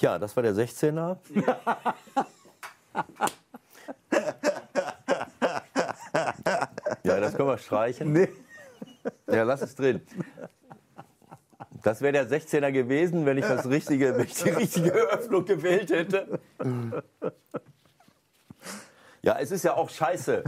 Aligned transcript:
Ja, 0.00 0.18
das 0.18 0.34
war 0.34 0.42
der 0.42 0.54
16er. 0.54 1.18
ja, 7.04 7.20
das 7.20 7.34
können 7.34 7.48
wir 7.48 7.58
streichen. 7.58 8.12
Nee. 8.12 8.28
Ja, 9.26 9.42
lass 9.42 9.60
es 9.60 9.74
drin. 9.74 10.00
Das 11.82 12.00
wäre 12.00 12.12
der 12.12 12.28
16er 12.28 12.72
gewesen, 12.72 13.26
wenn 13.26 13.36
ich 13.38 13.44
das 13.44 13.68
richtige, 13.68 14.16
wenn 14.16 14.24
ich 14.26 14.34
die 14.34 14.50
richtige 14.50 14.90
Öffnung 14.90 15.44
gewählt 15.44 15.90
hätte. 15.90 16.40
Ja, 19.22 19.38
es 19.38 19.50
ist 19.50 19.64
ja 19.64 19.74
auch 19.74 19.90
scheiße. 19.90 20.44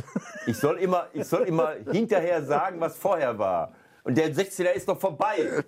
Ich 0.47 0.57
soll 0.57 0.79
immer, 0.79 1.09
ich 1.13 1.27
soll 1.27 1.43
immer 1.43 1.75
hinterher 1.91 2.43
sagen, 2.43 2.81
was 2.81 2.97
vorher 2.97 3.39
war. 3.39 3.75
Und 4.03 4.17
der 4.17 4.35
16er 4.35 4.73
ist 4.73 4.89
doch 4.89 4.99
vorbei. 4.99 5.63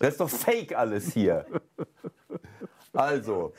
Das 0.00 0.12
ist 0.12 0.20
doch 0.20 0.30
fake 0.30 0.74
alles 0.74 1.12
hier. 1.12 1.44
Also, 3.00 3.54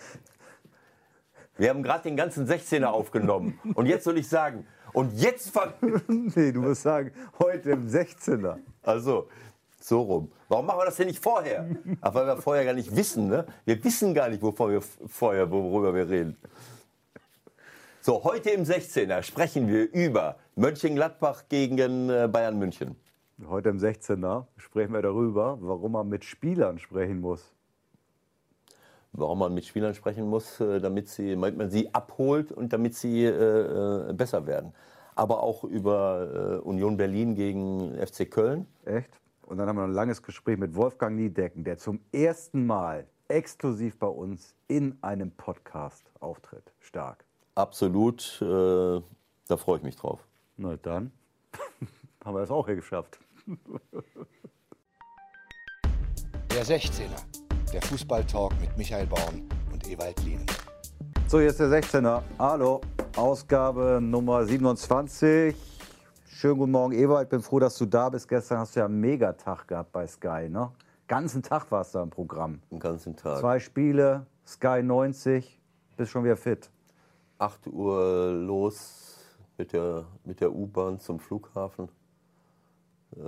wir 1.57 1.71
haben 1.71 1.82
gerade 1.82 2.04
den 2.04 2.15
ganzen 2.15 2.47
16er 2.47 2.86
aufgenommen. 2.86 3.60
Und 3.74 3.88
jetzt 3.88 4.04
soll 4.04 4.20
ich 4.20 4.29
sagen, 4.29 4.68
und 4.93 5.20
jetzt 5.20 5.50
fangen. 5.50 6.32
Nee, 6.36 6.52
du 6.52 6.61
musst 6.61 6.84
sagen, 6.84 7.11
heute 7.39 7.71
im 7.71 7.88
16er. 7.88 8.57
Also, 8.84 9.29
so 9.79 10.01
rum. 10.01 10.32
Warum 10.48 10.68
machen 10.68 10.82
wir 10.82 10.86
das 10.86 10.98
denn 10.98 11.07
nicht 11.07 11.24
vorher? 11.24 11.68
Ach, 12.01 12.14
weil 12.14 12.28
wir 12.28 12.38
vorher 12.38 12.65
gar 12.65 12.75
nicht 12.75 12.96
wissen, 12.96 13.29
ne? 13.29 13.48
Wir 13.65 13.84
wissen 13.84 14.14
gar 14.14 14.29
nicht, 14.29 14.43
wovon 14.43 14.74
wir 14.74 14.82
vorher, 15.07 15.50
worüber 15.50 15.96
wir 15.96 16.07
reden. 16.07 16.37
So, 18.01 18.23
heute 18.23 18.51
im 18.51 18.62
16er 18.62 19.23
sprechen 19.23 19.68
wir 19.68 19.92
über 19.92 20.36
Mönchengladbach 20.56 21.46
gegen 21.50 22.12
äh, 22.12 22.29
Bayern 22.32 22.60
München. 22.60 22.96
Heute 23.48 23.70
im 23.70 23.79
16er 23.79 24.46
sprechen 24.57 24.93
wir 24.93 25.01
darüber, 25.01 25.57
warum 25.62 25.93
man 25.93 26.10
mit 26.10 26.26
Spielern 26.26 26.78
sprechen 26.78 27.21
muss. 27.21 27.56
Warum 29.14 29.39
man 29.39 29.54
mit 29.54 29.65
Spielern 29.65 29.93
sprechen 29.93 30.29
muss, 30.29 30.60
äh, 30.60 30.79
damit, 30.79 31.10
sie, 31.10 31.32
damit 31.32 31.57
man 31.57 31.70
sie 31.70 31.93
abholt 31.93 32.52
und 32.52 32.72
damit 32.72 32.95
sie 32.95 33.26
äh, 33.26 34.09
äh 34.09 34.14
besser 34.14 34.48
werden. 34.48 34.73
Aber 35.16 35.44
auch 35.44 35.64
über 35.66 36.59
äh, 36.64 36.67
Union 36.67 36.98
Berlin 36.98 37.36
gegen 37.36 37.94
FC 37.98 38.30
Köln. 38.32 38.67
Echt? 38.86 39.09
Und 39.45 39.58
dann 39.58 39.67
haben 39.67 39.76
wir 39.76 39.84
ein 39.84 39.94
langes 39.94 40.23
Gespräch 40.23 40.58
mit 40.58 40.76
Wolfgang 40.76 41.17
Niedecken, 41.17 41.66
der 41.66 41.78
zum 41.78 42.00
ersten 42.14 42.66
Mal 42.66 43.06
exklusiv 43.28 43.98
bei 44.00 44.08
uns 44.08 44.56
in 44.67 44.98
einem 45.02 45.32
Podcast 45.32 46.09
auftritt. 46.20 46.72
Stark. 46.80 47.26
Absolut, 47.56 48.42
äh, 48.42 49.02
da 49.48 49.58
freue 49.58 49.78
ich 49.78 49.84
mich 49.84 49.95
drauf. 49.98 50.26
Na 50.56 50.78
dann 50.78 51.12
haben 52.23 52.36
wir 52.36 52.39
das 52.39 52.52
auch 52.52 52.66
hier 52.66 52.76
geschafft. 52.76 53.20
Der 56.52 56.66
16er, 56.66 57.41
der 57.72 57.81
Fußballtalk 57.83 58.59
mit 58.59 58.77
Michael 58.77 59.08
Baum 59.08 59.47
und 59.72 59.88
Ewald 59.88 60.22
Lien. 60.23 60.45
So, 61.27 61.39
jetzt 61.39 61.59
der 61.61 61.69
16er. 61.69 62.22
Hallo, 62.38 62.81
Ausgabe 63.16 64.00
Nummer 64.02 64.45
27. 64.45 65.55
Schönen 66.25 66.58
guten 66.58 66.72
Morgen, 66.72 66.94
Ewald. 66.94 67.30
Bin 67.30 67.42
froh, 67.42 67.59
dass 67.59 67.77
du 67.77 67.86
da 67.86 68.09
bist. 68.09 68.27
Gestern 68.27 68.59
hast 68.59 68.75
du 68.75 68.81
ja 68.81 68.88
einen 68.88 68.99
Megatag 68.99 69.67
gehabt 69.69 69.94
bei 69.94 70.05
Sky, 70.05 70.49
ne? 70.49 70.69
Ganzen 71.08 71.44
Tag 71.44 71.72
warst 71.72 71.95
du 71.95 71.99
im 71.99 72.09
Programm. 72.09 72.61
Den 72.69 72.80
ganzen 72.80 73.16
Tag. 73.16 73.39
Zwei 73.39 73.59
Spiele, 73.59 74.25
Sky 74.45 74.83
90, 74.83 75.61
bist 75.95 76.11
schon 76.11 76.25
wieder 76.25 76.38
fit. 76.38 76.69
8 77.38 77.67
Uhr 77.67 78.31
los 78.33 79.17
mit 79.58 79.72
der, 79.72 80.05
mit 80.25 80.42
der 80.42 80.53
U-Bahn 80.53 80.99
zum 80.99 81.19
Flughafen. 81.19 81.88
Äh, 83.16 83.19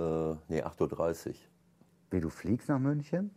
nee, 0.48 0.62
8.30 0.62 1.28
Uhr. 1.28 1.34
Wie, 2.10 2.20
du 2.20 2.28
fliegst 2.28 2.68
nach 2.68 2.78
München? 2.78 3.30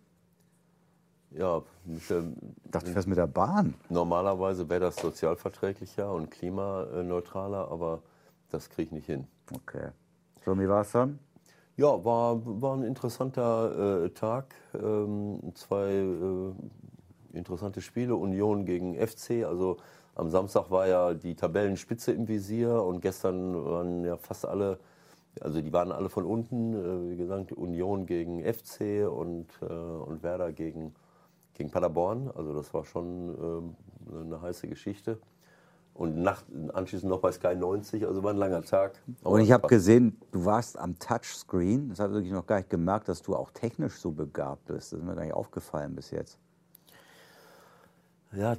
Ja, 1.31 1.61
mit 1.85 2.09
der, 2.09 2.19
Ich 2.65 2.71
dachte, 2.71 2.87
du 2.87 2.93
fährst 2.93 3.07
mit 3.07 3.17
der 3.17 3.27
Bahn. 3.27 3.73
normalerweise 3.89 4.67
wäre 4.69 4.79
das 4.81 4.95
sozialverträglicher 4.95 6.11
und 6.11 6.31
klimaneutraler, 6.31 7.69
aber 7.69 8.01
das 8.49 8.69
kriege 8.69 8.87
ich 8.87 8.91
nicht 8.91 9.05
hin. 9.05 9.27
Okay. 9.53 9.89
So, 10.45 10.57
wie 10.57 10.67
war 10.69 10.81
es 10.81 10.91
dann? 10.91 11.19
Ja, 11.75 12.03
war, 12.03 12.41
war 12.43 12.75
ein 12.75 12.83
interessanter 12.83 14.05
äh, 14.05 14.09
Tag. 14.09 14.55
Ähm, 14.73 15.39
zwei 15.53 15.91
äh, 15.91 16.53
interessante 17.37 17.81
Spiele. 17.81 18.15
Union 18.15 18.65
gegen 18.65 18.95
FC. 18.95 19.45
Also 19.45 19.77
am 20.15 20.29
Samstag 20.29 20.71
war 20.71 20.87
ja 20.87 21.13
die 21.13 21.35
Tabellenspitze 21.35 22.13
im 22.13 22.27
Visier 22.27 22.81
und 22.81 23.01
gestern 23.01 23.63
waren 23.63 24.03
ja 24.05 24.17
fast 24.17 24.45
alle, 24.47 24.79
also 25.41 25.61
die 25.61 25.71
waren 25.71 25.91
alle 25.91 26.09
von 26.09 26.25
unten. 26.25 26.73
Äh, 26.73 27.11
wie 27.11 27.17
gesagt, 27.17 27.51
Union 27.51 28.05
gegen 28.07 28.41
FC 28.41 29.07
und, 29.07 29.47
äh, 29.61 29.65
und 29.65 30.23
Werder 30.23 30.51
gegen, 30.53 30.95
gegen 31.57 31.71
Paderborn. 31.71 32.31
Also 32.35 32.53
das 32.53 32.73
war 32.73 32.85
schon 32.85 33.73
äh, 34.09 34.19
eine 34.21 34.41
heiße 34.41 34.67
Geschichte. 34.67 35.19
Und 35.93 36.21
nach, 36.21 36.43
anschließend 36.73 37.09
noch 37.09 37.19
bei 37.19 37.31
Sky 37.31 37.55
90, 37.55 38.05
also 38.05 38.21
war 38.21 38.31
ein 38.31 38.37
langer 38.37 38.61
Tag. 38.61 39.01
Aber 39.23 39.31
Und 39.31 39.41
ich 39.41 39.51
habe 39.51 39.67
gesehen, 39.67 40.15
du 40.31 40.45
warst 40.45 40.77
am 40.77 40.99
Touchscreen. 40.99 41.89
Das 41.89 41.99
habe 41.99 42.11
ich 42.11 42.15
wirklich 42.17 42.33
noch 42.33 42.45
gar 42.45 42.57
nicht 42.57 42.69
gemerkt, 42.69 43.09
dass 43.09 43.23
du 43.23 43.35
auch 43.35 43.49
technisch 43.49 43.95
so 43.95 44.11
begabt 44.11 44.65
bist. 44.65 44.93
Das 44.93 44.99
ist 44.99 45.05
mir 45.05 45.15
gar 45.15 45.23
nicht 45.23 45.33
aufgefallen 45.33 45.95
bis 45.95 46.11
jetzt. 46.11 46.37
Ja, 48.35 48.57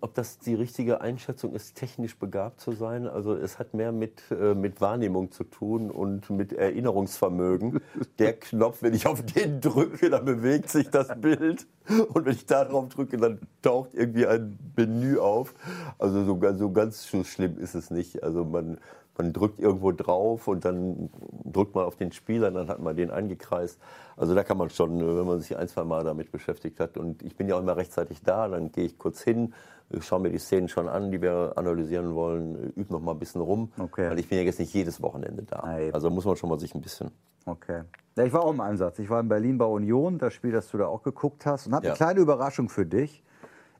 ob 0.00 0.14
das 0.14 0.38
die 0.38 0.54
richtige 0.54 1.02
Einschätzung 1.02 1.54
ist, 1.54 1.74
technisch 1.74 2.16
begabt 2.18 2.60
zu 2.60 2.72
sein. 2.72 3.06
Also 3.06 3.34
es 3.34 3.58
hat 3.58 3.74
mehr 3.74 3.92
mit, 3.92 4.22
äh, 4.30 4.54
mit 4.54 4.80
Wahrnehmung 4.80 5.30
zu 5.30 5.44
tun 5.44 5.90
und 5.90 6.30
mit 6.30 6.54
Erinnerungsvermögen. 6.54 7.80
Der 8.18 8.32
Knopf, 8.32 8.82
wenn 8.82 8.94
ich 8.94 9.06
auf 9.06 9.22
den 9.22 9.60
drücke, 9.60 10.08
dann 10.08 10.24
bewegt 10.24 10.70
sich 10.70 10.88
das 10.88 11.08
Bild. 11.20 11.66
Und 12.14 12.24
wenn 12.24 12.32
ich 12.32 12.46
da 12.46 12.64
drauf 12.64 12.88
drücke, 12.88 13.18
dann 13.18 13.40
taucht 13.60 13.90
irgendwie 13.92 14.26
ein 14.26 14.58
Menü 14.74 15.18
auf. 15.18 15.54
Also 15.98 16.24
so, 16.24 16.38
ganz- 16.38 16.58
so 16.58 16.72
ganz 16.72 17.06
so 17.06 17.24
schlimm 17.24 17.58
ist 17.58 17.74
es 17.74 17.90
nicht. 17.90 18.22
Also 18.22 18.44
man, 18.46 18.78
man 19.16 19.32
drückt 19.32 19.58
irgendwo 19.60 19.92
drauf 19.92 20.48
und 20.48 20.64
dann 20.64 21.10
drückt 21.44 21.74
man 21.74 21.84
auf 21.84 21.96
den 21.96 22.12
Spieler, 22.12 22.50
dann 22.50 22.68
hat 22.68 22.80
man 22.80 22.96
den 22.96 23.10
eingekreist. 23.10 23.78
Also 24.16 24.34
da 24.34 24.42
kann 24.42 24.58
man 24.58 24.70
schon, 24.70 24.98
wenn 24.98 25.26
man 25.26 25.40
sich 25.40 25.56
ein, 25.56 25.68
zwei 25.68 25.84
Mal 25.84 26.04
damit 26.04 26.32
beschäftigt 26.32 26.80
hat. 26.80 26.96
Und 26.96 27.22
ich 27.22 27.36
bin 27.36 27.48
ja 27.48 27.56
auch 27.56 27.60
immer 27.60 27.76
rechtzeitig 27.76 28.22
da, 28.22 28.48
dann 28.48 28.72
gehe 28.72 28.84
ich 28.84 28.98
kurz 28.98 29.22
hin, 29.22 29.54
schaue 30.00 30.20
mir 30.20 30.30
die 30.30 30.38
Szenen 30.38 30.68
schon 30.68 30.88
an, 30.88 31.10
die 31.10 31.22
wir 31.22 31.52
analysieren 31.56 32.14
wollen, 32.14 32.72
übe 32.74 32.92
noch 32.92 33.00
mal 33.00 33.12
ein 33.12 33.18
bisschen 33.18 33.40
rum. 33.40 33.70
Okay. 33.78 34.10
Weil 34.10 34.18
ich 34.18 34.28
bin 34.28 34.38
ja 34.38 34.44
jetzt 34.44 34.58
nicht 34.58 34.74
jedes 34.74 35.00
Wochenende 35.02 35.42
da. 35.42 35.60
Also 35.92 36.10
muss 36.10 36.24
man 36.24 36.36
schon 36.36 36.50
mal 36.50 36.58
sich 36.58 36.74
ein 36.74 36.80
bisschen. 36.80 37.10
Okay. 37.46 37.82
Ja, 38.16 38.24
ich 38.24 38.32
war 38.32 38.42
auch 38.44 38.52
im 38.52 38.60
Einsatz. 38.60 38.98
Ich 38.98 39.10
war 39.10 39.20
in 39.20 39.28
Berlin 39.28 39.58
bei 39.58 39.66
Union, 39.66 40.18
das 40.18 40.32
Spiel, 40.32 40.52
das 40.52 40.70
du 40.70 40.78
da 40.78 40.86
auch 40.86 41.02
geguckt 41.02 41.44
hast. 41.46 41.66
Und 41.66 41.74
habe 41.74 41.86
Ja. 41.86 41.92
eine 41.92 41.96
kleine 41.96 42.20
Überraschung 42.20 42.68
für 42.68 42.86
dich. 42.86 43.22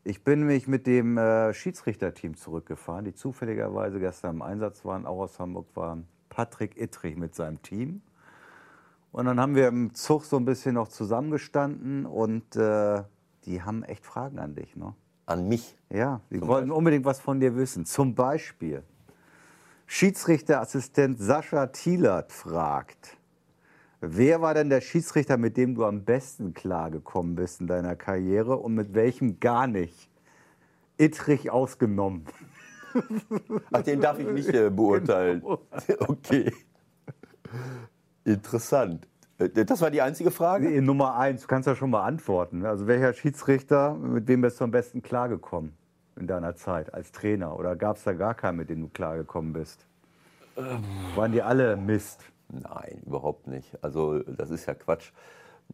Ich 0.07 0.23
bin 0.23 0.41
nämlich 0.41 0.69
mit 0.69 0.87
dem 0.87 1.17
äh, 1.17 1.55
Schiedsrichterteam 1.55 2.37
zurückgefahren, 2.37 3.07
die 3.07 3.15
zufälligerweise 3.15 3.99
gestern 3.99 4.37
im 4.37 4.43
Einsatz 4.43 4.85
waren, 4.85 5.07
auch 5.07 5.21
aus 5.21 5.39
Hamburg 5.39 5.67
waren. 5.75 6.07
Patrick 6.29 6.79
Ittrich 6.79 7.17
mit 7.17 7.35
seinem 7.35 7.63
Team. 7.63 8.03
Und 9.13 9.25
dann 9.25 9.41
haben 9.41 9.55
wir 9.55 9.69
im 9.69 9.95
Zug 9.95 10.25
so 10.25 10.37
ein 10.37 10.45
bisschen 10.45 10.75
noch 10.75 10.89
zusammengestanden 10.89 12.05
und 12.05 12.55
äh, 12.57 13.03
die 13.47 13.63
haben 13.63 13.83
echt 13.85 14.05
Fragen 14.05 14.39
an 14.39 14.55
dich. 14.55 14.77
Ne? 14.77 14.95
An 15.25 15.49
mich. 15.49 15.79
Ja, 15.89 16.21
die 16.31 16.41
Zum 16.41 16.49
wollten 16.49 16.69
Beispiel? 16.69 16.79
unbedingt 16.79 17.05
was 17.07 17.21
von 17.21 17.41
dir 17.41 17.57
wissen. 17.57 17.87
Zum 17.87 18.15
Beispiel, 18.15 18.83
Schiedsrichterassistent 19.87 21.19
Sascha 21.19 21.69
Thielert 21.69 22.33
fragt, 22.33 23.17
wer 24.09 24.41
war 24.41 24.55
denn 24.55 24.71
der 24.71 24.81
Schiedsrichter, 24.81 25.37
mit 25.37 25.57
dem 25.57 25.75
du 25.75 25.85
am 25.85 26.05
besten 26.05 26.55
klargekommen 26.55 27.35
bist 27.35 27.61
in 27.61 27.67
deiner 27.67 27.97
Karriere 27.97 28.57
und 28.57 28.75
mit 28.75 28.95
welchem 28.95 29.41
gar 29.41 29.67
nicht? 29.67 30.11
Ittrich 30.97 31.51
ausgenommen. 31.51 32.25
Ach, 33.73 33.83
den 33.83 34.01
darf 34.01 34.19
ich 34.19 34.29
nicht 34.29 34.49
äh, 34.55 34.71
beurteilen. 34.75 35.41
Genau. 35.41 35.61
Okay. 36.09 36.53
Interessant. 38.25 39.07
Äh, 39.39 39.49
Das 39.49 39.81
war 39.81 39.91
die 39.91 40.01
einzige 40.03 40.31
Frage? 40.31 40.69
Nee, 40.69 40.81
Nummer 40.81 41.17
eins, 41.17 41.43
du 41.43 41.47
kannst 41.49 41.67
ja 41.67 41.75
schon 41.75 41.91
mal 41.91 42.05
antworten. 42.05 42.65
Also 42.65 42.87
welcher 42.87 43.13
Schiedsrichter, 43.13 43.95
mit 43.95 44.29
wem 44.29 44.41
bist 44.43 44.61
du 44.61 44.65
am 44.65 44.71
besten 44.71 45.03
klargekommen 45.03 45.73
in 46.17 46.27
deiner 46.27 46.55
Zeit 46.55 46.95
als 46.95 47.11
Trainer? 47.13 47.59
Oder 47.59 47.75
gab 47.77 47.97
es 47.97 48.05
da 48.05 48.13
gar 48.13 48.35
keinen, 48.35 48.57
mit 48.59 48.71
dem 48.71 48.81
du 48.83 48.89
klargekommen 48.89 49.53
bist? 49.53 49.87
Waren 51.17 51.33
die 51.33 51.43
alle 51.43 51.77
Mist? 51.77 52.21
Nein, 52.63 53.03
überhaupt 53.07 53.47
nicht. 53.47 53.69
Also 53.83 54.19
das 54.21 54.51
ist 54.51 54.67
ja 54.67 54.75
Quatsch. 54.75 55.13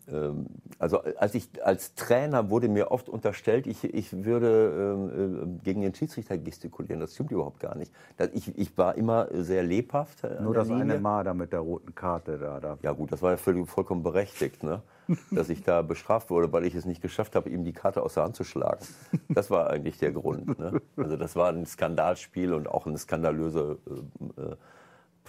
Ähm, 0.08 0.46
Also 0.78 1.02
als 1.18 1.34
ich 1.34 1.48
als 1.62 1.94
Trainer 1.94 2.48
wurde 2.48 2.68
mir 2.68 2.90
oft 2.90 3.08
unterstellt, 3.08 3.66
ich, 3.66 3.84
ich 3.84 4.24
würde 4.24 4.94
ähm, 4.96 5.58
äh, 5.60 5.64
gegen 5.64 5.82
den 5.82 5.94
Schiedsrichter 5.94 6.38
gestikulieren. 6.38 7.00
Das 7.00 7.14
stimmt 7.14 7.32
überhaupt 7.32 7.60
gar 7.60 7.76
nicht. 7.76 7.92
Ich, 8.32 8.56
ich 8.56 8.78
war 8.78 8.94
immer 8.94 9.28
sehr 9.32 9.62
lebhaft. 9.62 10.22
Nur 10.40 10.54
das 10.54 10.70
eine 10.70 10.84
Linie. 10.84 11.00
Mal 11.00 11.24
da 11.24 11.34
mit 11.34 11.52
der 11.52 11.60
roten 11.60 11.94
Karte 11.94 12.38
da. 12.38 12.60
da. 12.60 12.78
Ja 12.82 12.92
gut, 12.92 13.12
das 13.12 13.20
war 13.20 13.32
ja 13.32 13.36
völlig, 13.36 13.68
vollkommen 13.68 14.02
berechtigt, 14.02 14.62
ne? 14.62 14.82
dass 15.32 15.48
ich 15.48 15.62
da 15.64 15.82
bestraft 15.82 16.30
wurde, 16.30 16.52
weil 16.52 16.64
ich 16.64 16.74
es 16.74 16.84
nicht 16.84 17.02
geschafft 17.02 17.34
habe, 17.34 17.50
ihm 17.50 17.64
die 17.64 17.72
Karte 17.72 18.02
aus 18.02 18.14
der 18.14 18.22
Hand 18.22 18.36
zu 18.36 18.44
schlagen. 18.44 18.86
Das 19.28 19.50
war 19.50 19.68
eigentlich 19.68 19.98
der 19.98 20.12
Grund. 20.12 20.58
Ne? 20.58 20.80
Also 20.96 21.16
das 21.16 21.34
war 21.34 21.48
ein 21.48 21.66
Skandalspiel 21.66 22.54
und 22.54 22.68
auch 22.68 22.86
eine 22.86 22.96
skandalöse 22.96 23.78
äh, 24.36 24.40
äh, 24.40 24.56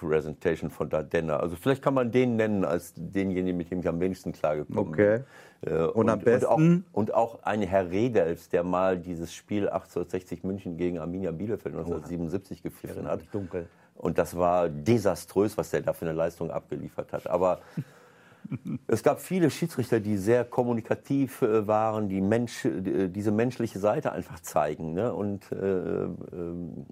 Presentation 0.07 0.69
von 0.69 0.89
Dardenne. 0.89 1.39
Also 1.39 1.55
vielleicht 1.55 1.81
kann 1.81 1.93
man 1.93 2.11
den 2.11 2.35
nennen 2.35 2.65
als 2.65 2.93
denjenigen, 2.95 3.57
mit 3.57 3.71
dem 3.71 3.79
ich 3.79 3.87
am 3.87 3.99
wenigsten 3.99 4.31
klargekommen 4.31 4.93
Okay. 4.93 5.19
bin. 5.61 5.73
Äh, 5.73 5.83
Und 5.85 6.09
am 6.09 6.19
Und 6.19 6.25
besten? 6.25 6.85
auch, 6.93 6.97
und 6.97 7.13
auch 7.13 7.43
ein 7.43 7.61
Herr 7.61 7.89
Redels, 7.91 8.49
der 8.49 8.63
mal 8.63 8.97
dieses 8.97 9.33
Spiel 9.33 9.69
1860 9.69 10.43
München 10.43 10.77
gegen 10.77 10.97
Arminia 10.99 11.31
Bielefeld 11.31 11.75
1977 11.75 12.63
geführt 12.63 12.97
hat. 13.05 13.21
dunkel. 13.31 13.67
Und 13.95 14.17
das 14.17 14.35
war 14.35 14.67
desaströs, 14.69 15.57
was 15.57 15.69
der 15.69 15.81
da 15.81 15.93
für 15.93 16.05
eine 16.05 16.15
Leistung 16.15 16.49
abgeliefert 16.49 17.13
hat. 17.13 17.27
Aber 17.27 17.59
es 18.87 19.03
gab 19.03 19.19
viele 19.21 19.49
Schiedsrichter, 19.51 19.99
die 19.99 20.17
sehr 20.17 20.43
kommunikativ 20.45 21.41
äh, 21.43 21.67
waren, 21.67 22.09
die 22.09 22.21
Mensch, 22.21 22.65
äh, 22.65 23.07
diese 23.09 23.31
menschliche 23.31 23.77
Seite 23.79 24.11
einfach 24.11 24.39
zeigen. 24.39 24.93
Ne? 24.93 25.13
Und 25.13 25.51
äh, 25.51 25.55
ähm, 25.55 26.85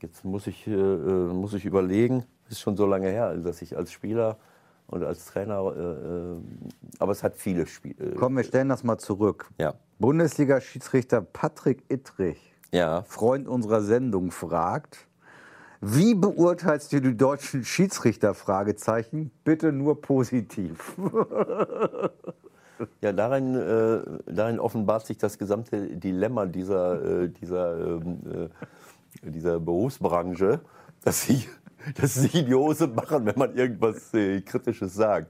jetzt 0.00 0.24
muss 0.24 0.46
ich, 0.46 0.66
muss 0.66 1.54
ich 1.54 1.64
überlegen, 1.64 2.24
ist 2.48 2.60
schon 2.60 2.76
so 2.76 2.86
lange 2.86 3.08
her, 3.08 3.34
dass 3.36 3.62
ich 3.62 3.76
als 3.76 3.92
Spieler 3.92 4.38
und 4.86 5.02
als 5.02 5.24
Trainer, 5.24 5.72
äh, 5.76 5.80
äh, 5.80 6.36
aber 6.98 7.12
es 7.12 7.22
hat 7.22 7.36
viele 7.36 7.66
Spiele. 7.66 8.14
Komm, 8.16 8.36
wir 8.36 8.44
stellen 8.44 8.68
das 8.68 8.84
mal 8.84 8.98
zurück. 8.98 9.50
Ja. 9.58 9.74
Bundesliga-Schiedsrichter 9.98 11.22
Patrick 11.22 11.84
Ittrich, 11.88 12.38
Ja, 12.72 13.02
Freund 13.02 13.48
unserer 13.48 13.82
Sendung, 13.82 14.30
fragt, 14.30 15.06
wie 15.80 16.14
beurteilst 16.14 16.92
du 16.92 17.00
die 17.00 17.16
deutschen 17.16 17.64
Schiedsrichter? 17.64 18.34
Fragezeichen. 18.34 19.30
Bitte 19.44 19.72
nur 19.72 20.00
positiv. 20.00 20.96
Ja, 23.00 23.12
darin, 23.12 23.54
äh, 23.54 24.00
darin 24.26 24.60
offenbart 24.60 25.06
sich 25.06 25.16
das 25.16 25.38
gesamte 25.38 25.96
Dilemma 25.96 26.44
dieser, 26.44 27.22
äh, 27.22 27.28
dieser, 27.30 27.78
ähm, 27.78 28.50
äh, 29.22 29.30
dieser 29.30 29.60
Berufsbranche, 29.60 30.60
dass 31.02 31.22
sie, 31.22 31.48
dass 31.94 32.14
sie 32.14 32.44
die 32.44 32.54
Hose 32.54 32.88
machen, 32.88 33.26
wenn 33.26 33.38
man 33.38 33.54
irgendwas 33.54 34.12
äh, 34.14 34.40
Kritisches 34.40 34.94
sagt. 34.94 35.28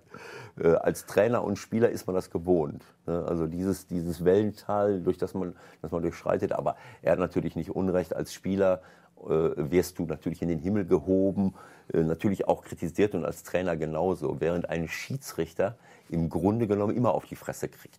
Äh, 0.58 0.68
als 0.68 1.06
Trainer 1.06 1.44
und 1.44 1.56
Spieler 1.56 1.90
ist 1.90 2.06
man 2.06 2.14
das 2.14 2.30
gewohnt. 2.30 2.84
Ne? 3.06 3.24
Also 3.26 3.46
dieses, 3.46 3.86
dieses 3.86 4.24
Wellental, 4.24 5.00
durch 5.02 5.18
das 5.18 5.34
man, 5.34 5.54
das 5.82 5.90
man 5.90 6.02
durchschreitet. 6.02 6.52
Aber 6.52 6.76
er 7.02 7.12
hat 7.12 7.18
natürlich 7.18 7.56
nicht 7.56 7.70
Unrecht. 7.70 8.14
Als 8.14 8.32
Spieler 8.32 8.80
äh, 9.24 9.30
wirst 9.56 9.98
du 9.98 10.06
natürlich 10.06 10.42
in 10.42 10.48
den 10.48 10.58
Himmel 10.58 10.86
gehoben, 10.86 11.54
äh, 11.92 12.02
natürlich 12.02 12.48
auch 12.48 12.64
kritisiert 12.64 13.14
und 13.14 13.24
als 13.24 13.42
Trainer 13.42 13.76
genauso. 13.76 14.40
Während 14.40 14.70
ein 14.70 14.88
Schiedsrichter 14.88 15.76
im 16.08 16.28
Grunde 16.28 16.66
genommen 16.66 16.96
immer 16.96 17.14
auf 17.14 17.26
die 17.26 17.36
Fresse 17.36 17.68
kriegt. 17.68 17.98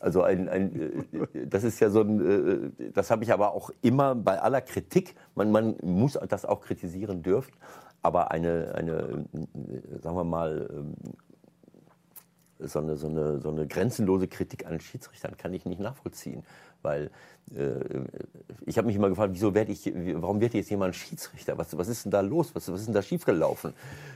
Also 0.00 0.22
ein, 0.22 0.50
ein, 0.50 1.06
äh, 1.12 1.46
das 1.46 1.64
ist 1.64 1.80
ja 1.80 1.88
so 1.88 2.02
ein, 2.02 2.74
äh, 2.78 2.90
das 2.92 3.10
habe 3.10 3.24
ich 3.24 3.32
aber 3.32 3.52
auch 3.52 3.70
immer 3.80 4.14
bei 4.14 4.38
aller 4.38 4.60
Kritik, 4.60 5.14
man, 5.34 5.50
man 5.50 5.76
muss 5.82 6.18
das 6.28 6.44
auch 6.44 6.60
kritisieren 6.60 7.22
dürfen, 7.22 7.54
aber 8.04 8.30
eine, 8.30 8.74
eine 8.74 9.26
äh, 9.32 9.98
sagen 10.00 10.16
wir 10.16 10.24
mal, 10.24 10.68
ähm, 10.70 10.94
so 12.58 12.78
eine, 12.78 12.96
so, 12.96 13.08
eine, 13.08 13.40
so 13.40 13.50
eine 13.50 13.66
grenzenlose 13.66 14.28
Kritik 14.28 14.66
an 14.66 14.80
Schiedsrichtern 14.80 15.36
kann 15.36 15.52
ich 15.52 15.64
nicht 15.64 15.80
nachvollziehen. 15.80 16.44
Weil 16.84 17.10
äh, 17.56 17.72
ich 18.66 18.78
habe 18.78 18.86
mich 18.86 18.96
immer 18.96 19.08
gefragt, 19.08 19.32
wieso 19.34 19.54
werde 19.54 19.72
ich, 19.72 19.92
warum 20.14 20.40
wird 20.40 20.54
jetzt 20.54 20.70
jemand 20.70 20.94
Schiedsrichter? 20.94 21.58
Was, 21.58 21.76
was 21.76 21.88
ist 21.88 22.04
denn 22.04 22.12
da 22.12 22.20
los? 22.20 22.54
Was, 22.54 22.70
was 22.70 22.80
ist 22.80 22.86
denn 22.86 22.94
da 22.94 23.02
schiefgelaufen? 23.02 23.74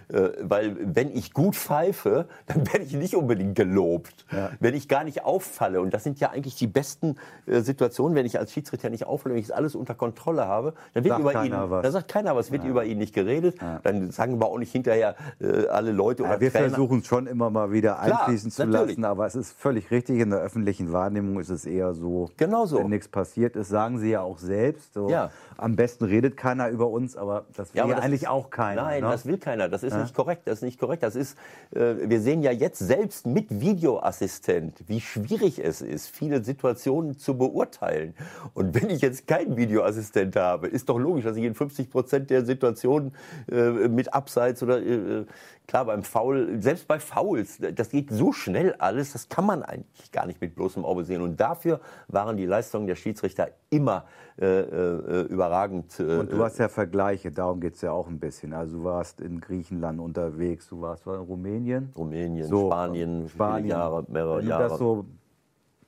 Äh, 0.09 0.31
weil 0.43 0.76
wenn 0.94 1.15
ich 1.15 1.32
gut 1.35 1.55
pfeife, 1.55 2.26
dann 2.47 2.67
werde 2.67 2.85
ich 2.85 2.94
nicht 2.94 3.15
unbedingt 3.15 3.56
gelobt. 3.56 4.25
Wenn 4.61 4.75
ich 4.75 4.88
gar 4.88 5.05
nicht 5.05 5.25
auffalle, 5.25 5.81
und 5.81 5.93
das 5.93 6.05
sind 6.05 6.20
ja 6.20 6.31
eigentlich 6.31 6.55
die 6.56 6.67
besten 6.67 7.17
äh, 7.47 7.61
Situationen, 7.61 8.15
wenn 8.15 8.25
ich 8.25 8.38
als 8.38 8.53
Schiedsrichter 8.53 8.88
nicht 8.91 9.05
auffalle, 9.06 9.35
wenn 9.35 9.43
ich 9.43 9.55
alles 9.55 9.75
unter 9.75 9.94
Kontrolle 9.94 10.47
habe, 10.47 10.75
dann 10.94 11.05
wird 11.05 11.12
Sagt 11.12 11.21
über 11.21 11.32
keiner 11.32 11.64
ihn, 11.64 11.71
was. 11.71 11.82
dann 11.82 11.93
sagt 11.93 12.09
keiner 12.09 12.37
was, 12.37 12.50
wird 12.50 12.64
über 12.64 12.85
ihn 12.85 12.99
nicht 12.99 13.14
geredet, 13.14 13.56
dann 13.82 14.11
sagen 14.11 14.41
wir 14.41 14.47
auch 14.47 14.59
nicht 14.59 14.73
hinterher 14.73 15.17
äh, 15.41 15.67
alle 15.67 15.93
Leute 15.93 16.23
oder 16.23 16.35
Ja, 16.35 16.41
wir 16.41 16.50
versuchen 16.50 17.00
es 17.00 17.06
schon 17.06 17.26
immer 17.26 17.50
mal 17.50 17.73
wieder 17.73 17.94
Klar, 17.94 18.21
einfließen 18.23 18.50
zu 18.50 18.64
natürlich. 18.67 18.97
lassen, 18.97 19.05
aber 19.05 19.26
es 19.26 19.35
ist 19.35 19.53
völlig 19.59 19.91
richtig. 19.91 20.21
In 20.21 20.31
der 20.31 20.41
öffentlichen 20.41 20.93
Wahrnehmung 20.93 21.38
ist 21.41 21.50
es 21.50 21.67
eher 21.67 21.93
so, 21.94 22.31
Genau 22.37 22.58
so. 22.67 22.79
wenn 22.79 22.89
nichts 22.89 23.09
passiert 23.09 23.57
ist, 23.57 23.69
sagen 23.69 23.99
sie 23.99 24.11
ja 24.11 24.21
auch 24.21 24.39
selbst. 24.39 24.95
So, 24.95 25.09
Ja. 25.09 25.31
Am 25.57 25.75
besten 25.75 26.05
redet 26.05 26.37
keiner 26.37 26.69
über 26.69 26.89
uns, 26.89 27.17
aber 27.17 27.47
das 27.57 27.75
will 27.75 27.79
ja, 27.79 27.85
aber 27.85 27.95
das 27.97 28.05
eigentlich 28.05 28.23
ist- 28.23 28.29
auch 28.29 28.49
keiner. 28.51 28.83
Nein, 28.83 29.03
ne? 29.03 29.11
das 29.11 29.27
will 29.27 29.39
keiner. 29.39 29.69
Das 29.69 29.83
ist 29.83 29.97
nicht 29.97 30.15
korrekt. 30.15 30.43
Das 30.47 30.59
ist 30.59 30.63
nicht 30.63 30.79
korrekt. 30.79 31.03
Das 31.03 31.17
ist, 31.17 31.37
äh, 31.75 31.95
wir 32.09 32.21
sehen 32.21 32.43
ja 32.43 32.53
jetzt 32.53 32.79
selbst 32.79 33.27
mit 33.27 33.61
Videoassistent, 33.61 34.75
wie 34.87 35.01
schwierig 35.01 35.59
es 35.59 35.81
ist, 35.83 36.09
viele 36.09 36.45
Situationen 36.45 37.19
zu 37.19 37.37
beurteilen. 37.37 38.15
Und 38.55 38.75
wenn 38.81 38.91
ich 38.91 39.01
jetzt 39.01 39.27
keinen 39.27 39.57
Videoassistent 39.57 40.37
habe, 40.37 40.69
ist 40.69 40.89
doch 40.89 40.99
logisch, 40.99 41.25
dass 41.25 41.37
ich 41.37 41.45
in 41.45 41.55
50 41.55 41.91
Prozent 41.91 42.31
der 42.31 42.45
Situationen 42.45 43.15
äh, 43.51 43.89
mit 43.89 44.15
Abseits 44.15 44.63
oder 44.63 44.81
äh, 44.81 45.25
klar 45.69 45.85
beim 45.85 46.03
Foul, 46.03 46.61
selbst 46.61 46.88
bei 46.88 46.99
Fouls, 46.99 47.59
das 47.59 47.91
geht 47.91 48.11
so 48.11 48.32
schnell 48.32 48.75
alles, 48.79 49.12
das 49.12 49.29
kann 49.29 49.44
man 49.44 49.62
eigentlich 49.62 50.11
gar 50.11 50.26
nicht 50.26 50.41
mit 50.41 50.55
bloßem 50.56 50.85
Auge 50.85 51.05
sehen. 51.05 51.20
Und 51.20 51.38
dafür 51.38 51.81
waren 52.09 52.37
die 52.38 52.47
Leistungen 52.47 52.87
der 52.87 52.97
Schiedsrichter 52.97 53.50
immer 53.69 54.06
äh, 54.41 54.47
äh, 54.47 55.23
überragend. 55.26 56.00
Äh, 56.00 56.19
Und 56.20 56.32
du 56.32 56.43
hast 56.43 56.59
ja 56.59 56.69
Vergleiche, 56.69 57.31
darum 57.31 57.61
geht 57.61 57.75
es 57.75 57.82
ja 57.82 57.93
auch 57.93 58.09
ein 58.09 58.19
bisschen. 58.19 58.55
Also 58.55 58.79
du 58.79 58.85
warst 58.85 59.20
in 59.20 59.41
Griechenland 59.41 60.00
unterwegs, 60.00 60.69
du 60.69 60.81
warst 60.81 61.06
in 61.06 61.12
Rumänien. 61.12 61.93
Rumänien, 61.94 62.49
So, 62.49 62.69
Spanien, 62.69 63.29
Spanien. 63.29 63.69
Jahre, 63.69 64.05
mehrere 64.09 64.43
Jahre. 64.43 64.69
das 64.71 64.79
so, 64.79 65.05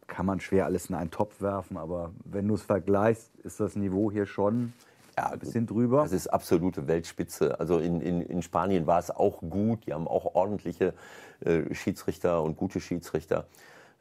kann 0.06 0.26
man 0.26 0.40
schwer 0.40 0.66
alles 0.66 0.90
in 0.90 0.94
einen 0.94 1.10
Topf 1.10 1.40
werfen, 1.40 1.78
aber 1.78 2.10
wenn 2.24 2.46
du 2.48 2.54
es 2.54 2.62
vergleichst, 2.62 3.34
ist 3.44 3.60
das 3.60 3.76
Niveau 3.76 4.10
hier 4.10 4.26
schon 4.26 4.74
Ja, 5.20 5.32
ein 5.32 5.38
bisschen 5.38 5.66
drüber. 5.66 6.02
Das 6.02 6.12
ist 6.12 6.28
absolute 6.28 6.86
Weltspitze. 6.86 7.60
Also 7.60 7.78
in, 7.78 8.00
in, 8.00 8.22
in 8.22 8.40
Spanien 8.40 8.86
war 8.86 8.98
es 8.98 9.10
auch 9.10 9.40
gut. 9.42 9.84
Die 9.84 9.92
haben 9.92 10.08
auch 10.08 10.34
ordentliche 10.34 10.94
äh, 11.40 11.74
Schiedsrichter 11.74 12.42
und 12.42 12.56
gute 12.56 12.80
Schiedsrichter. 12.80 13.46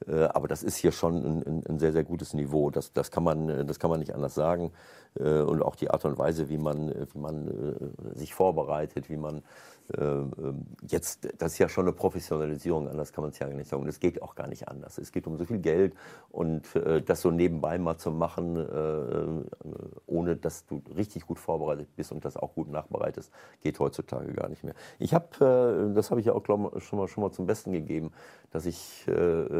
Äh, 0.07 0.23
aber 0.23 0.47
das 0.47 0.63
ist 0.63 0.77
hier 0.77 0.93
schon 0.93 1.15
ein, 1.25 1.63
ein, 1.67 1.77
sehr, 1.77 1.91
sehr 1.91 2.05
gutes 2.05 2.33
Niveau. 2.33 2.69
Das, 2.69 2.93
das, 2.93 3.11
kann 3.11 3.25
man, 3.25 3.49
äh, 3.49 3.65
das 3.65 3.79
kann 3.79 3.89
man 3.89 3.99
nicht 3.99 4.15
anders 4.15 4.33
sagen. 4.33 4.71
Äh, 5.19 5.41
und 5.41 5.61
auch 5.61 5.75
die 5.75 5.91
Art 5.91 6.05
und 6.05 6.17
Weise, 6.17 6.47
wie 6.47 6.57
man, 6.57 6.89
wie 7.13 7.19
man 7.19 7.91
sich 8.13 8.33
vorbereitet, 8.33 9.09
wie 9.09 9.17
man 9.17 9.43
jetzt, 10.87 11.27
das 11.39 11.53
ist 11.53 11.57
ja 11.57 11.67
schon 11.67 11.85
eine 11.85 11.93
Professionalisierung, 11.93 12.87
anders 12.87 13.11
kann 13.11 13.23
man 13.23 13.31
es 13.31 13.39
ja 13.39 13.47
nicht 13.47 13.69
sagen. 13.69 13.87
Es 13.87 13.99
geht 13.99 14.21
auch 14.21 14.35
gar 14.35 14.47
nicht 14.47 14.67
anders. 14.67 14.97
Es 14.97 15.11
geht 15.11 15.25
um 15.25 15.37
so 15.37 15.45
viel 15.45 15.59
Geld 15.59 15.95
und 16.29 16.75
äh, 16.75 17.01
das 17.01 17.21
so 17.21 17.31
nebenbei 17.31 17.77
mal 17.79 17.97
zu 17.97 18.11
machen, 18.11 18.55
äh, 18.55 18.61
äh, 18.61 19.43
ohne 20.05 20.35
dass 20.35 20.65
du 20.67 20.81
richtig 20.95 21.25
gut 21.25 21.39
vorbereitet 21.39 21.87
bist 21.95 22.11
und 22.11 22.23
das 22.23 22.37
auch 22.37 22.53
gut 22.53 22.69
nachbereitest, 22.69 23.31
geht 23.61 23.79
heutzutage 23.79 24.31
gar 24.33 24.49
nicht 24.49 24.63
mehr. 24.63 24.75
Ich 24.99 25.13
habe, 25.13 25.89
äh, 25.91 25.95
das 25.95 26.11
habe 26.11 26.19
ich 26.19 26.27
ja 26.27 26.33
auch 26.33 26.43
glaub, 26.43 26.79
schon, 26.81 26.99
mal, 26.99 27.07
schon 27.07 27.23
mal 27.23 27.31
zum 27.31 27.47
Besten 27.47 27.71
gegeben, 27.71 28.11
dass 28.51 28.65
ich 28.65 29.07
äh, 29.07 29.11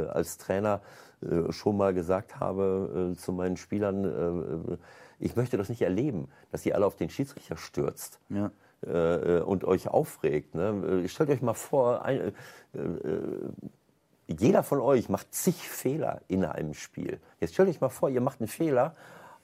als 0.10 0.38
Trainer 0.38 0.82
äh, 1.22 1.52
schon 1.52 1.76
mal 1.76 1.94
gesagt 1.94 2.40
habe 2.40 3.14
äh, 3.14 3.18
zu 3.18 3.34
meinen 3.34 3.58
Spielern, 3.58 4.06
äh, 4.06 4.78
ich 5.20 5.36
möchte 5.36 5.58
das 5.58 5.70
nicht 5.70 5.82
erleben, 5.82 6.30
dass 6.52 6.66
ihr 6.66 6.76
alle 6.76 6.86
auf 6.86 6.96
den 6.96 7.10
Schiedsrichter 7.10 7.58
stürzt 7.58 8.20
Ja. 8.30 8.52
Äh, 8.86 9.40
und 9.40 9.64
euch 9.66 9.88
aufregt. 9.88 10.56
Ne? 10.56 11.04
Äh, 11.06 11.08
Stellt 11.08 11.30
euch 11.30 11.42
mal 11.42 11.54
vor, 11.54 12.04
ein, 12.06 12.20
äh, 12.74 12.80
äh, 12.80 13.52
jeder 14.28 14.64
von 14.64 14.80
euch 14.80 15.10
macht 15.10 15.34
zig 15.34 15.56
Fehler 15.68 16.22
in 16.28 16.46
einem 16.46 16.74
Spiel. 16.74 17.20
Jetzt 17.40 17.54
stellt 17.54 17.70
euch 17.70 17.82
mal 17.82 17.90
vor, 17.90 18.10
ihr 18.10 18.22
macht 18.22 18.40
einen 18.42 18.48
Fehler 18.48 18.96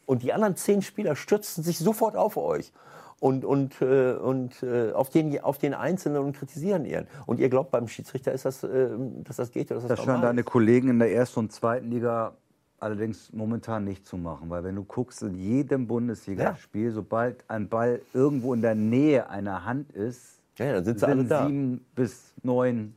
und 0.05 0.23
die 0.23 0.33
anderen 0.33 0.55
zehn 0.55 0.81
Spieler 0.81 1.15
stürzen 1.15 1.63
sich 1.63 1.79
sofort 1.79 2.15
auf 2.15 2.37
euch. 2.37 2.71
Und, 3.19 3.45
und, 3.45 3.81
äh, 3.81 4.13
und 4.13 4.61
äh, 4.61 4.91
auf, 4.91 5.09
den, 5.09 5.41
auf 5.41 5.57
den 5.57 5.73
Einzelnen 5.73 6.21
und 6.21 6.37
kritisieren 6.37 6.85
ihn. 6.85 7.07
Und 7.25 7.39
ihr 7.39 7.49
glaubt, 7.49 7.71
beim 7.71 7.87
Schiedsrichter 7.87 8.33
ist 8.33 8.45
das, 8.45 8.63
äh, 8.63 8.89
dass 9.23 9.37
das 9.37 9.51
geht 9.51 9.71
dass 9.71 9.83
das, 9.83 9.97
Das 9.97 10.03
scheinen 10.03 10.21
deine? 10.21 10.43
Kollegen 10.43 10.89
in 10.89 10.99
der 10.99 11.11
ersten 11.11 11.39
und 11.39 11.51
zweiten 11.53 11.89
Liga 11.89 12.33
allerdings 12.79 13.31
momentan 13.33 13.83
nicht 13.85 14.05
zu 14.05 14.17
machen, 14.17 14.49
weil 14.49 14.63
wenn 14.63 14.75
du 14.75 14.83
guckst, 14.83 15.21
in 15.23 15.35
jedem 15.35 15.87
Bundesligaspiel, 15.87 16.91
sobald 16.91 17.43
ein 17.49 17.67
Ball 17.69 18.01
irgendwo 18.13 18.53
in 18.53 18.61
der 18.61 18.75
Nähe 18.75 19.29
einer 19.29 19.65
Hand 19.65 19.91
ist, 19.91 20.39
Ja, 20.57 20.65
ja, 20.65 20.73
dann 20.73 20.85
sind 20.85 20.99
sie 20.99 21.05
alle 21.07 21.23
da. 21.23 21.45
sieben 21.47 21.85
bis 21.95 22.33
neun 22.43 22.95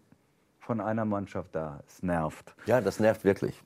von 0.60 0.80
einer 0.80 1.04
Mannschaft 1.04 1.54
da. 1.54 1.80
Es 1.86 2.02
nervt. 2.02 2.54
Ja, 2.66 2.80
das 2.80 3.00
nervt 3.00 3.24
wirklich. 3.24 3.62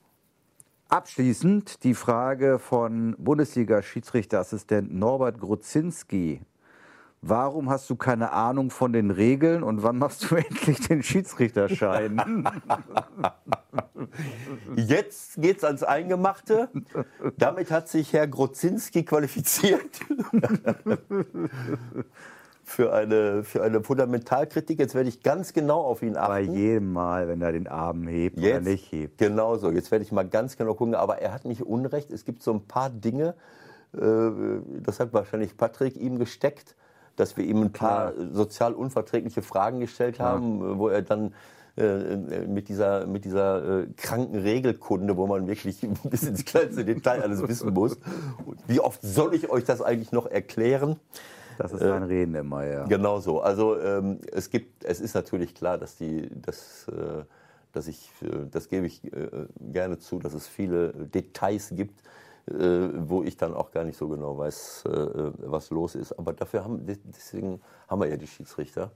Abschließend 0.88 1.83
die 1.85 1.95
Frage 1.95 2.59
von 2.59 3.16
Bundesliga-Schiedsrichterassistent 3.19 4.95
Norbert 4.95 5.40
Grudzinski. 5.40 6.40
Warum 7.24 7.70
hast 7.70 7.88
du 7.88 7.94
keine 7.94 8.32
Ahnung 8.32 8.70
von 8.70 8.92
den 8.92 9.12
Regeln 9.12 9.62
und 9.62 9.84
wann 9.84 9.96
machst 9.96 10.28
du 10.28 10.34
endlich 10.36 10.80
den 10.80 11.04
Schiedsrichterschein? 11.04 12.44
Jetzt 14.76 15.40
geht's 15.40 15.62
ans 15.62 15.84
Eingemachte. 15.84 16.68
Damit 17.38 17.70
hat 17.70 17.88
sich 17.88 18.12
Herr 18.12 18.26
Grozinski 18.26 19.04
qualifiziert 19.04 20.00
für 22.64 22.92
eine, 22.92 23.44
für 23.44 23.62
eine 23.62 23.84
Fundamentalkritik. 23.84 24.80
Jetzt 24.80 24.96
werde 24.96 25.08
ich 25.08 25.22
ganz 25.22 25.52
genau 25.52 25.80
auf 25.80 26.02
ihn 26.02 26.14
Bei 26.14 26.42
achten. 26.42 26.54
jedem 26.54 26.92
Mal, 26.92 27.28
wenn 27.28 27.40
er 27.40 27.52
den 27.52 27.68
Arm 27.68 28.08
hebt 28.08 28.36
oder 28.38 28.48
Jetzt, 28.48 28.64
nicht 28.64 28.90
hebt. 28.90 29.18
Genau 29.18 29.56
so. 29.58 29.70
Jetzt 29.70 29.92
werde 29.92 30.04
ich 30.04 30.10
mal 30.10 30.28
ganz 30.28 30.56
genau 30.56 30.74
gucken. 30.74 30.96
Aber 30.96 31.18
er 31.18 31.32
hat 31.32 31.44
nicht 31.44 31.62
Unrecht. 31.62 32.10
Es 32.10 32.24
gibt 32.24 32.42
so 32.42 32.52
ein 32.52 32.66
paar 32.66 32.90
Dinge, 32.90 33.36
äh, 33.94 34.30
das 34.80 34.98
hat 34.98 35.12
wahrscheinlich 35.12 35.56
Patrick 35.56 35.96
ihm 35.96 36.18
gesteckt. 36.18 36.74
Dass 37.22 37.36
wir 37.36 37.44
ihm 37.44 37.62
ein 37.62 37.72
paar 37.72 38.14
sozial 38.32 38.74
unverträgliche 38.74 39.42
Fragen 39.42 39.78
gestellt 39.78 40.18
haben, 40.18 40.78
wo 40.78 40.88
er 40.88 41.02
dann 41.02 41.32
äh, 41.76 42.16
mit 42.48 42.68
dieser, 42.68 43.06
mit 43.06 43.24
dieser 43.24 43.82
äh, 43.82 43.86
kranken 43.96 44.40
Regelkunde, 44.40 45.16
wo 45.16 45.28
man 45.28 45.46
wirklich 45.46 45.88
bis 46.02 46.24
ins 46.24 46.44
kleinste 46.44 46.84
Detail 46.84 47.22
alles 47.22 47.46
wissen 47.46 47.72
muss. 47.72 47.96
Wie 48.66 48.80
oft 48.80 49.00
soll 49.02 49.34
ich 49.34 49.50
euch 49.50 49.62
das 49.62 49.82
eigentlich 49.82 50.10
noch 50.10 50.26
erklären? 50.26 50.96
Das 51.58 51.72
ist 51.72 51.82
ein 51.82 52.02
Reden 52.02 52.34
immer, 52.34 52.66
ja. 52.66 52.86
Genau 52.86 53.20
so. 53.20 53.40
Also 53.40 53.78
ähm, 53.78 54.18
es 54.32 54.50
gibt, 54.50 54.84
es 54.84 55.00
ist 55.00 55.14
natürlich 55.14 55.54
klar, 55.54 55.78
dass 55.78 55.96
die, 55.96 56.28
dass, 56.34 56.88
äh, 56.88 57.22
dass 57.72 57.86
ich, 57.86 58.10
äh, 58.22 58.46
das 58.50 58.68
gebe 58.68 58.86
ich 58.86 59.04
äh, 59.04 59.28
gerne 59.60 59.98
zu, 59.98 60.18
dass 60.18 60.34
es 60.34 60.48
viele 60.48 60.92
Details 60.92 61.70
gibt, 61.76 62.00
äh, 62.00 62.21
wo 62.46 63.22
ich 63.22 63.37
dann 63.37 63.54
auch 63.54 63.70
gar 63.70 63.84
nicht 63.84 63.96
so 63.96 64.08
genau 64.08 64.37
weiß, 64.37 64.84
äh, 64.87 65.32
was 65.38 65.70
los 65.70 65.94
ist. 65.94 66.12
Aber 66.12 66.32
dafür 66.32 66.64
haben, 66.64 66.84
deswegen 66.87 67.61
haben 67.88 68.00
wir 68.00 68.08
ja 68.08 68.16
die 68.16 68.26
Schiedsrichter. 68.26 68.90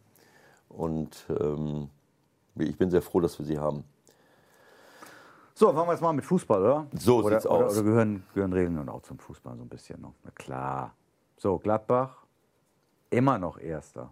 Und 0.68 1.26
ähm, 1.28 1.88
ich 2.56 2.76
bin 2.76 2.90
sehr 2.90 3.02
froh, 3.02 3.20
dass 3.20 3.38
wir 3.38 3.46
sie 3.46 3.58
haben. 3.58 3.84
So, 5.54 5.72
fangen 5.72 5.88
wir 5.88 5.92
jetzt 5.92 6.02
mal 6.02 6.12
mit 6.12 6.24
Fußball, 6.24 6.60
oder? 6.60 6.86
So 6.98 7.18
oder, 7.18 7.36
sieht's 7.36 7.46
oder, 7.46 7.66
aus. 7.66 7.74
Oder 7.74 7.84
gehören, 7.84 8.24
gehören 8.34 8.52
Regeln 8.52 8.78
und 8.78 8.88
auch 8.88 9.02
zum 9.02 9.18
Fußball 9.18 9.56
so 9.56 9.62
ein 9.62 9.68
bisschen 9.68 10.00
noch. 10.00 10.14
Na 10.24 10.30
klar. 10.34 10.94
So, 11.38 11.58
Gladbach, 11.58 12.24
immer 13.10 13.38
noch 13.38 13.58
Erster. 13.58 14.10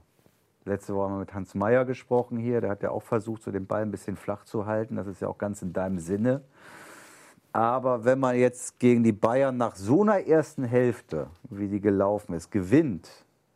Letzte 0.65 0.95
Woche 0.95 1.05
haben 1.05 1.15
wir 1.15 1.21
mit 1.21 1.35
Hans 1.35 1.55
Meyer 1.55 1.85
gesprochen 1.85 2.39
hier. 2.39 2.63
Der 2.63 2.71
hat 2.71 2.83
ja 2.83 2.91
auch 2.91 3.03
versucht, 3.03 3.43
so 3.43 3.51
den 3.51 3.67
Ball 3.67 3.83
ein 3.83 3.91
bisschen 3.91 4.17
flach 4.17 4.45
zu 4.45 4.65
halten. 4.65 4.97
Das 4.97 5.07
ist 5.07 5.21
ja 5.21 5.29
auch 5.29 5.37
ganz 5.37 5.61
in 5.61 5.75
deinem 5.75 5.99
Sinne. 5.99 6.43
Aber 7.55 8.05
wenn 8.05 8.19
man 8.19 8.37
jetzt 8.37 8.81
gegen 8.81 9.05
die 9.05 9.13
Bayern 9.13 9.57
nach 9.57 9.77
so 9.77 10.03
einer 10.03 10.27
ersten 10.27 10.65
Hälfte, 10.65 11.29
wie 11.51 11.69
die 11.69 11.81
gelaufen 11.81 12.35
ist, 12.35 12.51
gewinnt, 12.51 13.09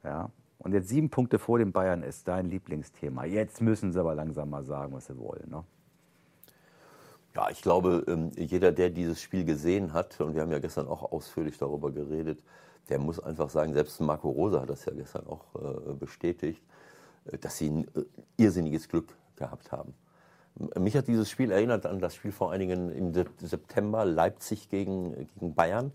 ja, 0.05 0.31
und 0.59 0.73
jetzt 0.73 0.88
sieben 0.88 1.11
Punkte 1.11 1.40
vor 1.40 1.59
den 1.59 1.73
Bayern 1.73 2.05
ist 2.05 2.28
dein 2.28 2.49
Lieblingsthema. 2.49 3.25
Jetzt 3.25 3.61
müssen 3.61 3.93
sie 3.93 3.99
aber 3.99 4.14
langsam 4.14 4.50
mal 4.50 4.62
sagen, 4.62 4.93
was 4.93 5.07
sie 5.07 5.19
wollen. 5.19 5.50
Ne? 5.50 5.64
Ja, 7.35 7.50
ich 7.50 7.61
glaube, 7.61 8.05
ähm, 8.07 8.31
jeder, 8.37 8.71
der 8.71 8.90
dieses 8.90 9.21
Spiel 9.21 9.45
gesehen 9.45 9.93
hat, 9.93 10.21
und 10.21 10.37
wir 10.37 10.43
haben 10.43 10.52
ja 10.52 10.61
gestern 10.61 10.87
auch 10.87 11.11
ausführlich 11.11 11.59
darüber 11.59 11.90
geredet, 11.90 12.40
der 12.90 13.00
muss 13.00 13.19
einfach 13.19 13.50
sagen, 13.50 13.75
selbst 13.75 14.00
Marco 14.00 14.31
Rosa 14.31 14.61
hat 14.61 14.71
das 14.71 14.85
ja 14.85 14.93
gestern 14.93 15.26
auch 15.26 15.45
äh, 15.57 15.95
bestätigt, 15.95 16.62
äh, 17.25 17.37
dass 17.37 17.59
sie 17.59 17.71
ein 17.71 17.88
äh, 17.97 18.05
irrsinniges 18.37 18.88
Glück 18.88 19.17
gehabt 19.35 19.73
haben. 19.73 19.93
Mich 20.78 20.96
hat 20.96 21.06
dieses 21.06 21.30
Spiel 21.30 21.50
erinnert 21.52 21.86
an 21.86 22.00
das 22.00 22.14
Spiel 22.14 22.32
vor 22.32 22.52
einigen 22.52 22.90
im 22.90 23.12
September 23.40 24.04
Leipzig 24.04 24.68
gegen, 24.68 25.28
gegen 25.34 25.54
Bayern, 25.54 25.92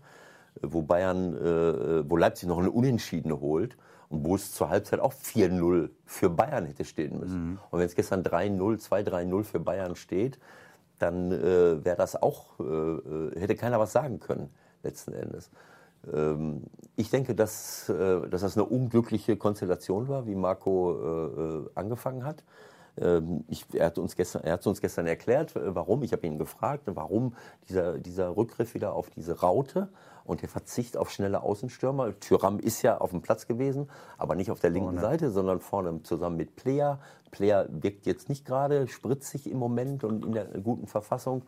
wo 0.62 0.82
Bayern, 0.82 1.36
äh, 1.36 2.08
wo 2.08 2.16
Leipzig 2.16 2.48
noch 2.48 2.58
eine 2.58 2.70
Unentschiedene 2.70 3.40
holt 3.40 3.76
und 4.08 4.24
wo 4.24 4.34
es 4.34 4.52
zur 4.52 4.70
Halbzeit 4.70 5.00
auch 5.00 5.12
4-0 5.12 5.90
für 6.06 6.30
Bayern 6.30 6.66
hätte 6.66 6.84
stehen 6.84 7.18
müssen. 7.18 7.50
Mhm. 7.50 7.58
Und 7.70 7.78
wenn 7.78 7.86
es 7.86 7.94
gestern 7.94 8.22
3-0, 8.22 8.80
2-3-0 8.80 9.42
für 9.42 9.60
Bayern 9.60 9.96
steht, 9.96 10.38
dann 10.98 11.32
äh, 11.32 11.84
wäre 11.84 11.96
das 11.96 12.20
auch, 12.20 12.58
äh, 12.60 13.38
hätte 13.38 13.56
keiner 13.56 13.78
was 13.80 13.92
sagen 13.92 14.20
können, 14.20 14.50
letzten 14.82 15.12
Endes. 15.12 15.50
Ähm, 16.12 16.62
ich 16.96 17.10
denke, 17.10 17.34
dass, 17.34 17.88
äh, 17.88 18.28
dass 18.28 18.42
das 18.42 18.56
eine 18.56 18.64
unglückliche 18.64 19.36
Konstellation 19.36 20.08
war, 20.08 20.26
wie 20.26 20.34
Marco 20.34 20.94
äh, 20.94 21.42
äh, 21.42 21.70
angefangen 21.74 22.24
hat. 22.24 22.44
Ähm, 23.00 23.44
ich, 23.48 23.66
er, 23.72 23.86
hat 23.86 23.98
uns 23.98 24.16
gestern, 24.16 24.44
er 24.44 24.54
hat 24.54 24.66
uns 24.66 24.80
gestern 24.80 25.06
erklärt, 25.06 25.56
äh, 25.56 25.74
warum. 25.74 26.02
Ich 26.02 26.12
habe 26.12 26.26
ihn 26.26 26.38
gefragt, 26.38 26.84
warum 26.86 27.34
dieser, 27.68 27.98
dieser 27.98 28.36
Rückgriff 28.36 28.74
wieder 28.74 28.94
auf 28.94 29.10
diese 29.10 29.40
Raute 29.40 29.88
und 30.24 30.42
der 30.42 30.48
Verzicht 30.48 30.96
auf 30.96 31.10
schnelle 31.10 31.42
Außenstürmer. 31.42 32.18
Tyram 32.20 32.58
ist 32.58 32.82
ja 32.82 32.98
auf 32.98 33.10
dem 33.10 33.20
Platz 33.20 33.46
gewesen, 33.46 33.90
aber 34.16 34.36
nicht 34.36 34.50
auf 34.50 34.60
der 34.60 34.70
linken 34.70 34.98
Vorne. 34.98 35.00
Seite, 35.00 35.30
sondern 35.30 35.60
vorne 35.60 36.02
zusammen 36.02 36.36
mit 36.36 36.56
Plea. 36.56 36.98
Plea 37.30 37.66
wirkt 37.68 38.06
jetzt 38.06 38.28
nicht 38.28 38.46
gerade 38.46 38.88
spritzig 38.88 39.50
im 39.50 39.58
Moment 39.58 40.04
und 40.04 40.24
in 40.24 40.32
der 40.32 40.46
guten 40.46 40.86
Verfassung. 40.86 41.42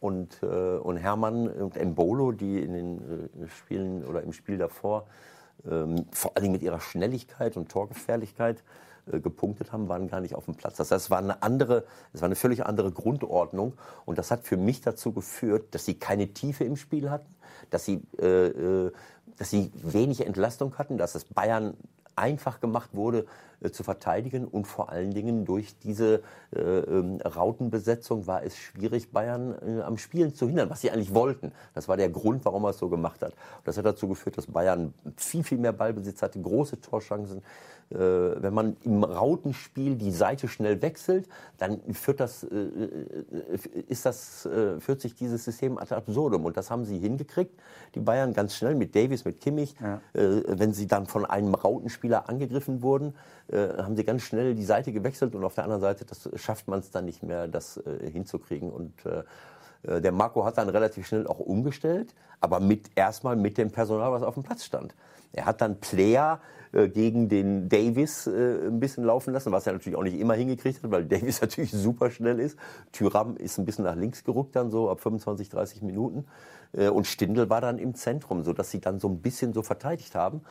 Und, 0.00 0.42
äh, 0.42 0.76
und 0.76 0.98
Hermann 0.98 1.48
und 1.48 1.76
Embolo, 1.76 2.32
die 2.32 2.60
in 2.60 2.72
den 2.74 2.98
äh, 3.44 3.48
Spielen 3.48 4.04
oder 4.04 4.22
im 4.22 4.32
Spiel 4.32 4.58
davor 4.58 5.06
ähm, 5.68 6.04
vor 6.10 6.36
allem 6.36 6.52
mit 6.52 6.62
ihrer 6.62 6.80
Schnelligkeit 6.80 7.56
und 7.56 7.70
Torgefährlichkeit 7.70 8.58
äh, 8.58 8.62
gepunktet 9.06 9.72
haben, 9.72 9.88
waren 9.88 10.08
gar 10.08 10.20
nicht 10.20 10.34
auf 10.34 10.46
dem 10.46 10.54
Platz. 10.54 10.76
Das 10.76 10.90
heißt, 10.90 11.06
es 11.06 11.10
war 11.10 11.18
eine 11.18 11.42
andere, 11.42 11.84
es 12.12 12.20
war 12.20 12.26
eine 12.26 12.34
völlig 12.34 12.66
andere 12.66 12.90
Grundordnung 12.90 13.74
und 14.04 14.18
das 14.18 14.30
hat 14.30 14.44
für 14.44 14.56
mich 14.56 14.80
dazu 14.80 15.12
geführt, 15.12 15.74
dass 15.74 15.84
sie 15.84 15.94
keine 15.94 16.28
Tiefe 16.28 16.64
im 16.64 16.76
Spiel 16.76 17.10
hatten, 17.10 17.34
dass 17.70 17.84
sie, 17.84 18.02
äh, 18.18 18.46
äh, 18.46 18.92
dass 19.38 19.50
sie 19.50 19.72
wenig 19.76 20.26
Entlastung 20.26 20.76
hatten, 20.78 20.98
dass 20.98 21.14
es 21.14 21.24
Bayern 21.24 21.74
einfach 22.16 22.60
gemacht 22.60 22.90
wurde 22.94 23.20
äh, 23.20 23.55
zu 23.72 23.82
verteidigen 23.82 24.46
und 24.46 24.66
vor 24.66 24.90
allen 24.90 25.12
Dingen 25.12 25.44
durch 25.44 25.78
diese 25.78 26.22
äh, 26.54 26.60
ähm, 26.60 27.20
Rautenbesetzung 27.20 28.26
war 28.26 28.42
es 28.42 28.56
schwierig, 28.56 29.12
Bayern 29.12 29.54
äh, 29.66 29.82
am 29.82 29.98
Spielen 29.98 30.34
zu 30.34 30.46
hindern, 30.46 30.70
was 30.70 30.80
sie 30.80 30.90
eigentlich 30.90 31.14
wollten. 31.14 31.52
Das 31.74 31.88
war 31.88 31.96
der 31.96 32.10
Grund, 32.10 32.44
warum 32.44 32.64
er 32.64 32.70
es 32.70 32.78
so 32.78 32.88
gemacht 32.88 33.22
hat. 33.22 33.32
Das 33.64 33.78
hat 33.78 33.86
dazu 33.86 34.08
geführt, 34.08 34.36
dass 34.38 34.46
Bayern 34.46 34.92
viel, 35.16 35.42
viel 35.42 35.58
mehr 35.58 35.72
Ballbesitz 35.72 36.22
hatte, 36.22 36.40
große 36.40 36.80
Torchancen. 36.80 37.42
Äh, 37.88 37.98
wenn 37.98 38.52
man 38.52 38.76
im 38.82 39.04
Rautenspiel 39.04 39.94
die 39.94 40.10
Seite 40.10 40.48
schnell 40.48 40.82
wechselt, 40.82 41.28
dann 41.58 41.80
führt, 41.94 42.18
das, 42.18 42.42
äh, 42.42 42.56
äh, 42.56 43.80
ist 43.86 44.04
das, 44.04 44.44
äh, 44.46 44.80
führt 44.80 45.00
sich 45.00 45.14
dieses 45.14 45.44
System 45.44 45.78
ad 45.78 45.94
absurdum. 45.94 46.44
Und 46.46 46.56
das 46.56 46.70
haben 46.70 46.84
sie 46.84 46.98
hingekriegt, 46.98 47.54
die 47.94 48.00
Bayern 48.00 48.32
ganz 48.32 48.56
schnell 48.56 48.74
mit 48.74 48.96
Davis, 48.96 49.24
mit 49.24 49.40
Kimmich. 49.40 49.76
Ja. 49.80 50.00
Äh, 50.14 50.42
wenn 50.48 50.72
sie 50.72 50.88
dann 50.88 51.06
von 51.06 51.24
einem 51.24 51.54
Rautenspieler 51.54 52.28
angegriffen 52.28 52.82
wurden, 52.82 53.14
äh, 53.48 53.82
haben 53.82 53.96
sie 53.96 54.04
ganz 54.04 54.22
schnell 54.22 54.54
die 54.54 54.64
Seite 54.64 54.92
gewechselt 54.92 55.34
und 55.34 55.44
auf 55.44 55.54
der 55.54 55.64
anderen 55.64 55.80
Seite 55.80 56.04
das 56.04 56.28
schafft 56.36 56.68
man 56.68 56.80
es 56.80 56.90
dann 56.90 57.04
nicht 57.04 57.22
mehr, 57.22 57.48
das 57.48 57.76
äh, 57.78 58.10
hinzukriegen. 58.10 58.70
Und 58.70 58.92
äh, 59.06 59.22
äh, 59.82 60.00
der 60.00 60.12
Marco 60.12 60.44
hat 60.44 60.58
dann 60.58 60.68
relativ 60.68 61.06
schnell 61.06 61.26
auch 61.26 61.38
umgestellt, 61.38 62.14
aber 62.40 62.60
mit 62.60 62.90
erstmal 62.94 63.36
mit 63.36 63.58
dem 63.58 63.70
Personal, 63.70 64.12
was 64.12 64.22
auf 64.22 64.34
dem 64.34 64.42
Platz 64.42 64.64
stand. 64.64 64.94
Er 65.32 65.46
hat 65.46 65.60
dann 65.60 65.78
Player 65.80 66.40
äh, 66.76 66.88
gegen 66.88 67.30
den 67.30 67.70
Davis 67.70 68.26
äh, 68.26 68.66
ein 68.66 68.80
bisschen 68.80 69.04
laufen 69.04 69.32
lassen, 69.32 69.50
was 69.50 69.66
er 69.66 69.72
natürlich 69.72 69.96
auch 69.96 70.02
nicht 70.02 70.18
immer 70.18 70.34
hingekriegt 70.34 70.82
hat, 70.82 70.90
weil 70.90 71.04
Davis 71.08 71.40
natürlich 71.40 71.72
super 71.72 72.10
schnell 72.10 72.38
ist. 72.38 72.58
Tyram 72.92 73.36
ist 73.36 73.58
ein 73.58 73.64
bisschen 73.64 73.84
nach 73.84 73.96
links 73.96 74.24
gerückt 74.24 74.54
dann 74.56 74.70
so 74.70 74.90
ab 74.90 75.00
25, 75.00 75.48
30 75.48 75.82
Minuten. 75.82 76.26
Äh, 76.72 76.88
und 76.88 77.06
Stindl 77.06 77.48
war 77.48 77.62
dann 77.62 77.78
im 77.78 77.94
Zentrum, 77.94 78.42
sodass 78.42 78.70
sie 78.70 78.80
dann 78.80 79.00
so 79.00 79.08
ein 79.08 79.22
bisschen 79.22 79.54
so 79.54 79.62
verteidigt 79.62 80.14
haben. 80.14 80.42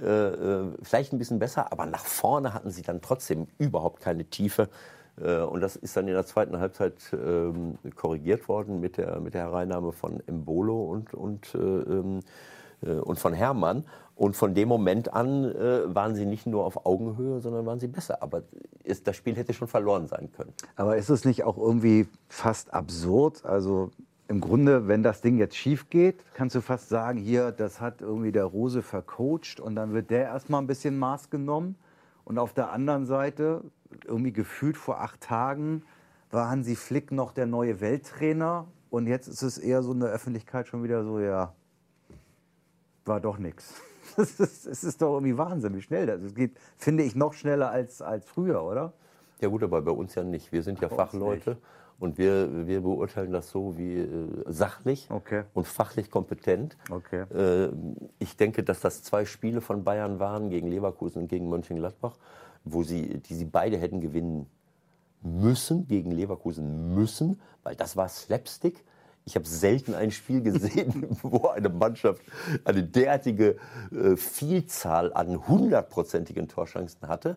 Äh, 0.00 0.06
äh, 0.06 0.66
vielleicht 0.82 1.12
ein 1.12 1.18
bisschen 1.18 1.40
besser, 1.40 1.72
aber 1.72 1.86
nach 1.86 2.04
vorne 2.04 2.54
hatten 2.54 2.70
sie 2.70 2.82
dann 2.82 3.00
trotzdem 3.00 3.48
überhaupt 3.58 4.00
keine 4.00 4.24
Tiefe. 4.24 4.68
Und 5.14 5.60
das 5.60 5.76
ist 5.76 5.94
dann 5.94 6.08
in 6.08 6.14
der 6.14 6.24
zweiten 6.24 6.58
Halbzeit 6.58 6.94
ähm, 7.12 7.76
korrigiert 7.96 8.48
worden 8.48 8.80
mit 8.80 8.96
der, 8.96 9.20
mit 9.20 9.34
der 9.34 9.42
Hereinnahme 9.42 9.92
von 9.92 10.26
Embolo 10.26 10.84
und, 10.84 11.12
und, 11.12 11.54
äh, 11.54 11.58
ähm, 11.58 12.20
äh, 12.82 12.92
und 12.92 13.18
von 13.18 13.34
Hermann. 13.34 13.84
Und 14.14 14.36
von 14.36 14.54
dem 14.54 14.68
Moment 14.68 15.12
an 15.12 15.44
äh, 15.44 15.94
waren 15.94 16.14
sie 16.14 16.26
nicht 16.26 16.46
nur 16.46 16.64
auf 16.64 16.86
Augenhöhe, 16.86 17.40
sondern 17.40 17.66
waren 17.66 17.80
sie 17.80 17.88
besser. 17.88 18.22
Aber 18.22 18.42
ist, 18.84 19.06
das 19.06 19.16
Spiel 19.16 19.34
hätte 19.36 19.54
schon 19.54 19.68
verloren 19.68 20.06
sein 20.06 20.30
können. 20.32 20.52
Aber 20.76 20.96
ist 20.96 21.08
es 21.08 21.24
nicht 21.24 21.44
auch 21.44 21.56
irgendwie 21.56 22.06
fast 22.28 22.72
absurd? 22.74 23.44
Also 23.44 23.90
im 24.28 24.40
Grunde, 24.40 24.86
wenn 24.88 25.02
das 25.02 25.20
Ding 25.20 25.38
jetzt 25.38 25.56
schief 25.56 25.90
geht, 25.90 26.24
kannst 26.34 26.54
du 26.54 26.60
fast 26.60 26.88
sagen, 26.88 27.18
hier, 27.18 27.52
das 27.52 27.80
hat 27.80 28.00
irgendwie 28.00 28.32
der 28.32 28.44
Rose 28.44 28.82
vercoacht 28.82 29.60
und 29.60 29.76
dann 29.76 29.92
wird 29.92 30.10
der 30.10 30.24
erstmal 30.24 30.62
ein 30.62 30.66
bisschen 30.66 30.98
Maß 30.98 31.30
genommen. 31.30 31.76
Und 32.24 32.38
auf 32.38 32.52
der 32.52 32.70
anderen 32.70 33.04
Seite, 33.06 33.62
irgendwie 34.04 34.32
gefühlt 34.32 34.76
vor 34.76 35.00
acht 35.00 35.20
Tagen, 35.20 35.82
war 36.30 36.48
Hansi 36.48 36.76
Flick 36.76 37.12
noch 37.12 37.32
der 37.32 37.46
neue 37.46 37.80
Welttrainer. 37.80 38.66
Und 38.90 39.06
jetzt 39.06 39.26
ist 39.26 39.42
es 39.42 39.58
eher 39.58 39.82
so 39.82 39.92
in 39.92 40.00
der 40.00 40.10
Öffentlichkeit 40.10 40.66
schon 40.68 40.82
wieder 40.82 41.04
so, 41.04 41.18
ja, 41.18 41.52
war 43.04 43.20
doch 43.20 43.38
nichts. 43.38 43.74
Es 44.16 44.40
ist, 44.40 44.66
es 44.66 44.84
ist 44.84 45.00
doch 45.02 45.14
irgendwie 45.14 45.36
Wahnsinn, 45.38 45.74
wie 45.74 45.82
schnell 45.82 46.06
das 46.06 46.20
ist. 46.20 46.26
Es 46.28 46.34
geht, 46.34 46.56
finde 46.76 47.02
ich, 47.04 47.14
noch 47.14 47.32
schneller 47.34 47.70
als, 47.70 48.02
als 48.02 48.26
früher, 48.26 48.62
oder? 48.62 48.92
Ja 49.40 49.48
gut, 49.48 49.62
aber 49.62 49.82
bei 49.82 49.90
uns 49.90 50.14
ja 50.14 50.22
nicht. 50.24 50.52
Wir 50.52 50.62
sind 50.62 50.80
ja 50.80 50.88
uns 50.88 50.96
Fachleute 50.96 51.56
und 51.98 52.18
wir, 52.18 52.66
wir 52.66 52.80
beurteilen 52.80 53.32
das 53.32 53.50
so 53.50 53.76
wie 53.78 53.98
äh, 53.98 54.28
sachlich 54.48 55.08
Okay. 55.10 55.44
und 55.54 55.66
fachlich 55.66 56.10
kompetent. 56.10 56.76
Okay. 56.90 57.22
Äh, 57.32 57.72
ich 58.18 58.36
denke, 58.36 58.62
dass 58.62 58.80
das 58.80 59.02
zwei 59.02 59.24
Spiele 59.24 59.60
von 59.60 59.84
Bayern 59.84 60.18
waren 60.18 60.50
gegen 60.50 60.68
Leverkusen 60.68 61.22
und 61.22 61.28
gegen 61.28 61.48
Mönchengladbach, 61.48 62.16
wo 62.64 62.82
sie, 62.82 63.18
die 63.20 63.34
sie 63.34 63.44
beide 63.44 63.76
hätten 63.78 64.00
gewinnen 64.00 64.46
müssen, 65.22 65.86
gegen 65.86 66.10
Leverkusen 66.10 66.94
müssen, 66.94 67.40
weil 67.62 67.76
das 67.76 67.96
war 67.96 68.08
Slapstick. 68.08 68.84
Ich 69.24 69.36
habe 69.36 69.46
selten 69.46 69.94
ein 69.94 70.10
Spiel 70.10 70.42
gesehen, 70.42 71.06
wo 71.22 71.48
eine 71.48 71.68
Mannschaft 71.68 72.22
eine 72.64 72.82
derartige 72.82 73.56
äh, 73.92 74.16
Vielzahl 74.16 75.12
an 75.12 75.46
hundertprozentigen 75.46 76.48
Torchancen 76.48 77.08
hatte. 77.08 77.36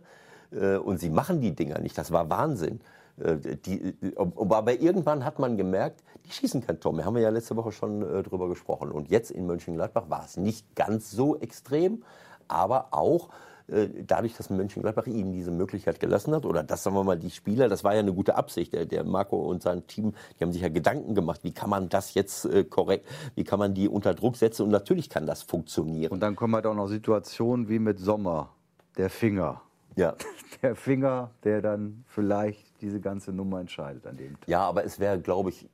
Äh, 0.51 0.77
und 0.77 0.99
sie 0.99 1.09
machen 1.09 1.41
die 1.41 1.55
Dinger 1.55 1.79
nicht. 1.79 1.97
Das 1.97 2.11
war 2.11 2.29
Wahnsinn. 2.29 2.81
Äh, 3.17 3.37
die, 3.55 3.95
aber 4.15 4.79
irgendwann 4.79 5.23
hat 5.23 5.39
man 5.39 5.57
gemerkt, 5.57 6.03
die 6.25 6.31
schießen 6.31 6.65
kein 6.65 6.79
Tor 6.79 6.93
mehr. 6.93 7.05
Haben 7.05 7.15
wir 7.15 7.21
ja 7.21 7.29
letzte 7.29 7.55
Woche 7.55 7.71
schon 7.71 8.01
drüber 8.01 8.49
gesprochen. 8.49 8.91
Und 8.91 9.09
jetzt 9.09 9.29
in 9.29 9.45
Mönchengladbach 9.45 10.09
war 10.09 10.25
es 10.25 10.37
nicht 10.37 10.75
ganz 10.75 11.11
so 11.11 11.37
extrem, 11.39 12.03
aber 12.47 12.87
auch 12.91 13.29
dadurch, 13.67 14.35
dass 14.37 14.49
Mönchengladbach 14.49 15.07
ihnen 15.07 15.33
diese 15.33 15.51
Möglichkeit 15.51 15.99
gelassen 15.99 16.33
hat 16.35 16.45
oder 16.45 16.63
dass, 16.63 16.83
sagen 16.83 16.95
wir 16.95 17.03
mal, 17.03 17.17
die 17.17 17.31
Spieler, 17.31 17.67
das 17.67 17.83
war 17.83 17.93
ja 17.93 17.99
eine 17.99 18.13
gute 18.13 18.35
Absicht, 18.35 18.73
der, 18.73 18.85
der 18.85 19.03
Marco 19.03 19.37
und 19.37 19.63
sein 19.63 19.87
Team, 19.87 20.13
die 20.37 20.43
haben 20.43 20.51
sich 20.51 20.61
ja 20.61 20.69
Gedanken 20.69 21.15
gemacht, 21.15 21.41
wie 21.43 21.51
kann 21.51 21.69
man 21.69 21.89
das 21.89 22.13
jetzt 22.13 22.45
äh, 22.45 22.63
korrekt, 22.63 23.07
wie 23.35 23.43
kann 23.43 23.59
man 23.59 23.73
die 23.73 23.87
unter 23.87 24.13
Druck 24.13 24.35
setzen 24.37 24.63
und 24.63 24.69
natürlich 24.69 25.09
kann 25.09 25.25
das 25.25 25.41
funktionieren. 25.41 26.11
Und 26.11 26.19
dann 26.19 26.35
kommen 26.35 26.53
halt 26.55 26.65
auch 26.67 26.75
noch 26.75 26.87
Situationen 26.87 27.67
wie 27.69 27.79
mit 27.79 27.99
Sommer, 27.99 28.49
der 28.97 29.09
Finger. 29.09 29.61
Ja. 29.95 30.15
Der 30.61 30.75
Finger, 30.75 31.31
der 31.43 31.61
dann 31.61 32.05
vielleicht 32.07 32.81
diese 32.81 32.99
ganze 32.99 33.33
Nummer 33.33 33.59
entscheidet 33.59 34.07
an 34.07 34.15
dem 34.15 34.39
Tag. 34.39 34.47
Ja, 34.47 34.61
aber 34.61 34.85
es 34.85 34.99
wäre, 34.99 35.19
glaube 35.19 35.49
ich, 35.49 35.65
äh, 35.65 35.67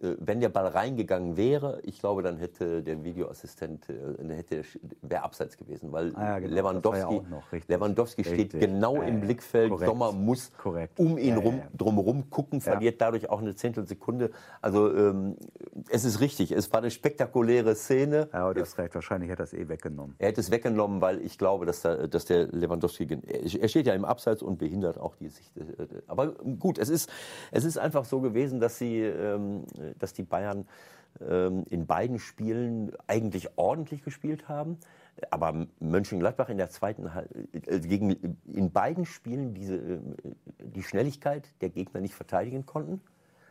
wenn 0.00 0.40
der 0.40 0.48
Ball 0.48 0.66
reingegangen 0.66 1.36
wäre, 1.36 1.80
ich 1.84 1.98
glaube, 2.00 2.22
dann 2.22 2.38
hätte 2.38 2.82
der 2.82 3.04
Videoassistent, 3.04 3.88
äh, 3.88 4.34
hätte, 4.34 4.62
wäre 5.02 5.22
abseits 5.22 5.56
gewesen, 5.56 5.92
weil 5.92 6.14
Ah 6.16 6.24
ja, 6.24 6.38
genau, 6.40 6.54
Lewandowski, 6.54 7.14
ja 7.16 7.22
noch 7.28 7.52
richtig. 7.52 7.68
Lewandowski 7.68 8.24
steht 8.24 8.38
Richtig. 8.54 8.60
genau 8.60 8.96
Ja, 8.96 9.02
im. 9.04 9.20
Blickfeld. 9.20 9.70
Korrekt. 9.70 9.88
Sommer 9.88 10.12
muss 10.12 10.52
Korrekt. 10.56 10.98
um 10.98 11.18
ihn 11.18 11.36
rum, 11.36 11.60
drumherum 11.76 12.30
gucken, 12.30 12.60
verliert 12.60 13.00
dadurch 13.00 13.28
auch 13.28 13.40
eine 13.40 13.54
Zehntelsekunde. 13.54 14.30
Also 14.62 14.94
ähm, 14.94 15.36
es 15.90 16.04
ist 16.04 16.20
richtig, 16.20 16.52
es 16.52 16.72
war 16.72 16.80
eine 16.80 16.90
spektakuläre 16.90 17.74
Szene. 17.74 18.28
Ja, 18.32 18.44
aber 18.44 18.54
du 18.54 18.60
hast 18.62 18.78
recht, 18.78 18.94
wahrscheinlich 18.94 19.30
hätte 19.30 19.42
er 19.42 19.44
es 19.44 19.52
eh 19.52 19.68
weggenommen. 19.68 20.14
Er 20.18 20.28
hätte 20.28 20.40
es 20.40 20.50
weggenommen, 20.50 21.00
weil 21.00 21.20
ich 21.20 21.36
glaube, 21.38 21.66
dass, 21.66 21.82
da, 21.82 22.06
dass 22.06 22.24
der 22.24 22.46
Lewandowski, 22.46 23.06
er 23.60 23.68
steht 23.68 23.86
ja 23.86 23.94
im 23.94 24.04
Abseits 24.04 24.42
und 24.42 24.58
behindert 24.58 24.98
auch 24.98 25.14
die 25.16 25.28
Sicht. 25.28 25.56
äh, 25.56 25.62
Aber 26.06 26.28
gut, 26.58 26.78
es 26.78 26.88
ist, 26.88 27.10
es 27.50 27.64
ist 27.64 27.76
einfach 27.78 28.04
so 28.04 28.20
gewesen, 28.20 28.60
dass, 28.60 28.78
sie, 28.78 29.00
ähm, 29.00 29.64
dass 29.98 30.12
die 30.12 30.22
Bayern 30.22 30.66
ähm, 31.20 31.64
in 31.70 31.86
beiden 31.86 32.18
Spielen 32.18 32.92
eigentlich 33.06 33.48
ordentlich 33.56 34.02
gespielt 34.04 34.48
haben. 34.48 34.78
Aber 35.30 35.66
Mönchengladbach 35.80 36.48
in 36.48 36.58
der 36.58 36.70
zweiten 36.70 37.06
äh, 37.06 37.80
gegen 37.80 38.36
in 38.52 38.70
beiden 38.70 39.04
Spielen 39.04 39.54
diese, 39.54 39.76
äh, 39.76 40.00
die 40.60 40.82
Schnelligkeit 40.82 41.48
der 41.60 41.70
Gegner 41.70 42.00
nicht 42.00 42.14
verteidigen 42.14 42.66
konnten. 42.66 43.00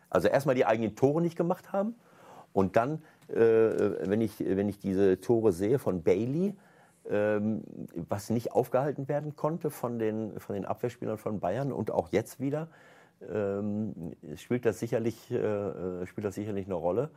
Also 0.09 0.29
erstmal 0.29 0.55
die 0.55 0.65
eigenen 0.65 0.95
Tore 0.95 1.21
nicht 1.21 1.35
gemacht 1.35 1.73
haben 1.73 1.95
und 2.53 2.75
dann, 2.77 3.03
äh, 3.27 3.35
wenn, 3.35 4.21
ich, 4.21 4.39
wenn 4.39 4.69
ich 4.69 4.79
diese 4.79 5.19
Tore 5.19 5.51
sehe 5.51 5.79
von 5.79 6.03
Bailey, 6.03 6.55
ähm, 7.09 7.63
was 7.93 8.29
nicht 8.29 8.53
aufgehalten 8.53 9.07
werden 9.09 9.35
konnte 9.35 9.69
von 9.69 9.99
den, 9.99 10.39
von 10.39 10.55
den 10.55 10.65
Abwehrspielern 10.65 11.17
von 11.17 11.39
Bayern 11.39 11.73
und 11.73 11.91
auch 11.91 12.09
jetzt 12.09 12.39
wieder, 12.39 12.69
ähm, 13.29 14.13
spielt, 14.35 14.65
das 14.65 14.79
sicherlich, 14.79 15.31
äh, 15.31 16.05
spielt 16.05 16.25
das 16.25 16.35
sicherlich 16.35 16.65
eine 16.65 16.75
Rolle. 16.75 17.09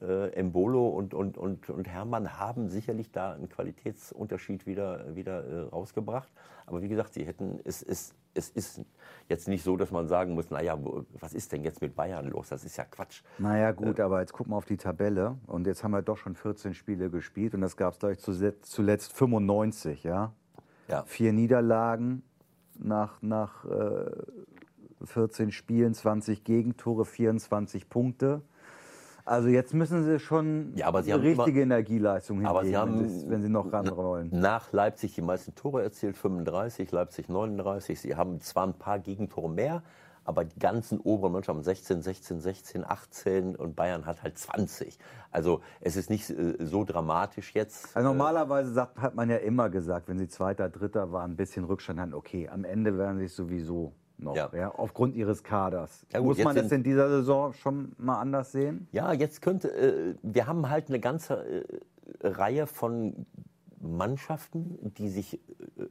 Äh, 0.00 0.32
Embolo 0.32 0.88
und, 0.88 1.14
und, 1.14 1.38
und, 1.38 1.70
und 1.70 1.88
Hermann 1.88 2.40
haben 2.40 2.68
sicherlich 2.68 3.12
da 3.12 3.32
einen 3.32 3.48
Qualitätsunterschied 3.48 4.66
wieder, 4.66 5.14
wieder 5.14 5.44
äh, 5.44 5.60
rausgebracht. 5.68 6.28
Aber 6.66 6.82
wie 6.82 6.88
gesagt, 6.88 7.14
sie 7.14 7.24
hätten, 7.24 7.60
es, 7.64 7.80
es, 7.80 8.12
es 8.34 8.48
ist 8.50 8.80
jetzt 9.28 9.46
nicht 9.46 9.62
so, 9.62 9.76
dass 9.76 9.92
man 9.92 10.08
sagen 10.08 10.34
muss, 10.34 10.50
naja, 10.50 10.76
was 11.20 11.32
ist 11.32 11.52
denn 11.52 11.62
jetzt 11.62 11.80
mit 11.80 11.94
Bayern 11.94 12.26
los? 12.26 12.48
Das 12.48 12.64
ist 12.64 12.76
ja 12.76 12.84
Quatsch. 12.84 13.22
Naja, 13.38 13.70
gut, 13.70 14.00
aber 14.00 14.20
jetzt 14.20 14.32
gucken 14.32 14.52
wir 14.52 14.56
auf 14.56 14.64
die 14.64 14.76
Tabelle. 14.76 15.36
Und 15.46 15.66
jetzt 15.68 15.84
haben 15.84 15.92
wir 15.92 16.02
doch 16.02 16.16
schon 16.16 16.34
14 16.34 16.74
Spiele 16.74 17.08
gespielt. 17.08 17.54
Und 17.54 17.60
das 17.60 17.76
gab 17.76 17.92
es, 17.92 18.00
glaube 18.00 18.14
ich, 18.14 18.18
zuletzt, 18.18 18.66
zuletzt 18.66 19.12
95, 19.12 20.02
ja? 20.02 20.32
Ja. 20.88 21.04
Vier 21.04 21.32
Niederlagen 21.32 22.24
nach, 22.78 23.22
nach 23.22 23.64
äh, 23.64 24.10
14 25.06 25.52
Spielen, 25.52 25.94
20 25.94 26.44
Gegentore, 26.44 27.04
24 27.04 27.88
Punkte. 27.88 28.42
Also 29.26 29.48
jetzt 29.48 29.72
müssen 29.72 30.04
sie 30.04 30.18
schon 30.18 30.72
Ja, 30.76 30.86
aber 30.86 31.02
sie 31.02 31.12
eine 31.12 31.22
haben 31.22 31.32
immer- 31.32 31.44
richtige 31.46 31.62
Energieleistung 31.62 32.36
hinlegen, 32.38 32.56
Aber 32.56 32.64
sie 32.66 32.76
haben, 32.76 33.00
wenn, 33.00 33.08
sie, 33.08 33.30
wenn 33.30 33.42
sie 33.42 33.48
noch 33.48 33.72
ran 33.72 33.90
wollen. 33.96 34.28
Nach 34.32 34.70
Leipzig 34.72 35.14
die 35.14 35.22
meisten 35.22 35.54
Tore 35.54 35.82
erzielt, 35.82 36.16
35, 36.18 36.92
Leipzig 36.92 37.28
39. 37.30 37.98
Sie 38.00 38.16
haben 38.16 38.40
zwar 38.40 38.66
ein 38.66 38.74
paar 38.74 38.98
Gegentore 38.98 39.48
mehr, 39.48 39.82
aber 40.26 40.44
die 40.44 40.58
ganzen 40.58 41.00
oberen 41.00 41.32
Mannschaften 41.32 41.62
16, 41.62 42.02
16, 42.02 42.40
16, 42.40 42.84
18 42.84 43.56
und 43.56 43.74
Bayern 43.76 44.04
hat 44.04 44.22
halt 44.22 44.36
20. 44.38 44.98
Also 45.30 45.60
es 45.80 45.96
ist 45.96 46.10
nicht 46.10 46.28
äh, 46.28 46.56
so 46.60 46.84
dramatisch 46.84 47.54
jetzt. 47.54 47.96
Also 47.96 48.06
normalerweise 48.08 48.72
sagt, 48.74 48.98
hat 49.00 49.14
man 49.14 49.30
ja 49.30 49.36
immer 49.36 49.70
gesagt, 49.70 50.06
wenn 50.08 50.18
sie 50.18 50.28
Zweiter, 50.28 50.68
Dritter 50.68 51.12
waren, 51.12 51.32
ein 51.32 51.36
bisschen 51.36 51.64
Rückstand 51.64 51.98
hatten, 51.98 52.12
okay, 52.14 52.48
am 52.50 52.64
Ende 52.64 52.98
werden 52.98 53.18
sie 53.18 53.24
es 53.26 53.36
sowieso 53.36 53.92
noch, 54.18 54.36
Ja. 54.36 54.50
ja. 54.54 54.70
aufgrund 54.74 55.14
ihres 55.16 55.42
Kaders. 55.42 56.06
Ja 56.12 56.20
gut, 56.20 56.36
Muss 56.36 56.44
man 56.44 56.56
das 56.56 56.70
in 56.72 56.82
dieser 56.82 57.08
Saison 57.08 57.52
schon 57.52 57.92
mal 57.98 58.20
anders 58.20 58.52
sehen? 58.52 58.88
Ja, 58.92 59.12
jetzt 59.12 59.42
könnte, 59.42 59.68
äh, 59.74 60.14
wir 60.22 60.46
haben 60.46 60.68
halt 60.68 60.88
eine 60.88 61.00
ganze 61.00 61.34
äh, 61.44 61.64
Reihe 62.22 62.66
von 62.66 63.26
Mannschaften, 63.80 64.78
die 64.98 65.08
sich 65.08 65.34
äh, 65.34 65.38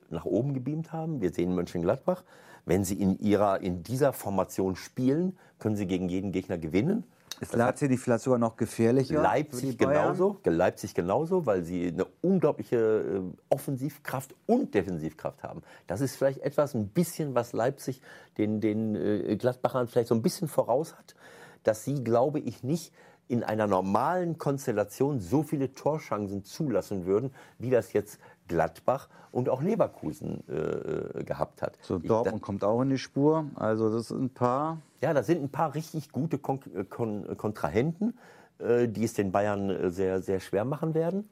nach 0.09 0.25
oben 0.25 0.53
gebeamt 0.53 0.91
haben. 0.91 1.21
Wir 1.21 1.31
sehen 1.31 1.53
Mönchengladbach. 1.55 2.23
Wenn 2.65 2.83
sie 2.83 2.95
in, 2.95 3.19
ihrer, 3.19 3.61
in 3.61 3.83
dieser 3.83 4.13
Formation 4.13 4.75
spielen, 4.75 5.37
können 5.59 5.75
sie 5.75 5.85
gegen 5.85 6.07
jeden 6.09 6.31
Gegner 6.31 6.57
gewinnen. 6.57 7.03
Ist 7.39 7.55
Leipzig 7.55 7.89
die 7.89 7.97
vielleicht 7.97 8.23
sogar 8.23 8.39
noch 8.39 8.55
gefährlicher? 8.55 9.21
Leipzig 9.21 9.77
genauso, 9.77 10.39
Leipzig 10.45 10.93
genauso, 10.93 11.45
weil 11.45 11.63
sie 11.63 11.87
eine 11.87 12.05
unglaubliche 12.21 12.77
äh, 12.77 13.21
Offensivkraft 13.49 14.35
und 14.45 14.73
Defensivkraft 14.73 15.43
haben. 15.43 15.61
Das 15.87 16.01
ist 16.01 16.15
vielleicht 16.15 16.39
etwas, 16.39 16.73
ein 16.73 16.89
bisschen, 16.89 17.35
was 17.35 17.53
Leipzig 17.53 18.01
den, 18.37 18.61
den 18.61 18.95
äh, 18.95 19.35
Gladbachern 19.35 19.87
vielleicht 19.87 20.09
so 20.09 20.15
ein 20.15 20.21
bisschen 20.21 20.47
voraus 20.47 20.95
hat, 20.95 21.15
dass 21.63 21.83
sie, 21.83 22.03
glaube 22.03 22.39
ich, 22.39 22.63
nicht 22.63 22.93
in 23.27 23.43
einer 23.43 23.67
normalen 23.67 24.37
Konstellation 24.37 25.19
so 25.19 25.43
viele 25.43 25.73
Torchancen 25.73 26.43
zulassen 26.43 27.05
würden, 27.05 27.33
wie 27.57 27.69
das 27.69 27.93
jetzt 27.93 28.19
Gladbach 28.47 29.09
und 29.31 29.49
auch 29.49 29.61
Leverkusen 29.61 30.43
äh, 30.47 30.53
äh, 30.53 31.23
gehabt 31.23 31.61
hat. 31.61 31.77
So, 31.81 31.97
Dortmund 31.97 32.41
kommt 32.41 32.63
auch 32.63 32.81
in 32.81 32.89
die 32.89 32.97
Spur. 32.97 33.45
Also 33.55 33.91
das 33.91 34.09
sind 34.09 34.21
ein 34.21 34.29
paar. 34.29 34.77
ja, 35.01 35.13
da 35.13 35.23
sind 35.23 35.43
ein 35.43 35.49
paar 35.49 35.73
richtig 35.75 36.11
gute 36.11 36.37
Kon 36.37 36.59
äh, 36.75 36.83
Kon 36.83 37.37
Kontrahenten, 37.37 38.17
äh, 38.59 38.87
die 38.87 39.03
es 39.03 39.13
den 39.13 39.31
Bayern 39.31 39.69
äh, 39.69 39.89
sehr, 39.89 40.21
sehr 40.21 40.39
schwer 40.39 40.65
machen 40.65 40.93
werden. 40.93 41.29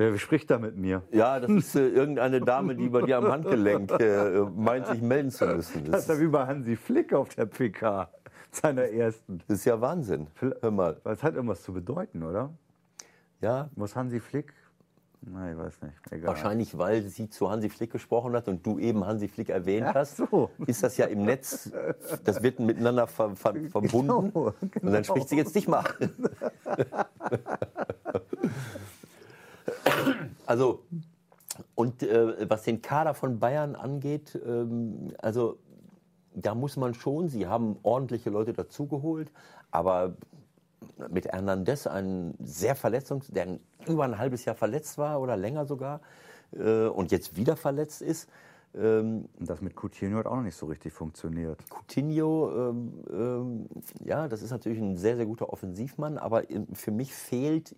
Wer 0.00 0.16
spricht 0.16 0.50
da 0.50 0.56
mit 0.58 0.78
mir? 0.78 1.02
Ja, 1.12 1.38
das 1.38 1.50
ist 1.50 1.76
äh, 1.76 1.86
irgendeine 1.86 2.40
Dame, 2.40 2.74
die 2.74 2.88
bei 2.88 3.02
dir 3.02 3.18
am 3.18 3.30
Handgelenk 3.30 3.90
äh, 4.00 4.40
meint, 4.56 4.86
sich 4.86 5.02
melden 5.02 5.30
zu 5.30 5.44
müssen. 5.46 5.84
Das 5.84 5.92
Das 5.92 6.00
ist 6.04 6.08
ja 6.08 6.20
wie 6.20 6.28
bei 6.28 6.46
Hansi 6.46 6.74
Flick 6.76 7.12
auf 7.12 7.34
der 7.34 7.44
PK, 7.44 8.08
seiner 8.50 8.84
ersten. 8.84 9.42
das 9.46 9.58
ist 9.58 9.66
ja 9.66 9.78
Wahnsinn. 9.78 10.28
Hör 10.62 10.70
mal. 10.70 10.96
Das 11.04 11.22
hat 11.22 11.34
irgendwas 11.34 11.62
zu 11.62 11.74
bedeuten, 11.74 12.22
oder? 12.22 12.48
Ja, 13.40 13.70
Muss 13.74 13.96
Hansi 13.96 14.20
Flick? 14.20 14.52
Nein, 15.22 15.52
ich 15.52 15.58
weiß 15.58 15.82
nicht. 15.82 15.94
Egal. 16.10 16.28
wahrscheinlich, 16.28 16.78
weil 16.78 17.02
sie 17.02 17.28
zu 17.28 17.50
Hansi 17.50 17.68
Flick 17.68 17.92
gesprochen 17.92 18.32
hat 18.34 18.48
und 18.48 18.64
du 18.64 18.78
eben 18.78 19.04
Hansi 19.04 19.28
Flick 19.28 19.50
erwähnt 19.50 19.86
Ach 19.90 19.94
hast, 19.94 20.16
so. 20.16 20.50
ist 20.66 20.82
das 20.82 20.96
ja 20.96 21.06
im 21.06 21.24
Netz, 21.24 21.70
das 22.24 22.42
wird 22.42 22.58
miteinander 22.58 23.06
ver, 23.06 23.36
ver, 23.36 23.54
verbunden. 23.68 23.90
Genau, 24.32 24.54
Und 24.60 24.72
genau. 24.72 24.92
dann 24.92 25.04
spricht 25.04 25.28
sie 25.28 25.36
jetzt 25.36 25.54
dich 25.54 25.68
mal. 25.68 25.84
Also, 30.46 30.84
und 31.74 32.02
äh, 32.02 32.48
was 32.48 32.62
den 32.62 32.82
Kader 32.82 33.14
von 33.14 33.38
Bayern 33.38 33.76
angeht, 33.76 34.38
ähm, 34.44 35.12
also 35.18 35.58
da 36.34 36.54
muss 36.54 36.76
man 36.76 36.94
schon, 36.94 37.28
sie 37.28 37.46
haben 37.46 37.76
ordentliche 37.82 38.30
Leute 38.30 38.52
dazugeholt, 38.52 39.30
aber 39.70 40.14
mit 41.10 41.26
Hernandez, 41.26 41.86
ein 41.86 42.34
sehr 42.38 42.76
verletzungs-, 42.76 43.32
der 43.32 43.58
über 43.86 44.04
ein 44.04 44.18
halbes 44.18 44.44
Jahr 44.44 44.54
verletzt 44.56 44.98
war 44.98 45.20
oder 45.20 45.36
länger 45.36 45.66
sogar 45.66 46.00
äh, 46.52 46.86
und 46.86 47.10
jetzt 47.10 47.36
wieder 47.36 47.56
verletzt 47.56 48.02
ist. 48.02 48.28
Ähm, 48.74 49.28
Und 49.38 49.50
das 49.50 49.60
mit 49.60 49.74
Coutinho 49.74 50.18
hat 50.18 50.26
auch 50.26 50.36
noch 50.36 50.42
nicht 50.42 50.56
so 50.56 50.66
richtig 50.66 50.92
funktioniert. 50.92 51.58
Coutinho, 51.70 52.70
ähm, 52.70 53.04
ähm, 53.10 53.66
ja, 54.04 54.28
das 54.28 54.42
ist 54.42 54.50
natürlich 54.50 54.78
ein 54.78 54.96
sehr, 54.96 55.16
sehr 55.16 55.26
guter 55.26 55.52
Offensivmann, 55.52 56.18
aber 56.18 56.44
für 56.74 56.90
mich 56.92 57.12
fehlt 57.12 57.74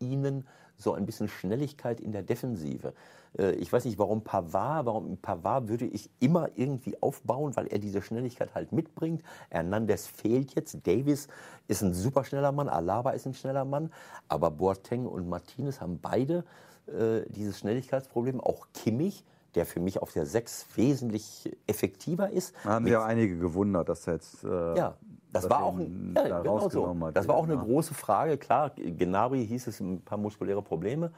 ihnen 0.00 0.46
so 0.76 0.94
ein 0.94 1.06
bisschen 1.06 1.28
Schnelligkeit 1.28 2.00
in 2.00 2.12
der 2.12 2.22
Defensive. 2.22 2.92
Äh, 3.38 3.52
ich 3.52 3.72
weiß 3.72 3.84
nicht, 3.84 3.98
warum 3.98 4.22
Pavard, 4.22 4.86
warum 4.86 5.16
Pavard 5.18 5.68
würde 5.68 5.86
ich 5.86 6.10
immer 6.20 6.48
irgendwie 6.56 7.00
aufbauen, 7.02 7.56
weil 7.56 7.66
er 7.66 7.78
diese 7.78 8.02
Schnelligkeit 8.02 8.54
halt 8.54 8.72
mitbringt. 8.72 9.22
Hernandez 9.50 10.06
fehlt 10.06 10.54
jetzt. 10.54 10.86
Davis 10.86 11.28
ist 11.68 11.82
ein 11.82 11.94
super 11.94 12.24
schneller 12.24 12.52
Mann, 12.52 12.68
Alaba 12.68 13.10
ist 13.10 13.26
ein 13.26 13.34
schneller 13.34 13.64
Mann, 13.64 13.92
aber 14.28 14.50
Boateng 14.50 15.06
und 15.06 15.28
Martinez 15.28 15.80
haben 15.80 15.98
beide 16.00 16.44
äh, 16.86 17.22
dieses 17.28 17.58
Schnelligkeitsproblem. 17.58 18.40
Auch 18.40 18.66
Kimmich, 18.74 19.24
der 19.54 19.66
für 19.66 19.80
mich 19.80 20.00
auf 20.02 20.12
der 20.12 20.26
6 20.26 20.66
wesentlich 20.74 21.56
effektiver 21.66 22.30
ist. 22.30 22.54
Da 22.64 22.70
haben 22.70 22.84
sich 22.84 22.96
auch 22.96 23.04
einige 23.04 23.38
gewundert, 23.38 23.88
dass 23.88 24.06
er 24.06 24.14
jetzt. 24.14 24.44
Äh, 24.44 24.76
ja, 24.76 24.96
das 25.34 25.50
war 25.50 25.64
auch 25.64 25.76
ein, 25.76 26.14
ja, 26.16 26.28
da 26.28 26.40
genau 26.40 26.68
so. 26.68 26.96
Das 27.12 27.28
war 27.28 27.34
auch 27.34 27.44
eine 27.44 27.56
ne? 27.56 27.62
große 27.62 27.92
Frage. 27.92 28.38
Klar, 28.38 28.70
Gnabry 28.70 29.46
hieß 29.46 29.66
es 29.66 29.80
ein 29.80 30.00
paar 30.00 30.18
muskuläre 30.18 30.62
Probleme. 30.62 31.10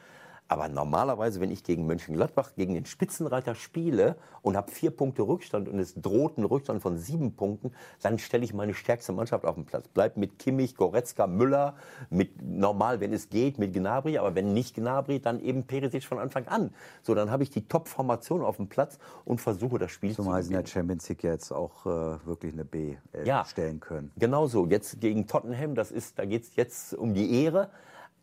Aber 0.49 0.69
normalerweise, 0.69 1.41
wenn 1.41 1.51
ich 1.51 1.65
gegen 1.65 1.87
Mönchengladbach, 1.87 2.55
gegen 2.55 2.75
den 2.75 2.87
Spitzenreiter 2.87 3.57
spiele 3.57 4.15
und 4.43 4.57
habe 4.57 4.71
vier 4.71 4.91
Punkte 4.93 5.23
Rückstand 5.23 5.69
und 5.69 5.79
es 5.81 5.95
droht 5.95 6.39
ein 6.39 6.45
Rückstand 6.45 6.81
von 6.81 6.99
sieben 6.99 7.35
Punkten, 7.35 7.73
dann 8.01 8.19
stelle 8.21 8.45
ich 8.45 8.55
meine 8.55 8.73
stärkste 8.73 9.13
Mannschaft 9.13 9.45
auf 9.45 9.57
den 9.57 9.65
Platz. 9.65 9.89
Bleib 9.89 10.17
mit 10.17 10.39
Kimmich, 10.39 10.77
Goretzka, 10.77 11.27
Müller, 11.27 11.75
mit 12.11 12.41
normal, 12.43 13.01
wenn 13.01 13.13
es 13.13 13.29
geht, 13.29 13.59
mit 13.59 13.73
Gnabry, 13.75 14.19
aber 14.19 14.37
wenn 14.37 14.55
nicht 14.55 14.77
Gnabry, 14.77 15.19
dann 15.21 15.41
eben 15.41 15.65
Perisic 15.67 16.05
von 16.05 16.19
Anfang 16.21 16.47
an. 16.47 16.71
So, 17.03 17.15
dann 17.17 17.31
habe 17.33 17.43
ich 17.43 17.51
die 17.51 17.67
Top-Formation 17.67 18.43
auf 18.43 18.57
dem 18.57 18.69
Platz 18.69 18.99
und 19.25 19.41
versuche 19.41 19.79
das 19.79 19.91
Spiel 19.91 20.15
Zumal 20.15 20.43
zu 20.43 20.49
sie 20.49 20.53
in 20.53 20.53
der 20.55 20.63
gewinnen. 20.63 20.73
Champions 20.73 21.09
League 21.09 21.25
jetzt 21.25 21.51
auch 21.51 21.87
äh, 21.87 22.25
wirklich 22.25 22.53
eine 22.53 22.65
B 22.65 22.97
äh, 23.13 23.27
Ja. 23.27 23.45
stellen 23.45 23.81
können. 23.81 24.13
Genau 24.17 24.47
so. 24.47 24.65
Jetzt 24.67 25.01
gegen 25.01 25.27
Tottenham, 25.27 25.75
das 25.75 25.91
ist, 25.91 26.21
da 26.21 26.25
geht 26.25 26.45
es 26.45 26.55
jetzt 26.55 26.95
um 26.95 27.15
die 27.15 27.43
Ehre. 27.43 27.71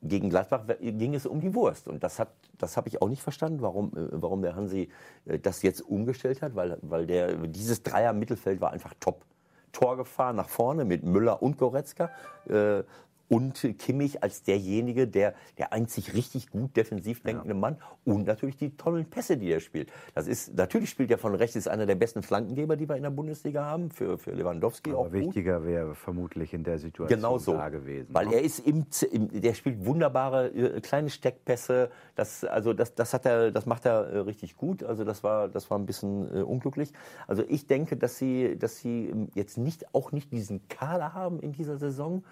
Gegen 0.05 0.29
Gladbach 0.29 0.65
ging 0.79 1.15
es 1.15 1.25
um 1.25 1.39
die 1.39 1.55
Wurst. 1.55 1.87
Und 1.87 2.03
das, 2.03 2.21
das 2.57 2.77
habe 2.77 2.89
ich 2.89 3.01
auch 3.01 3.09
nicht 3.09 3.21
verstanden, 3.21 3.61
warum, 3.61 3.95
äh, 3.95 4.07
warum 4.11 4.41
der 4.41 4.55
Hansi 4.55 4.89
äh, 5.25 5.39
das 5.39 5.61
jetzt 5.61 5.81
umgestellt 5.81 6.41
hat, 6.41 6.55
weil, 6.55 6.77
weil 6.81 7.07
der, 7.07 7.35
dieses 7.47 7.83
Dreier-Mittelfeld 7.83 8.61
war 8.61 8.71
einfach 8.71 8.93
top. 8.99 9.25
Torgefahr 9.71 10.33
nach 10.33 10.49
vorne 10.49 10.85
mit 10.85 11.03
Müller 11.03 11.41
und 11.41 11.57
Goretzka. 11.57 12.11
Äh, 12.47 12.83
und 13.29 13.75
Kimmich 13.79 14.21
als 14.21 14.43
derjenige, 14.43 15.07
der, 15.07 15.33
der 15.57 15.73
einzig 15.73 16.13
richtig 16.13 16.49
gut 16.49 16.75
defensiv 16.75 17.23
denkende 17.23 17.53
Mann 17.53 17.77
und 18.05 18.27
natürlich 18.27 18.57
die 18.57 18.75
tollen 18.75 19.05
Pässe, 19.05 19.37
die 19.37 19.51
er 19.51 19.59
spielt. 19.59 19.91
Das 20.13 20.27
ist, 20.27 20.55
natürlich 20.55 20.89
spielt 20.89 21.09
er 21.09 21.17
von 21.17 21.33
rechts, 21.35 21.55
ist 21.55 21.67
einer 21.67 21.85
der 21.85 21.95
besten 21.95 22.21
Flankengeber, 22.21 22.75
die 22.75 22.87
wir 22.87 22.95
in 22.95 23.03
der 23.03 23.09
Bundesliga 23.09 23.63
haben, 23.65 23.89
für, 23.91 24.17
für 24.17 24.31
Lewandowski 24.31 24.93
auch 24.93 25.05
Aber 25.05 25.09
gut. 25.09 25.27
wichtiger 25.27 25.65
wäre 25.65 25.95
vermutlich 25.95 26.53
in 26.53 26.63
der 26.63 26.77
Situation 26.77 27.07
Genau 27.07 27.37
so. 27.37 27.53
da 27.53 27.69
gewesen. 27.69 28.13
Weil 28.13 28.27
ne? 28.27 28.35
er 28.35 28.41
ist 28.41 28.59
im, 28.59 28.85
im 29.11 29.41
der 29.41 29.53
spielt 29.53 29.85
wunderbare 29.85 30.47
äh, 30.47 30.81
kleine 30.81 31.09
Steckpässe. 31.09 31.89
Das, 32.15 32.43
also 32.43 32.73
das, 32.73 32.93
das 32.93 33.13
hat 33.13 33.25
er, 33.25 33.51
das 33.51 33.65
macht 33.65 33.85
er 33.85 34.07
äh, 34.07 34.17
richtig 34.19 34.57
gut. 34.57 34.83
Also 34.83 35.03
das 35.03 35.23
war, 35.23 35.47
das 35.47 35.69
war 35.71 35.79
ein 35.79 35.85
bisschen 35.85 36.35
äh, 36.35 36.41
unglücklich. 36.41 36.91
Also 37.27 37.43
ich 37.47 37.67
denke, 37.67 37.97
dass 37.97 38.17
sie, 38.17 38.57
dass 38.57 38.77
sie 38.77 39.07
ähm, 39.09 39.29
jetzt 39.33 39.57
nicht, 39.57 39.93
auch 39.95 40.11
nicht 40.11 40.31
diesen 40.31 40.67
Kader 40.67 41.13
haben 41.13 41.39
in 41.39 41.53
dieser 41.53 41.77
Saison. 41.77 42.23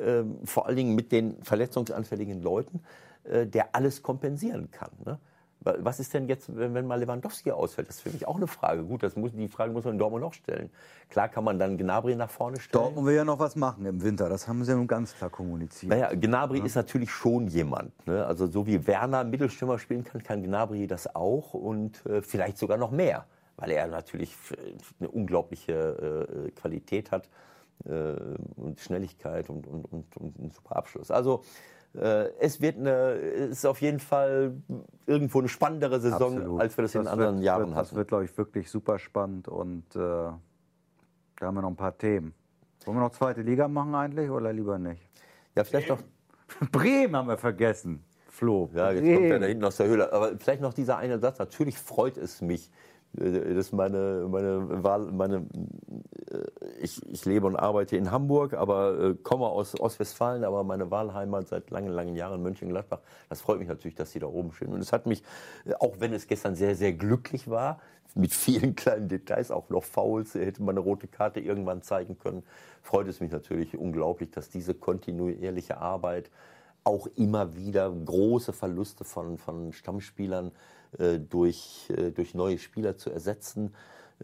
Ähm, 0.00 0.38
vor 0.44 0.66
allen 0.66 0.76
Dingen 0.76 0.94
mit 0.94 1.12
den 1.12 1.42
verletzungsanfälligen 1.42 2.42
Leuten, 2.42 2.80
äh, 3.24 3.46
der 3.46 3.74
alles 3.74 4.02
kompensieren 4.02 4.70
kann. 4.70 4.90
Ne? 5.04 5.18
Wa- 5.60 5.76
Was 5.78 6.00
ist 6.00 6.12
denn 6.14 6.28
jetzt, 6.28 6.54
wenn, 6.56 6.86
mal 6.86 6.98
Lewandowski 6.98 7.52
ausfällt? 7.52 7.88
Das 7.88 7.96
ist 7.96 8.00
für 8.02 8.10
mich 8.10 8.26
auch 8.26 8.36
eine 8.36 8.48
Frage. 8.48 8.82
Gut, 8.84 9.02
das 9.04 9.14
muss, 9.14 9.30
die 9.32 9.46
Frage 9.48 9.72
muss 9.72 9.84
man 9.84 9.94
in 9.94 9.98
Dortmund 9.98 10.24
auch 10.24 10.32
stellen. 10.34 10.68
Klar 11.08 11.28
kann 11.28 11.44
man 11.44 11.58
dann 11.60 11.78
Gnabry 11.78 12.16
nach 12.16 12.28
vorne 12.28 12.58
stellen. 12.58 12.82
Dortmund 12.82 13.06
will 13.06 13.14
ja 13.14 13.24
noch 13.24 13.38
was 13.38 13.54
machen 13.54 13.86
im 13.86 14.02
Winter. 14.02 14.28
Das 14.28 14.48
haben 14.48 14.64
sie 14.64 14.72
ja 14.72 14.76
nun 14.76 14.88
ganz 14.88 15.14
klar 15.14 15.30
kommuniziert. 15.30 15.90
Naja, 15.90 16.12
Gnabry 16.12 16.58
ist 16.60 16.74
natürlich 16.74 17.10
schon 17.12 17.46
jemand. 17.46 17.92
Ne? 18.06 18.26
Also 18.26 18.46
so 18.48 18.66
wie 18.66 18.84
Werner 18.88 19.22
Mittelstürmer 19.22 19.78
spielen 19.78 20.02
kann, 20.02 20.22
kann 20.24 20.42
Gnabry 20.42 20.88
das 20.88 21.14
auch 21.14 21.54
und 21.54 22.04
äh, 22.06 22.20
vielleicht 22.20 22.58
sogar 22.58 22.78
noch 22.78 22.90
mehr, 22.90 23.26
weil 23.56 23.70
er 23.70 23.86
natürlich 23.86 24.32
f- 24.32 24.56
eine 24.98 25.08
unglaubliche 25.08 26.46
äh, 26.46 26.50
Qualität 26.50 27.12
hat 27.12 27.26
äh, 27.26 27.28
und 27.84 28.80
Schnelligkeit 28.80 29.50
und, 29.50 29.66
und, 29.66 29.84
und, 29.92 30.16
und 30.16 30.38
einen 30.38 30.50
super 30.50 30.76
Abschluss. 30.76 31.10
Also 31.10 31.42
äh, 31.94 32.30
es 32.40 32.60
wird 32.60 32.78
eine, 32.78 33.12
es 33.12 33.50
ist 33.58 33.66
auf 33.66 33.80
jeden 33.80 34.00
Fall 34.00 34.54
irgendwo 35.06 35.38
eine 35.38 35.48
spannendere 35.48 36.00
Saison, 36.00 36.36
Absolut. 36.36 36.60
als 36.60 36.76
wir 36.76 36.82
das, 36.82 36.94
in 36.94 37.06
anderen 37.06 37.36
wird, 37.36 37.44
Jahren 37.44 37.66
wird, 37.66 37.76
hatten. 37.76 37.88
Das 37.88 37.94
wird, 37.94 38.08
glaube 38.08 38.24
ich, 38.24 38.36
wirklich 38.36 38.70
super 38.70 38.98
spannend 38.98 39.48
und 39.48 39.84
äh, 39.94 39.98
da 39.98 40.38
haben 41.40 41.54
wir 41.54 41.62
noch 41.62 41.70
ein 41.70 41.76
paar 41.76 41.96
Themen. 41.96 42.34
Wollen 42.84 42.98
wir 42.98 43.02
noch 43.02 43.12
zweite 43.12 43.42
Liga 43.42 43.68
machen 43.68 43.94
eigentlich 43.94 44.30
oder 44.30 44.52
lieber 44.52 44.78
nicht? 44.78 45.02
ja, 45.54 45.64
vielleicht 45.64 45.88
noch 45.88 46.00
Bremen 46.70 47.16
haben 47.16 47.28
wir 47.28 47.38
vergessen. 47.38 48.04
Flo. 48.28 48.68
Ja, 48.74 48.90
jetzt 48.90 49.14
kommt 49.14 49.26
er 49.26 49.38
da 49.38 49.46
hinten 49.46 49.64
aus 49.64 49.76
der 49.76 49.86
Höhle. 49.86 50.12
Aber 50.12 50.36
vielleicht 50.38 50.60
noch 50.60 50.74
dieser 50.74 50.96
eine 50.96 51.20
Satz. 51.20 51.38
Natürlich 51.38 51.78
freut 51.78 52.16
es 52.16 52.42
mich, 52.42 52.68
äh, 53.20 53.54
dass 53.54 53.72
meine, 53.72 54.26
meine 54.28 54.82
Wahl, 54.82 55.12
meine, 55.12 55.46
äh, 56.30 56.38
ich, 56.80 57.04
ich 57.06 57.24
lebe 57.24 57.46
und 57.46 57.56
arbeite 57.56 57.96
in 57.96 58.10
Hamburg, 58.10 58.54
aber 58.54 58.98
äh, 58.98 59.14
komme 59.14 59.46
aus 59.46 59.78
Ostwestfalen, 59.78 60.44
aber 60.44 60.64
meine 60.64 60.90
Wahlheimat 60.90 61.48
seit 61.48 61.70
langen, 61.70 61.90
langen 61.90 62.16
Jahren 62.16 62.42
Mönchengladbach. 62.42 63.00
Das 63.28 63.40
freut 63.40 63.58
mich 63.58 63.68
natürlich, 63.68 63.94
dass 63.94 64.12
Sie 64.12 64.18
da 64.18 64.26
oben 64.26 64.52
stehen. 64.52 64.72
Und 64.72 64.80
es 64.80 64.92
hat 64.92 65.06
mich, 65.06 65.22
auch 65.78 66.00
wenn 66.00 66.12
es 66.12 66.26
gestern 66.26 66.54
sehr, 66.54 66.76
sehr 66.76 66.92
glücklich 66.92 67.48
war, 67.48 67.78
mit 68.14 68.32
vielen 68.32 68.74
kleinen 68.76 69.08
Details, 69.08 69.50
auch 69.50 69.68
noch 69.70 69.84
Fouls, 69.84 70.34
hätte 70.34 70.62
man 70.62 70.76
eine 70.76 70.80
rote 70.80 71.08
Karte 71.08 71.40
irgendwann 71.40 71.82
zeigen 71.82 72.18
können, 72.18 72.42
freut 72.82 73.08
es 73.08 73.20
mich 73.20 73.30
natürlich 73.30 73.76
unglaublich, 73.76 74.30
dass 74.30 74.50
diese 74.50 74.74
kontinuierliche 74.74 75.78
Arbeit 75.78 76.30
auch 76.84 77.06
immer 77.16 77.56
wieder 77.56 77.90
große 77.90 78.52
Verluste 78.52 79.04
von, 79.04 79.38
von 79.38 79.72
Stammspielern 79.72 80.52
durch, 81.18 81.88
äh, 81.96 82.10
durch 82.10 82.34
neue 82.34 82.58
Spieler 82.58 82.96
zu 82.96 83.10
ersetzen. 83.10 83.74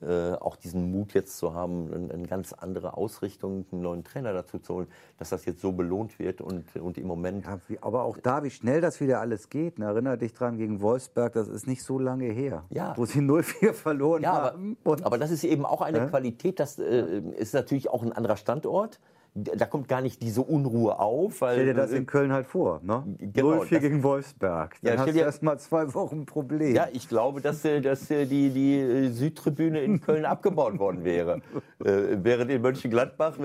Äh, 0.00 0.34
auch 0.34 0.54
diesen 0.54 0.92
Mut 0.92 1.14
jetzt 1.14 1.36
zu 1.36 1.52
haben, 1.52 1.92
eine, 1.92 2.14
eine 2.14 2.26
ganz 2.28 2.52
andere 2.52 2.96
Ausrichtung, 2.96 3.66
einen 3.72 3.82
neuen 3.82 4.04
Trainer 4.04 4.32
dazu 4.32 4.60
zu 4.60 4.74
holen, 4.74 4.86
dass 5.18 5.30
das 5.30 5.44
jetzt 5.46 5.60
so 5.60 5.72
belohnt 5.72 6.20
wird 6.20 6.40
und, 6.40 6.76
und 6.76 6.96
im 6.96 7.08
Moment. 7.08 7.44
Ja, 7.44 7.58
aber 7.80 8.04
auch 8.04 8.16
da, 8.16 8.44
wie 8.44 8.50
schnell 8.50 8.80
das 8.80 9.00
wieder 9.00 9.20
alles 9.20 9.50
geht. 9.50 9.80
Ne? 9.80 9.86
Erinner 9.86 10.16
dich 10.16 10.32
dran 10.32 10.56
gegen 10.58 10.80
Wolfsberg, 10.80 11.32
das 11.32 11.48
ist 11.48 11.66
nicht 11.66 11.82
so 11.82 11.98
lange 11.98 12.26
her. 12.26 12.64
Ja. 12.70 12.94
Wo 12.96 13.04
sie 13.04 13.18
0-4 13.20 13.72
verloren 13.72 14.22
Ja, 14.22 14.32
aber, 14.32 14.52
haben. 14.52 14.76
Und 14.84 15.04
aber 15.04 15.18
das 15.18 15.32
ist 15.32 15.42
eben 15.42 15.66
auch 15.66 15.80
eine 15.82 15.98
Ja. 15.98 16.06
Qualität, 16.06 16.60
das 16.60 16.78
äh, 16.78 17.20
ist 17.36 17.52
natürlich 17.52 17.90
auch 17.90 18.04
ein 18.04 18.12
anderer 18.12 18.36
Standort. 18.36 19.00
Da 19.34 19.66
kommt 19.66 19.86
gar 19.86 20.00
nicht 20.00 20.22
diese 20.22 20.42
Unruhe 20.42 20.98
auf. 20.98 21.40
Weil, 21.40 21.54
stell 21.54 21.66
dir 21.66 21.74
das 21.74 21.92
in 21.92 22.04
Köln 22.06 22.32
halt 22.32 22.46
vor. 22.48 22.80
Ne? 22.82 23.04
Genau, 23.18 23.62
0-4 23.62 23.70
das- 23.70 23.80
gegen 23.80 24.02
Wolfsberg. 24.02 24.76
Dann 24.82 24.94
Ja, 24.94 25.00
hast 25.00 25.14
du 25.14 25.18
erst 25.20 25.42
mal 25.44 25.58
zwei 25.58 25.94
Wochen 25.94 26.26
Problem. 26.26 26.74
Ja, 26.74 26.88
ich 26.92 27.08
glaube, 27.08 27.40
dass, 27.40 27.64
äh, 27.64 27.80
dass 27.80 28.10
äh, 28.10 28.26
die, 28.26 28.50
die 28.50 28.78
äh, 28.80 29.08
Südtribüne 29.10 29.80
in 29.82 30.00
Köln 30.00 30.24
abgebaut 30.24 30.78
worden 30.78 31.04
wäre. 31.04 31.40
Äh, 31.82 32.18
während 32.22 32.50
in 32.50 32.60
Mönchengladbach 32.60 33.36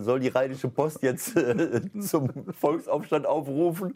soll 0.00 0.20
die 0.20 0.28
Rheinische 0.28 0.68
Post 0.68 1.02
jetzt 1.02 1.36
äh, 1.36 1.82
zum 2.00 2.30
Volksaufstand 2.58 3.26
aufrufen. 3.26 3.92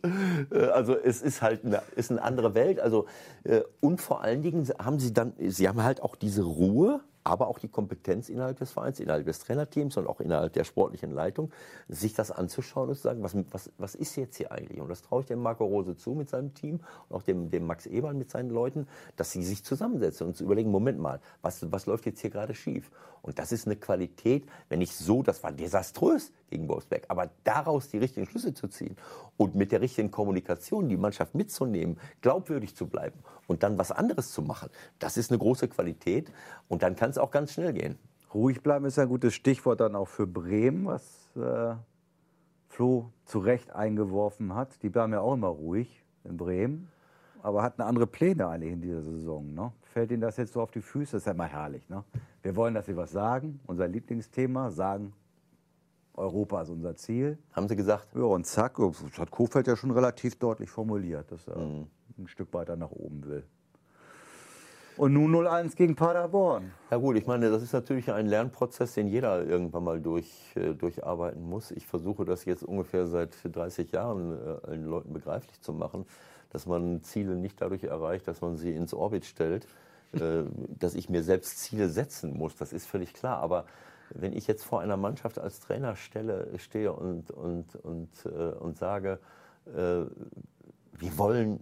Äh, 0.52 0.64
also 0.66 0.94
es 0.94 1.22
ist 1.22 1.40
halt 1.40 1.64
eine, 1.64 1.80
ist 1.94 2.11
eine 2.11 2.22
andere 2.22 2.54
Welt. 2.54 2.78
Also 2.78 3.06
und 3.80 4.02
vor 4.02 4.22
allen 4.22 4.42
Dingen 4.42 4.68
haben 4.78 4.98
sie 4.98 5.14
dann, 5.14 5.32
sie 5.38 5.66
haben 5.66 5.82
halt 5.82 6.02
auch 6.02 6.14
diese 6.14 6.42
Ruhe. 6.42 7.00
Aber 7.27 7.49
auch 7.49 7.59
die 7.59 7.67
Kompetenz 7.67 8.29
innerhalb 8.29 8.61
des 8.61 8.71
Vereins, 8.71 9.01
innerhalb 9.01 9.27
des 9.27 9.41
Trainerteams 9.41 9.97
und 9.97 10.07
auch 10.07 10.21
innerhalb 10.21 10.53
der 10.53 10.62
sportlichen 10.62 11.11
Leitung, 11.11 11.51
sich 11.89 12.15
das 12.15 12.31
anzuschauen 12.31 12.89
und 12.89 12.95
zu 12.95 13.03
sagen, 13.03 13.25
was, 13.25 13.35
was, 13.51 13.73
was 13.79 13.97
ist 13.97 14.15
jetzt 14.15 14.37
hier 14.37 14.53
eigentlich? 14.53 14.81
Und 14.81 14.89
das 14.89 15.03
traue 15.03 15.23
ich 15.23 15.27
dem 15.27 15.43
Marco 15.43 15.65
Rose 15.65 15.97
zu 15.97 16.11
mit 16.11 16.29
seinem 16.29 16.55
Team 16.55 16.79
und 17.09 17.17
auch 17.17 17.23
dem, 17.23 17.51
dem 17.51 17.67
Max 17.67 17.87
Eberl 17.87 18.15
mit 18.15 18.31
seinen 18.31 18.51
Leuten, 18.51 18.87
dass 19.17 19.33
sie 19.33 19.43
sich 19.43 19.65
zusammensetzen 19.65 20.25
und 20.25 20.37
zu 20.37 20.45
überlegen, 20.45 20.71
Moment 20.71 21.01
mal, 21.01 21.19
was, 21.43 21.73
was 21.73 21.87
läuft 21.87 22.07
jetzt 22.07 22.21
hier 22.21 22.31
gerade 22.31 22.55
schief? 22.55 22.93
Und 23.23 23.41
das 23.41 23.51
ist 23.51 23.67
eine 23.67 23.75
Qualität, 23.75 24.47
wenn 24.69 24.79
nicht 24.79 24.95
so, 24.95 25.25
das 25.25 25.43
war 25.43 25.51
desaströs 25.51 26.31
gegen 26.49 26.69
Wolfsberg, 26.69 27.07
aber 27.09 27.31
daraus 27.43 27.89
die 27.89 27.99
richtigen 27.99 28.27
Schlüsse 28.27 28.55
zu 28.55 28.69
ziehen 28.69 28.97
und 29.37 29.57
mit 29.57 29.73
der 29.73 29.81
richtigen 29.81 30.12
Kommunikation 30.12 30.89
die 30.89 30.97
Mannschaft 30.97 31.35
mitzunehmen, 31.35 31.99
glaubwürdig 32.21 32.77
zu 32.77 32.87
bleiben 32.87 33.19
und 33.49 33.65
dann 33.65 33.79
was 33.79 33.91
anderes 33.91 34.31
zu 34.31 34.43
machen, 34.43 34.71
das 35.01 35.17
ist 35.17 35.33
eine 35.33 35.39
große 35.39 35.67
Qualität 35.67 36.31
und 36.69 36.85
dann 36.85 36.95
kann 36.95 37.11
es 37.16 37.22
auch 37.22 37.31
ganz 37.31 37.52
schnell 37.52 37.72
gehen. 37.72 37.98
Ruhig 38.33 38.62
bleiben 38.62 38.85
ist 38.85 38.98
ein 38.98 39.09
gutes 39.09 39.35
Stichwort 39.35 39.81
dann 39.81 39.96
auch 39.96 40.09
für 40.09 40.26
Bremen, 40.26 40.87
was 40.87 41.31
äh, 41.37 41.74
Flo 42.68 43.11
zu 43.24 43.38
Recht 43.38 43.70
eingeworfen 43.70 44.55
hat. 44.55 44.83
Die 44.83 44.88
bleiben 44.88 45.12
ja 45.12 45.20
auch 45.20 45.35
immer 45.35 45.48
ruhig 45.48 46.05
in 46.24 46.37
Bremen, 46.37 46.88
aber 47.42 47.62
hatten 47.62 47.83
andere 47.83 48.07
Pläne 48.07 48.46
eigentlich 48.48 48.72
in 48.72 48.83
dieser 48.83 49.02
Saison. 49.02 49.55
Ne? 49.55 49.72
Fällt 49.83 50.11
Ihnen 50.11 50.20
das 50.20 50.37
jetzt 50.37 50.52
so 50.52 50.61
auf 50.61 50.70
die 50.70 50.83
Füße? 50.83 51.12
Das 51.12 51.22
ist 51.22 51.26
ja 51.26 51.33
immer 51.33 51.46
herrlich. 51.46 51.88
Ne? 51.88 52.05
Wir 52.42 52.55
wollen, 52.57 52.74
dass 52.74 52.87
Sie 52.87 52.96
was 52.96 53.12
sagen, 53.12 53.61
unser 53.66 53.88
Lieblingsthema, 53.88 54.70
sagen, 54.70 55.12
Europa 56.14 56.62
ist 56.62 56.70
unser 56.70 56.96
Ziel. 56.96 57.38
Haben 57.52 57.68
Sie 57.68 57.76
gesagt? 57.76 58.09
Ja, 58.14 58.22
und 58.22 58.46
zack, 58.46 58.76
das 58.76 59.18
hat 59.18 59.31
Kofeld 59.31 59.66
ja 59.66 59.76
schon 59.76 59.90
relativ 59.90 60.38
deutlich 60.38 60.70
formuliert, 60.70 61.31
dass 61.31 61.46
er 61.46 61.57
ein 61.57 62.26
Stück 62.26 62.52
weiter 62.52 62.76
nach 62.76 62.90
oben 62.90 63.24
will. 63.24 63.44
Und 64.96 65.12
nun 65.12 65.35
0-1 65.35 65.76
gegen 65.76 65.94
Paderborn. 65.94 66.72
Ja 66.90 66.96
gut, 66.96 67.16
ich 67.16 67.26
meine, 67.26 67.50
das 67.50 67.62
ist 67.62 67.72
natürlich 67.72 68.11
ein 68.11 68.26
Lernprozess, 68.26 68.94
den 68.94 69.09
jeder 69.09 69.44
irgendwann 69.44 69.85
mal 69.85 70.00
durch, 70.00 70.30
äh, 70.54 70.72
durcharbeiten 70.74 71.42
muss. 71.42 71.70
Ich 71.70 71.87
versuche 71.87 72.24
das 72.24 72.46
jetzt 72.46 72.62
ungefähr 72.62 73.06
seit 73.06 73.37
30 73.44 73.92
Jahren 73.92 74.32
äh, 74.32 74.66
allen 74.66 74.87
Leuten 74.87 75.12
begreiflich 75.12 75.61
zu 75.61 75.74
machen, 75.74 76.06
dass 76.50 76.66
man 76.66 77.02
Ziele 77.02 77.35
nicht 77.37 77.61
dadurch 77.61 77.85
erreicht, 77.85 78.26
dass 78.26 78.40
man 78.40 78.56
sie 78.56 78.72
ins 78.72 78.94
Orbit 78.94 79.26
stellt, 79.26 79.66
äh, 80.12 80.44
dass 80.78 80.94
ich 80.94 81.11
mir 81.11 81.22
selbst 81.22 81.59
Ziele 81.59 81.88
setzen 81.90 82.37
muss. 82.37 82.56
Das 82.56 82.72
ist 82.72 82.87
völlig 82.87 83.12
klar. 83.12 83.38
Aber 83.38 83.66
wenn 84.11 84.32
ich 84.32 84.46
jetzt 84.46 84.64
vor 84.64 84.80
einer 84.80 84.96
Mannschaft 84.96 85.38
als 85.38 85.61
Trainer 85.61 85.96
stelle, 85.96 86.48
stehe 86.59 86.92
und, 86.92 87.30
und, 87.30 87.74
und, 87.76 88.09
äh, 88.24 88.54
und 88.59 88.78
sage, 88.78 89.18
äh, 89.66 90.04
wir 90.98 91.18
wollen 91.18 91.61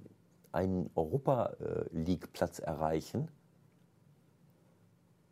einen 0.54 0.90
Europa-League-Platz 0.94 2.58
erreichen, 2.58 3.28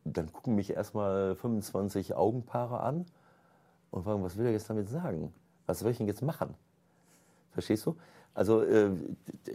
dann 0.04 0.32
gucken 0.32 0.54
mich 0.54 0.70
erstmal 0.70 1.36
25 1.36 2.14
Augenpaare 2.14 2.80
an 2.80 3.06
und 3.90 4.02
fragen, 4.02 4.22
was 4.22 4.36
will 4.36 4.46
er 4.46 4.52
jetzt 4.52 4.68
damit 4.68 4.88
sagen? 4.88 5.32
Was 5.66 5.80
soll 5.80 5.90
ich 5.90 5.98
denn 5.98 6.08
jetzt 6.08 6.22
machen? 6.22 6.54
Verstehst 7.52 7.86
du? 7.86 7.96
Also 8.34 8.62
äh, 8.62 8.90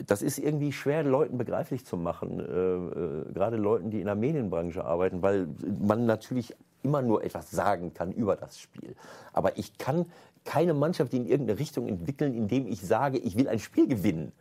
das 0.06 0.22
ist 0.22 0.38
irgendwie 0.38 0.72
schwer 0.72 1.04
Leuten 1.04 1.38
begreiflich 1.38 1.86
zu 1.86 1.98
machen, 1.98 2.40
äh, 2.40 2.44
äh, 2.44 3.34
gerade 3.34 3.58
Leuten, 3.58 3.90
die 3.90 4.00
in 4.00 4.06
der 4.06 4.16
Medienbranche 4.16 4.86
arbeiten, 4.86 5.22
weil 5.22 5.48
man 5.80 6.06
natürlich 6.06 6.56
immer 6.84 7.02
nur 7.02 7.24
etwas 7.24 7.50
sagen 7.50 7.94
kann 7.94 8.12
über 8.12 8.36
das 8.36 8.60
Spiel. 8.60 8.96
Aber 9.34 9.58
ich 9.58 9.78
kann 9.78 10.06
keine 10.46 10.74
Mannschaft 10.74 11.14
in 11.14 11.26
irgendeine 11.26 11.60
Richtung 11.60 11.88
entwickeln, 11.88 12.36
indem 12.36 12.68
ich 12.68 12.82
sage, 12.82 13.18
ich 13.18 13.36
will 13.36 13.50
ein 13.50 13.60
Spiel 13.60 13.88
gewinnen. 13.88 14.32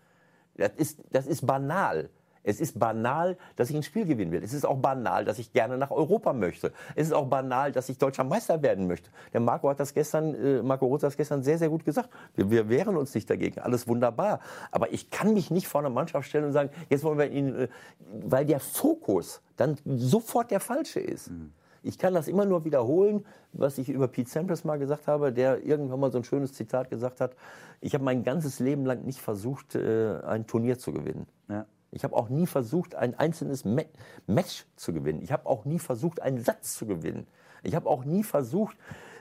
Das 0.56 0.72
ist, 0.76 0.98
das 1.10 1.26
ist 1.26 1.46
banal. 1.46 2.10
Es 2.46 2.60
ist 2.60 2.78
banal, 2.78 3.36
dass 3.56 3.70
ich 3.70 3.76
ein 3.76 3.82
Spiel 3.82 4.06
gewinnen 4.06 4.30
will. 4.30 4.42
Es 4.42 4.52
ist 4.52 4.64
auch 4.64 4.76
banal, 4.76 5.24
dass 5.24 5.40
ich 5.40 5.52
gerne 5.52 5.76
nach 5.76 5.90
Europa 5.90 6.32
möchte. 6.32 6.72
Es 6.94 7.08
ist 7.08 7.12
auch 7.12 7.26
banal, 7.26 7.72
dass 7.72 7.88
ich 7.88 7.98
deutscher 7.98 8.22
Meister 8.22 8.62
werden 8.62 8.86
möchte. 8.86 9.10
Der 9.32 9.40
Marco 9.40 9.68
hat 9.68 9.80
das 9.80 9.92
gestern, 9.92 10.32
äh, 10.36 10.62
Marco 10.62 10.86
Roth 10.86 11.02
hat 11.02 11.08
das 11.08 11.16
gestern 11.16 11.42
sehr, 11.42 11.58
sehr 11.58 11.68
gut 11.68 11.84
gesagt. 11.84 12.08
Wir, 12.36 12.48
wir 12.48 12.68
wehren 12.68 12.96
uns 12.96 13.12
nicht 13.16 13.28
dagegen. 13.28 13.58
Alles 13.58 13.88
wunderbar. 13.88 14.38
Aber 14.70 14.92
ich 14.92 15.10
kann 15.10 15.34
mich 15.34 15.50
nicht 15.50 15.66
vor 15.66 15.80
eine 15.80 15.90
Mannschaft 15.90 16.28
stellen 16.28 16.44
und 16.44 16.52
sagen, 16.52 16.70
jetzt 16.88 17.02
wollen 17.02 17.18
wir 17.18 17.28
ihn, 17.32 17.54
äh, 17.56 17.68
weil 17.98 18.46
der 18.46 18.60
Fokus 18.60 19.42
dann 19.56 19.76
sofort 19.84 20.52
der 20.52 20.60
falsche 20.60 21.00
ist. 21.00 21.32
Ich 21.86 21.98
kann 21.98 22.14
das 22.14 22.26
immer 22.26 22.46
nur 22.46 22.64
wiederholen, 22.64 23.24
was 23.52 23.78
ich 23.78 23.88
über 23.88 24.08
Pete 24.08 24.28
Sampras 24.28 24.64
mal 24.64 24.76
gesagt 24.76 25.06
habe, 25.06 25.32
der 25.32 25.64
irgendwann 25.64 26.00
mal 26.00 26.10
so 26.10 26.18
ein 26.18 26.24
schönes 26.24 26.52
Zitat 26.52 26.90
gesagt 26.90 27.20
hat. 27.20 27.36
Ich 27.80 27.94
habe 27.94 28.02
mein 28.02 28.24
ganzes 28.24 28.58
Leben 28.58 28.84
lang 28.84 29.04
nicht 29.04 29.20
versucht, 29.20 29.76
äh, 29.76 30.18
ein 30.26 30.48
Turnier 30.48 30.80
zu 30.80 30.92
gewinnen. 30.92 31.28
Ja. 31.48 31.64
Ich 31.92 32.02
habe 32.02 32.16
auch 32.16 32.28
nie 32.28 32.48
versucht, 32.48 32.96
ein 32.96 33.14
einzelnes 33.16 33.64
Ma 33.64 33.82
Match 34.26 34.66
zu 34.74 34.92
gewinnen. 34.92 35.22
Ich 35.22 35.30
habe 35.30 35.46
auch 35.46 35.64
nie 35.64 35.78
versucht, 35.78 36.20
einen 36.20 36.40
Satz 36.40 36.74
zu 36.74 36.86
gewinnen. 36.86 37.28
Ich 37.62 37.76
habe 37.76 37.88
auch 37.88 38.04
nie 38.04 38.24
versucht, 38.24 38.76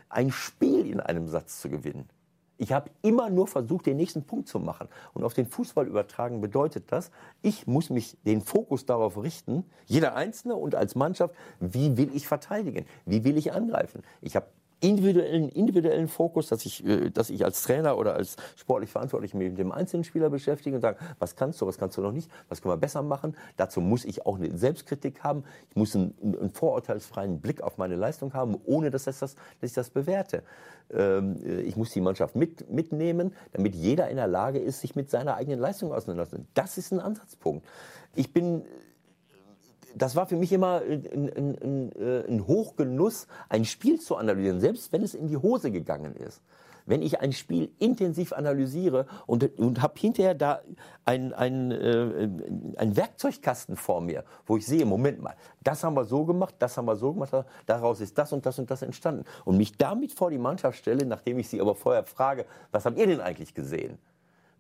ein 0.10 0.32
Spiel 0.32 0.88
in 0.88 1.00
einem 1.00 1.28
Satz 1.28 1.62
zu 1.62 1.70
gewinnen. 1.70 2.10
Ich 2.58 2.72
habe 2.72 2.90
immer 3.02 3.30
nur 3.30 3.48
versucht, 3.48 3.86
den 3.86 3.98
nächsten 3.98 4.24
Punkt 4.24 4.48
zu 4.48 4.60
machen. 4.60 4.88
Und 5.14 5.24
auf 5.24 5.34
den 5.34 5.46
Fußball 5.46 5.88
übertragen 5.88 6.42
bedeutet 6.42 6.92
das, 6.92 7.12
ich 7.42 7.68
muss 7.68 7.90
mich 7.90 8.18
den 8.26 8.42
Fokus 8.42 8.86
darauf 8.86 9.22
richten, 9.22 9.66
jeder 9.86 10.16
Einzelne 10.16 10.56
und 10.56 10.76
als 10.76 10.96
Mannschaft, 10.96 11.36
wie 11.60 11.98
will 11.98 12.12
ich 12.14 12.28
verteidigen? 12.28 12.86
Wie 13.06 13.24
will 13.24 13.38
ich 13.38 13.52
angreifen? 13.52 14.04
Ich 14.22 14.36
habe 14.36 14.48
individuellen, 14.82 15.50
individuellen 15.50 16.08
Fokus, 16.08 16.48
dass 16.48 16.66
ich, 16.66 16.86
äh, 16.86 17.10
dass 17.10 17.30
ich 17.30 17.44
als 17.44 17.64
Trainer 17.64 17.98
oder 17.98 18.16
als 18.16 18.36
sportlich 18.56 18.90
verantwortlich 18.90 19.34
mich 19.34 19.50
mit 19.50 19.58
dem 19.58 19.72
einzelnen 19.72 20.04
Spieler 20.04 20.30
beschäftige 20.30 20.76
und 20.76 20.82
sage, 20.82 20.98
was 21.20 21.36
kannst 21.36 21.62
du, 21.62 21.68
was 21.68 21.78
kannst 21.78 21.98
du 21.98 22.02
noch 22.02 22.12
nicht, 22.12 22.30
was 22.50 22.62
können 22.62 22.74
wir 22.74 22.78
besser 22.78 23.02
machen. 23.02 23.36
Dazu 23.58 23.82
muss 23.82 24.06
ich 24.06 24.26
auch 24.26 24.38
eine 24.38 24.58
Selbstkritik 24.58 25.24
haben. 25.24 25.44
Ich 25.70 25.76
muss 25.76 25.96
einen, 25.96 26.14
einen 26.22 26.52
vorurteilsfreien 26.52 27.40
Blick 27.40 27.62
auf 27.62 27.78
meine 27.78 27.96
Leistung 27.96 28.34
haben, 28.34 28.58
ohne 28.66 28.92
dass, 28.92 29.06
das, 29.06 29.20
dass 29.20 29.36
ich 29.62 29.74
das 29.74 29.90
bewerte. 29.90 30.44
Ähm, 30.92 31.38
äh, 31.44 31.62
ich 31.62 31.78
muss 31.78 31.92
die 31.92 32.02
Mannschaft 32.02 32.36
mit, 32.36 32.70
mitnehmen, 32.70 33.34
damit 33.54 33.76
jeder 33.76 34.10
in 34.10 34.18
der 34.18 34.28
Lage 34.28 34.60
ist, 34.60 34.82
sich 34.82 34.96
mit 34.96 35.10
seiner 35.10 35.36
eigenen 35.36 35.60
Leistung 35.60 35.92
auseinanderzusetzen. 35.92 36.48
Das 36.54 36.78
ist 36.78 36.92
ein 36.92 37.00
Ansatzpunkt. 37.00 37.66
Ich 38.16 38.34
bin 38.34 38.64
das 39.96 40.16
war 40.16 40.28
für 40.28 40.36
mich 40.36 40.52
immer 40.52 40.82
ein, 40.82 41.30
ein, 41.36 41.58
ein, 41.64 41.92
äh, 41.94 42.28
ein 42.28 42.46
Hochgenuss, 42.46 43.28
ein 43.50 43.66
Spiel 43.66 44.00
zu 44.00 44.16
analysieren, 44.18 44.60
selbst 44.60 44.92
wenn 44.92 45.02
es 45.02 45.16
in 45.16 45.28
die 45.28 45.38
Hose 45.38 45.72
gegangen 45.72 46.16
ist. 46.16 46.42
Wenn 46.88 47.02
ich 47.02 47.20
ein 47.20 47.34
Spiel 47.34 47.72
intensiv 47.80 48.32
analysiere 48.32 49.08
und, 49.26 49.58
und 49.58 49.82
habe 49.82 50.00
hinterher 50.00 50.36
da 50.36 50.62
einen 51.04 51.34
ein, 51.34 51.72
äh, 51.72 52.30
ein 52.78 52.96
Werkzeugkasten 52.96 53.76
vor 53.76 54.02
mir, 54.02 54.24
wo 54.46 54.58
ich 54.58 54.68
sehe, 54.68 54.86
Moment 54.86 55.20
mal, 55.20 55.36
das 55.64 55.84
haben 55.84 55.96
wir 55.96 56.06
so 56.06 56.26
gemacht, 56.26 56.54
das 56.60 56.78
haben 56.78 56.86
wir 56.86 56.96
so 56.96 57.14
gemacht, 57.14 57.34
daraus 57.66 58.02
ist 58.02 58.16
das 58.20 58.34
und 58.34 58.46
das 58.46 58.60
und 58.60 58.70
das 58.70 58.84
entstanden. 58.84 59.24
Und 59.46 59.58
mich 59.58 59.78
damit 59.78 60.12
vor 60.12 60.30
die 60.30 60.38
Mannschaft 60.38 60.78
stelle, 60.78 61.06
nachdem 61.08 61.40
ich 61.40 61.50
sie 61.50 61.60
aber 61.60 61.74
vorher 61.74 62.04
frage, 62.04 62.46
was 62.72 62.86
habt 62.86 63.00
ihr 63.00 63.08
denn 63.08 63.22
eigentlich 63.22 63.56
gesehen? 63.56 63.98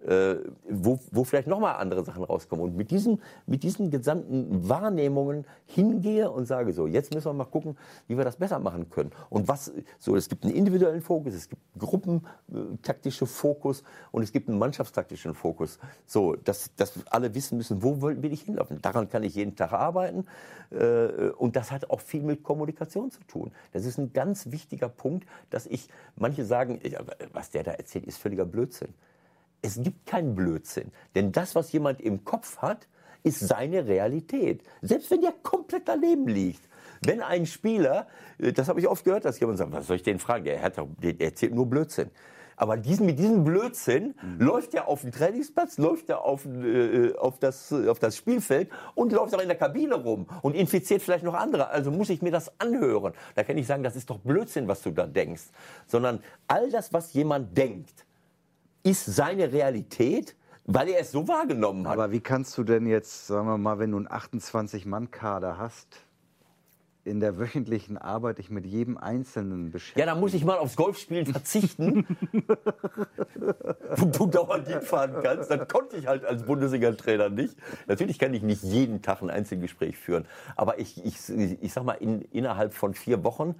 Äh, 0.05 0.35
wo, 0.69 0.99
wo 1.11 1.23
vielleicht 1.23 1.47
nochmal 1.47 1.75
andere 1.75 2.03
Sachen 2.03 2.23
rauskommen. 2.23 2.63
Und 2.63 2.77
mit 2.77 2.91
diesen, 2.91 3.21
mit 3.45 3.63
diesen 3.63 3.89
gesamten 3.89 4.67
Wahrnehmungen 4.67 5.45
hingehe 5.65 6.29
und 6.29 6.45
sage 6.45 6.73
so, 6.73 6.87
jetzt 6.87 7.13
müssen 7.13 7.27
wir 7.27 7.33
mal 7.33 7.45
gucken, 7.45 7.77
wie 8.07 8.17
wir 8.17 8.23
das 8.23 8.37
besser 8.37 8.59
machen 8.59 8.89
können. 8.89 9.11
Und 9.29 9.47
was, 9.47 9.71
so, 9.99 10.15
es 10.15 10.29
gibt 10.29 10.43
einen 10.43 10.53
individuellen 10.53 11.01
Fokus, 11.01 11.33
es 11.33 11.49
gibt 11.49 11.61
gruppentaktische 11.77 13.25
Fokus 13.25 13.83
und 14.11 14.23
es 14.23 14.31
gibt 14.31 14.49
einen 14.49 14.59
mannschaftstaktischen 14.59 15.33
Fokus. 15.33 15.79
So, 16.05 16.35
dass, 16.35 16.73
dass 16.75 16.93
alle 17.09 17.33
wissen 17.33 17.57
müssen, 17.57 17.81
wo 17.81 18.01
will 18.01 18.31
ich 18.31 18.41
hinlaufen. 18.41 18.81
Daran 18.81 19.09
kann 19.09 19.23
ich 19.23 19.35
jeden 19.35 19.55
Tag 19.55 19.73
arbeiten. 19.73 20.25
Äh, 20.71 21.29
und 21.37 21.55
das 21.55 21.71
hat 21.71 21.89
auch 21.89 21.99
viel 21.99 22.21
mit 22.21 22.43
Kommunikation 22.43 23.11
zu 23.11 23.23
tun. 23.23 23.51
Das 23.73 23.85
ist 23.85 23.97
ein 23.97 24.13
ganz 24.13 24.51
wichtiger 24.51 24.89
Punkt, 24.89 25.27
dass 25.49 25.65
ich, 25.65 25.89
manche 26.15 26.45
sagen, 26.45 26.79
was 27.33 27.49
der 27.49 27.63
da 27.63 27.71
erzählt, 27.71 28.05
ist 28.05 28.17
völliger 28.17 28.45
Blödsinn. 28.45 28.93
Es 29.65 29.81
gibt 29.81 30.05
keinen 30.05 30.35
Blödsinn. 30.35 30.91
Denn 31.15 31.31
das, 31.31 31.55
was 31.55 31.71
jemand 31.71 31.99
im 31.99 32.23
Kopf 32.23 32.59
hat, 32.59 32.87
ist 33.23 33.39
seine 33.39 33.87
Realität. 33.87 34.61
Selbst 34.83 35.09
wenn 35.09 35.21
der 35.21 35.33
komplett 35.41 35.87
daneben 35.87 36.27
liegt. 36.27 36.61
Wenn 37.01 37.19
ein 37.21 37.47
Spieler, 37.47 38.05
äh, 38.37 38.53
das 38.53 38.69
habe 38.69 38.79
ich 38.79 38.87
oft 38.87 39.03
gehört, 39.03 39.25
dass 39.25 39.39
jemand 39.39 39.57
sagt, 39.57 39.71
was 39.71 39.87
soll 39.87 39.95
ich 39.95 40.03
den 40.03 40.19
fragen? 40.19 40.45
Der, 40.45 40.61
hat 40.61 40.77
der 40.77 41.19
erzählt 41.19 41.55
nur 41.55 41.65
Blödsinn. 41.65 42.11
Aber 42.57 42.77
diesen, 42.77 43.07
mit 43.07 43.17
diesem 43.17 43.43
Blödsinn 43.43 44.13
mhm. 44.21 44.45
läuft 44.45 44.75
er 44.75 44.87
auf 44.87 45.01
den 45.01 45.11
Trainingsplatz, 45.11 45.79
läuft 45.79 46.09
er 46.09 46.23
auf, 46.23 46.45
äh, 46.45 47.15
auf, 47.15 47.39
das, 47.39 47.73
auf 47.73 47.97
das 47.97 48.15
Spielfeld 48.15 48.69
und 48.93 49.11
läuft 49.11 49.33
auch 49.33 49.41
in 49.41 49.47
der 49.47 49.57
Kabine 49.57 49.95
rum 49.95 50.27
und 50.43 50.55
infiziert 50.55 51.01
vielleicht 51.01 51.23
noch 51.23 51.33
andere. 51.33 51.69
Also 51.69 51.89
muss 51.89 52.11
ich 52.11 52.21
mir 52.21 52.31
das 52.31 52.51
anhören. 52.59 53.13
Da 53.33 53.43
kann 53.43 53.57
ich 53.57 53.65
sagen, 53.65 53.81
das 53.81 53.95
ist 53.95 54.11
doch 54.11 54.19
Blödsinn, 54.19 54.67
was 54.67 54.83
du 54.83 54.91
da 54.91 55.07
denkst. 55.07 55.45
Sondern 55.87 56.19
all 56.47 56.69
das, 56.69 56.93
was 56.93 57.13
jemand 57.13 57.57
denkt, 57.57 58.05
ist 58.85 59.05
seine 59.05 59.51
Realität, 59.51 60.35
weil 60.65 60.89
er 60.89 60.99
es 61.01 61.11
so 61.11 61.27
wahrgenommen 61.27 61.87
hat. 61.87 61.93
Aber 61.93 62.11
wie 62.11 62.21
kannst 62.21 62.57
du 62.57 62.63
denn 62.63 62.85
jetzt, 62.85 63.27
sagen 63.27 63.47
wir 63.47 63.57
mal, 63.57 63.79
wenn 63.79 63.91
du 63.91 63.97
einen 63.97 64.07
28-Mann-Kader 64.07 65.57
hast, 65.57 66.05
in 67.03 67.19
der 67.19 67.37
wöchentlichen 67.37 67.97
Arbeit 67.97 68.39
dich 68.39 68.49
mit 68.49 68.65
jedem 68.65 68.97
Einzelnen 68.97 69.71
beschäftigen? 69.71 70.07
Ja, 70.07 70.13
da 70.13 70.19
muss 70.19 70.35
ich 70.35 70.45
mal 70.45 70.57
aufs 70.57 70.75
Golfspielen 70.75 71.25
verzichten, 71.25 72.05
wo 73.95 74.05
du 74.05 74.27
dauernd 74.27 74.67
hinfahren 74.67 75.15
kannst. 75.23 75.49
Das 75.49 75.67
konnte 75.67 75.97
ich 75.97 76.05
halt 76.05 76.23
als 76.23 76.43
Bundesliga-Trainer 76.43 77.29
nicht. 77.29 77.55
Natürlich 77.87 78.19
kann 78.19 78.33
ich 78.35 78.43
nicht 78.43 78.63
jeden 78.63 79.01
Tag 79.01 79.21
ein 79.21 79.31
Einzelgespräch 79.31 79.97
führen, 79.97 80.25
aber 80.55 80.79
ich, 80.79 81.03
ich, 81.03 81.29
ich 81.29 81.73
sag 81.73 81.83
mal, 81.83 81.93
in, 81.93 82.21
innerhalb 82.21 82.73
von 82.73 82.93
vier 82.93 83.23
Wochen 83.23 83.55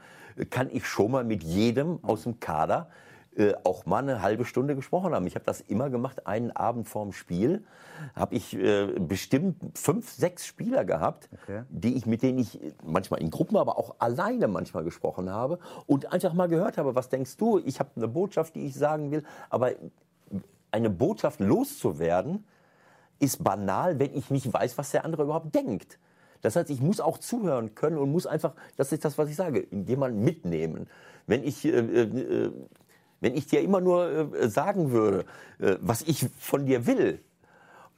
kann 0.52 0.70
ich 0.72 0.86
schon 0.86 1.12
mal 1.12 1.24
mit 1.24 1.44
jedem 1.44 2.00
aus 2.04 2.24
dem 2.24 2.40
Kader 2.40 2.90
äh, 3.38 3.54
auch 3.64 3.86
mal 3.86 4.00
eine 4.00 4.22
halbe 4.22 4.46
Stunde 4.46 4.76
gesprochen 4.76 5.14
haben. 5.14 5.28
Ich 5.28 5.36
habe 5.36 5.46
das 5.46 5.62
immer 5.62 5.90
gemacht, 5.90 6.26
einen 6.28 6.52
Abend 6.52 6.88
vorm 6.88 7.12
Spiel 7.12 7.64
habe 8.16 8.36
ich 8.36 8.56
äh, 8.56 8.88
bestimmt 9.00 9.58
fünf, 9.78 10.10
sechs 10.12 10.46
Spieler 10.46 10.86
gehabt, 10.86 11.30
Okay. 11.44 11.64
die 11.70 11.96
ich 11.96 12.06
mit 12.06 12.22
denen 12.22 12.40
ich 12.40 12.60
manchmal 12.84 13.22
in 13.22 13.32
Gruppen, 13.32 13.58
aber 13.58 13.78
auch 13.78 13.96
alleine 14.00 14.48
manchmal 14.48 14.84
gesprochen 14.84 15.30
habe 15.30 15.60
und 15.86 16.12
einfach 16.12 16.34
mal 16.34 16.48
gehört 16.48 16.78
habe, 16.78 16.96
was 16.96 17.10
denkst 17.10 17.38
du? 17.38 17.60
Ich 17.66 17.80
habe 17.80 17.90
eine 17.96 18.08
Botschaft, 18.08 18.56
die 18.56 18.66
ich 18.66 18.76
sagen 18.76 19.12
will, 19.12 19.24
aber 19.50 19.72
eine 20.72 20.90
Botschaft 20.90 21.40
loszuwerden 21.40 22.46
ist 23.20 23.44
banal, 23.44 23.98
wenn 24.00 24.14
ich 24.14 24.30
nicht 24.30 24.52
weiß, 24.52 24.78
was 24.78 24.92
der 24.92 25.06
andere 25.06 25.24
überhaupt 25.24 25.56
denkt. 25.56 26.00
Das 26.42 26.56
heißt, 26.56 26.70
ich 26.70 26.82
muss 26.82 27.00
auch 27.00 27.18
zuhören 27.18 27.76
können 27.76 27.98
und 27.98 28.12
muss 28.12 28.28
einfach, 28.28 28.54
das 28.76 28.92
ist 28.92 29.06
das, 29.06 29.18
was 29.18 29.30
ich 29.30 29.36
sage, 29.36 29.68
jemanden 29.72 30.24
mitnehmen. 30.24 30.88
Wenn 31.28 31.44
ich, 31.44 31.66
äh, 31.66 31.70
äh, 31.70 32.52
wenn 33.26 33.36
ich 33.36 33.48
dir 33.48 33.62
immer 33.62 33.82
nur 33.82 34.36
äh, 34.36 34.48
sagen 34.48 34.92
würde, 34.92 35.26
äh, 35.58 35.78
was 35.82 36.04
ich 36.04 36.28
von 36.40 36.68
dir 36.68 36.86
will, 36.86 37.18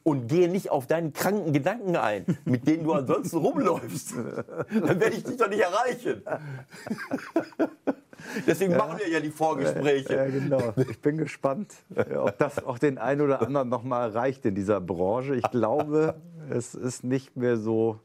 und 0.04 0.30
gehe 0.30 0.48
nicht 0.48 0.72
auf 0.72 0.88
deinen 0.88 1.12
kranken 1.12 1.52
Gedanken 1.52 1.98
ein, 1.98 2.38
mit 2.46 2.66
denen 2.66 2.86
du 2.86 2.94
ansonsten 2.94 3.40
rumläufst, 3.40 4.14
dann 4.72 5.02
werde 5.02 5.18
ich 5.18 5.26
dich 5.26 5.36
doch 5.36 5.50
nicht 5.50 5.60
erreichen. 5.60 6.22
Deswegen 8.48 8.78
machen 8.78 9.00
wir 9.00 9.10
ja 9.10 9.20
die 9.20 9.32
Vorgespräche. 9.32 10.16
Ja, 10.16 10.26
genau. 10.28 10.74
Ich 10.90 11.02
bin 11.02 11.18
gespannt, 11.18 11.74
ob 11.94 12.38
das 12.38 12.66
auch 12.66 12.80
den 12.80 12.98
einen 12.98 13.20
oder 13.20 13.42
anderen 13.42 13.68
noch 13.68 13.84
mal 13.84 14.08
erreicht 14.08 14.46
in 14.46 14.56
dieser 14.56 14.80
Branche. 14.80 15.36
Ich 15.36 15.52
glaube, 15.52 16.16
es 16.50 16.74
ist 16.74 17.04
nicht 17.04 17.36
mehr 17.36 17.58
so 17.58 18.00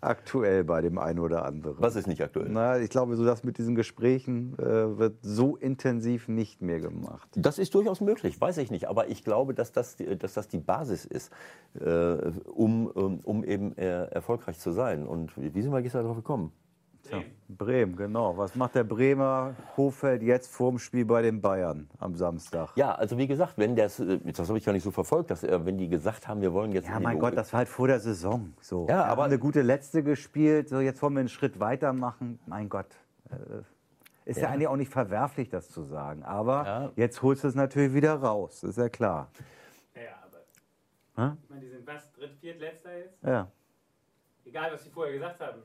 aktuell 0.00 0.64
bei 0.64 0.80
dem 0.80 0.98
einen 0.98 1.18
oder 1.18 1.44
anderen. 1.44 1.76
Was 1.80 1.96
ist 1.96 2.06
nicht 2.06 2.22
aktuell? 2.22 2.48
Na, 2.50 2.78
ich 2.78 2.90
glaube, 2.90 3.16
so 3.16 3.24
das 3.24 3.42
mit 3.44 3.58
diesen 3.58 3.74
Gesprächen 3.74 4.56
äh, 4.58 4.98
wird 4.98 5.16
so 5.22 5.56
intensiv 5.56 6.28
nicht 6.28 6.62
mehr 6.62 6.80
gemacht. 6.80 7.28
Das 7.36 7.58
ist 7.58 7.74
durchaus 7.74 8.00
möglich, 8.00 8.40
weiß 8.40 8.58
ich 8.58 8.70
nicht. 8.70 8.88
Aber 8.88 9.08
ich 9.08 9.24
glaube, 9.24 9.54
dass 9.54 9.72
das, 9.72 9.96
die- 9.96 10.16
dass 10.16 10.34
das 10.34 10.48
die 10.48 10.58
Basis 10.58 11.04
ist, 11.04 11.32
äh, 11.80 12.16
um, 12.46 12.86
um, 12.86 13.20
um 13.20 13.44
eben 13.44 13.76
äh, 13.76 14.04
erfolgreich 14.06 14.58
zu 14.58 14.70
sein. 14.72 15.06
Und 15.06 15.36
wie 15.36 15.54
wie 15.54 15.62
sind 15.62 15.72
wir 15.72 15.82
gestern 15.82 16.02
darauf 16.02 16.16
gekommen? 16.16 16.52
Tja, 17.08 17.22
Bremen, 17.48 17.96
genau. 17.96 18.36
Was 18.36 18.54
macht 18.54 18.74
der 18.74 18.84
Bremer 18.84 19.54
Hofeld 19.76 20.22
jetzt 20.22 20.52
vorm 20.52 20.78
Spiel 20.78 21.04
bei 21.04 21.22
den 21.22 21.40
Bayern 21.40 21.88
am 21.98 22.14
Samstag? 22.14 22.70
Ja, 22.76 22.94
also 22.94 23.16
wie 23.16 23.26
gesagt, 23.26 23.54
wenn 23.56 23.74
das, 23.76 23.98
äh, 24.00 24.18
das 24.24 24.48
habe 24.48 24.58
ich 24.58 24.64
gar 24.64 24.72
nicht 24.72 24.82
so 24.82 24.90
verfolgt, 24.90 25.30
dass, 25.30 25.42
äh, 25.42 25.64
wenn 25.64 25.78
die 25.78 25.88
gesagt 25.88 26.28
haben, 26.28 26.40
wir 26.40 26.52
wollen 26.52 26.72
jetzt. 26.72 26.88
Ja, 26.88 27.00
mein 27.00 27.18
Gott, 27.18 27.36
das 27.36 27.52
war 27.52 27.58
halt 27.58 27.68
vor 27.68 27.88
der 27.88 28.00
Saison. 28.00 28.52
So. 28.60 28.82
Ja, 28.82 28.88
Wir 28.88 29.04
aber- 29.06 29.22
haben 29.22 29.30
eine 29.30 29.38
gute 29.38 29.62
letzte 29.62 30.02
gespielt. 30.02 30.68
So, 30.68 30.80
jetzt 30.80 31.00
wollen 31.02 31.14
wir 31.14 31.20
einen 31.20 31.28
Schritt 31.28 31.58
weitermachen. 31.60 32.38
Mein 32.46 32.68
Gott. 32.68 32.86
Äh, 33.30 33.62
Ist 34.30 34.36
ja. 34.36 34.42
Ja. 34.44 34.48
eigentlich 34.50 34.68
auch 34.68 34.76
nicht 34.76 34.92
verwerflich, 34.92 35.48
das 35.48 35.70
zu 35.70 35.84
sagen. 35.84 36.22
Aber 36.22 36.64
Ja. 36.66 36.92
jetzt 36.96 37.22
holst 37.22 37.44
du 37.44 37.48
es 37.48 37.54
natürlich 37.54 37.94
wieder 37.94 38.14
raus, 38.16 38.62
ist 38.62 38.76
ja 38.76 38.90
klar. 38.90 39.30
Ja, 39.94 40.02
ja, 40.02 40.08
aber. 40.22 41.30
Hä? 41.30 41.36
Ich 41.42 41.48
meine, 41.48 41.62
die 41.62 41.68
sind 41.70 41.86
was? 41.86 42.12
Dritt, 42.12 42.34
viert, 42.38 42.60
letzter 42.60 42.94
jetzt? 42.98 43.22
Ja. 43.22 43.48
Egal, 44.44 44.72
was 44.72 44.84
sie 44.84 44.90
vorher 44.90 45.14
gesagt 45.14 45.40
haben. 45.40 45.62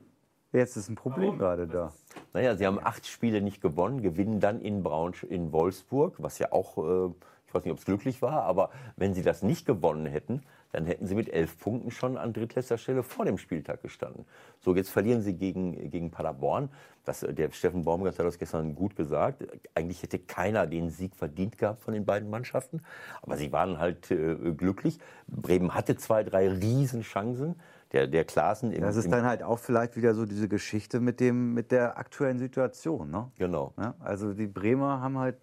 Jetzt 0.53 0.77
ist 0.77 0.87
ein 0.87 0.95
Problem 0.95 1.25
Warum? 1.25 1.39
gerade 1.39 1.67
da. 1.67 1.91
Naja, 2.31 2.55
sie 2.55 2.67
haben 2.67 2.79
acht 2.81 3.07
Spiele 3.07 3.41
nicht 3.41 3.59
gewonnen, 3.59 4.01
gewinnen 4.01 4.39
dann 4.39 4.61
in 4.61 4.83
Braunsch 4.83 5.23
in 5.23 5.51
Wolfsburg, 5.51 6.15
was 6.19 6.37
ja 6.37 6.51
auch, 6.51 6.77
äh, 6.77 7.11
ich 7.47 7.53
weiß 7.53 7.63
nicht, 7.63 7.71
ob 7.71 7.79
es 7.79 7.85
glücklich 7.85 8.21
war, 8.21 8.43
aber 8.43 8.69
wenn 8.95 9.15
sie 9.15 9.23
das 9.23 9.41
nicht 9.41 9.65
gewonnen 9.65 10.05
hätten, 10.05 10.43
dann 10.71 10.85
hätten 10.85 11.05
sie 11.05 11.15
mit 11.15 11.31
elf 11.31 11.59
Punkten 11.59 11.91
schon 11.91 12.17
an 12.17 12.33
drittletzter 12.33 12.77
Stelle 12.77 13.03
vor 13.03 13.25
dem 13.25 13.37
Spieltag 13.37 13.81
gestanden. 13.81 14.25
So, 14.59 14.75
jetzt 14.75 14.89
verlieren 14.89 15.21
sie 15.21 15.33
gegen, 15.33 15.89
gegen 15.89 16.11
Paderborn. 16.11 16.69
Das, 17.05 17.23
äh, 17.23 17.33
der 17.33 17.51
Steffen 17.51 17.83
Baumgart 17.83 18.17
hat 18.17 18.25
das 18.25 18.37
gestern 18.37 18.75
gut 18.75 18.95
gesagt. 18.95 19.43
Eigentlich 19.73 20.03
hätte 20.03 20.19
keiner 20.19 20.67
den 20.67 20.89
Sieg 20.89 21.15
verdient 21.15 21.57
gehabt 21.57 21.81
von 21.81 21.95
den 21.95 22.05
beiden 22.05 22.29
Mannschaften. 22.29 22.81
Aber 23.23 23.37
sie 23.37 23.51
waren 23.51 23.79
halt 23.79 24.11
äh, 24.11 24.35
glücklich. 24.55 24.99
Bremen 25.27 25.73
hatte 25.73 25.95
zwei, 25.95 26.23
drei 26.23 26.49
Riesenchancen. 26.49 27.55
Der, 27.93 28.07
der 28.07 28.25
Klaassen 28.25 28.71
im, 28.71 28.81
Das 28.81 28.95
ist 28.95 29.11
dann 29.11 29.23
halt 29.23 29.43
auch 29.43 29.59
vielleicht 29.59 29.95
wieder 29.95 30.15
so 30.15 30.25
diese 30.25 30.49
Geschichte 30.49 30.99
mit, 30.99 31.19
dem, 31.19 31.53
mit 31.53 31.71
der 31.71 31.97
aktuellen 31.97 32.39
Situation. 32.39 33.11
Ne? 33.11 33.29
Genau. 33.37 33.73
Ja, 33.77 33.93
also 33.99 34.33
die 34.33 34.47
Bremer 34.47 34.99
haben 34.99 35.19
halt 35.19 35.37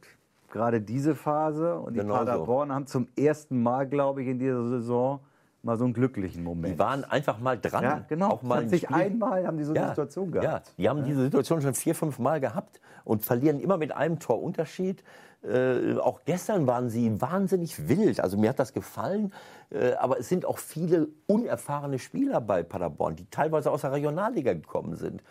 gerade 0.51 0.81
diese 0.81 1.15
Phase 1.15 1.79
und 1.79 1.95
die 1.95 2.01
Genau 2.01 2.15
so. 2.15 2.19
Paderborn 2.19 2.73
haben 2.73 2.87
zum 2.87 3.07
ersten 3.17 3.63
Mal, 3.63 3.87
glaube 3.87 4.23
ich, 4.23 4.29
in 4.29 4.39
dieser 4.41 4.69
Saison 4.69 5.21
mal 5.63 5.77
so 5.77 5.85
einen 5.85 5.93
glücklichen 5.93 6.43
Moment. 6.43 6.75
Die 6.75 6.79
waren 6.79 7.05
einfach 7.05 7.39
mal 7.39 7.59
dran. 7.59 7.83
ja, 7.83 8.05
genau. 8.09 8.31
Auch 8.31 8.43
mal 8.43 8.69
sich 8.69 8.91
einmal 8.91 9.47
haben 9.47 9.59
die 9.59 9.65
so 9.65 9.75
eine 9.75 9.89
Situation 9.89 10.33
gehabt. 10.33 10.69
Ja, 10.69 10.75
die 10.79 10.89
haben 10.89 11.05
diese 11.05 11.23
Situation 11.23 11.61
schon 11.61 11.75
vier, 11.75 11.95
fünf 11.95 12.19
Mal 12.19 12.41
gehabt 12.41 12.81
und 13.05 13.25
verlieren 13.25 13.61
immer 13.61 13.77
mit 13.77 13.93
einem 13.93 14.19
Tor 14.19 14.43
Unterschied. 14.43 15.03
Äh, 15.43 15.97
auch 15.99 16.21
gestern 16.25 16.67
waren 16.67 16.91
sie 16.91 17.21
wahnsinnig 17.21 17.89
wild. 17.89 18.21
Also 18.21 18.37
mir 18.37 18.51
hat 18.51 18.59
das 18.59 18.73
gefallen. 18.73 19.33
Äh, 19.71 19.95
aber 19.95 20.19
es 20.19 20.29
sind 20.29 20.45
auch 20.45 20.59
viele 20.59 21.09
unerfahrene 21.27 21.99
Spieler 21.99 22.41
bei 22.41 22.63
Paderborn, 22.63 23.17
die 23.17 23.27
teilweise 23.31 23.71
aus 23.71 23.83
der 23.83 23.93
Regionalliga 23.93 24.53
gekommen 24.53 24.97
sind. 24.97 25.23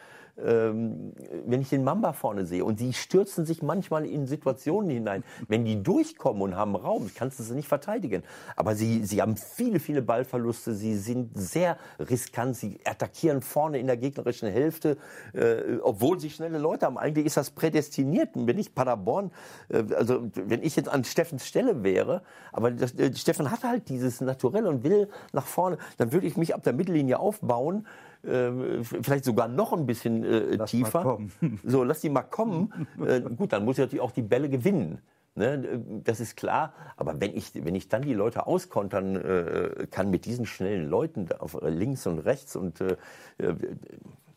Ähm, 0.46 1.14
wenn 1.46 1.62
ich 1.62 1.70
den 1.70 1.84
Mamba 1.84 2.14
vorne 2.14 2.46
sehe 2.46 2.64
und 2.64 2.80
die 2.80 2.94
stürzen 2.94 3.46
sich 3.46 3.62
manchmal 3.62 4.06
in 4.06 4.28
Situationen 4.28 4.90
hinein, 4.90 5.24
wenn 5.48 5.66
die 5.66 5.82
durchkommen 5.82 6.42
und 6.42 6.56
haben 6.56 6.76
Raum, 6.76 7.10
kannst 7.14 7.40
du 7.40 7.44
sie 7.44 7.54
nicht 7.54 7.68
verteidigen. 7.68 8.24
Aber 8.56 8.76
sie, 8.76 9.04
sie 9.06 9.22
haben 9.22 9.36
viele, 9.38 9.80
viele 9.80 10.02
Ballverluste, 10.02 10.74
sie 10.74 10.96
sind 10.96 11.32
sehr 11.38 11.78
riskant, 12.00 12.56
sie 12.56 12.80
attackieren 12.86 13.42
vorne 13.42 13.80
in 13.80 13.88
der 13.88 13.98
gegnerischen 13.98 14.50
Hälfte, 14.50 14.98
äh, 15.34 15.78
obwohl 15.82 16.20
sie 16.20 16.30
schnelle 16.30 16.58
Leute 16.58 16.86
haben. 16.86 16.98
Eigentlich 16.98 17.26
ist 17.26 17.38
das 17.38 17.52
prädestiniert. 17.52 18.36
Und 18.36 18.48
Wenn 18.48 18.58
ich 18.58 18.74
Paderborn, 18.74 19.32
äh, 19.70 19.84
also 19.96 20.30
wenn 20.34 20.64
ich 20.64 20.76
jetzt 20.76 20.90
an 20.90 21.04
Steffens 21.04 21.46
Stelle 21.46 21.84
wäre, 21.84 22.22
aber 22.52 22.72
das, 22.72 22.94
äh, 22.94 23.14
Steffen 23.14 23.52
hat 23.52 23.64
halt 23.64 23.90
dieses 23.90 24.22
Naturell 24.22 24.68
und 24.68 24.84
will 24.84 25.10
nach 25.34 25.46
vorne, 25.46 25.78
dann 25.98 26.12
würde 26.12 26.28
ich 26.28 26.38
mich 26.38 26.56
ab 26.56 26.64
der 26.64 26.74
Mittellinie 26.74 27.20
aufbauen, 27.20 27.86
äh, 28.24 28.84
vielleicht 28.84 29.26
sogar 29.26 29.48
noch 29.48 29.74
ein 29.74 29.86
bisschen 29.86 30.24
äh, 30.24 30.56
Lass 30.56 30.72
tiefer. 30.72 31.20
So, 31.64 31.84
lass 31.84 32.02
die 32.02 32.10
mal 32.10 32.24
kommen. 32.24 32.88
äh, 33.06 33.22
gut, 33.22 33.54
dann 33.54 33.66
muss 33.66 33.78
ich 33.78 33.84
natürlich 33.84 34.02
auch 34.02 34.12
die 34.12 34.22
Bälle 34.22 34.50
gewinnen. 34.50 35.02
Ne, 35.36 35.82
das 36.04 36.20
ist 36.20 36.36
klar. 36.36 36.74
Aber 36.98 37.22
wenn 37.22 37.36
ich, 37.36 37.54
wenn 37.54 37.76
ich 37.76 37.88
dann 37.88 38.02
die 38.02 38.14
Leute 38.14 38.46
auskontern 38.48 39.16
äh, 39.16 39.88
kann 39.90 40.10
mit 40.10 40.26
diesen 40.26 40.46
schnellen 40.46 40.90
Leuten 40.90 41.30
auf 41.40 41.62
äh, 41.62 41.70
links 41.70 42.08
und 42.08 42.20
rechts 42.20 42.56
und 42.56 42.82
äh, 42.82 42.98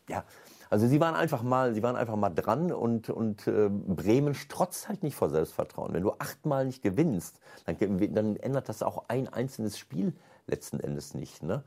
ja, 0.07 0.23
also 0.69 0.87
sie 0.87 0.99
waren 0.99 1.13
einfach 1.13 1.43
mal, 1.43 1.73
sie 1.73 1.83
waren 1.83 1.95
einfach 1.95 2.15
mal 2.15 2.31
dran 2.31 2.71
und, 2.71 3.09
und 3.09 3.47
äh, 3.47 3.69
Bremen 3.69 4.33
strotzt 4.33 4.87
halt 4.87 5.03
nicht 5.03 5.15
vor 5.15 5.29
Selbstvertrauen. 5.29 5.93
Wenn 5.93 6.01
du 6.01 6.13
achtmal 6.17 6.65
nicht 6.65 6.81
gewinnst, 6.81 7.39
dann, 7.65 7.77
dann 8.13 8.35
ändert 8.37 8.69
das 8.69 8.81
auch 8.81 9.05
ein 9.07 9.27
einzelnes 9.27 9.77
Spiel 9.77 10.13
letzten 10.47 10.79
Endes 10.79 11.13
nicht. 11.13 11.43
Ne? 11.43 11.63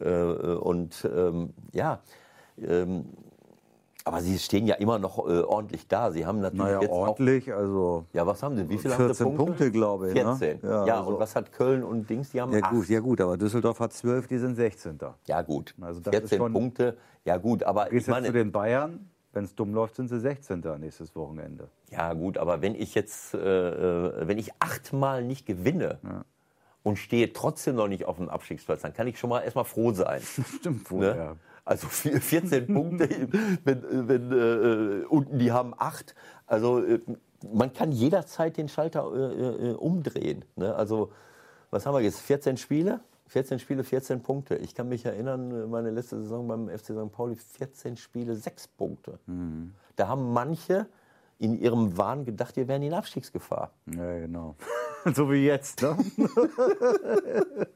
Äh, 0.00 0.54
und 0.56 1.08
ähm, 1.14 1.54
ja, 1.72 2.00
ähm, 2.60 3.04
aber 4.04 4.20
sie 4.22 4.38
stehen 4.38 4.66
ja 4.66 4.76
immer 4.76 4.98
noch 4.98 5.18
äh, 5.28 5.40
ordentlich 5.42 5.86
da. 5.86 6.10
Sie 6.10 6.24
haben 6.24 6.40
natürlich 6.40 6.64
Naja, 6.64 6.80
jetzt 6.80 6.90
auch 6.90 7.08
ordentlich, 7.08 7.52
also 7.52 8.06
ja, 8.14 8.26
was 8.26 8.42
haben 8.42 8.56
sie? 8.56 8.66
Wie 8.68 8.78
viel 8.78 8.90
haben 8.90 9.04
14 9.06 9.14
sie 9.14 9.24
Punkte? 9.24 9.44
Punkte, 9.44 9.70
glaube 9.70 10.08
ich, 10.08 10.14
ne? 10.14 10.34
14. 10.36 10.60
Ja, 10.62 10.86
Ja, 10.86 10.98
also- 11.00 11.10
und 11.10 11.18
was 11.20 11.36
hat 11.36 11.52
Köln 11.52 11.82
und 11.84 12.08
Dings? 12.08 12.30
Die 12.30 12.40
haben 12.40 12.52
ja 12.52 12.60
acht. 12.62 12.70
gut, 12.70 12.88
ja 12.88 13.00
gut, 13.00 13.20
aber 13.20 13.36
Düsseldorf 13.36 13.80
hat 13.80 13.92
12, 13.92 14.26
die 14.28 14.38
sind 14.38 14.54
16. 14.56 14.98
Ja, 15.26 15.42
gut. 15.42 15.74
Also 15.80 16.00
das 16.00 16.10
14 16.12 16.24
ist 16.24 16.42
schon- 16.42 16.52
Punkte. 16.54 16.96
Ja, 17.26 17.36
gut, 17.36 17.62
aber 17.64 17.82
Gehst 17.84 17.92
ich 17.92 17.96
jetzt 17.98 18.04
zu 18.06 18.10
meine, 18.12 18.32
den 18.32 18.50
Bayern, 18.50 19.10
wenn 19.34 19.44
es 19.44 19.54
dumm 19.54 19.74
läuft, 19.74 19.96
sind 19.96 20.08
sie 20.08 20.18
16. 20.20 20.78
nächstes 20.78 21.14
Wochenende. 21.14 21.68
ja, 21.90 22.14
gut, 22.14 22.38
aber 22.38 22.62
wenn 22.62 22.74
ich 22.74 22.94
jetzt, 22.94 23.34
äh, 23.34 23.38
äh, 23.38 24.26
wenn 24.26 24.38
ich 24.38 24.52
achtmal 24.58 25.22
nicht 25.22 25.44
gewinne 25.44 25.98
und 26.82 26.96
stehe 26.96 27.32
trotzdem 27.32 27.76
noch 27.76 27.88
nicht 27.88 28.04
auf 28.06 28.16
dem 28.16 28.28
Abstiegsplatz, 28.28 28.82
dann 28.82 28.92
kann 28.94 29.06
ich 29.06 29.18
schon 29.18 29.30
mal 29.30 29.40
erstmal 29.40 29.64
froh 29.64 29.92
sein. 29.92 30.20
Stimmt 30.58 30.90
wohl, 30.90 31.00
Ne? 31.00 31.16
ja. 31.16 31.36
Also 31.64 31.86
vier- 31.88 32.20
14 32.20 32.66
Punkte, 32.74 33.08
wenn, 33.64 34.08
wenn 34.08 34.32
äh, 34.32 34.36
äh, 34.36 35.04
unten 35.04 35.38
die 35.38 35.52
haben 35.52 35.74
acht. 35.76 36.14
Also 36.46 36.82
äh, 36.82 37.00
man 37.52 37.72
kann 37.72 37.92
jederzeit 37.92 38.56
den 38.56 38.68
Schalter 38.68 39.04
äh, 39.14 39.70
äh, 39.70 39.74
umdrehen. 39.74 40.44
Ne? 40.56 40.74
Also 40.74 41.12
was 41.70 41.84
haben 41.84 41.94
wir 41.94 42.00
jetzt? 42.00 42.20
14 42.20 42.56
Spiele? 42.56 43.00
14 43.26 43.58
Spiele, 43.58 43.84
14 43.84 44.22
Punkte. 44.22 44.56
Ich 44.56 44.74
kann 44.74 44.88
mich 44.88 45.04
erinnern, 45.04 45.50
äh, 45.50 45.66
meine 45.66 45.90
letzte 45.90 46.18
Saison 46.22 46.48
beim 46.48 46.68
FC 46.70 46.86
St. 46.94 47.12
Pauli, 47.12 47.36
14 47.36 47.98
Spiele, 47.98 48.34
6 48.34 48.68
Punkte. 48.68 49.18
Da 49.96 50.08
haben 50.08 50.32
manche 50.32 50.86
in 51.38 51.54
ihrem 51.58 51.96
Wahn 51.96 52.24
gedacht, 52.24 52.56
wir 52.56 52.66
wären 52.68 52.82
in 52.82 52.92
Abstiegsgefahr. 52.94 53.70
Ja, 53.86 54.18
genau. 54.20 54.56
so 55.14 55.30
wie 55.30 55.44
jetzt, 55.46 55.82
ne? 55.82 55.96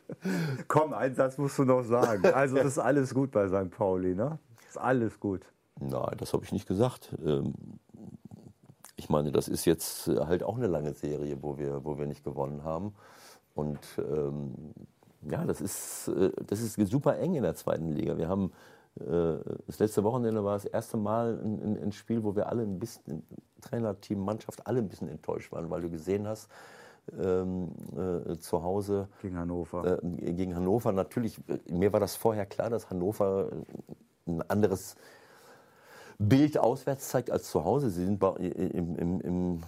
Komm, 0.69 0.93
einen 0.93 1.15
Satz 1.15 1.39
musst 1.39 1.59
du 1.59 1.65
noch 1.65 1.83
sagen. 1.83 2.27
Also, 2.27 2.57
das 2.57 2.67
ist 2.67 2.79
alles 2.79 3.15
gut 3.15 3.31
bei 3.31 3.49
St. 3.49 3.71
Pauli, 3.71 4.15
ne? 4.15 4.39
Ist 4.69 4.79
alles 4.79 5.19
gut. 5.21 5.43
Nein, 5.81 6.17
das 6.19 6.33
habe 6.33 6.45
ich 6.45 6.53
nicht 6.53 6.67
gesagt. 6.67 7.15
Ähm, 7.25 7.55
Ich 8.97 9.09
meine, 9.09 9.33
das 9.33 9.49
ist 9.49 9.65
jetzt 9.65 10.07
äh, 10.09 10.19
halt 10.27 10.43
auch 10.43 10.57
eine 10.57 10.69
lange 10.69 10.93
Serie, 10.93 11.39
wo 11.43 11.59
wir, 11.59 11.85
wo 11.85 11.99
wir 11.99 12.07
nicht 12.07 12.23
gewonnen 12.25 12.63
haben. 12.63 12.95
Und 13.55 13.81
ähm, 13.99 14.55
ja, 15.29 15.45
das 15.45 15.61
ist, 15.61 16.09
äh, 16.09 16.31
das 16.47 16.61
ist 16.61 16.75
super 16.91 17.19
eng 17.19 17.35
in 17.35 17.43
der 17.43 17.55
zweiten 17.55 17.89
Liga. 17.91 18.17
Wir 18.17 18.29
haben 18.29 18.53
das 18.95 19.79
letzte 19.79 20.05
Wochenende 20.05 20.45
war 20.45 20.53
das 20.53 20.67
erste 20.67 20.99
Mal 20.99 21.41
ein, 21.43 21.83
ein, 21.83 21.93
Spiel, 21.93 22.23
wo 22.25 22.37
wir 22.37 22.49
alle 22.49 22.63
ein 22.63 22.79
bisschen, 22.79 23.23
Trainer, 23.63 23.99
Team, 23.99 24.21
Mannschaft, 24.21 24.67
alle 24.67 24.81
ein 24.81 24.89
bisschen 24.89 25.09
enttäuscht 25.09 25.51
waren, 25.51 25.71
weil 25.71 25.81
du 25.81 25.91
gesehen 25.91 26.27
hast, 26.27 26.51
ähm, 27.19 27.71
äh, 27.97 28.37
zu 28.39 28.63
Hause 28.63 29.09
Gegen 29.23 29.37
Hannover. 29.37 29.99
äh, 30.03 30.33
gegen 30.33 30.55
Hannover. 30.55 30.93
Natürlich, 30.93 31.39
äh, 31.49 31.73
mir 31.73 31.93
war 31.93 32.01
das 32.01 32.17
vorher 32.17 32.47
klar, 32.47 32.71
dass 32.71 32.91
Hannover 32.91 33.51
äh, 33.51 34.31
ein 34.31 34.43
anderes 34.43 34.95
Bild 36.19 36.59
auswärts 36.59 37.09
zeigt 37.09 37.31
als 37.31 37.51
zu 37.51 37.65
Hause. 37.65 37.91
Sie 37.91 38.05
sind 38.05 38.21
bei, 38.21 38.35
im, 38.37 38.97
im, 38.97 39.21
im 39.21 39.63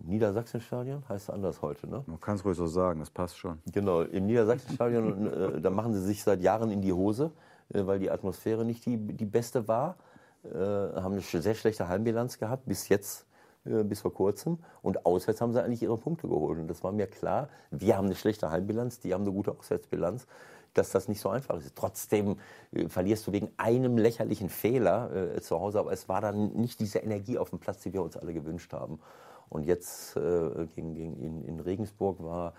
Niedersachsenstadion, 0.00 1.02
heißt 1.08 1.28
es 1.28 1.34
anders 1.34 1.62
heute, 1.62 1.88
ne? 1.88 2.04
Man 2.06 2.20
kann 2.20 2.34
es 2.36 2.44
ruhig 2.44 2.58
so 2.58 2.66
sagen, 2.66 3.00
das 3.00 3.08
passt 3.08 3.38
schon. 3.38 3.62
Genau, 3.72 4.02
im 4.02 4.26
Niedersachsenstadion, 4.26 5.26
äh, 5.56 5.60
da 5.62 5.70
machen 5.70 5.94
sie 5.94 6.02
sich 6.02 6.22
seit 6.22 6.42
Jahren 6.42 6.70
in 6.70 6.82
die 6.82 6.92
Hose, 6.92 7.30
äh, 7.30 7.53
weil 7.68 7.98
die 7.98 8.10
Atmosphäre 8.10 8.64
nicht 8.64 8.86
die, 8.86 8.96
die 8.96 9.24
beste 9.24 9.68
war. 9.68 9.96
Äh, 10.44 10.58
haben 10.58 11.12
eine 11.12 11.20
sehr 11.22 11.54
schlechte 11.54 11.88
Heimbilanz 11.88 12.38
gehabt, 12.38 12.66
bis 12.66 12.88
jetzt, 12.88 13.26
äh, 13.64 13.82
bis 13.82 14.00
vor 14.00 14.12
kurzem. 14.12 14.58
Und 14.82 15.06
auswärts 15.06 15.40
haben 15.40 15.52
sie 15.52 15.62
eigentlich 15.62 15.82
ihre 15.82 15.96
Punkte 15.96 16.28
geholt. 16.28 16.58
Und 16.58 16.68
das 16.68 16.84
war 16.84 16.92
mir 16.92 17.06
klar, 17.06 17.48
wir 17.70 17.96
haben 17.96 18.06
eine 18.06 18.14
schlechte 18.14 18.50
Heimbilanz, 18.50 19.00
die 19.00 19.14
haben 19.14 19.22
eine 19.22 19.32
gute 19.32 19.52
Auswärtsbilanz, 19.52 20.26
dass 20.74 20.90
das 20.90 21.08
nicht 21.08 21.20
so 21.20 21.30
einfach 21.30 21.56
ist. 21.56 21.74
Trotzdem 21.74 22.36
äh, 22.72 22.88
verlierst 22.88 23.26
du 23.26 23.32
wegen 23.32 23.50
einem 23.56 23.96
lächerlichen 23.96 24.50
Fehler 24.50 25.34
äh, 25.36 25.40
zu 25.40 25.58
Hause, 25.58 25.78
aber 25.78 25.92
es 25.92 26.08
war 26.08 26.20
dann 26.20 26.52
nicht 26.54 26.78
diese 26.80 26.98
Energie 26.98 27.38
auf 27.38 27.50
dem 27.50 27.58
Platz, 27.58 27.80
die 27.80 27.92
wir 27.92 28.02
uns 28.02 28.16
alle 28.16 28.34
gewünscht 28.34 28.72
haben. 28.74 29.00
Und 29.48 29.64
jetzt 29.64 30.16
äh, 30.16 30.66
gegen, 30.74 30.94
gegen 30.94 31.16
in, 31.16 31.44
in 31.44 31.60
Regensburg 31.60 32.22
war, 32.22 32.50
äh, 32.50 32.52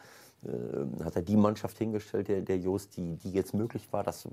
hat 1.03 1.15
er 1.15 1.21
die 1.21 1.37
Mannschaft 1.37 1.77
hingestellt, 1.77 2.27
der, 2.27 2.41
der 2.41 2.57
Jost, 2.57 2.97
die, 2.97 3.15
die 3.15 3.31
jetzt 3.31 3.53
möglich 3.53 3.87
war. 3.91 4.03
Das, 4.03 4.25
äh, 4.25 4.29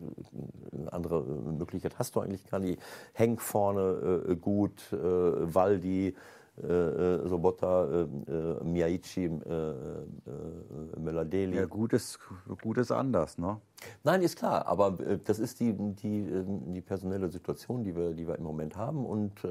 andere 0.91 1.21
äh, 1.21 1.53
Möglichkeit 1.53 1.99
hast 1.99 2.15
du 2.17 2.21
eigentlich 2.21 2.47
gar 2.49 2.61
nicht. 2.61 2.81
Henk 3.13 3.41
vorne 3.41 4.25
äh, 4.29 4.37
gut, 4.37 4.93
äh, 4.93 4.97
Waldi, 4.97 6.15
äh, 6.63 6.67
äh, 6.67 7.29
Sobotta, 7.29 7.87
äh, 7.87 8.31
äh, 8.31 8.65
Miyaichi, 8.65 9.25
äh, 9.25 9.29
äh, 9.29 11.01
Meladeli. 11.01 11.57
Ja, 11.57 11.65
gut 11.65 11.95
ist, 11.95 12.19
gut 12.61 12.77
ist 12.77 12.93
anders, 12.93 13.39
ne? 13.39 13.59
Nein, 14.05 14.21
ist 14.21 14.37
klar, 14.37 14.67
aber 14.67 15.01
äh, 15.01 15.19
das 15.25 15.39
ist 15.39 15.61
die, 15.61 15.73
die, 15.73 16.21
äh, 16.21 16.45
die 16.47 16.83
personelle 16.83 17.31
Situation, 17.31 17.83
die 17.85 17.97
wir, 17.97 18.13
die 18.13 18.29
wir 18.29 18.37
im 18.37 18.45
Moment 18.45 18.77
haben. 18.77 19.07
Und 19.07 19.45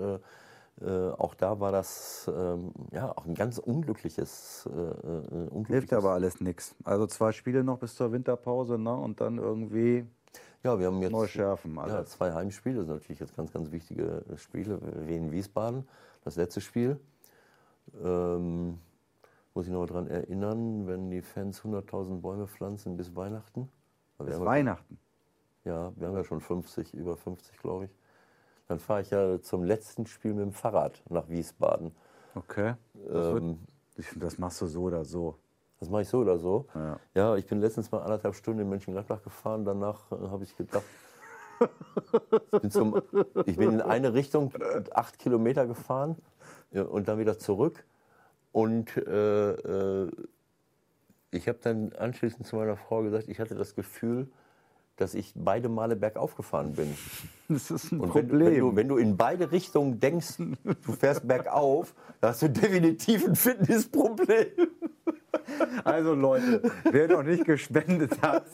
äh, 0.80 0.86
äh, 0.86 1.11
auch 1.11 1.36
da 1.36 1.59
war 1.59 1.72
das 1.72 2.30
ähm, 2.34 2.74
ja 2.91 3.11
auch 3.11 3.26
ein 3.26 3.36
ganz 3.36 3.57
unglückliches, 3.57 4.67
äh, 4.67 4.80
äh, 4.80 5.47
unglückliches 5.49 5.67
Hilft 5.67 5.93
aber 5.93 6.11
alles 6.11 6.41
nichts. 6.41 6.76
Also 6.84 7.07
zwei 7.07 7.32
Spiele 7.32 7.63
noch 7.63 7.80
bis 7.80 7.95
zur 7.95 8.11
Winterpause, 8.11 8.78
ne? 8.78 8.93
Und 8.93 9.22
dann 9.22 9.38
irgendwie 9.38 10.05
Ja, 10.63 10.80
wir 10.80 10.88
haben 10.88 11.01
jetzt 11.01 11.11
neu 11.11 11.28
schärfen. 11.28 11.76
ja, 11.76 12.05
zwei 12.05 12.34
Heimspiele, 12.34 12.78
das 12.78 12.86
sind 12.86 12.95
natürlich 12.95 13.19
jetzt 13.19 13.36
ganz, 13.36 13.51
ganz 13.51 13.72
wichtige 13.72 14.24
Spiele. 14.38 14.80
Wien 15.07 15.32
Wiesbaden, 15.32 15.88
das 16.24 16.36
letzte 16.36 16.61
Spiel. 16.61 16.99
Ähm, 18.03 18.80
muss 19.53 19.65
ich 19.65 19.72
noch 19.72 19.86
dran 19.86 20.07
erinnern, 20.07 20.88
wenn 20.88 21.09
die 21.09 21.22
Fans 21.22 21.61
100.000 21.61 22.22
Bäume 22.22 22.47
pflanzen 22.47 22.95
bis 22.95 23.15
Weihnachten. 23.15 23.69
Bis 24.17 24.39
Weihnachten. 24.39 24.97
Ja, 25.65 25.91
wir 25.95 26.07
haben 26.07 26.15
ja 26.15 26.24
schon 26.24 26.41
50, 26.41 26.93
über 26.93 27.17
50, 27.17 27.57
glaube 27.57 27.86
ich. 27.86 27.91
Dann 28.72 28.80
fahre 28.80 29.01
ich 29.01 29.09
ja 29.09 29.41
zum 29.41 29.65
letzten 29.65 30.05
Spiel 30.05 30.34
mit 30.34 30.45
dem 30.45 30.53
Fahrrad 30.53 31.03
nach 31.09 31.28
Wiesbaden. 31.28 31.91
Okay. 32.36 32.76
Das, 32.93 33.34
wird, 33.34 33.43
Ähm, 33.43 33.59
das 34.15 34.38
machst 34.38 34.61
du 34.61 34.67
so 34.67 34.84
oder 34.84 35.03
so. 35.03 35.36
das 35.82 35.89
mache 35.89 36.03
ich 36.03 36.07
so 36.07 36.19
oder 36.19 36.38
so. 36.38 36.67
Ja. 36.74 36.99
Ja, 37.13 37.36
ich 37.36 37.45
bin 37.47 37.59
letztens 37.59 37.91
mal 37.91 37.99
anderthalb 38.01 38.34
Stunden 38.34 38.61
in 38.61 38.69
Mönchengladbach 38.69 39.24
gefahren. 39.24 39.65
Danach 39.65 40.09
äh, 40.13 40.15
habe 40.30 40.45
ich 40.45 40.55
gedacht, 40.55 40.86
ich 42.53 42.61
bin, 42.61 42.72
zum, 42.72 43.01
ich 43.45 43.57
bin 43.57 43.74
in 43.74 43.82
eine 43.82 44.13
Richtung 44.13 44.53
acht 44.91 45.19
Kilometer 45.19 45.67
gefahren 45.67 46.15
ja, 46.72 46.84
und 46.84 47.09
dann 47.09 47.19
wieder 47.19 47.38
zurück. 47.38 47.84
Und 48.53 48.95
äh, 48.95 49.51
äh, 49.51 50.11
ich 51.32 51.49
habe 51.49 51.59
dann 51.61 51.91
anschließend 51.91 52.47
zu 52.47 52.55
meiner 52.55 52.78
Frau 52.78 53.01
gesagt, 53.01 53.28
ich 53.28 53.41
hatte 53.41 53.55
das 53.55 53.76
Gefühl, 53.76 54.30
dass 55.02 55.16
ich 55.16 55.34
beide 55.36 55.68
Male 55.70 55.95
bergauf 55.95 56.36
gefahren 56.36 56.74
bin. 56.74 56.95
Das 57.49 57.70
ist 57.70 57.91
ein 57.91 58.02
wenn, 58.02 58.10
Problem. 58.10 58.45
wenn, 58.45 58.60
du, 58.60 58.76
wenn 58.78 58.88
du 58.88 58.95
in 58.95 59.18
beide 59.18 59.52
Richtungen 59.52 59.99
denkst, 59.99 60.36
du 60.38 60.91
fährst 60.93 61.28
bergauf, 61.28 61.93
dann 62.22 62.30
hast 62.30 62.41
du 62.43 62.49
definitiv 62.49 63.28
ein 63.28 63.36
Fitnessproblem. 63.36 64.47
Also 65.84 66.14
Leute, 66.14 66.62
wer 66.91 67.08
noch 67.08 67.24
nicht 67.24 67.45
gespendet 67.45 68.22
hat, 68.22 68.45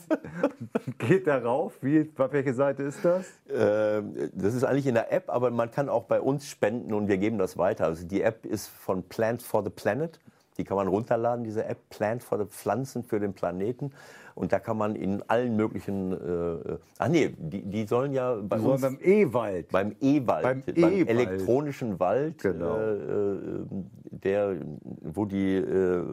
geht 0.98 1.28
darauf. 1.28 1.74
Wie, 1.82 2.10
auf 2.18 2.32
welche 2.32 2.54
Seite 2.54 2.84
ist 2.84 3.04
das? 3.04 3.26
Ähm, 3.50 4.32
Das 4.34 4.54
ist 4.56 4.64
eigentlich 4.64 4.88
in 4.88 4.96
der 4.96 5.12
App, 5.12 5.30
aber 5.30 5.52
man 5.52 5.70
kann 5.70 5.90
auch 5.90 6.04
bei 6.04 6.20
uns 6.22 6.48
spenden 6.48 6.94
und 6.94 7.08
wir 7.08 7.18
geben 7.18 7.38
das 7.38 7.58
weiter. 7.58 7.86
Also 7.86 8.06
die 8.06 8.22
App 8.22 8.46
ist 8.46 8.68
von 8.68 9.04
Plant 9.04 9.42
for 9.44 9.64
the 9.64 9.70
Planet. 9.70 10.20
Die 10.58 10.64
kann 10.64 10.78
man 10.78 10.88
runterladen, 10.88 11.44
diese 11.44 11.66
App, 11.66 11.78
Plant 11.90 12.24
for 12.24 12.38
the 12.40 12.46
Pflanzen 12.46 13.04
für 13.04 13.20
den 13.20 13.34
Planeten. 13.34 13.92
Und 14.36 14.52
da 14.54 14.60
kann 14.60 14.78
man 14.78 14.96
in 14.96 15.24
allen 15.28 15.56
möglichen. 15.56 16.12
Äh, 16.14 16.78
ach 17.00 17.08
nee, 17.08 17.34
die, 17.40 17.64
die 17.64 17.88
sollen 17.88 18.14
ja 18.14 18.36
bei 18.36 18.60
So 18.60 18.74
uns 18.74 18.82
beim 18.82 19.00
E-Wald. 19.02 19.70
beim 19.70 19.96
E-Wald, 20.00 20.44
Beim 20.44 20.62
beim, 20.62 20.76
E-Wald. 20.94 21.10
elektronischen 21.10 22.00
Wald, 22.00 22.38
Genau. 22.44 22.78
äh, 22.78 22.94
äh, 22.94 23.66
der, 24.12 24.56
wo, 25.02 25.26
die, 25.26 25.56
äh, 25.56 26.04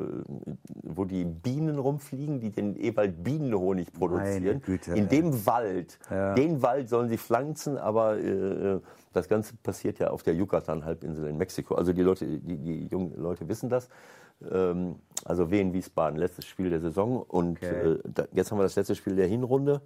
wo 0.85 1.05
die 1.05 1.25
Bienen 1.27 1.79
rumfliegen, 1.79 2.41
die 2.41 2.51
den 2.51 2.77
E-Wald 2.83 3.23
Bienenhonig 3.23 3.93
produzieren. 3.93 4.63
Güte, 4.65 4.93
In 4.93 5.05
ey. 5.05 5.09
dem 5.09 5.47
Wald, 5.47 5.99
Ja. 6.11 6.35
den 6.35 6.63
Wald 6.63 6.89
sollen 6.89 7.11
sie 7.11 7.19
pflanzen, 7.19 7.77
aber 7.77 8.19
äh, 8.19 8.81
das 9.13 9.29
Ganze 9.29 9.55
passiert 9.63 9.99
ja 9.99 10.09
auf 10.11 10.23
der 10.23 10.35
Yucatan-Halbinsel 10.35 11.29
in 11.29 11.37
Mexiko. 11.37 11.75
Also 11.75 11.93
die 11.93 12.03
Leute, 12.03 12.27
die, 12.27 12.57
die 12.57 12.87
jungen 12.87 13.15
Leute 13.17 13.47
wissen 13.49 13.69
das. 13.69 13.89
Ähm, 14.51 14.97
also 15.25 15.51
Wien 15.51 15.73
Wiesbaden, 15.73 16.19
letztes 16.19 16.47
Spiel 16.47 16.71
der 16.71 16.81
Saison 16.81 17.23
und 17.23 17.59
Okay. 17.59 17.93
äh, 17.93 17.99
da, 18.05 18.27
jetzt 18.33 18.51
haben 18.51 18.59
wir 18.59 18.65
das 18.65 18.77
letzte 18.77 18.95
Spiel 18.95 19.17
der 19.17 19.27
Hinrunde 19.27 19.81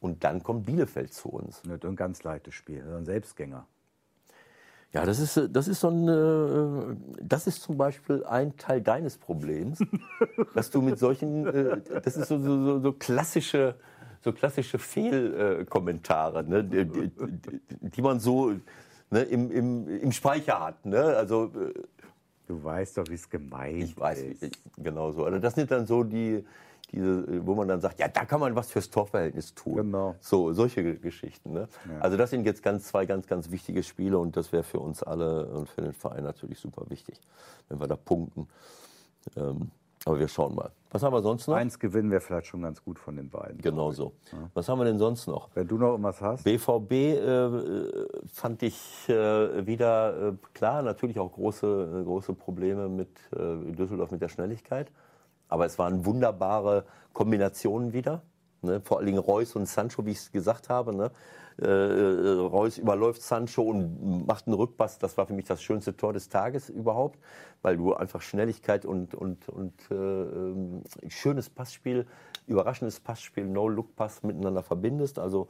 und 0.00 0.24
dann 0.24 0.42
kommt 0.42 0.66
Bielefeld 0.66 1.12
zu 1.12 1.28
uns. 1.28 1.64
Nicht 1.64 1.84
ein 1.84 1.96
ganz 1.96 2.22
leichtes 2.22 2.54
Spiel, 2.54 2.82
ein 2.96 3.04
Selbstgänger. 3.04 3.66
Ja, 4.92 5.04
das 5.04 5.18
ist, 5.18 5.36
äh, 5.36 5.48
das 5.48 5.68
ist 5.68 5.80
so 5.80 5.88
ein, 5.88 6.08
äh, 6.08 6.96
das 7.22 7.46
ist 7.46 7.62
zum 7.62 7.76
Beispiel 7.76 8.24
ein 8.24 8.56
Teil 8.56 8.80
deines 8.80 9.18
Problems, 9.18 9.80
dass 10.54 10.70
du 10.70 10.80
mit 10.80 10.98
solchen, 10.98 11.46
äh, 11.46 11.80
das 12.02 12.16
ist 12.16 12.28
so, 12.28 12.38
so, 12.38 12.80
so, 12.80 12.92
klassische, 12.92 13.74
so 14.22 14.32
klassische 14.32 14.78
Fehlkommentare, 14.78 16.44
ne, 16.44 16.64
die, 16.64 16.86
die, 16.86 17.10
die 17.80 18.02
man 18.02 18.18
so 18.18 18.54
ne, 19.10 19.22
im, 19.22 19.50
im, 19.50 19.88
im 19.88 20.12
Speicher 20.12 20.60
hat. 20.60 20.86
Ne? 20.86 21.02
Also 21.02 21.52
Du 22.48 22.64
weißt 22.64 22.96
doch, 22.96 23.04
wie 23.08 23.14
es 23.14 23.28
gemeint 23.28 23.82
ich 23.84 23.96
weiß, 23.96 24.22
ist. 24.22 24.42
ich, 24.42 24.52
genau 24.78 25.12
so. 25.12 25.24
Also 25.24 25.38
das 25.38 25.54
sind 25.54 25.70
dann 25.70 25.86
so 25.86 26.02
die, 26.02 26.42
diese, 26.90 27.46
wo 27.46 27.54
man 27.54 27.68
dann 27.68 27.80
sagt, 27.82 28.00
ja, 28.00 28.08
da 28.08 28.24
kann 28.24 28.40
man 28.40 28.56
was 28.56 28.70
fürs 28.70 28.88
Torverhältnis 28.88 29.54
tun. 29.54 29.76
Genau. 29.76 30.16
So, 30.20 30.54
solche 30.54 30.82
Ge- 30.82 30.96
Geschichten. 30.96 31.52
Ne? 31.52 31.68
Also 32.00 32.16
das 32.16 32.30
sind 32.30 32.46
jetzt 32.46 32.62
ganz, 32.62 32.86
zwei 32.88 33.04
ganz, 33.04 33.26
ganz 33.26 33.50
wichtige 33.50 33.82
Spiele 33.82 34.18
und 34.18 34.34
das 34.36 34.50
wäre 34.50 34.62
für 34.62 34.80
uns 34.80 35.02
alle 35.02 35.46
und 35.46 35.68
für 35.68 35.82
den 35.82 35.92
Verein 35.92 36.24
natürlich 36.24 36.58
super 36.58 36.88
wichtig, 36.88 37.20
wenn 37.68 37.78
wir 37.80 37.86
da 37.86 37.96
punkten. 37.96 38.48
Ähm, 39.36 39.70
aber 40.04 40.18
wir 40.18 40.28
schauen 40.28 40.54
mal. 40.54 40.70
Was 40.90 41.02
haben 41.02 41.12
wir 41.12 41.22
sonst 41.22 41.46
noch? 41.48 41.56
Eins 41.56 41.78
gewinnen 41.78 42.10
wir 42.10 42.20
vielleicht 42.20 42.46
schon 42.46 42.62
ganz 42.62 42.82
gut 42.82 42.98
von 42.98 43.16
den 43.16 43.28
beiden. 43.28 43.60
Genau 43.60 43.92
so. 43.92 44.12
Was 44.54 44.68
haben 44.68 44.78
wir 44.78 44.84
denn 44.84 44.98
sonst 44.98 45.26
noch? 45.26 45.50
Wenn 45.54 45.68
du 45.68 45.76
noch 45.76 45.90
irgendwas 45.90 46.20
hast, 46.22 46.44
BVB 46.44 46.92
äh, 46.92 47.50
fand 48.26 48.62
ich 48.62 49.08
äh, 49.08 49.66
wieder, 49.66 50.28
äh, 50.28 50.32
klar, 50.54 50.82
natürlich 50.82 51.18
auch 51.18 51.32
große, 51.32 52.00
äh, 52.00 52.04
große 52.04 52.32
Probleme 52.34 52.88
mit 52.88 53.10
äh, 53.32 53.72
Düsseldorf 53.72 54.10
mit 54.10 54.22
der 54.22 54.28
Schnelligkeit. 54.28 54.90
Aber 55.48 55.66
es 55.66 55.78
waren 55.78 56.06
wunderbare 56.06 56.84
Kombinationen 57.12 57.92
wieder. 57.92 58.22
Ne? 58.62 58.80
Vor 58.80 58.98
allen 58.98 59.06
Dingen 59.06 59.18
Reus 59.18 59.56
und 59.56 59.66
Sancho, 59.66 60.06
wie 60.06 60.12
ich 60.12 60.18
es 60.18 60.32
gesagt 60.32 60.68
habe. 60.68 60.94
Ne? 60.94 61.10
Äh, 61.60 61.66
äh, 61.66 62.38
Reus 62.38 62.78
überläuft 62.78 63.20
Sancho 63.22 63.62
und 63.62 64.26
macht 64.26 64.46
einen 64.46 64.54
Rückpass. 64.54 64.98
Das 64.98 65.16
war 65.18 65.26
für 65.26 65.32
mich 65.32 65.46
das 65.46 65.62
schönste 65.62 65.96
Tor 65.96 66.12
des 66.12 66.28
Tages 66.28 66.68
überhaupt, 66.68 67.18
weil 67.62 67.76
du 67.76 67.94
einfach 67.94 68.22
Schnelligkeit 68.22 68.84
und, 68.84 69.14
und, 69.14 69.48
und 69.48 69.72
äh, 69.90 69.94
ähm, 69.94 70.82
schönes 71.08 71.50
Passspiel, 71.50 72.06
überraschendes 72.46 73.00
Passspiel, 73.00 73.44
No-Look-Pass 73.44 74.22
miteinander 74.22 74.62
verbindest. 74.62 75.18
Also 75.18 75.48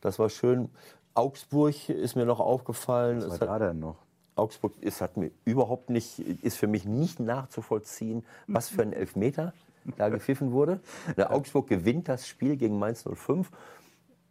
das 0.00 0.18
war 0.20 0.28
schön. 0.28 0.68
Augsburg 1.14 1.88
ist 1.88 2.14
mir 2.14 2.24
noch 2.24 2.38
aufgefallen. 2.38 3.24
was 3.26 3.40
war 3.40 3.58
da 3.58 3.68
denn 3.68 3.80
noch? 3.80 3.96
Augsburg 4.36 4.74
ist, 4.80 5.00
hat 5.00 5.16
mir 5.16 5.32
überhaupt 5.44 5.90
nicht, 5.90 6.20
ist 6.20 6.56
für 6.56 6.68
mich 6.68 6.84
nicht 6.84 7.18
nachzuvollziehen, 7.18 8.24
was 8.46 8.68
für 8.68 8.82
ein 8.82 8.92
Elfmeter 8.92 9.52
da 9.96 10.08
gepfiffen 10.08 10.52
wurde. 10.52 10.80
Der 11.16 11.32
Augsburg 11.32 11.66
gewinnt 11.66 12.08
das 12.08 12.28
Spiel 12.28 12.56
gegen 12.56 12.78
Mainz 12.78 13.02
05. 13.02 13.50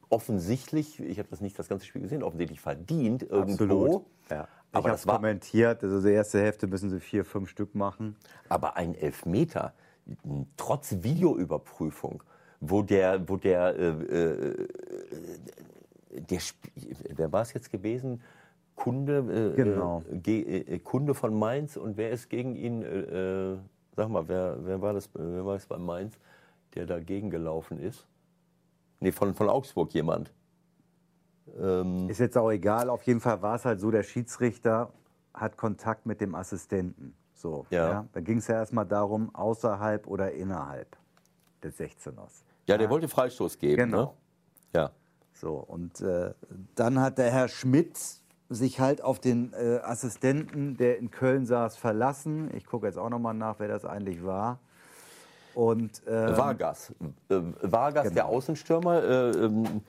Offensichtlich, 0.10 1.00
ich 1.02 1.20
habe 1.20 1.28
das 1.30 1.42
nicht 1.42 1.58
das 1.60 1.68
ganze 1.68 1.86
Spiel 1.86 2.02
gesehen, 2.02 2.24
offensichtlich 2.24 2.62
verdient 2.62 3.24
irgendwo. 3.24 4.06
Ja. 4.30 4.44
Ich 4.44 4.76
Aber 4.78 4.90
habe 4.90 4.90
das 4.92 5.08
war, 5.08 5.16
kommentiert, 5.16 5.84
also 5.84 6.02
die 6.02 6.14
erste 6.14 6.40
Hälfte 6.42 6.68
müssen 6.68 6.90
sie 6.90 7.00
vier, 7.00 7.26
fünf 7.26 7.50
Stück 7.50 7.76
machen. 7.76 8.16
aber 8.50 8.78
ein 8.78 8.96
Elfmeter, 8.96 9.74
trotz 10.56 10.98
Videoüberprüfung, 11.04 12.24
wo 12.60 12.82
der, 12.82 13.28
wo 13.28 13.38
der, 13.38 13.76
äh, 13.78 13.88
äh, 13.88 14.68
der 16.12 16.40
wer 17.16 17.32
war 17.32 17.42
es 17.42 17.54
jetzt 17.54 17.72
gewesen? 17.72 18.22
Kunde, 18.76 19.54
äh, 19.54 19.56
Genau. 19.56 20.04
äh, 20.12 20.18
Ge- 20.18 20.60
äh, 20.76 20.80
Kunde 20.80 21.14
von 21.14 21.38
Mainz 21.38 21.78
und 21.78 21.98
wer 21.98 22.12
ist 22.12 22.30
gegen 22.30 22.56
ihn? 22.56 22.84
Äh, 22.84 23.54
äh, 23.54 23.58
sag 23.96 24.10
mal, 24.10 24.28
wer, 24.28 24.58
wer 24.62 24.82
war 24.82 24.94
das? 24.94 25.10
Wer 25.14 25.46
war 25.46 25.56
es 25.56 25.66
bei 25.66 25.78
Mainz, 25.78 26.14
der 26.76 26.86
dagegen 26.86 27.30
gelaufen 27.30 27.80
ist? 27.80 28.06
Nee, 29.00 29.12
von, 29.12 29.34
von 29.34 29.50
Augsburg 29.50 29.94
jemand. 29.94 30.34
Ähm, 31.60 32.10
Ist 32.10 32.20
jetzt 32.20 32.38
auch 32.38 32.52
egal, 32.52 32.90
auf 32.90 33.04
jeden 33.04 33.20
Fall 33.20 33.42
war 33.42 33.56
es 33.56 33.66
halt 33.66 33.80
so, 33.80 33.92
der 33.92 34.04
Schiedsrichter 34.04 34.92
hat 35.34 35.56
Kontakt 35.58 36.06
mit 36.06 36.20
dem 36.20 36.36
Assistenten. 36.36 37.14
So, 37.34 37.66
Ja. 37.70 38.06
Da 38.14 38.20
ging 38.22 38.40
es 38.40 38.48
ja 38.48 38.56
erstmal 38.56 38.86
darum, 38.86 39.34
außerhalb 39.36 40.08
oder 40.08 40.32
innerhalb 40.32 40.98
des 41.64 41.80
16ers. 41.80 42.44
ja, 42.68 42.78
der 42.78 42.90
wollte 42.90 43.08
Freistoß 43.08 43.60
geben. 43.60 43.92
Genau. 43.92 44.02
Ne? 44.02 44.12
Ja. 44.74 44.92
So, 45.34 45.54
und 45.56 46.02
äh, 46.02 46.34
dann 46.76 47.00
hat 47.00 47.20
der 47.20 47.32
Herr 47.32 47.48
Schmidt 47.48 47.98
sich 48.50 48.80
halt 48.80 49.04
auf 49.04 49.20
den 49.20 49.54
äh, 49.54 49.80
Assistenten, 49.84 50.78
der 50.78 50.98
in 50.98 51.12
Köln 51.12 51.46
saß, 51.46 51.78
verlassen. 51.78 52.50
Ich 52.56 52.66
gucke 52.66 52.88
jetzt 52.88 52.98
auch 52.98 53.10
nochmal 53.10 53.34
nach, 53.36 53.60
wer 53.60 53.68
das 53.68 53.86
eigentlich 53.86 54.24
war. 54.24 54.60
Und 55.58 56.04
ähm, 56.08 56.38
Vargas. 56.38 56.94
Äh, 57.30 57.40
Vargas, 57.64 58.04
Genau. 58.04 58.14
der 58.14 58.26
Außenstürmer. 58.28 59.04
Äh, 59.04 59.30
ähm, 59.32 59.82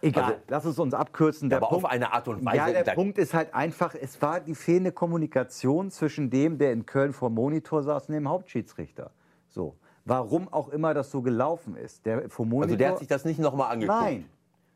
egal, 0.00 0.22
also- 0.24 0.36
lass 0.46 0.64
es 0.66 0.78
uns 0.78 0.94
abkürzen. 0.94 1.48
Der 1.48 1.58
aber 1.58 1.66
Punkt, 1.66 1.84
auf 1.84 1.90
eine 1.90 2.12
Art 2.12 2.28
und 2.28 2.44
Weise. 2.44 2.56
Ja, 2.56 2.82
der 2.84 2.92
Punkt 2.92 3.18
ist 3.18 3.34
halt 3.34 3.52
einfach, 3.52 3.96
es 4.00 4.22
war 4.22 4.38
die 4.38 4.54
fehlende 4.54 4.92
Kommunikation 4.92 5.90
zwischen 5.90 6.30
dem, 6.30 6.58
der 6.58 6.72
in 6.72 6.86
Köln 6.86 7.12
vor 7.12 7.28
Monitor 7.28 7.82
saß, 7.82 8.08
und 8.08 8.14
dem 8.14 8.28
Hauptschiedsrichter. 8.28 9.10
So. 9.48 9.74
Warum 10.04 10.46
auch 10.52 10.68
immer 10.68 10.94
das 10.94 11.10
so 11.10 11.22
gelaufen 11.22 11.74
ist. 11.74 12.06
Der 12.06 12.30
vom 12.30 12.48
Monitor, 12.48 12.62
also 12.68 12.76
der 12.76 12.90
hat 12.92 12.98
sich 13.00 13.08
das 13.08 13.24
nicht 13.24 13.40
nochmal 13.40 13.72
angeguckt. 13.72 14.00
Nein. 14.00 14.28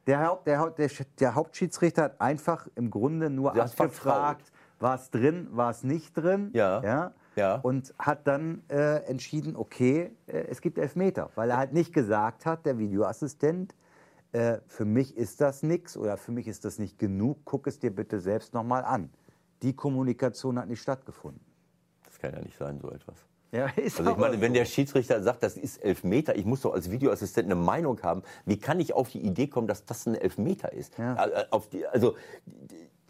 Der, 0.09 0.27
Haupt, 0.27 0.49
der, 0.49 0.69
der, 0.71 0.91
der 1.21 1.35
Hauptschiedsrichter 1.37 2.03
hat 2.03 2.21
einfach 2.21 2.67
im 2.75 2.91
Grunde 2.91 3.31
nur 3.31 3.55
hat 3.55 3.61
abgefragt, 3.61 4.51
war 4.81 4.97
es 4.97 5.11
drin, 5.11 5.47
war 5.53 5.71
es 5.71 5.85
nicht 5.85 6.13
drin. 6.15 6.51
Ja. 6.55 6.83
Ja, 6.83 7.13
Ja. 7.37 7.57
Und 7.57 7.95
hat 7.99 8.27
dann 8.27 8.63
äh, 8.69 9.05
entschieden, 9.07 9.57
okay, 9.57 10.11
äh, 10.27 10.45
es 10.49 10.61
gibt 10.61 10.79
Elfmeter. 10.79 11.31
Weil 11.35 11.51
er 11.51 11.57
halt 11.57 11.73
nicht 11.73 11.93
gesagt 11.93 12.47
hat, 12.47 12.67
der 12.67 12.79
Videoassistent, 12.79 13.75
äh, 14.33 14.59
für 14.67 14.85
mich 14.85 15.17
ist 15.17 15.41
das 15.41 15.63
nichts 15.63 15.97
oder 15.97 16.17
für 16.17 16.33
mich 16.33 16.49
ist 16.49 16.65
das 16.65 16.79
nicht 16.79 16.99
genug, 16.99 17.39
guck 17.45 17.67
es 17.67 17.79
dir 17.79 17.95
bitte 17.95 18.21
selbst 18.21 18.55
nochmal 18.55 18.85
an. 18.85 19.11
Die 19.63 19.75
Kommunikation 19.75 20.59
hat 20.59 20.69
nicht 20.69 20.83
stattgefunden. 20.83 21.41
Das 22.05 22.19
kann 22.19 22.33
ja 22.33 22.41
nicht 22.41 22.59
sein, 22.59 22.79
so 22.81 22.91
etwas. 22.91 23.17
Ja, 23.55 23.67
ist 23.77 23.99
Also 24.01 24.11
ich 24.11 24.17
meine, 24.17 24.41
wenn 24.41 24.51
so. 24.53 24.59
der 24.59 24.65
Schiedsrichter 24.65 25.23
sagt, 25.23 25.43
das 25.45 25.57
ist 25.57 25.79
Elfmeter, 25.79 26.37
ich 26.37 26.45
muss 26.45 26.63
doch 26.63 26.75
als 26.75 26.91
Videoassistent 26.91 27.47
eine 27.47 27.55
Meinung 27.55 28.03
haben. 28.03 28.23
Wie 28.45 28.59
kann 28.59 28.81
ich 28.81 28.93
auf 28.93 29.11
die 29.11 29.21
Idee 29.21 29.47
kommen, 29.47 29.69
dass 29.69 29.85
das 29.85 30.07
ein 30.07 30.17
Elfmeter 30.17 30.73
ist? 30.73 30.99
Ja. 30.99 31.25
Äh, 31.25 31.47
Auf 31.51 31.69
die, 31.69 31.87
also 31.87 32.17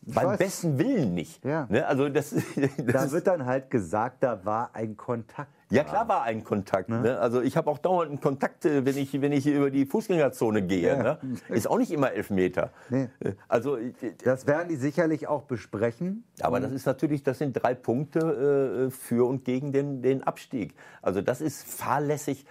beim 0.06 0.26
weiß. 0.28 0.38
besten 0.38 0.78
Willen 0.78 1.14
nicht. 1.14 1.44
Ja. 1.44 1.66
Ne? 1.70 1.86
Also 1.86 2.08
das, 2.08 2.30
das 2.56 2.70
Da 2.86 3.12
wird 3.12 3.26
dann 3.26 3.44
halt 3.46 3.70
gesagt, 3.70 4.22
da 4.22 4.44
war 4.44 4.70
ein 4.74 4.96
Kontakt. 4.96 5.50
ja 5.70 5.82
klar 5.84 6.06
war 6.08 6.22
ein 6.22 6.44
Kontakt. 6.44 6.88
Ne? 6.88 7.18
Also 7.18 7.40
ich 7.40 7.56
habe 7.56 7.70
auch 7.70 7.78
dauernd 7.78 8.10
einen 8.10 8.20
Kontakt, 8.20 8.64
äh, 8.64 8.84
wenn 8.84 8.96
ich, 8.96 9.20
wenn 9.20 9.32
ich 9.32 9.46
über 9.46 9.70
die 9.70 9.86
Fußgängerzone 9.86 10.62
gehe. 10.62 10.88
Ja. 10.88 11.02
Ne? 11.02 11.18
Ist 11.48 11.68
auch 11.68 11.78
nicht 11.78 11.90
immer 11.90 12.12
elf 12.12 12.30
Meter. 12.30 12.70
Nee. 12.90 13.08
Äh, 13.20 13.32
Also 13.48 13.76
äh, 13.76 13.92
Das 14.24 14.46
werden 14.46 14.68
die 14.68 14.76
sicherlich 14.76 15.26
auch 15.28 15.42
besprechen. 15.42 16.24
Aber 16.40 16.60
das 16.60 16.72
ist 16.72 16.84
natürlich, 16.86 17.22
das 17.22 17.38
sind 17.38 17.52
drei 17.54 17.74
Punkte 17.74 18.86
äh, 18.86 18.90
für 18.90 19.26
und 19.28 19.44
gegen 19.44 19.72
den, 19.72 20.02
den 20.02 20.22
Abstieg. 20.22 20.74
Also 21.02 21.20
das 21.22 21.40
ist 21.40 21.62
fahrlässig. 21.66 22.44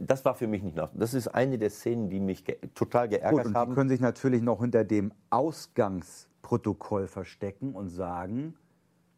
Das 0.00 0.24
war 0.24 0.34
für 0.34 0.46
mich 0.46 0.62
nicht 0.62 0.76
nach. 0.76 0.90
Das 0.94 1.14
ist 1.14 1.28
eine 1.28 1.58
der 1.58 1.70
Szenen, 1.70 2.10
die 2.10 2.20
mich 2.20 2.44
ge 2.44 2.56
total 2.74 3.08
Gut, 3.08 3.18
geärgert 3.18 3.46
und 3.46 3.52
die 3.52 3.58
haben. 3.58 3.74
können 3.74 3.88
sich 3.88 4.00
natürlich 4.00 4.42
noch 4.42 4.60
hinter 4.60 4.84
dem 4.84 5.12
Ausgangsprotokoll 6.50 7.06
verstecken 7.06 7.74
und 7.74 7.88
sagen, 7.90 8.54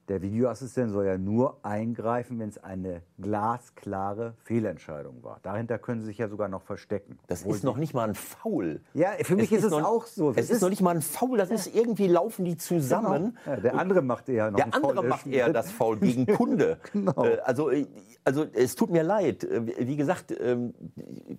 der 0.09 0.21
Videoassistent 0.21 0.91
soll 0.91 1.07
ja 1.07 1.17
nur 1.17 1.59
eingreifen, 1.65 2.39
wenn 2.39 2.49
es 2.49 2.59
eine 2.63 3.03
glasklare 3.21 4.35
Fehlentscheidung 4.45 5.23
war. 5.23 5.39
Dahinter 5.43 5.79
können 5.79 6.01
sie 6.01 6.07
sich 6.09 6.19
ja 6.19 6.29
sogar 6.29 6.49
noch 6.49 6.63
verstecken. 6.63 7.19
Das 7.29 7.43
Obwohl 7.43 7.57
ist 7.57 7.65
noch 7.65 7.77
nicht 7.77 7.95
mal 7.95 8.09
ein 8.09 8.15
Foul. 8.15 8.81
Ja, 8.95 9.11
für 9.23 9.37
mich 9.37 9.53
ist 9.53 9.65
es 9.65 9.71
noch, 9.71 9.85
auch 9.85 10.07
so. 10.07 10.31
Es 10.31 10.37
Es 10.37 10.45
ist, 10.45 10.51
ist- 10.57 10.63
noch 10.63 10.71
nicht 10.71 10.83
mal 10.83 10.95
ein 10.97 11.03
Foul. 11.03 11.39
Das 11.39 11.51
ist 11.51 11.75
irgendwie 11.75 12.09
laufen 12.09 12.45
die 12.45 12.57
zusammen. 12.57 13.37
Genau. 13.45 13.57
Ja, 13.57 13.61
der 13.63 13.75
andere 13.79 14.03
macht 14.03 14.29
eher 14.29 14.51
noch 14.51 14.57
Der 14.57 14.75
andere 14.75 14.95
Foul. 14.95 15.09
macht 15.09 15.27
eher 15.27 15.53
das 15.53 15.71
Foul 15.71 15.99
gegen 15.99 16.27
Kunde. 16.37 16.79
Genau. 16.93 17.25
Äh, 17.25 17.39
Also, 17.45 17.71
äh, 17.71 17.87
also 18.25 18.45
es 18.53 18.75
tut 18.75 18.91
mir 18.91 19.03
leid. 19.05 19.45
Äh, 19.45 19.87
Wie 19.87 19.97
gesagt, 19.97 20.35
ähm, 20.41 20.75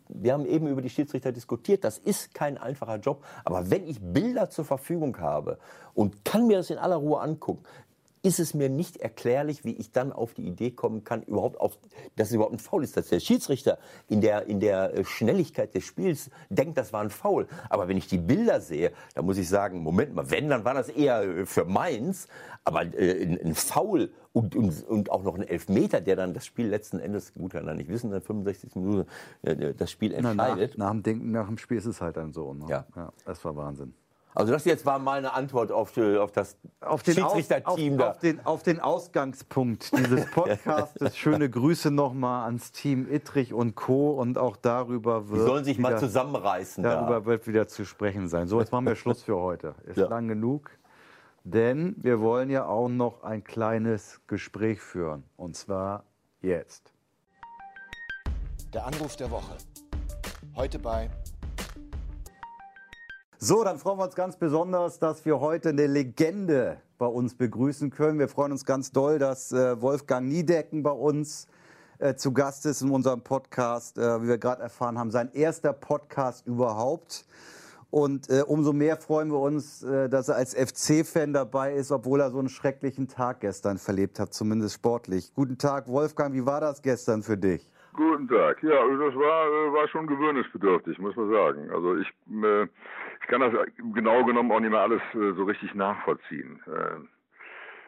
wir 0.08 0.34
haben 0.34 0.46
eben 0.46 0.68
über 0.68 0.82
die 0.82 0.90
Schiedsrichter 0.90 1.32
diskutiert. 1.32 1.84
Das 1.84 1.98
ist 1.98 2.34
kein 2.34 2.58
einfacher 2.58 2.98
Job. 2.98 3.24
Aber 3.44 3.70
wenn 3.70 3.86
ich 3.88 4.00
Bilder 4.02 4.50
zur 4.50 4.66
Verfügung 4.66 5.18
habe 5.20 5.58
und 5.94 6.24
kann 6.24 6.48
mir 6.48 6.58
das 6.58 6.70
in 6.70 6.78
aller 6.78 6.96
Ruhe 6.96 7.20
angucken, 7.20 7.64
ist 8.24 8.40
es 8.40 8.54
mir 8.54 8.70
nicht 8.70 8.98
erklärlich, 8.98 9.66
wie 9.66 9.74
ich 9.74 9.92
dann 9.92 10.14
auf 10.14 10.34
die 10.34 10.48
Idee 10.48 10.72
kommen 10.72 11.04
kann, 11.04 11.24
überhaupt 11.24 11.60
auf, 11.60 11.78
dass 12.16 12.30
es 12.30 12.34
überhaupt 12.34 12.54
ein 12.54 12.60
Foul 12.60 12.84
ist. 12.84 12.96
Dass 12.96 13.10
der 13.10 13.20
Schiedsrichter 13.20 13.78
in 14.08 14.22
der, 14.22 14.48
in 14.48 14.62
der 14.62 14.98
äh, 14.98 15.04
Schnelligkeit 15.04 15.76
des 15.76 15.84
Spiels 15.84 16.32
denkt, 16.50 16.78
das 16.78 16.94
war 16.94 17.02
ein 17.02 17.10
Foul. 17.10 17.48
Aber 17.70 17.90
wenn 17.90 17.98
ich 17.98 18.08
die 18.08 18.18
Bilder 18.18 18.62
sehe, 18.62 18.94
dann 19.14 19.26
muss 19.26 19.38
ich 19.38 19.50
sagen, 19.50 19.84
Moment 19.84 20.16
mal, 20.16 20.32
wenn, 20.32 20.50
dann 20.50 20.64
war 20.64 20.74
das 20.74 20.88
eher 20.88 21.22
äh, 21.22 21.46
für 21.46 21.66
Mainz. 21.66 22.28
Aber 22.64 22.84
äh, 22.98 23.24
ein, 23.24 23.40
ein 23.42 23.56
Foul 23.56 24.14
und, 24.32 24.56
und, 24.56 24.88
und 24.88 25.12
auch 25.12 25.24
noch 25.24 25.36
ein 25.36 25.44
Elfmeter, 25.44 26.00
der 26.00 26.16
dann 26.16 26.34
das 26.34 26.46
Spiel 26.46 26.68
letzten 26.68 27.00
Endes, 27.00 27.34
gut, 27.34 27.52
kann 27.52 27.68
er 27.68 27.76
nicht 27.76 27.90
wissen, 27.90 28.10
dann 28.10 28.22
65 28.22 28.76
Minuten 28.76 29.10
äh, 29.42 29.74
das 29.74 29.92
Spiel 29.92 30.16
Na, 30.16 30.34
nach, 30.34 30.48
entscheidet. 30.48 30.78
nach, 30.78 30.92
dem 30.92 31.04
Denken, 31.04 31.32
nach 31.32 31.48
dem 31.48 31.58
Spiel 31.58 31.78
ist 31.78 31.86
es 31.86 32.00
halt 32.00 32.16
dann 32.16 32.32
so. 32.32 32.54
Ne? 32.54 32.66
Ja. 32.70 32.86
Das 33.26 33.44
war 33.44 33.56
Wahnsinn. 33.58 33.94
Also 34.36 34.52
das 34.52 34.66
jetzt 34.66 34.86
war 34.86 34.98
meine 35.00 35.34
Antwort 35.34 35.72
auf, 35.72 35.92
die, 35.92 36.18
auf 36.18 36.32
das 36.32 36.58
auf 36.82 37.04
den, 37.04 37.14
Schiedsrichterteam 37.16 37.98
da. 37.98 38.10
auf, 38.12 38.18
den, 38.20 38.46
auf 38.46 38.64
den 38.64 38.80
Ausgangspunkt 38.80 39.96
dieses 39.98 40.26
Podcasts. 40.32 41.16
Schöne 41.18 41.50
Grüße 41.50 41.92
nochmal 41.92 42.46
ans 42.46 42.72
Team 42.72 43.08
Ittrich 43.12 43.54
und 43.54 43.76
Co. 43.76 44.12
Und 44.12 44.38
auch 44.38 44.58
darüber 44.58 45.22
Die 45.22 45.30
wird, 45.32 45.48
sollen 45.48 45.64
sich 45.66 45.78
mal 45.78 45.90
wieder, 45.90 46.00
zusammenreißen. 46.00 46.84
darüber 46.84 47.20
Da. 47.22 47.26
wird 47.26 47.46
wieder 47.48 47.68
zu 47.68 47.86
sprechen 47.86 48.28
sein. 48.28 48.48
So, 48.48 48.60
jetzt 48.60 48.72
machen 48.72 48.86
wir 48.86 48.96
Schluss 48.96 49.22
für 49.22 49.36
heute. 49.38 49.76
Ist 49.86 49.98
Ja. 49.98 50.08
lang 50.08 50.28
genug. 50.28 50.72
Denn 51.44 51.96
wir 51.98 52.20
wollen 52.22 52.50
ja 52.50 52.66
auch 52.66 52.88
noch 52.88 53.24
ein 53.24 53.44
kleines 53.44 54.22
Gespräch 54.28 54.82
führen. 54.82 55.24
Und 55.36 55.56
zwar 55.56 56.06
jetzt. 56.42 56.92
Der 58.74 58.88
Anruf 58.88 59.16
der 59.18 59.30
Woche. 59.30 59.56
Heute 60.56 60.80
bei 60.80 61.10
So, 63.46 63.66
dann 63.66 63.78
freuen 63.78 63.98
wir 64.00 64.06
uns 64.06 64.16
ganz 64.16 64.38
besonders, 64.38 65.00
dass 65.00 65.26
wir 65.26 65.42
heute 65.42 65.68
eine 65.68 65.86
Legende 65.86 66.78
bei 66.98 67.08
uns 67.08 67.36
begrüßen 67.36 67.90
können. 67.90 68.18
Wir 68.18 68.30
freuen 68.30 68.54
uns 68.54 68.64
ganz 68.64 68.94
doll, 68.94 69.20
dass 69.20 69.52
äh, 69.52 69.82
Wolfgang 69.82 70.30
Niedecken 70.30 70.82
bei 70.82 70.92
uns 70.92 71.50
äh, 72.00 72.16
zu 72.16 72.32
Gast 72.32 72.66
ist 72.66 72.82
in 72.82 72.90
unserem 72.90 73.22
Podcast, 73.22 73.98
äh, 73.98 74.22
wie 74.22 74.30
wir 74.30 74.38
gerade 74.38 74.62
erfahren 74.62 74.98
haben, 74.98 75.12
sein 75.12 75.30
erster 75.34 75.74
Podcast 75.74 76.48
überhaupt. 76.48 77.26
Und 77.92 78.30
äh, 78.30 78.44
umso 78.48 78.72
mehr 78.72 78.96
freuen 78.96 79.30
wir 79.30 79.42
uns, 79.42 79.84
äh, 79.84 80.08
dass 80.08 80.30
er 80.30 80.38
als 80.38 80.56
FC-Fan 80.56 81.34
dabei 81.34 81.74
ist, 81.74 81.92
obwohl 81.92 82.22
er 82.22 82.32
so 82.32 82.40
einen 82.40 82.48
schrecklichen 82.48 83.10
Tag 83.10 83.42
gestern 83.42 83.78
verlebt 83.78 84.22
hat, 84.22 84.34
zumindest 84.34 84.76
sportlich. 84.76 85.34
Guten 85.34 85.58
Tag, 85.58 85.90
Wolfgang, 85.90 86.34
wie 86.34 86.46
war 86.46 86.62
das 86.62 86.82
gestern 86.82 87.24
für 87.24 87.36
dich? 87.36 87.70
Guten 87.94 88.28
Tag. 88.28 88.64
Ja, 88.64 88.88
das 88.88 89.16
war, 89.16 89.48
äh, 89.48 89.74
war 89.74 89.88
schon 89.90 90.08
gewöhnungsbedürftig, 90.08 90.98
muss 90.98 91.16
man 91.16 91.30
sagen. 91.30 91.70
Also 91.72 91.98
ich, 91.98 92.08
ich 93.24 93.30
kann 93.30 93.42
das 93.42 93.54
genau 93.94 94.24
genommen 94.26 94.52
auch 94.52 94.60
nicht 94.60 94.72
mehr 94.72 94.82
alles 94.82 95.02
äh, 95.14 95.32
so 95.34 95.46
richtig 95.46 95.74
nachvollziehen. 95.74 96.62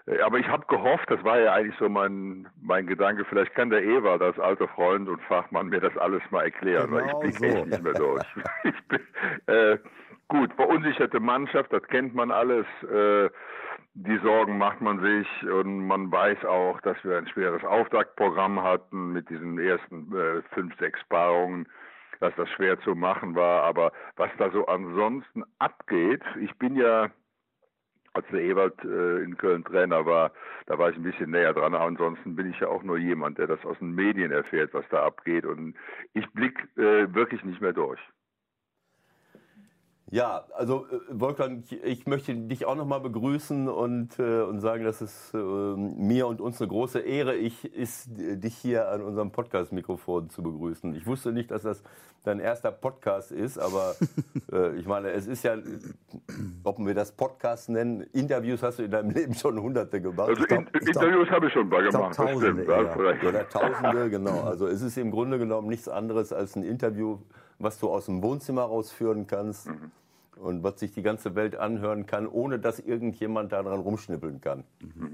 Äh, 0.08 0.20
Aber 0.22 0.38
ich 0.40 0.48
habe 0.48 0.66
gehofft, 0.68 1.10
das 1.10 1.24
war 1.24 1.40
ja 1.40 1.54
eigentlich 1.54 1.78
so 1.78 1.90
mein, 1.90 2.48
mein 2.62 2.88
Gedanke, 2.88 3.26
vielleicht 3.26 3.54
kann 3.56 3.70
der 3.70 3.84
Ewald 3.84 4.22
als 4.22 4.40
alter 4.40 4.68
Freund 4.70 5.10
und 5.10 5.22
Fachmann 5.24 5.68
mir 5.68 5.82
das 5.82 5.98
alles 5.98 6.22
mal 6.32 6.44
erklären, 6.44 6.92
weil 6.92 7.04
Genau 7.04 7.24
ich 7.24 7.38
blicke 7.38 7.52
so. 7.52 7.58
echt 7.58 7.68
nicht 7.68 7.84
mehr 7.84 7.94
durch. 7.94 8.24
ich 8.64 8.88
bin, 8.88 9.00
äh, 9.48 9.78
gut, 10.28 10.54
verunsicherte 10.54 11.20
Mannschaft, 11.20 11.74
das 11.74 11.84
kennt 11.88 12.16
man 12.16 12.32
alles. 12.32 12.66
Äh, 12.84 13.30
die 13.98 14.18
Sorgen 14.20 14.58
macht 14.58 14.82
man 14.82 15.00
sich 15.00 15.28
und 15.50 15.88
man 15.88 16.12
weiß 16.12 16.44
auch, 16.46 16.82
dass 16.82 16.98
wir 17.04 17.18
ein 17.18 17.28
schweres 17.28 17.64
Auftaktprogramm 17.64 18.62
hatten 18.62 19.14
mit 19.14 19.30
diesen 19.30 19.58
ersten 19.58 20.14
äh, 20.16 20.42
fünf, 20.54 20.78
sechs 20.80 21.00
Paarungen, 21.10 21.66
dass 22.20 22.36
das 22.36 22.50
schwer 22.50 22.80
zu 22.82 22.96
machen 22.96 23.36
war. 23.36 23.64
Aber 23.64 23.92
was 24.16 24.30
da 24.38 24.52
so 24.52 24.66
ansonsten 24.66 25.44
abgeht, 25.60 26.22
ich 26.40 26.54
bin 26.58 26.76
ja 26.76 27.10
als 28.16 28.26
der 28.32 28.42
Ewald 28.42 28.74
äh, 28.84 29.24
in 29.24 29.38
Köln 29.38 29.64
Trainer 29.66 30.06
war, 30.06 30.32
da 30.68 30.78
war 30.78 30.90
ich 30.90 30.96
ein 30.96 31.04
bisschen 31.04 31.32
näher 31.32 31.54
dran. 31.54 31.76
Ansonsten 31.76 32.36
bin 32.36 32.50
ich 32.50 32.60
ja 32.60 32.70
auch 32.70 32.82
nur 32.82 32.98
jemand, 32.98 33.38
der 33.38 33.48
das 33.48 33.64
aus 33.66 33.78
den 33.80 33.94
Medien 33.94 34.32
erfährt, 34.32 34.74
was 34.74 34.86
da 34.90 35.04
abgeht. 35.04 35.46
Und 35.46 35.76
ich 36.14 36.26
blick 36.32 36.58
äh, 36.78 37.14
wirklich 37.14 37.44
nicht 37.44 37.60
mehr 37.60 37.74
durch. 37.74 38.00
Ja, 40.12 40.46
also 40.56 40.86
äh, 40.92 41.00
Wolfgang, 41.20 41.64
ich- 41.72 41.84
ich 41.84 42.06
möchte 42.06 42.36
dich 42.36 42.66
auch 42.66 42.76
nochmal 42.76 43.00
begrüßen 43.02 43.68
und, 43.68 44.20
äh, 44.20 44.42
und 44.44 44.60
sagen, 44.62 44.84
dass 44.84 45.02
es 45.02 45.34
äh, 45.34 45.38
mir 45.38 46.28
und 46.28 46.42
uns 46.42 46.62
eine 46.62 46.68
große 46.68 47.00
Ehre 47.00 47.36
ich, 47.36 47.74
ist, 47.76 48.10
äh, 48.20 48.38
dich 48.38 48.56
hier 48.56 48.90
an 48.90 49.02
unserem 49.02 49.32
Podcast-Mikrofon 49.32 50.30
zu 50.30 50.44
begrüßen. 50.44 50.94
Ich 50.96 51.08
wusste 51.08 51.32
nicht, 51.32 51.50
dass 51.50 51.64
das 51.64 51.82
dein 52.24 52.40
erster 52.40 52.72
Podcast 52.72 53.32
ist, 53.32 53.58
aber 53.58 53.96
äh, 54.52 54.76
ich 54.78 54.86
meine, 54.86 55.10
es 55.10 55.26
ist 55.26 55.44
ja, 55.44 55.56
ob 56.64 56.78
wir 56.80 56.94
das 56.94 57.12
Podcast 57.12 57.70
nennen, 57.70 58.02
Interviews 58.14 58.62
hast 58.62 58.78
du 58.80 58.84
in 58.84 58.92
deinem 58.92 59.10
Leben 59.10 59.34
schon 59.34 59.60
hunderte 59.60 60.02
gemacht. 60.02 60.30
Also 60.30 60.44
in, 60.46 60.68
Interviews 60.68 61.30
habe 61.32 61.48
ich 61.48 61.54
schon 61.54 61.68
mal 61.68 61.82
glaub, 61.82 61.94
gemacht, 61.94 62.10
das 62.12 62.18
Tausende 62.18 62.64
stimmt. 62.64 62.70
recht. 62.70 63.24
Oder 63.24 63.50
Tausende, 63.50 64.10
genau. 64.12 64.42
Also 64.42 64.68
es 64.68 64.84
ist 64.84 64.98
im 65.00 65.10
Grunde 65.10 65.40
genommen 65.40 65.68
nichts 65.68 65.90
anderes 65.90 66.32
als 66.32 66.56
ein 66.56 66.64
Interview, 66.64 67.18
was 67.60 67.80
du 67.80 67.90
aus 67.90 68.06
dem 68.06 68.22
Wohnzimmer 68.22 68.64
rausführen 68.64 69.28
kannst 69.28 69.70
und 70.38 70.64
was 70.64 70.80
sich 70.80 70.92
die 70.92 71.02
ganze 71.02 71.36
Welt 71.36 71.56
anhören 71.56 72.06
kann, 72.06 72.28
ohne 72.28 72.60
dass 72.60 72.80
irgendjemand 72.80 73.52
daran 73.52 73.80
rumschnippeln 73.80 74.42
kann. 74.42 74.64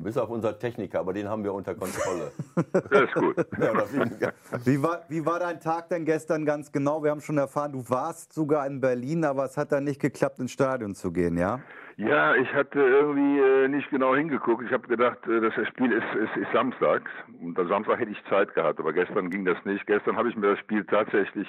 Bis 0.03 0.17
auf 0.17 0.29
unser 0.29 0.57
Techniker, 0.57 0.99
aber 0.99 1.13
den 1.13 1.29
haben 1.29 1.43
wir 1.43 1.53
unter 1.53 1.75
Kontrolle. 1.75 2.31
Das 2.89 3.03
ist 3.03 3.13
gut. 3.13 3.35
Wie 4.65 4.81
war, 4.81 5.01
wie 5.07 5.25
war 5.25 5.39
dein 5.39 5.59
Tag 5.59 5.89
denn 5.89 6.05
gestern 6.05 6.45
ganz 6.45 6.71
genau? 6.71 7.03
Wir 7.03 7.11
haben 7.11 7.21
schon 7.21 7.37
erfahren, 7.37 7.71
du 7.71 7.83
warst 7.89 8.33
sogar 8.33 8.65
in 8.67 8.81
Berlin, 8.81 9.23
aber 9.23 9.45
es 9.45 9.57
hat 9.57 9.71
dann 9.71 9.83
nicht 9.83 9.99
geklappt, 9.99 10.39
ins 10.39 10.51
Stadion 10.51 10.95
zu 10.95 11.11
gehen, 11.11 11.37
ja? 11.37 11.59
Ja, 12.07 12.35
ich 12.35 12.51
hatte 12.53 12.79
irgendwie 12.79 13.39
äh, 13.39 13.67
nicht 13.67 13.89
genau 13.91 14.15
hingeguckt. 14.15 14.63
Ich 14.65 14.71
habe 14.71 14.87
gedacht, 14.87 15.19
äh, 15.27 15.39
dass 15.39 15.53
das 15.55 15.67
Spiel 15.67 15.91
ist, 15.91 16.15
ist, 16.15 16.35
ist 16.35 16.51
samstags. 16.51 17.11
Und 17.39 17.59
am 17.59 17.67
Samstag 17.67 17.99
hätte 17.99 18.11
ich 18.11 18.23
Zeit 18.25 18.53
gehabt, 18.55 18.79
aber 18.79 18.91
gestern 18.91 19.29
ging 19.29 19.45
das 19.45 19.63
nicht. 19.65 19.85
Gestern 19.85 20.17
habe 20.17 20.29
ich 20.29 20.35
mir 20.35 20.49
das 20.51 20.59
Spiel 20.59 20.83
tatsächlich 20.85 21.47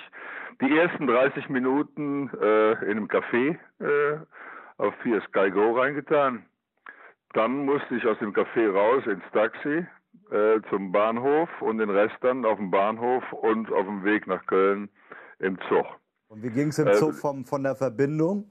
die 0.60 0.76
ersten 0.76 1.06
30 1.06 1.48
Minuten 1.48 2.28
äh, 2.40 2.72
in 2.84 2.98
einem 2.98 3.06
Café 3.08 3.56
äh, 3.80 4.18
auf 4.76 4.92
4 5.02 5.22
Sky 5.22 5.50
Go 5.50 5.72
reingetan. 5.72 6.44
Dann 7.32 7.64
musste 7.64 7.94
ich 7.96 8.04
aus 8.06 8.18
dem 8.18 8.34
Café 8.34 8.70
raus 8.70 9.04
ins 9.06 9.24
Taxi 9.32 9.86
äh, 10.30 10.60
zum 10.68 10.92
Bahnhof 10.92 11.48
und 11.62 11.78
den 11.78 11.88
Rest 11.88 12.16
dann 12.20 12.44
auf 12.44 12.58
dem 12.58 12.70
Bahnhof 12.70 13.24
und 13.32 13.72
auf 13.72 13.86
dem 13.86 14.04
Weg 14.04 14.26
nach 14.26 14.44
Köln 14.46 14.90
im 15.38 15.58
Zug. 15.68 15.86
Und 16.28 16.42
wie 16.42 16.50
ging 16.50 16.68
es 16.68 16.78
im 16.78 16.88
Äh, 16.88 16.92
Zug 16.92 17.14
vom, 17.14 17.46
von 17.46 17.62
der 17.62 17.74
Verbindung? 17.74 18.50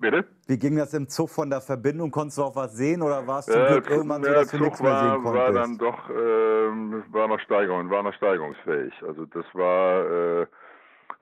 Bitte? 0.00 0.24
Wie 0.46 0.58
ging 0.58 0.76
das 0.76 0.94
im 0.94 1.08
Zug 1.08 1.28
von 1.28 1.50
der 1.50 1.60
Verbindung? 1.60 2.10
Konntest 2.10 2.38
du 2.38 2.42
auch 2.44 2.56
was 2.56 2.74
sehen 2.74 3.02
oder 3.02 3.26
warst 3.26 3.48
du 3.50 3.52
Äh, 3.52 3.66
Glück 3.68 3.90
irgendwann 3.90 4.24
so, 4.24 4.32
dass 4.32 4.48
du 4.50 4.56
Zug 4.56 4.66
nichts 4.66 4.82
mehr 4.82 4.98
sehen 4.98 5.24
war, 5.24 5.34
war 5.34 5.52
dann 5.52 5.76
konntest? 5.76 5.80
doch 5.82 6.10
ähm, 6.10 7.04
war 7.10 7.28
noch 7.28 7.38
Steigerung, 7.40 7.90
war 7.90 8.02
noch 8.02 8.14
steigerungsfähig. 8.14 8.94
Also 9.06 9.26
das 9.26 9.44
war 9.52 10.40
äh, 10.40 10.46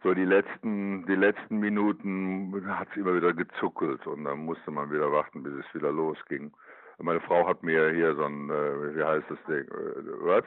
so 0.05 0.14
die 0.14 0.24
letzten 0.24 1.05
die 1.07 1.16
letzten 1.16 1.59
Minuten 1.59 2.55
hat 2.68 2.87
es 2.93 2.97
immer 2.97 3.16
wieder 3.16 3.33
gezuckelt 3.33 4.07
und 4.07 4.24
dann 4.24 4.39
musste 4.45 4.70
man 4.70 4.93
wieder 4.93 5.11
warten, 5.11 5.43
bis 5.43 5.55
es 5.55 5.74
wieder 5.74 5.91
losging. 5.91 6.53
Meine 6.99 7.20
Frau 7.20 7.47
hat 7.49 7.64
mir 7.64 7.91
hier 7.91 8.14
so 8.14 8.24
ein 8.24 8.49
äh, 8.49 8.97
wie 8.97 9.03
heißt 9.03 9.26
das 9.29 9.39
Ding? 9.49 9.66
Äh, 9.66 10.03
was? 10.20 10.45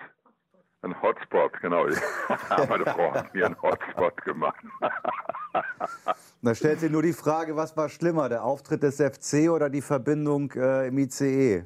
Ein 0.84 1.00
Hotspot, 1.02 1.52
genau. 1.62 1.86
Meine 2.70 2.86
Frau 2.86 3.14
hat 3.14 3.34
mir 3.34 3.46
einen 3.46 3.62
Hotspot 3.62 4.16
gemacht. 4.24 4.64
Da 6.44 6.56
stellt 6.56 6.80
sich 6.80 6.92
nur 6.92 7.04
die 7.04 7.14
Frage, 7.14 7.56
was 7.56 7.78
war 7.78 7.88
schlimmer, 7.88 8.28
der 8.28 8.44
Auftritt 8.44 8.82
des 8.82 8.98
FC 8.98 9.52
oder 9.52 9.70
die 9.70 9.82
Verbindung 9.82 10.52
äh, 10.56 10.88
im 10.88 10.98
ICE? 10.98 11.66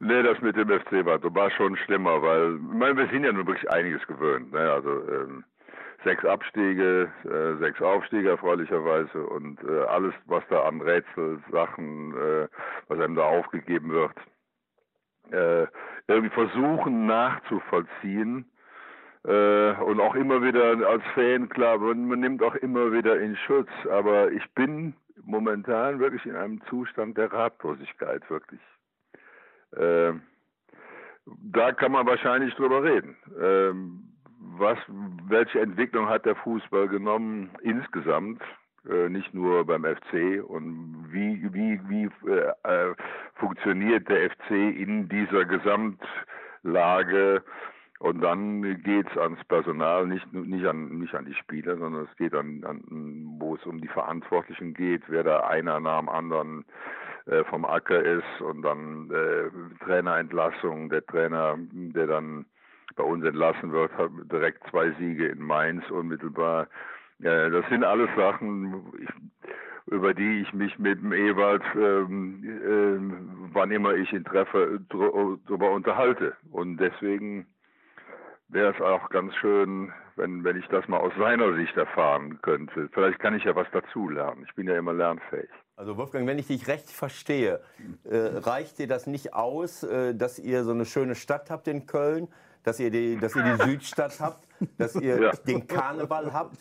Nee, 0.00 0.22
das 0.22 0.40
mit 0.40 0.56
dem 0.56 0.68
FC 0.68 1.04
war, 1.04 1.22
war 1.22 1.50
schon 1.52 1.76
schlimmer, 1.76 2.22
weil 2.22 2.52
meine, 2.52 2.96
wir 2.96 3.08
sind 3.08 3.22
ja 3.22 3.32
nun 3.32 3.46
wirklich 3.46 3.70
einiges 3.70 4.04
gewöhnt. 4.06 4.50
Ne? 4.50 4.72
Also 4.72 4.90
ähm, 5.08 5.44
sechs 6.04 6.24
Abstiege, 6.24 7.12
äh, 7.24 7.62
sechs 7.62 7.80
Aufstiege 7.82 8.30
erfreulicherweise 8.30 9.22
und 9.26 9.62
äh, 9.62 9.82
alles, 9.84 10.14
was 10.26 10.42
da 10.48 10.64
an 10.64 10.80
Rätsel, 10.80 11.38
Sachen, 11.52 12.16
äh, 12.16 12.48
was 12.88 12.98
einem 12.98 13.14
da 13.14 13.24
aufgegeben 13.24 13.90
wird, 13.90 14.16
äh, 15.30 15.66
irgendwie 16.08 16.34
versuchen 16.34 17.06
nachzuvollziehen. 17.06 18.50
Äh, 19.24 19.72
und 19.82 20.00
auch 20.00 20.14
immer 20.14 20.42
wieder 20.42 20.88
als 20.88 21.02
Fan, 21.14 21.48
klar, 21.48 21.78
man, 21.78 22.06
man 22.06 22.20
nimmt 22.20 22.42
auch 22.42 22.54
immer 22.56 22.92
wieder 22.92 23.20
in 23.20 23.36
Schutz. 23.36 23.70
Aber 23.90 24.30
ich 24.32 24.48
bin 24.54 24.94
momentan 25.22 25.98
wirklich 26.00 26.24
in 26.26 26.36
einem 26.36 26.60
Zustand 26.66 27.18
der 27.18 27.32
Ratlosigkeit, 27.32 28.28
wirklich. 28.30 28.60
Äh, 29.76 30.12
da 31.26 31.72
kann 31.72 31.92
man 31.92 32.06
wahrscheinlich 32.06 32.54
drüber 32.54 32.82
reden. 32.82 33.16
Ähm, 33.40 34.10
was, 34.40 34.78
welche 35.28 35.60
Entwicklung 35.60 36.08
hat 36.08 36.24
der 36.24 36.34
Fußball 36.36 36.88
genommen 36.88 37.50
insgesamt? 37.62 38.42
Äh, 38.88 39.10
nicht 39.10 39.34
nur 39.34 39.66
beim 39.66 39.84
FC 39.84 40.42
und 40.42 41.08
wie 41.10 41.52
wie 41.52 41.78
wie 41.88 42.08
äh, 42.26 42.52
äh, 42.64 42.94
funktioniert 43.34 44.08
der 44.08 44.30
FC 44.30 44.50
in 44.50 45.06
dieser 45.08 45.44
Gesamtlage 45.44 47.42
und 48.00 48.22
dann 48.22 48.82
geht's 48.82 49.14
ans 49.18 49.44
Personal, 49.44 50.06
nicht, 50.06 50.32
nicht, 50.32 50.64
an, 50.64 50.98
nicht 50.98 51.14
an 51.14 51.26
die 51.26 51.34
Spieler, 51.34 51.76
sondern 51.76 52.08
es 52.10 52.16
geht 52.16 52.34
an, 52.34 52.64
an 52.64 52.82
wo 53.38 53.56
es 53.56 53.66
um 53.66 53.78
die 53.78 53.88
Verantwortlichen 53.88 54.72
geht, 54.72 55.02
wer 55.08 55.22
da 55.22 55.40
einer 55.40 55.78
nach 55.80 56.00
dem 56.00 56.08
anderen 56.08 56.64
äh, 57.26 57.44
vom 57.44 57.66
Acker 57.66 58.02
ist 58.02 58.40
und 58.40 58.62
dann 58.62 59.10
äh, 59.10 59.84
Trainerentlassung, 59.84 60.88
der 60.88 61.04
Trainer, 61.04 61.56
der 61.58 62.06
dann 62.06 62.46
bei 62.96 63.04
uns 63.04 63.22
entlassen 63.22 63.70
wird, 63.70 63.92
hat 63.98 64.10
direkt 64.32 64.66
zwei 64.70 64.92
Siege 64.92 65.28
in 65.28 65.42
Mainz 65.42 65.88
unmittelbar. 65.90 66.68
Äh, 67.22 67.50
das 67.50 67.68
sind 67.68 67.84
alles 67.84 68.08
Sachen, 68.16 68.82
ich, 68.98 69.92
über 69.92 70.14
die 70.14 70.40
ich 70.40 70.54
mich 70.54 70.78
mit 70.78 71.02
dem 71.02 71.12
Ewald, 71.12 71.62
ähm, 71.76 72.44
äh, 72.44 73.52
wann 73.52 73.70
immer 73.70 73.92
ich 73.92 74.10
ihn 74.14 74.24
treffe, 74.24 74.80
darüber 74.88 75.70
unterhalte. 75.72 76.34
Und 76.50 76.78
deswegen 76.78 77.46
wäre 78.50 78.74
es 78.74 78.80
auch 78.80 79.08
ganz 79.10 79.34
schön, 79.36 79.92
wenn, 80.16 80.44
wenn 80.44 80.56
ich 80.56 80.66
das 80.68 80.86
mal 80.88 80.98
aus 80.98 81.12
seiner 81.18 81.54
Sicht 81.54 81.76
erfahren 81.76 82.40
könnte. 82.42 82.88
Vielleicht 82.92 83.18
kann 83.20 83.34
ich 83.34 83.44
ja 83.44 83.54
was 83.54 83.66
dazulernen. 83.72 84.44
Ich 84.48 84.54
bin 84.54 84.66
ja 84.66 84.76
immer 84.78 84.92
lernfähig. 84.92 85.48
Also 85.76 85.96
Wolfgang, 85.96 86.26
wenn 86.26 86.38
ich 86.38 86.48
dich 86.48 86.68
recht 86.68 86.90
verstehe, 86.90 87.60
äh, 88.04 88.16
reicht 88.16 88.78
dir 88.78 88.86
das 88.86 89.06
nicht 89.06 89.32
aus, 89.32 89.82
äh, 89.82 90.14
dass 90.14 90.38
ihr 90.38 90.64
so 90.64 90.72
eine 90.72 90.84
schöne 90.84 91.14
Stadt 91.14 91.50
habt 91.50 91.68
in 91.68 91.86
Köln, 91.86 92.28
dass 92.64 92.78
ihr 92.78 92.90
die, 92.90 93.16
dass 93.16 93.34
ihr 93.34 93.42
die 93.42 93.62
Südstadt 93.62 94.20
habt, 94.20 94.46
dass 94.76 94.94
ihr 94.94 95.18
Ja. 95.22 95.30
den 95.46 95.66
Karneval 95.66 96.34
habt, 96.34 96.58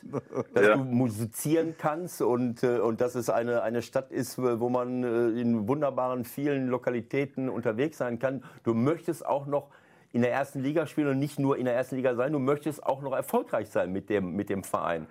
dass 0.53 0.67
Ja. 0.67 0.73
du 0.75 0.85
musizieren 0.85 1.75
kannst 1.77 2.21
und, 2.21 2.63
äh, 2.63 2.79
und 2.79 3.01
dass 3.01 3.15
es 3.15 3.29
eine, 3.29 3.61
eine 3.61 3.81
Stadt 3.81 4.09
ist, 4.11 4.37
wo 4.41 4.69
man 4.69 5.03
äh, 5.03 5.41
in 5.41 5.67
wunderbaren 5.67 6.23
vielen 6.23 6.67
Lokalitäten 6.69 7.49
unterwegs 7.49 7.97
sein 7.97 8.19
kann. 8.19 8.45
Du 8.63 8.73
möchtest 8.73 9.25
auch 9.25 9.45
noch 9.47 9.69
in 10.11 10.21
der 10.21 10.31
ersten 10.31 10.61
Liga 10.61 10.87
spielen 10.87 11.09
und 11.09 11.19
nicht 11.19 11.39
nur 11.39 11.57
in 11.57 11.65
der 11.65 11.75
ersten 11.75 11.95
Liga 11.95 12.15
sein, 12.15 12.31
du 12.31 12.39
möchtest 12.39 12.85
auch 12.85 13.01
noch 13.01 13.13
erfolgreich 13.13 13.69
sein 13.69 13.91
mit 13.91 14.09
dem, 14.09 14.35
mit 14.35 14.49
dem 14.49 14.63
Verein. 14.63 15.07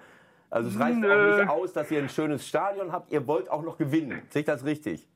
Also 0.50 0.70
es 0.70 0.80
reicht 0.80 0.96
auch 0.96 1.00
Nö. 1.00 1.36
nicht 1.36 1.48
aus, 1.48 1.72
dass 1.72 1.90
ihr 1.90 2.00
ein 2.00 2.08
schönes 2.08 2.46
Stadion 2.46 2.92
habt, 2.92 3.12
ihr 3.12 3.26
wollt 3.26 3.50
auch 3.50 3.62
noch 3.62 3.76
gewinnen. 3.76 4.22
Sehe 4.30 4.40
ich 4.40 4.46
das 4.46 4.64
richtig? 4.64 5.06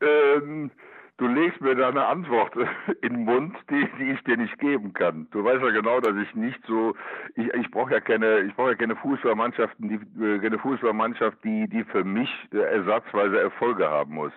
Ähm, 0.00 0.70
du 1.16 1.26
legst 1.26 1.60
mir 1.60 1.74
da 1.74 1.88
eine 1.88 2.06
Antwort 2.06 2.54
in 3.02 3.14
den 3.14 3.24
Mund, 3.24 3.56
die, 3.68 3.86
die 3.98 4.12
ich 4.12 4.22
dir 4.24 4.36
nicht 4.36 4.56
geben 4.58 4.92
kann. 4.92 5.26
Du 5.32 5.42
weißt 5.44 5.62
ja 5.62 5.70
genau, 5.70 6.00
dass 6.00 6.16
ich 6.16 6.34
nicht 6.34 6.60
so, 6.66 6.94
ich, 7.34 7.52
ich 7.52 7.70
brauche 7.70 7.92
ja 7.92 8.00
keine, 8.00 8.40
ich 8.40 8.54
brauche 8.54 8.70
ja 8.70 8.76
keine 8.76 8.96
Fußballmannschaften, 8.96 9.88
die, 9.88 10.24
äh, 10.24 10.38
keine 10.38 10.58
Fußballmannschaft, 10.58 11.38
die, 11.42 11.68
die 11.68 11.84
für 11.84 12.04
mich 12.04 12.30
äh, 12.52 12.58
ersatzweise 12.58 13.40
Erfolge 13.40 13.88
haben 13.88 14.14
muss. 14.14 14.32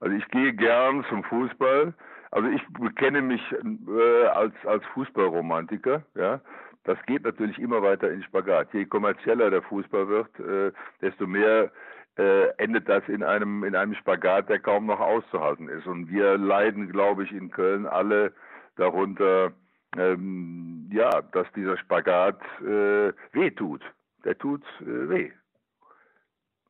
Also 0.00 0.16
ich 0.16 0.26
gehe 0.28 0.54
gern 0.54 1.04
zum 1.10 1.22
Fußball. 1.24 1.92
Also 2.32 2.48
ich 2.48 2.62
bekenne 2.78 3.22
mich 3.22 3.42
äh, 3.52 4.26
als 4.26 4.54
als 4.64 4.84
Fußballromantiker, 4.94 6.02
ja. 6.14 6.40
Das 6.84 6.98
geht 7.06 7.24
natürlich 7.24 7.58
immer 7.58 7.82
weiter 7.82 8.10
in 8.10 8.22
Spagat. 8.22 8.72
Je 8.72 8.86
kommerzieller 8.86 9.50
der 9.50 9.62
Fußball 9.62 10.08
wird, 10.08 10.40
äh, 10.40 10.72
desto 11.02 11.26
mehr 11.26 11.70
äh, 12.16 12.48
endet 12.56 12.88
das 12.88 13.06
in 13.08 13.22
einem 13.22 13.64
in 13.64 13.74
einem 13.76 13.94
Spagat, 13.94 14.48
der 14.48 14.60
kaum 14.60 14.86
noch 14.86 15.00
auszuhalten 15.00 15.68
ist. 15.68 15.86
Und 15.86 16.08
wir 16.10 16.38
leiden, 16.38 16.90
glaube 16.90 17.24
ich, 17.24 17.32
in 17.32 17.50
Köln 17.50 17.86
alle 17.86 18.32
darunter, 18.76 19.52
ähm, 19.98 20.88
ja, 20.92 21.20
dass 21.32 21.50
dieser 21.52 21.76
Spagat 21.78 22.40
äh, 22.62 23.12
weh 23.32 23.50
tut. 23.50 23.82
Der 24.24 24.38
tut 24.38 24.62
äh, 24.80 25.08
weh. 25.08 25.30
Weil 25.30 25.30
du- 25.30 25.36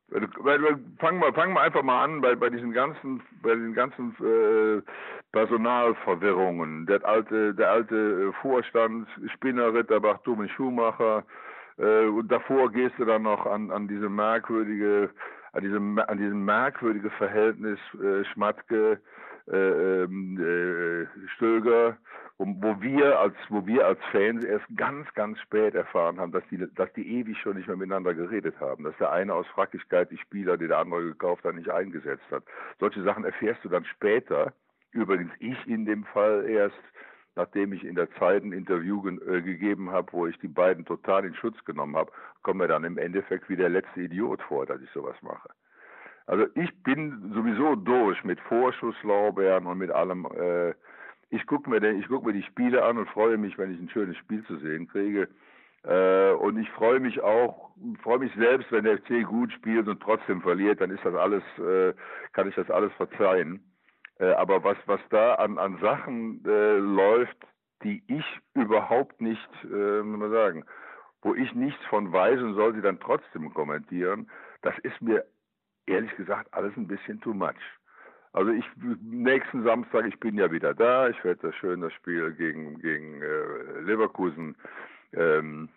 Fangen 0.11 1.21
wir, 1.21 1.33
fangen 1.33 1.53
wir 1.53 1.61
einfach 1.61 1.83
mal 1.83 2.03
an 2.03 2.19
bei, 2.19 2.35
bei 2.35 2.49
diesen 2.49 2.73
ganzen, 2.73 3.21
bei 3.41 3.55
den 3.55 3.73
ganzen 3.73 4.13
äh, 4.19 4.81
Personalverwirrungen. 5.31 6.85
Der 6.85 7.05
alte, 7.05 7.53
der 7.53 7.71
alte 7.71 7.95
äh, 7.95 8.41
Vorstand, 8.41 9.07
Spinner, 9.33 9.73
Ritterbach, 9.73 10.17
Dumme 10.23 10.49
Schumacher. 10.49 11.23
Äh, 11.77 12.07
und 12.07 12.29
davor 12.29 12.71
gehst 12.71 12.95
du 12.97 13.05
dann 13.05 13.23
noch 13.23 13.45
an, 13.45 13.71
an 13.71 13.87
diese 13.87 14.09
merkwürdige, 14.09 15.11
an 15.53 15.63
diesem, 15.63 15.97
an 15.97 16.17
diesem 16.17 16.43
merkwürdige 16.43 17.09
Verhältnis 17.11 17.79
äh, 18.03 18.25
Schmatke, 18.25 18.99
äh, 19.47 20.03
ähm, 20.03 20.37
äh, 20.39 21.27
Stöger, 21.35 21.97
wo, 22.37 22.45
wo 22.45 22.81
wir 22.81 23.19
als 23.19 23.35
wo 23.49 23.65
wir 23.65 23.85
als 23.85 23.99
Fans 24.11 24.43
erst 24.43 24.65
ganz 24.75 25.11
ganz 25.13 25.39
spät 25.39 25.75
erfahren 25.75 26.19
haben, 26.19 26.31
dass 26.31 26.43
die 26.49 26.57
dass 26.75 26.91
die 26.93 27.19
ewig 27.19 27.37
schon 27.39 27.57
nicht 27.57 27.67
mehr 27.67 27.77
miteinander 27.77 28.13
geredet 28.13 28.59
haben, 28.59 28.83
dass 28.83 28.97
der 28.97 29.11
eine 29.11 29.33
aus 29.33 29.47
Frackigkeit 29.47 30.11
die 30.11 30.17
Spieler, 30.17 30.57
die 30.57 30.67
der 30.67 30.79
andere 30.79 31.03
gekauft 31.03 31.43
hat, 31.43 31.55
nicht 31.55 31.69
eingesetzt 31.69 32.29
hat. 32.31 32.43
Solche 32.79 33.03
Sachen 33.03 33.23
erfährst 33.23 33.63
du 33.63 33.69
dann 33.69 33.85
später. 33.85 34.53
Übrigens 34.91 35.31
ich 35.39 35.67
in 35.67 35.85
dem 35.85 36.03
Fall 36.03 36.45
erst, 36.49 36.75
nachdem 37.35 37.71
ich 37.71 37.85
in 37.85 37.95
der 37.95 38.11
Zeit 38.15 38.43
ein 38.43 38.51
Interview 38.51 39.01
ge 39.01 39.17
äh, 39.25 39.41
gegeben 39.41 39.91
habe, 39.91 40.11
wo 40.11 40.27
ich 40.27 40.37
die 40.39 40.49
beiden 40.49 40.85
total 40.85 41.25
in 41.25 41.33
Schutz 41.35 41.63
genommen 41.65 41.95
habe, 41.95 42.11
kommt 42.43 42.59
mir 42.59 42.67
dann 42.67 42.83
im 42.83 42.97
Endeffekt 42.97 43.49
wie 43.49 43.55
der 43.55 43.69
letzte 43.69 44.01
Idiot 44.01 44.41
vor, 44.41 44.65
dass 44.65 44.81
ich 44.81 44.89
sowas 44.91 45.15
mache. 45.21 45.49
Also 46.31 46.45
ich 46.55 46.71
bin 46.83 47.33
sowieso 47.33 47.75
durch 47.75 48.23
mit 48.23 48.39
Vorschusslorbeeren 48.39 49.65
und 49.67 49.77
mit 49.77 49.91
allem. 49.91 50.25
Äh, 50.27 50.73
ich 51.29 51.45
gucke 51.45 51.69
mir, 51.69 51.81
guck 52.07 52.25
mir 52.25 52.31
die 52.31 52.43
Spiele 52.43 52.85
an 52.85 52.97
und 52.97 53.09
freue 53.09 53.37
mich, 53.37 53.57
wenn 53.57 53.73
ich 53.73 53.81
ein 53.81 53.89
schönes 53.89 54.15
Spiel 54.15 54.41
zu 54.45 54.55
sehen 54.59 54.87
kriege. 54.87 55.27
Äh, 55.83 56.31
und 56.31 56.57
ich 56.57 56.69
freue 56.69 57.01
mich 57.01 57.19
auch, 57.19 57.71
freue 58.01 58.19
mich 58.19 58.33
selbst, 58.35 58.71
wenn 58.71 58.85
der 58.85 58.99
FC 58.99 59.25
gut 59.25 59.51
spielt 59.51 59.89
und 59.89 60.01
trotzdem 60.01 60.41
verliert, 60.41 60.79
dann 60.79 60.91
ist 60.91 61.03
das 61.03 61.15
alles, 61.15 61.43
äh, 61.57 61.93
kann 62.31 62.47
ich 62.47 62.55
das 62.55 62.69
alles 62.71 62.93
verzeihen. 62.93 63.61
Äh, 64.17 64.31
aber 64.31 64.63
was, 64.63 64.77
was 64.85 65.01
da 65.09 65.33
an, 65.33 65.57
an 65.57 65.79
Sachen 65.81 66.45
äh, 66.45 66.77
läuft, 66.77 67.45
die 67.83 68.03
ich 68.07 68.39
überhaupt 68.53 69.19
nicht, 69.19 69.49
äh, 69.65 70.01
man 70.01 70.31
sagen, 70.31 70.63
wo 71.23 71.35
ich 71.35 71.53
nichts 71.55 71.83
von 71.87 72.09
weiß 72.09 72.39
und 72.39 72.53
soll 72.53 72.73
sie 72.73 72.81
dann 72.81 73.01
trotzdem 73.01 73.53
kommentieren, 73.53 74.29
das 74.61 74.77
ist 74.79 75.01
mir 75.01 75.25
ehrlich 75.85 76.15
gesagt 76.15 76.53
alles 76.53 76.75
ein 76.77 76.87
bisschen 76.87 77.19
too 77.21 77.33
much. 77.33 77.55
Also 78.33 78.51
ich 78.51 78.65
nächsten 79.01 79.63
Samstag, 79.63 80.05
ich 80.05 80.19
bin 80.19 80.37
ja 80.37 80.51
wieder 80.51 80.73
da, 80.73 81.09
ich 81.09 81.21
werde 81.23 81.47
das 81.47 81.55
schön 81.55 81.81
das 81.81 81.93
Spiel 81.93 82.31
gegen 82.33 82.79
gegen 82.79 83.21
äh, 83.21 83.81
Leverkusen 83.81 84.55
ähm, 85.13 85.69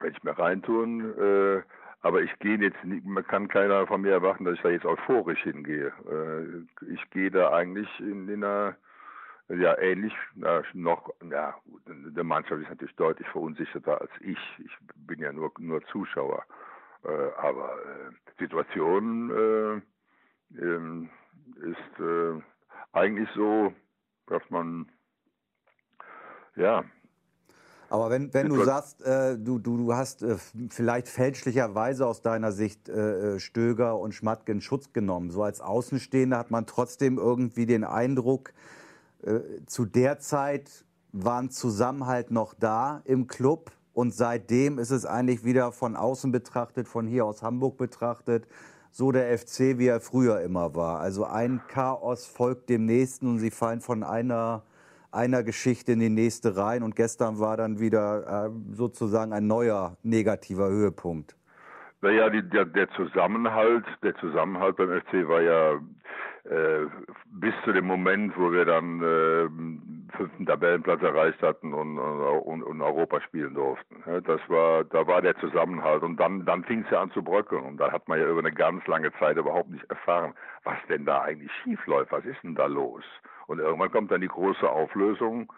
werde 0.00 0.16
ich 0.16 0.22
mir 0.22 0.38
reintun, 0.38 1.18
äh, 1.18 1.62
aber 2.00 2.22
ich 2.22 2.38
gehe 2.38 2.58
jetzt 2.58 2.82
nicht, 2.84 3.04
man 3.04 3.26
kann 3.26 3.48
keiner 3.48 3.86
von 3.86 4.02
mir 4.02 4.12
erwarten, 4.12 4.44
dass 4.44 4.54
ich 4.54 4.62
da 4.62 4.70
jetzt 4.70 4.84
euphorisch 4.84 5.42
hingehe. 5.42 5.92
Äh, 6.08 6.92
ich 6.92 7.10
gehe 7.10 7.30
da 7.30 7.52
eigentlich 7.52 7.88
in, 8.00 8.28
in 8.28 8.44
einer 8.44 8.76
ja, 9.48 9.78
ähnlich, 9.78 10.12
na, 10.34 10.62
noch, 10.74 11.08
ja, 11.30 11.54
der 11.86 12.24
Mannschaft 12.24 12.60
ist 12.60 12.68
natürlich 12.68 12.94
deutlich 12.96 13.26
verunsicherter 13.28 14.00
als 14.00 14.10
ich. 14.20 14.38
Ich 14.58 14.76
bin 14.94 15.20
ja 15.20 15.32
nur, 15.32 15.50
nur 15.58 15.82
Zuschauer. 15.86 16.44
Äh, 17.04 17.30
aber 17.36 17.70
äh, 17.72 18.42
Situation 18.42 19.30
äh, 19.30 20.60
ähm, 20.60 21.10
ist 21.56 22.02
eigentlich 22.92 23.28
so, 23.34 23.72
dass 24.26 24.42
man, 24.50 24.90
ja, 26.56 26.84
Aber 27.90 28.10
wenn, 28.10 28.32
wenn 28.34 28.48
du 28.48 28.62
sagst, 28.64 29.02
äh, 29.02 29.38
du, 29.38 29.58
du, 29.58 29.76
du 29.78 29.94
hast 29.94 30.22
äh, 30.22 30.36
vielleicht 30.68 31.08
fälschlicherweise 31.08 32.06
aus 32.06 32.20
deiner 32.20 32.52
Sicht 32.52 32.88
äh, 32.88 33.40
Stöger 33.40 33.98
und 33.98 34.12
Schmatke 34.14 34.52
in 34.52 34.60
Schutz 34.60 34.92
genommen, 34.92 35.30
so 35.30 35.42
als 35.42 35.60
Außenstehender 35.60 36.36
hat 36.36 36.50
man 36.50 36.66
trotzdem 36.66 37.18
irgendwie 37.18 37.66
den 37.66 37.84
Eindruck, 37.84 38.52
zu 39.66 39.84
der 39.84 40.20
Zeit 40.20 40.84
war 41.10 41.42
ein 41.42 41.50
Zusammenhalt 41.50 42.30
noch 42.30 42.54
da 42.54 43.02
im 43.04 43.26
Club 43.26 43.72
Und 43.98 44.14
seitdem 44.14 44.78
ist 44.78 44.92
es 44.92 45.04
eigentlich 45.04 45.44
wieder 45.44 45.72
von 45.72 45.96
außen 45.96 46.30
betrachtet, 46.30 46.86
von 46.86 47.08
hier 47.08 47.24
aus 47.24 47.42
Hamburg 47.42 47.78
betrachtet, 47.78 48.46
so 48.92 49.10
der 49.10 49.36
FC, 49.36 49.76
wie 49.76 49.88
er 49.88 49.98
früher 49.98 50.40
immer 50.40 50.76
war. 50.76 51.00
Also 51.00 51.24
ein 51.24 51.60
Chaos 51.66 52.24
folgt 52.24 52.70
dem 52.70 52.86
nächsten 52.86 53.26
und 53.26 53.38
sie 53.38 53.50
fallen 53.50 53.80
von 53.80 54.04
einer, 54.04 54.62
einer 55.10 55.42
Geschichte 55.42 55.90
in 55.90 55.98
die 55.98 56.10
nächste 56.10 56.56
rein. 56.56 56.84
Und 56.84 56.94
gestern 56.94 57.40
war 57.40 57.56
dann 57.56 57.80
wieder 57.80 58.46
äh, 58.46 58.50
sozusagen 58.70 59.32
ein 59.32 59.48
neuer 59.48 59.96
negativer 60.04 60.68
Höhepunkt. 60.68 61.36
Naja, 62.00 62.30
die, 62.30 62.48
der, 62.48 62.66
der 62.66 62.88
Zusammenhalt, 62.90 63.84
der 64.04 64.14
Zusammenhalt 64.18 64.76
beim 64.76 64.90
FC 64.90 65.26
war 65.26 65.42
ja 65.42 65.72
äh, 66.44 66.86
bis 67.32 67.52
zu 67.64 67.72
dem 67.72 67.86
Moment, 67.86 68.32
wo 68.36 68.52
wir 68.52 68.64
dann 68.64 69.02
äh, 69.02 69.48
fünften 70.10 70.46
Tabellenplatz 70.46 71.02
erreicht 71.02 71.42
hatten 71.42 71.74
und, 71.74 71.98
und, 71.98 72.62
und 72.62 72.80
Europa 72.80 73.20
spielen 73.20 73.54
durften. 73.54 74.02
Das 74.24 74.40
war, 74.48 74.84
da 74.84 75.06
war 75.06 75.22
der 75.22 75.36
Zusammenhalt 75.36 76.02
und 76.02 76.16
dann, 76.18 76.44
dann 76.44 76.64
fing 76.64 76.84
es 76.84 76.90
ja 76.90 77.02
an 77.02 77.10
zu 77.10 77.22
bröckeln 77.22 77.64
und 77.64 77.78
da 77.78 77.92
hat 77.92 78.08
man 78.08 78.18
ja 78.18 78.26
über 78.28 78.40
eine 78.40 78.52
ganz 78.52 78.86
lange 78.86 79.12
Zeit 79.18 79.36
überhaupt 79.36 79.70
nicht 79.70 79.84
erfahren, 79.90 80.34
was 80.64 80.78
denn 80.88 81.04
da 81.04 81.22
eigentlich 81.22 81.52
schief 81.62 81.84
läuft, 81.86 82.12
was 82.12 82.24
ist 82.24 82.42
denn 82.42 82.54
da 82.54 82.66
los? 82.66 83.04
Und 83.46 83.58
irgendwann 83.58 83.90
kommt 83.90 84.10
dann 84.10 84.20
die 84.20 84.28
große 84.28 84.68
Auflösung. 84.68 85.52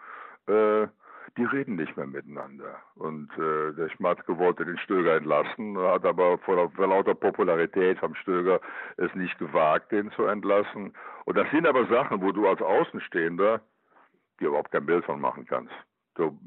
Äh, 0.47 0.87
die 1.37 1.45
reden 1.45 1.75
nicht 1.75 1.95
mehr 1.95 2.07
miteinander. 2.07 2.81
Und 2.95 3.29
äh, 3.37 3.73
der 3.73 3.89
Schmatzke 3.89 4.37
wollte 4.37 4.65
den 4.65 4.77
Stöger 4.77 5.15
entlassen, 5.15 5.77
hat 5.77 6.05
aber 6.05 6.37
vor 6.39 6.69
lauter 6.77 7.15
Popularität 7.15 7.99
vom 7.99 8.15
Stöger 8.15 8.59
es 8.97 9.13
nicht 9.15 9.37
gewagt, 9.39 9.91
den 9.91 10.11
zu 10.11 10.25
entlassen. 10.25 10.93
Und 11.25 11.37
das 11.37 11.49
sind 11.51 11.65
aber 11.65 11.85
Sachen, 11.87 12.21
wo 12.21 12.31
du 12.31 12.47
als 12.47 12.61
Außenstehender 12.61 13.61
dir 14.41 14.49
überhaupt 14.49 14.71
kein 14.71 14.85
Bild 14.85 15.05
von 15.05 15.21
machen 15.21 15.45
kannst. 15.45 15.73
Du, 16.15 16.37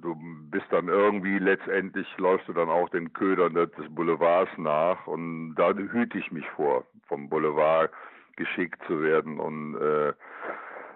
du 0.00 0.16
bist 0.50 0.66
dann 0.70 0.88
irgendwie 0.88 1.38
letztendlich 1.38 2.06
läufst 2.16 2.48
du 2.48 2.54
dann 2.54 2.70
auch 2.70 2.88
den 2.88 3.12
Ködern 3.12 3.54
des 3.54 3.70
Boulevards 3.90 4.50
nach 4.56 5.06
und 5.06 5.54
da 5.56 5.74
hüte 5.74 6.16
ich 6.16 6.32
mich 6.32 6.48
vor, 6.56 6.86
vom 7.06 7.28
Boulevard 7.28 7.90
geschickt 8.36 8.80
zu 8.86 9.02
werden 9.02 9.38
und 9.38 9.76
äh, 9.76 10.14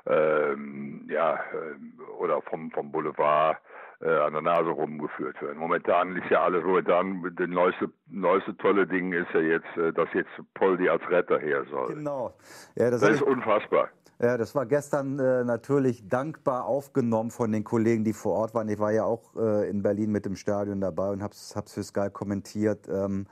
ähm, 0.06 1.06
ja, 1.10 1.34
äh, 1.34 2.02
oder 2.18 2.40
vom, 2.42 2.70
vom 2.70 2.90
Boulevard 2.90 3.58
äh, 4.00 4.08
an 4.08 4.32
der 4.32 4.42
Nase 4.42 4.70
rumgeführt 4.70 5.40
werden. 5.40 5.58
Momentan 5.58 6.16
ist 6.16 6.30
ja 6.30 6.42
alles, 6.42 6.64
momentan, 6.64 7.22
das 7.36 7.48
neueste, 7.48 7.90
neueste 8.08 8.56
tolle 8.58 8.86
Ding 8.86 9.12
ist 9.12 9.32
ja 9.32 9.40
jetzt, 9.40 9.76
äh, 9.76 9.92
dass 9.92 10.08
jetzt 10.12 10.30
Poldi 10.54 10.88
als 10.88 11.02
Retter 11.08 11.38
her 11.38 11.64
soll. 11.70 11.94
Genau. 11.94 12.34
Ja, 12.76 12.90
das, 12.90 13.00
Das 13.00 13.10
ist 13.10 13.22
unfassbar. 13.22 13.88
Ja, 14.20 14.36
das 14.36 14.54
war 14.54 14.66
gestern 14.66 15.18
äh, 15.18 15.44
natürlich 15.44 16.08
dankbar 16.08 16.66
aufgenommen 16.66 17.30
von 17.30 17.50
den 17.50 17.64
Kollegen, 17.64 18.04
die 18.04 18.12
vor 18.12 18.32
Ort 18.34 18.54
waren. 18.54 18.68
Ich 18.68 18.78
war 18.78 18.92
ja 18.92 19.04
auch 19.04 19.34
äh, 19.36 19.68
in 19.68 19.82
Berlin 19.82 20.12
mit 20.12 20.24
dem 20.24 20.36
Stadion 20.36 20.80
dabei 20.80 21.10
und 21.10 21.22
hab's, 21.22 21.56
hab's 21.56 21.74
für 21.74 21.82
Sky 21.82 22.10
kommentiert. 22.12 22.88
Ähm, 22.88 23.26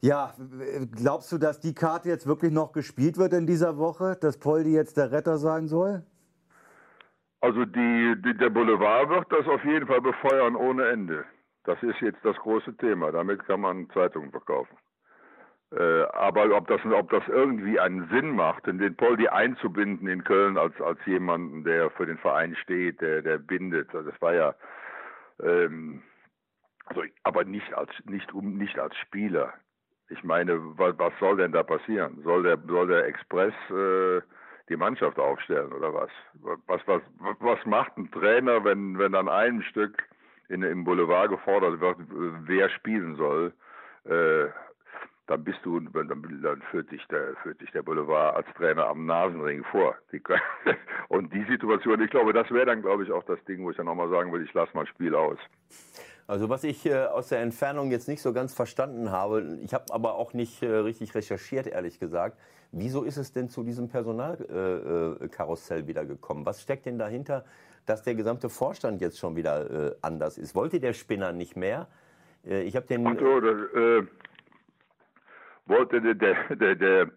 ja, 0.00 0.34
glaubst 0.94 1.32
du, 1.32 1.38
dass 1.38 1.58
die 1.60 1.74
Karte 1.74 2.08
jetzt 2.08 2.26
wirklich 2.26 2.52
noch 2.52 2.72
gespielt 2.72 3.18
wird 3.18 3.32
in 3.32 3.46
dieser 3.46 3.78
Woche, 3.78 4.16
dass 4.20 4.38
Poldi 4.38 4.72
jetzt 4.72 4.96
der 4.96 5.10
Retter 5.10 5.38
sein 5.38 5.66
soll? 5.66 6.04
Also 7.40 7.64
die, 7.64 8.14
die, 8.24 8.36
der 8.36 8.50
Boulevard 8.50 9.08
wird 9.08 9.26
das 9.30 9.46
auf 9.46 9.64
jeden 9.64 9.86
Fall 9.86 10.00
befeuern 10.00 10.56
ohne 10.56 10.88
Ende. 10.88 11.24
Das 11.64 11.82
ist 11.82 12.00
jetzt 12.00 12.24
das 12.24 12.36
große 12.36 12.76
Thema. 12.76 13.12
Damit 13.12 13.44
kann 13.46 13.60
man 13.60 13.88
Zeitungen 13.90 14.30
verkaufen. 14.30 14.76
Äh, 15.70 16.02
aber 16.12 16.50
ob 16.56 16.66
das, 16.68 16.80
ob 16.86 17.10
das 17.10 17.22
irgendwie 17.28 17.78
einen 17.78 18.08
Sinn 18.08 18.30
macht, 18.30 18.66
den 18.66 18.96
Poldi 18.96 19.28
einzubinden 19.28 20.08
in 20.08 20.24
Köln 20.24 20.56
als, 20.56 20.80
als 20.80 20.98
jemanden, 21.04 21.62
der 21.62 21.90
für 21.90 22.06
den 22.06 22.16
Verein 22.16 22.56
steht, 22.56 23.02
der, 23.02 23.20
der 23.20 23.36
bindet, 23.36 23.94
also 23.94 24.10
das 24.10 24.20
war 24.22 24.34
ja, 24.34 24.54
ähm, 25.42 26.02
also, 26.86 27.02
aber 27.22 27.44
nicht 27.44 27.74
als, 27.74 27.90
nicht 28.06 28.32
um, 28.32 28.56
nicht 28.56 28.78
als 28.78 28.96
Spieler. 28.96 29.52
Ich 30.08 30.24
meine, 30.24 30.58
was, 30.78 30.98
was 30.98 31.12
soll 31.20 31.36
denn 31.36 31.52
da 31.52 31.62
passieren? 31.62 32.22
Soll 32.24 32.44
der, 32.44 32.58
soll 32.66 32.86
der 32.86 33.04
Express 33.04 33.52
äh, 33.70 34.22
die 34.70 34.76
Mannschaft 34.76 35.18
aufstellen 35.18 35.72
oder 35.74 35.92
was? 35.92 36.10
Was, 36.66 36.80
was, 36.86 37.02
was 37.40 37.66
macht 37.66 37.94
ein 37.98 38.10
Trainer, 38.10 38.64
wenn, 38.64 38.98
wenn 38.98 39.14
an 39.14 39.28
einem 39.28 39.60
Stück 39.60 40.02
in, 40.48 40.62
im 40.62 40.84
Boulevard 40.84 41.28
gefordert 41.28 41.78
wird, 41.80 41.98
wer 42.08 42.70
spielen 42.70 43.16
soll? 43.16 43.52
Äh, 44.04 44.46
dann 45.28 45.44
bist 45.44 45.58
du, 45.62 45.78
dann, 45.78 46.08
dann 46.08 46.62
führt 46.70 46.90
dich 46.90 47.06
der, 47.08 47.36
führt 47.42 47.60
dich 47.60 47.70
der 47.72 47.82
Boulevard 47.82 48.34
als 48.34 48.46
Trainer 48.56 48.86
am 48.86 49.04
Nasenring 49.04 49.62
vor. 49.64 49.94
Die, 50.10 50.22
und 51.08 51.32
die 51.32 51.44
Situation, 51.44 52.00
ich 52.00 52.10
glaube, 52.10 52.32
das 52.32 52.50
wäre 52.50 52.64
dann, 52.66 52.80
glaube 52.80 53.04
ich, 53.04 53.12
auch 53.12 53.22
das 53.24 53.38
Ding, 53.44 53.62
wo 53.62 53.70
ich 53.70 53.76
dann 53.76 53.86
nochmal 53.86 54.08
sagen 54.08 54.32
würde, 54.32 54.46
ich 54.46 54.54
lasse 54.54 54.74
mal 54.74 54.86
Spiel 54.86 55.14
aus. 55.14 55.38
Also 56.26 56.48
was 56.48 56.64
ich 56.64 56.86
äh, 56.86 57.04
aus 57.04 57.28
der 57.28 57.40
Entfernung 57.40 57.90
jetzt 57.90 58.08
nicht 58.08 58.22
so 58.22 58.32
ganz 58.32 58.54
verstanden 58.54 59.10
habe, 59.10 59.58
ich 59.62 59.74
habe 59.74 59.84
aber 59.90 60.14
auch 60.14 60.32
nicht 60.32 60.62
äh, 60.62 60.66
richtig 60.66 61.14
recherchiert, 61.14 61.66
ehrlich 61.66 62.00
gesagt. 62.00 62.38
Wieso 62.72 63.02
ist 63.02 63.18
es 63.18 63.32
denn 63.32 63.48
zu 63.50 63.62
diesem 63.62 63.88
Personalkarussell 63.88 65.80
äh, 65.80 65.86
wieder 65.86 66.04
gekommen? 66.06 66.46
Was 66.46 66.62
steckt 66.62 66.86
denn 66.86 66.98
dahinter, 66.98 67.44
dass 67.86 68.02
der 68.02 68.14
gesamte 68.14 68.48
Vorstand 68.48 69.00
jetzt 69.00 69.18
schon 69.18 69.36
wieder 69.36 69.94
anders 70.02 70.36
ist? 70.36 70.54
Wollte 70.54 70.78
der 70.78 70.92
Spinner 70.92 71.32
nicht 71.32 71.56
mehr? 71.56 71.86
Ich 72.44 72.76
habe 72.76 72.86
den. 72.86 73.06
Ach 73.06 73.18
so, 73.18 73.40
das, 73.40 73.56
wollte 75.68 76.00
der, 76.00 76.14
der, 76.14 76.56
der, 76.56 76.74
der 76.74 77.10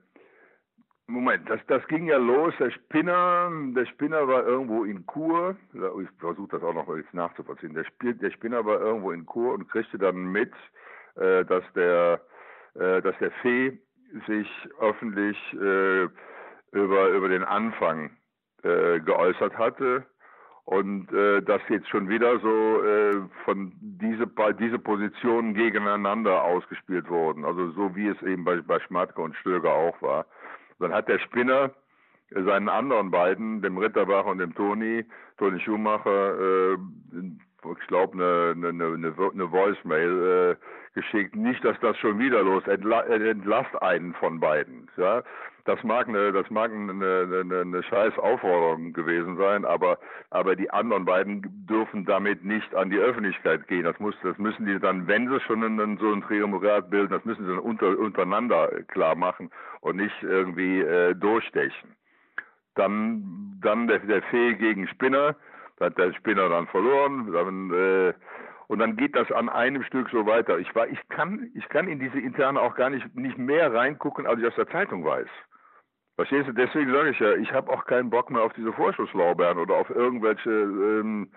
Moment, 1.07 1.49
das, 1.49 1.59
das 1.67 1.85
ging 1.87 2.05
ja 2.05 2.17
los. 2.17 2.53
Der 2.59 2.71
Spinner, 2.71 3.51
der 3.75 3.85
Spinner 3.87 4.27
war 4.27 4.45
irgendwo 4.45 4.85
in 4.85 5.05
Kur. 5.05 5.57
Ich 5.73 6.09
versuche 6.19 6.49
das 6.51 6.63
auch 6.63 6.73
noch 6.73 6.87
jetzt 6.95 7.13
nachzuvollziehen. 7.13 7.73
Der, 7.73 7.83
Spiel, 7.83 8.13
der 8.13 8.31
Spinner 8.31 8.65
war 8.65 8.79
irgendwo 8.79 9.11
in 9.11 9.25
Kur 9.25 9.53
und 9.53 9.69
kriegte 9.69 9.97
dann 9.97 10.31
mit, 10.31 10.53
äh, 11.15 11.43
dass 11.45 11.63
der, 11.75 12.21
äh, 12.75 13.01
dass 13.01 13.17
der 13.19 13.31
Fee 13.41 13.77
sich 14.27 14.49
öffentlich 14.79 15.37
äh, 15.53 16.07
über 16.73 17.09
über 17.09 17.27
den 17.27 17.43
Anfang 17.43 18.11
äh, 18.63 18.99
geäußert 18.99 19.57
hatte 19.57 20.05
und 20.65 21.11
äh, 21.11 21.41
dass 21.41 21.61
jetzt 21.69 21.89
schon 21.89 22.09
wieder 22.09 22.39
so 22.39 22.83
äh, 22.83 23.21
von 23.45 23.71
diese 23.81 24.27
diese 24.59 24.79
Positionen 24.79 25.53
gegeneinander 25.53 26.43
ausgespielt 26.43 27.09
wurden, 27.09 27.45
also 27.45 27.71
so 27.71 27.95
wie 27.95 28.07
es 28.07 28.21
eben 28.21 28.43
bei, 28.43 28.61
bei 28.61 28.79
Schmatke 28.79 29.21
und 29.21 29.35
Stöger 29.37 29.73
auch 29.73 30.01
war. 30.01 30.25
Dann 30.79 30.93
hat 30.93 31.07
der 31.07 31.19
Spinner 31.19 31.71
seinen 32.31 32.69
anderen 32.69 33.11
beiden, 33.11 33.61
dem 33.61 33.77
Ritterbach 33.77 34.25
und 34.25 34.37
dem 34.37 34.55
Toni, 34.55 35.05
Toni 35.37 35.59
Schumacher, 35.59 36.73
äh, 36.73 36.77
ich 37.79 37.87
glaube 37.87 38.13
eine, 38.13 38.69
eine, 38.69 38.85
eine, 38.85 39.13
eine 39.33 39.51
Voicemail 39.51 40.57
äh, 40.57 40.65
geschickt. 40.93 41.35
Nicht, 41.35 41.63
dass 41.63 41.79
das 41.79 41.97
schon 41.97 42.19
wieder 42.19 42.43
los, 42.43 42.65
entla 42.67 43.01
entlasst 43.03 43.81
einen 43.81 44.13
von 44.15 44.39
beiden. 44.39 44.89
Ja, 44.97 45.23
das 45.65 45.83
mag 45.83 46.07
eine, 46.07 46.31
das 46.31 46.49
mag 46.49 46.71
eine, 46.71 46.91
eine, 46.91 47.61
eine 47.61 47.83
scheiß 47.83 48.17
Aufforderung 48.17 48.93
gewesen 48.93 49.37
sein, 49.37 49.63
aber, 49.63 49.99
aber 50.29 50.55
die 50.55 50.69
anderen 50.71 51.05
beiden 51.05 51.65
dürfen 51.67 52.05
damit 52.05 52.43
nicht 52.43 52.73
an 52.73 52.89
die 52.89 52.97
Öffentlichkeit 52.97 53.67
gehen. 53.67 53.83
Das 53.83 53.99
muss, 53.99 54.15
das 54.23 54.37
müssen 54.37 54.65
die 54.65 54.79
dann, 54.79 55.07
wenn 55.07 55.29
sie 55.29 55.39
schon 55.41 55.63
einen, 55.63 55.97
so 55.97 56.11
ein 56.11 56.23
Triumvirat 56.23 56.89
bilden, 56.89 57.11
das 57.11 57.25
müssen 57.25 57.45
sie 57.45 57.51
dann 57.51 57.59
unter, 57.59 57.97
untereinander 57.97 58.69
klar 58.87 59.15
machen 59.15 59.51
und 59.81 59.97
nicht 59.97 60.15
irgendwie 60.23 60.79
äh, 60.79 61.13
durchstechen. 61.15 61.95
Dann, 62.75 63.59
dann 63.61 63.87
der, 63.87 63.99
der 63.99 64.23
Fee 64.23 64.53
gegen 64.55 64.87
Spinner, 64.87 65.35
da 65.77 65.85
hat 65.85 65.97
der 65.97 66.13
Spinner 66.13 66.49
dann 66.49 66.67
verloren, 66.67 67.31
dann, 67.31 67.71
äh, 67.71 68.13
und 68.71 68.79
dann 68.79 68.95
geht 68.95 69.17
das 69.17 69.29
an 69.33 69.49
einem 69.49 69.83
Stück 69.83 70.09
so 70.11 70.25
weiter. 70.25 70.57
Ich 70.57 70.73
war, 70.73 70.87
ich 70.87 71.09
kann, 71.09 71.51
ich 71.55 71.67
kann 71.67 71.89
in 71.89 71.99
diese 71.99 72.17
interne 72.17 72.61
auch 72.61 72.73
gar 72.75 72.89
nicht, 72.89 73.13
nicht 73.17 73.37
mehr 73.37 73.73
reingucken, 73.73 74.25
als 74.25 74.39
ich 74.39 74.47
aus 74.47 74.55
der 74.55 74.69
Zeitung 74.69 75.03
weiß. 75.03 75.27
Verstehst 76.15 76.47
du? 76.47 76.53
Deswegen 76.53 76.93
sage 76.93 77.09
ich 77.09 77.19
ja, 77.19 77.33
ich 77.33 77.51
habe 77.51 77.69
auch 77.69 77.83
keinen 77.83 78.09
Bock 78.09 78.29
mehr 78.29 78.43
auf 78.43 78.53
diese 78.53 78.71
Vorschusslaubeeren 78.71 79.57
oder 79.57 79.75
auf 79.75 79.89
irgendwelche 79.89 80.49
ähm, 80.49 81.31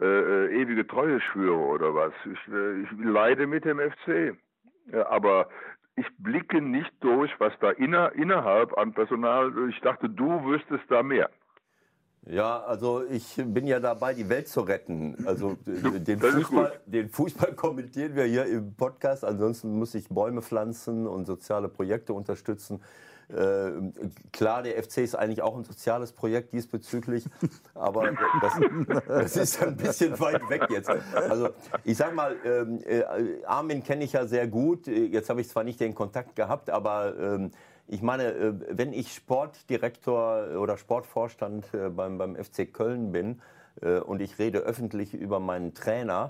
äh, 0.00 0.04
äh, 0.04 0.62
ewige 0.62 0.86
Treueschwüre 0.86 1.56
oder 1.56 1.92
was. 1.92 2.12
Ich, 2.24 2.54
äh, 2.54 2.82
ich 2.82 2.88
leide 3.04 3.48
mit 3.48 3.64
dem 3.64 3.80
FC. 3.80 4.38
Ja, 4.92 5.08
aber 5.08 5.48
ich 5.96 6.06
blicke 6.18 6.60
nicht 6.60 6.92
durch, 7.00 7.32
was 7.40 7.52
da 7.58 7.70
inner, 7.70 8.12
innerhalb 8.12 8.78
an 8.78 8.92
Personal, 8.92 9.52
ich 9.70 9.80
dachte, 9.80 10.08
du 10.08 10.44
wüsstest 10.44 10.84
da 10.88 11.02
mehr. 11.02 11.30
Ja, 12.28 12.60
also 12.62 13.04
ich 13.08 13.36
bin 13.36 13.66
ja 13.66 13.78
dabei, 13.78 14.12
die 14.12 14.28
Welt 14.28 14.48
zu 14.48 14.60
retten. 14.60 15.16
Also 15.26 15.56
äh, 15.66 16.00
den 16.00 16.20
Fußball, 16.20 16.80
den 16.86 17.08
Fußball 17.08 17.52
kommentieren 17.54 18.16
wir 18.16 18.24
hier 18.24 18.46
im 18.46 18.74
Podcast. 18.74 19.24
Ansonsten 19.24 19.78
muss 19.78 19.94
ich 19.94 20.08
Bäume 20.08 20.42
pflanzen 20.42 21.06
und 21.06 21.26
soziale 21.26 21.68
Projekte 21.68 22.12
unterstützen. 22.12 22.80
Äh, 23.28 23.70
klar, 24.32 24.62
der 24.62 24.80
FC 24.82 24.98
ist 24.98 25.16
eigentlich 25.16 25.42
auch 25.42 25.56
ein 25.56 25.64
soziales 25.64 26.12
Projekt 26.12 26.52
diesbezüglich, 26.52 27.24
aber 27.74 28.12
das, 28.40 28.52
das 29.08 29.36
ist 29.36 29.62
ein 29.62 29.76
bisschen 29.76 30.18
weit 30.20 30.48
weg 30.48 30.68
jetzt. 30.70 30.88
Also 31.12 31.48
ich 31.82 31.96
sag 31.96 32.14
mal, 32.14 32.36
ähm, 32.44 32.80
äh, 32.86 33.02
Armin 33.44 33.82
kenne 33.82 34.04
ich 34.04 34.12
ja 34.12 34.26
sehr 34.26 34.46
gut. 34.46 34.86
Jetzt 34.86 35.28
habe 35.28 35.40
ich 35.40 35.48
zwar 35.48 35.64
nicht 35.64 35.80
den 35.80 35.94
Kontakt 35.94 36.36
gehabt, 36.36 36.70
aber 36.70 37.14
ähm, 37.18 37.50
ich 37.88 38.02
meine, 38.02 38.24
äh, 38.32 38.52
wenn 38.70 38.92
ich 38.92 39.12
Sportdirektor 39.14 40.58
oder 40.58 40.76
Sportvorstand 40.76 41.72
äh, 41.74 41.88
beim, 41.88 42.18
beim 42.18 42.36
FC 42.36 42.72
Köln 42.72 43.12
bin 43.12 43.40
äh, 43.80 43.98
und 43.98 44.20
ich 44.20 44.38
rede 44.38 44.58
öffentlich 44.60 45.14
über 45.14 45.40
meinen 45.40 45.74
Trainer, 45.74 46.28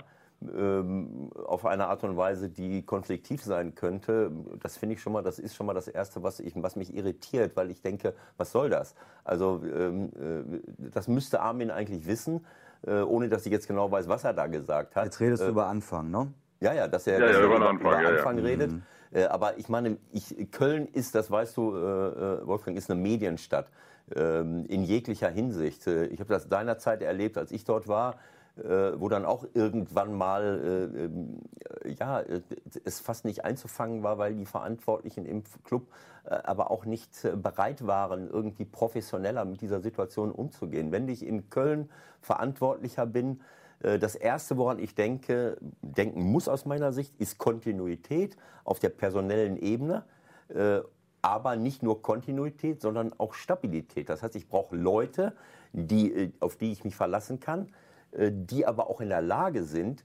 ähm, 0.55 1.31
auf 1.47 1.65
eine 1.65 1.87
Art 1.87 2.03
und 2.03 2.15
Weise, 2.15 2.49
die 2.49 2.83
konfliktiv 2.85 3.43
sein 3.43 3.73
könnte, 3.73 4.31
das 4.61 4.77
finde 4.77 4.93
ich 4.93 5.01
schon 5.01 5.13
mal, 5.13 5.23
das 5.23 5.39
ist 5.39 5.55
schon 5.55 5.65
mal 5.65 5.73
das 5.73 5.87
Erste, 5.87 6.21
was, 6.21 6.39
ich, 6.39 6.53
was 6.57 6.75
mich 6.75 6.95
irritiert, 6.95 7.55
weil 7.55 7.71
ich 7.71 7.81
denke, 7.81 8.13
was 8.37 8.51
soll 8.51 8.69
das? 8.69 8.93
Also 9.23 9.63
ähm, 9.65 10.11
äh, 10.15 10.59
das 10.93 11.07
müsste 11.07 11.39
Armin 11.41 11.71
eigentlich 11.71 12.05
wissen, 12.05 12.45
äh, 12.85 13.01
ohne 13.01 13.29
dass 13.29 13.47
ich 13.47 13.51
jetzt 13.51 13.67
genau 13.67 13.89
weiß, 13.91 14.07
was 14.09 14.23
er 14.25 14.33
da 14.33 14.45
gesagt 14.45 14.95
hat. 14.95 15.05
Jetzt 15.05 15.19
redest 15.19 15.41
Äh, 15.41 15.45
du 15.45 15.51
über 15.53 15.65
Anfang, 15.65 16.11
ne? 16.11 16.31
ja, 16.59 16.73
ja, 16.73 16.87
dass 16.87 17.07
er, 17.07 17.19
Ja, 17.19 17.25
dass 17.25 17.35
ja, 17.35 17.41
er 17.41 17.45
über 17.47 17.55
über, 17.55 17.69
Anfang, 17.69 17.87
über 17.87 18.01
ja, 18.03 18.09
ja. 18.11 18.17
Anfang 18.17 18.39
redet. 18.39 18.71
Äh, 19.11 19.25
aber 19.25 19.57
ich 19.57 19.69
meine, 19.69 19.97
ich, 20.11 20.51
Köln 20.51 20.87
ist, 20.87 21.15
das 21.15 21.31
weißt 21.31 21.57
du, 21.57 21.75
äh, 21.75 21.79
äh, 21.79 22.47
Wolfgang, 22.47 22.77
ist 22.77 22.89
eine 22.89 22.99
Medienstadt 22.99 23.67
ähm, 24.15 24.65
in 24.67 24.83
jeglicher 24.83 25.29
Hinsicht. 25.29 25.87
Äh, 25.87 26.05
ich 26.07 26.19
habe 26.19 26.29
das 26.29 26.43
seinerzeit 26.49 27.01
erlebt, 27.01 27.37
als 27.37 27.51
ich 27.51 27.63
dort 27.63 27.87
war, 27.87 28.15
äh, 28.57 28.99
wo 28.99 29.09
dann 29.09 29.25
auch 29.25 29.45
irgendwann 29.53 30.13
mal 30.13 30.89
äh, 30.95 31.03
ähm, 31.05 31.41
ja, 31.85 32.21
äh, 32.21 32.41
es 32.83 32.99
fast 32.99 33.25
nicht 33.25 33.45
einzufangen 33.45 34.03
war, 34.03 34.17
weil 34.17 34.33
die 34.33 34.45
Verantwortlichen 34.45 35.25
im 35.25 35.43
Club 35.63 35.87
äh, 36.25 36.35
aber 36.43 36.71
auch 36.71 36.85
nicht 36.85 37.11
bereit 37.41 37.85
waren, 37.85 38.29
irgendwie 38.29 38.65
professioneller 38.65 39.45
mit 39.45 39.61
dieser 39.61 39.81
Situation 39.81 40.31
umzugehen. 40.31 40.91
Wenn 40.91 41.07
ich 41.07 41.25
in 41.25 41.49
Köln 41.49 41.89
Verantwortlicher 42.21 43.05
bin, 43.05 43.41
das 43.79 44.15
Erste, 44.15 44.57
woran 44.57 44.79
ich 44.79 44.95
denke, 44.95 45.57
denken 45.81 46.23
muss 46.23 46.47
aus 46.47 46.65
meiner 46.65 46.91
Sicht, 46.91 47.15
ist 47.19 47.37
Kontinuität 47.37 48.35
auf 48.63 48.79
der 48.79 48.89
personellen 48.89 49.57
Ebene. 49.57 50.03
Äh, 50.49 50.81
Aber 51.21 51.55
nicht 51.55 51.83
nur 51.83 52.01
Kontinuität, 52.01 52.81
sondern 52.81 53.11
auch 53.17 53.33
Stabilität. 53.33 54.07
Das 54.07 54.21
heißt, 54.23 54.35
ich 54.35 54.47
brauche 54.47 54.75
Leute, 54.75 55.33
die, 55.73 56.13
äh, 56.13 56.31
auf 56.39 56.55
die 56.55 56.71
ich 56.71 56.83
mich 56.83 56.95
verlassen 56.95 57.39
kann, 57.39 57.67
äh, 58.11 58.31
die 58.31 58.65
aber 58.65 58.89
auch 58.89 59.01
in 59.01 59.09
der 59.09 59.21
Lage 59.21 59.63
sind, 59.63 60.01
äh, 60.01 60.03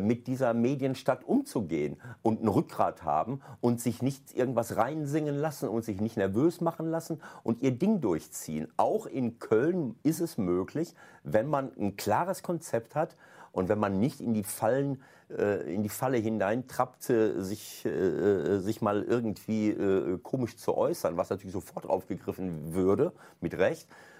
mit 0.00 0.26
dieser 0.26 0.54
Medienstadt 0.54 1.24
umzugehen 1.24 1.96
und 2.22 2.42
ein 2.42 2.48
Rückgrat 2.48 3.02
haben 3.02 3.40
und 3.60 3.80
sich 3.80 4.02
nicht 4.02 4.34
irgendwas 4.34 4.76
reinsingen 4.76 5.36
lassen 5.36 5.68
und 5.68 5.84
sich 5.84 6.00
nicht 6.00 6.16
nervös 6.16 6.60
machen 6.60 6.90
lassen 6.90 7.20
und 7.42 7.62
ihr 7.62 7.72
Ding 7.72 8.00
durchziehen. 8.00 8.68
Auch 8.76 9.06
in 9.06 9.38
Köln 9.38 9.96
ist 10.02 10.20
es 10.20 10.38
möglich, 10.38 10.94
wenn 11.22 11.46
man 11.46 11.70
ein 11.78 11.96
klares 11.96 12.42
Konzept 12.42 12.94
hat 12.94 13.16
und 13.52 13.68
wenn 13.68 13.78
man 13.78 14.00
nicht 14.00 14.20
in 14.20 14.34
die 14.34 14.44
Fallen 14.44 15.02
äh, 15.30 15.72
in 15.72 15.82
die 15.82 15.88
Falle 15.88 16.18
hineintrappt, 16.18 17.10
äh, 17.10 17.40
sich, 17.40 17.84
äh, 17.84 18.58
sich 18.58 18.82
mal 18.82 19.02
irgendwie 19.02 19.70
äh, 19.70 20.18
komisch 20.22 20.56
zu 20.56 20.76
äußern, 20.76 21.16
was 21.16 21.30
natürlich 21.30 21.52
sofort 21.52 21.86
aufgegriffen 21.86 22.74
würde, 22.74 23.12
mit 23.40 23.56
Recht, 23.56 23.88
äh, 23.88 24.13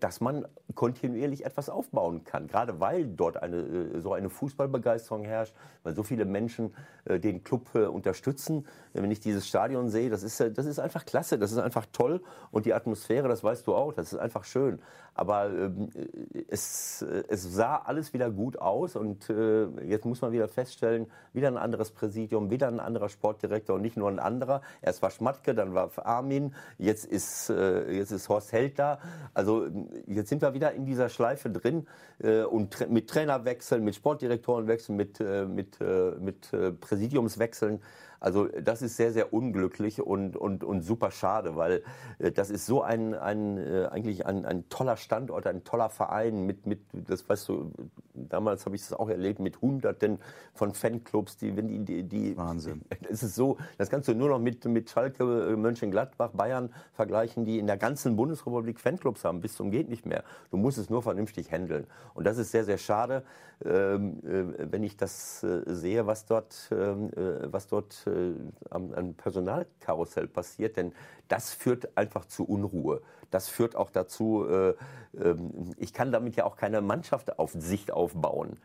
dass 0.00 0.20
man 0.20 0.46
kontinuierlich 0.74 1.44
etwas 1.44 1.68
aufbauen 1.68 2.24
kann. 2.24 2.46
Gerade 2.46 2.80
weil 2.80 3.06
dort 3.06 3.42
eine, 3.42 3.56
äh, 3.56 4.00
so 4.00 4.12
eine 4.12 4.30
Fußballbegeisterung 4.30 5.24
herrscht, 5.24 5.54
weil 5.82 5.94
so 5.94 6.02
viele 6.02 6.24
Menschen 6.24 6.74
äh, 7.04 7.18
den 7.18 7.42
Club 7.42 7.70
äh, 7.74 7.86
unterstützen. 7.86 8.66
Wenn 8.92 9.10
ich 9.10 9.20
dieses 9.20 9.46
Stadion 9.46 9.88
sehe, 9.88 10.10
das 10.10 10.22
ist, 10.22 10.40
äh, 10.40 10.50
das 10.50 10.66
ist 10.66 10.78
einfach 10.78 11.04
klasse, 11.04 11.38
das 11.38 11.52
ist 11.52 11.58
einfach 11.58 11.86
toll. 11.92 12.22
Und 12.50 12.66
die 12.66 12.74
Atmosphäre, 12.74 13.28
das 13.28 13.42
weißt 13.42 13.66
du 13.66 13.74
auch, 13.74 13.92
das 13.92 14.12
ist 14.12 14.18
einfach 14.18 14.44
schön. 14.44 14.80
Aber 15.14 15.50
ähm, 15.50 15.88
äh, 15.94 16.44
es, 16.48 17.02
äh, 17.02 17.24
es 17.28 17.42
sah 17.42 17.76
alles 17.76 18.12
wieder 18.12 18.30
gut 18.30 18.58
aus 18.58 18.96
und 18.96 19.28
äh, 19.30 19.66
jetzt 19.84 20.04
muss 20.04 20.20
man 20.22 20.32
wieder 20.32 20.48
feststellen, 20.48 21.06
wieder 21.32 21.48
ein 21.48 21.56
anderes 21.56 21.90
Präsidium, 21.90 22.50
wieder 22.50 22.68
ein 22.68 22.80
anderer 22.80 23.08
Sportdirektor 23.08 23.76
und 23.76 23.82
nicht 23.82 23.96
nur 23.96 24.08
ein 24.08 24.18
anderer. 24.18 24.62
Erst 24.82 25.02
war 25.02 25.10
Schmatke, 25.10 25.54
dann 25.54 25.74
war 25.74 25.90
Armin, 26.04 26.54
jetzt 26.78 27.04
ist, 27.04 27.50
äh, 27.50 27.90
jetzt 27.92 28.12
ist 28.12 28.28
Horst 28.28 28.52
Held 28.52 28.78
da. 28.78 28.98
Also 29.34 29.68
jetzt 30.06 30.28
sind 30.28 30.42
wir 30.42 30.54
wieder 30.54 30.72
in 30.72 30.84
dieser 30.84 31.08
Schleife 31.08 31.50
drin 31.50 31.86
äh, 32.18 32.42
und 32.42 32.72
tra 32.72 32.86
mit 32.86 33.08
Trainerwechseln, 33.08 33.84
mit 33.84 33.94
Sportdirektorenwechseln, 33.94 34.96
mit, 34.96 35.20
äh, 35.20 35.46
mit, 35.46 35.80
äh, 35.80 36.12
mit 36.18 36.52
äh, 36.52 36.72
Präsidiumswechseln. 36.72 37.80
Also 38.20 38.48
das 38.48 38.82
ist 38.82 38.96
sehr, 38.96 39.12
sehr 39.12 39.32
unglücklich 39.32 40.00
und, 40.00 40.36
und, 40.36 40.62
und 40.62 40.82
super 40.82 41.10
schade, 41.10 41.56
weil 41.56 41.82
äh, 42.18 42.30
das 42.30 42.50
ist 42.50 42.66
so 42.66 42.82
ein, 42.82 43.14
ein 43.14 43.56
äh, 43.56 43.86
eigentlich 43.90 44.26
ein, 44.26 44.44
ein 44.44 44.68
toller 44.68 44.96
Standort, 44.96 45.46
ein 45.46 45.64
toller 45.64 45.88
Verein 45.88 46.44
mit, 46.44 46.66
mit 46.66 46.80
das 46.92 47.26
weißt 47.28 47.48
du, 47.48 47.72
damals 48.14 48.66
habe 48.66 48.76
ich 48.76 48.82
es 48.82 48.92
auch 48.92 49.08
erlebt, 49.08 49.40
mit 49.40 49.62
Hunderten 49.62 50.18
von 50.52 50.74
Fanclubs, 50.74 51.38
die, 51.38 51.56
wenn 51.56 51.68
die, 51.68 51.78
die, 51.78 52.02
die 52.02 52.36
Wahnsinn. 52.36 52.82
Es 53.10 53.24
ist 53.24 53.34
so, 53.34 53.56
das 53.76 53.90
kannst 53.90 54.06
du 54.06 54.14
nur 54.14 54.28
noch 54.28 54.38
mit, 54.38 54.64
mit 54.66 54.88
Schalke, 54.90 55.24
äh, 55.24 55.56
Mönchengladbach, 55.56 56.30
Bayern 56.30 56.72
vergleichen, 56.92 57.44
die 57.44 57.58
in 57.58 57.66
der 57.66 57.76
ganzen 57.76 58.14
Bundesrepublik 58.14 58.78
Fanclubs 58.78 59.24
haben, 59.24 59.40
bis 59.40 59.54
zum 59.54 59.70
geht 59.70 59.88
nicht 59.88 60.06
mehr. 60.06 60.22
Du 60.50 60.58
musst 60.58 60.78
es 60.78 60.90
nur 60.90 61.02
vernünftig 61.02 61.50
handeln. 61.50 61.86
Und 62.14 62.24
das 62.24 62.38
ist 62.38 62.52
sehr, 62.52 62.64
sehr 62.64 62.78
schade, 62.78 63.24
ähm, 63.64 64.20
äh, 64.24 64.72
wenn 64.72 64.82
ich 64.82 64.96
das 64.96 65.42
äh, 65.42 65.62
sehe, 65.66 66.06
was 66.06 66.24
dort, 66.24 66.70
ähm, 66.70 67.10
äh, 67.12 67.52
was 67.52 67.66
dort 67.66 68.06
äh, 68.10 68.34
am, 68.70 69.14
Personalkarussell 69.14 70.28
passiert, 70.28 70.76
denn 70.76 70.92
das 71.28 71.52
führt 71.52 71.96
einfach 71.96 72.24
zu 72.26 72.44
Unruhe. 72.44 73.02
Das 73.30 73.48
führt 73.48 73.76
auch 73.76 73.90
dazu, 73.90 74.46
äh, 74.48 74.74
ähm, 75.18 75.72
ich 75.76 75.92
kann 75.92 76.12
damit 76.12 76.36
ja 76.36 76.44
auch 76.44 76.56
keine 76.56 76.80
Mannschaft 76.80 77.38
auf 77.38 77.52
Sicht 77.52 77.92
aufbauen. 77.92 78.58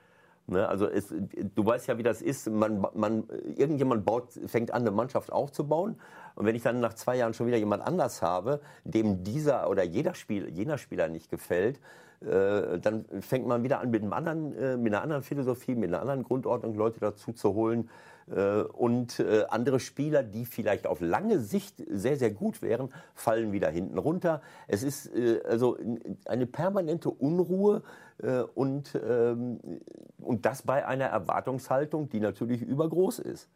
Ne, 0.48 0.68
also 0.68 0.88
es, 0.88 1.08
du 1.10 1.66
weißt 1.66 1.88
ja, 1.88 1.98
wie 1.98 2.04
das 2.04 2.22
ist. 2.22 2.48
Man, 2.50 2.86
man, 2.94 3.24
irgendjemand 3.58 4.06
baut, 4.06 4.34
fängt 4.46 4.72
an, 4.72 4.82
eine 4.82 4.92
Mannschaft 4.92 5.32
aufzubauen. 5.32 6.00
Und 6.36 6.46
wenn 6.46 6.56
ich 6.56 6.62
dann 6.62 6.80
nach 6.80 6.94
zwei 6.94 7.16
Jahren 7.16 7.34
schon 7.34 7.48
wieder 7.48 7.58
jemand 7.58 7.82
anders 7.82 8.22
habe, 8.22 8.62
dem 8.84 9.24
dieser 9.24 9.70
oder 9.70 9.84
jeder 9.84 10.14
Spiel, 10.14 10.50
jener 10.50 10.78
Spieler 10.78 11.08
nicht 11.08 11.32
gefällt, 11.32 11.80
äh, 12.22 12.80
dann 12.80 13.06
fängt 13.22 13.48
man 13.48 13.64
wieder 13.64 13.80
an 13.80 13.90
mit, 13.90 14.04
anderen, 14.04 14.56
äh, 14.56 14.78
mit 14.78 14.94
einer 14.94 15.02
anderen 15.02 15.24
Philosophie, 15.24 15.74
mit 15.74 15.90
einer 15.90 16.02
anderen 16.02 16.24
Grundordnung 16.24 16.76
Leute 16.76 17.00
dazu 17.00 17.34
zu 17.34 17.54
holen. 17.56 17.90
Äh, 18.30 18.62
und 18.62 19.20
äh, 19.20 19.46
andere 19.50 19.80
Spieler, 19.80 20.24
die 20.24 20.46
vielleicht 20.46 20.88
auf 20.88 21.00
lange 21.00 21.40
Sicht 21.40 21.84
sehr, 21.90 22.18
sehr 22.18 22.32
gut 22.32 22.62
wären, 22.62 22.92
fallen 23.14 23.52
wieder 23.52 23.70
hinten 23.70 23.98
runter. 23.98 24.42
Es 24.68 24.84
ist 24.84 25.14
äh, 25.16 25.42
also 25.46 25.78
eine 26.26 26.46
permanente 26.46 27.10
Unruhe 27.10 27.84
und, 28.54 28.98
ähm, 29.06 29.60
und 30.20 30.46
das 30.46 30.62
bei 30.62 30.88
einer 30.88 31.08
Erwartungshaltung, 31.08 32.08
die 32.08 32.22
natürlich 32.22 32.62
übergroß 32.62 33.20
ist. 33.20 33.50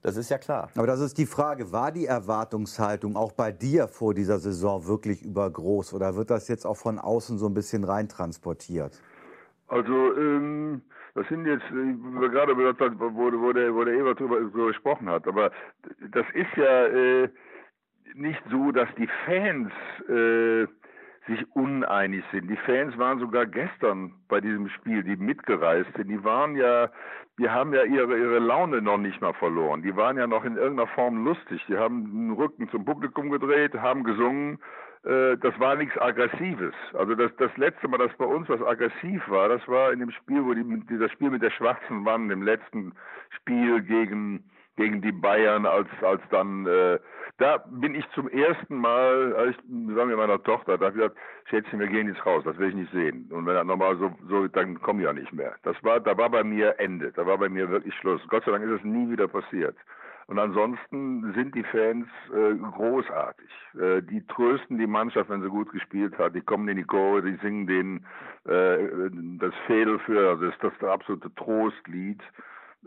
Das 0.00 0.16
ist 0.16 0.30
ja 0.30 0.38
klar. 0.38 0.70
Aber 0.74 0.86
das 0.86 1.00
ist 1.00 1.18
die 1.18 1.26
Frage, 1.26 1.70
war 1.70 1.92
die 1.92 2.06
Erwartungshaltung 2.06 3.14
auch 3.14 3.32
bei 3.32 3.52
dir 3.52 3.88
vor 3.88 4.14
dieser 4.14 4.38
Saison 4.38 4.86
wirklich 4.86 5.20
übergroß 5.20 5.92
oder 5.92 6.16
wird 6.16 6.30
das 6.30 6.48
jetzt 6.48 6.64
auch 6.64 6.78
von 6.78 6.98
außen 6.98 7.36
so 7.36 7.46
ein 7.46 7.52
bisschen 7.52 7.84
reintransportiert? 7.84 9.02
Also, 9.68 9.92
ähm, 10.16 10.82
das 11.16 11.26
sind 11.28 11.46
jetzt, 11.46 11.64
äh, 11.70 11.74
wie 11.74 12.28
gerade 12.28 12.54
gehört 12.54 12.78
haben, 12.80 12.98
wo, 13.00 13.10
wo, 13.10 13.52
der, 13.52 13.74
wo 13.74 13.84
der 13.84 13.94
Ebert 13.94 14.20
drüber 14.20 14.38
so 14.52 14.66
gesprochen 14.66 15.08
hat, 15.08 15.26
aber 15.26 15.50
das 16.12 16.26
ist 16.34 16.54
ja 16.56 16.86
äh, 16.86 17.28
nicht 18.14 18.42
so, 18.50 18.70
dass 18.70 18.88
die 18.96 19.08
Fans 19.24 19.72
äh, 20.08 20.66
sich 21.26 21.44
uneinig 21.56 22.22
sind. 22.30 22.48
Die 22.48 22.56
Fans 22.56 22.96
waren 22.98 23.18
sogar 23.18 23.46
gestern 23.46 24.12
bei 24.28 24.40
diesem 24.40 24.68
Spiel, 24.68 25.02
die 25.02 25.16
mitgereist 25.16 25.90
sind. 25.96 26.08
Die 26.08 26.22
waren 26.22 26.54
ja, 26.54 26.90
die 27.38 27.48
haben 27.48 27.74
ja 27.74 27.82
ihre, 27.82 28.16
ihre 28.16 28.38
Laune 28.38 28.80
noch 28.80 28.98
nicht 28.98 29.20
mal 29.20 29.34
verloren. 29.34 29.82
Die 29.82 29.96
waren 29.96 30.16
ja 30.16 30.26
noch 30.26 30.44
in 30.44 30.56
irgendeiner 30.56 30.88
Form 30.88 31.24
lustig. 31.24 31.64
Die 31.68 31.76
haben 31.76 32.04
den 32.04 32.32
Rücken 32.32 32.68
zum 32.68 32.84
Publikum 32.84 33.30
gedreht, 33.30 33.74
haben 33.74 34.04
gesungen. 34.04 34.58
Äh, 35.06 35.36
Das 35.38 35.58
war 35.60 35.76
nichts 35.76 35.96
Aggressives. 35.98 36.74
Also 36.94 37.14
das, 37.14 37.30
das 37.36 37.56
letzte 37.56 37.88
Mal, 37.88 37.98
dass 37.98 38.12
bei 38.16 38.26
uns 38.26 38.48
was 38.48 38.60
aggressiv 38.62 39.22
war, 39.28 39.48
das 39.48 39.66
war 39.68 39.92
in 39.92 40.00
dem 40.00 40.10
Spiel, 40.10 40.44
wo 40.44 40.52
die, 40.54 40.64
dieser 40.90 41.08
Spiel 41.10 41.30
mit 41.30 41.42
der 41.42 41.50
schwarzen 41.50 42.04
Wand 42.04 42.30
im 42.32 42.42
letzten 42.42 42.92
Spiel 43.30 43.82
gegen 43.82 44.44
gegen 44.76 45.00
die 45.00 45.12
Bayern, 45.12 45.64
als 45.64 45.88
als 46.02 46.22
dann 46.30 46.66
äh, 46.66 46.98
da 47.38 47.58
bin 47.68 47.94
ich 47.94 48.08
zum 48.10 48.28
ersten 48.28 48.76
Mal, 48.76 49.34
als 49.36 49.50
ich, 49.50 49.56
sagen 49.94 50.08
wir 50.10 50.16
meiner 50.16 50.42
Tochter, 50.42 50.78
da 50.78 50.86
habe 50.86 50.96
ich 50.96 51.02
gesagt, 51.02 51.16
Schätzchen, 51.50 51.80
wir 51.80 51.86
gehen 51.86 52.08
jetzt 52.08 52.24
raus, 52.24 52.44
das 52.44 52.58
will 52.58 52.70
ich 52.70 52.74
nicht 52.74 52.92
sehen. 52.92 53.28
Und 53.30 53.46
wenn 53.46 53.56
er 53.56 53.64
nochmal 53.64 53.96
so, 53.98 54.10
so, 54.28 54.48
dann 54.48 54.80
kommen 54.80 55.00
die 55.00 55.04
ja 55.04 55.12
nicht 55.12 55.32
mehr. 55.32 55.54
Das 55.62 55.76
war, 55.84 56.00
da 56.00 56.16
war 56.16 56.30
bei 56.30 56.44
mir 56.44 56.78
Ende, 56.78 57.12
da 57.12 57.26
war 57.26 57.38
bei 57.38 57.48
mir 57.48 57.70
wirklich 57.70 57.94
Schluss. 57.96 58.22
Gott 58.28 58.44
sei 58.44 58.52
Dank 58.52 58.64
ist 58.64 58.80
es 58.80 58.84
nie 58.84 59.10
wieder 59.10 59.28
passiert. 59.28 59.76
Und 60.28 60.40
ansonsten 60.40 61.32
sind 61.34 61.54
die 61.54 61.62
Fans 61.62 62.08
äh, 62.34 62.54
großartig. 62.56 63.48
Äh, 63.80 64.02
die 64.02 64.26
trösten 64.26 64.76
die 64.76 64.86
Mannschaft, 64.86 65.30
wenn 65.30 65.42
sie 65.42 65.48
gut 65.48 65.70
gespielt 65.70 66.18
hat. 66.18 66.34
Die 66.34 66.40
kommen 66.40 66.68
in 66.68 66.78
die 66.78 66.84
Chore, 66.84 67.22
die 67.22 67.36
singen 67.36 67.66
den 67.66 68.06
äh, 68.44 69.10
das 69.38 69.54
Fädel 69.66 70.00
für, 70.00 70.28
also 70.30 70.46
das 70.46 70.54
ist 70.54 70.64
das 70.64 70.88
absolute 70.88 71.32
Trostlied. 71.36 72.20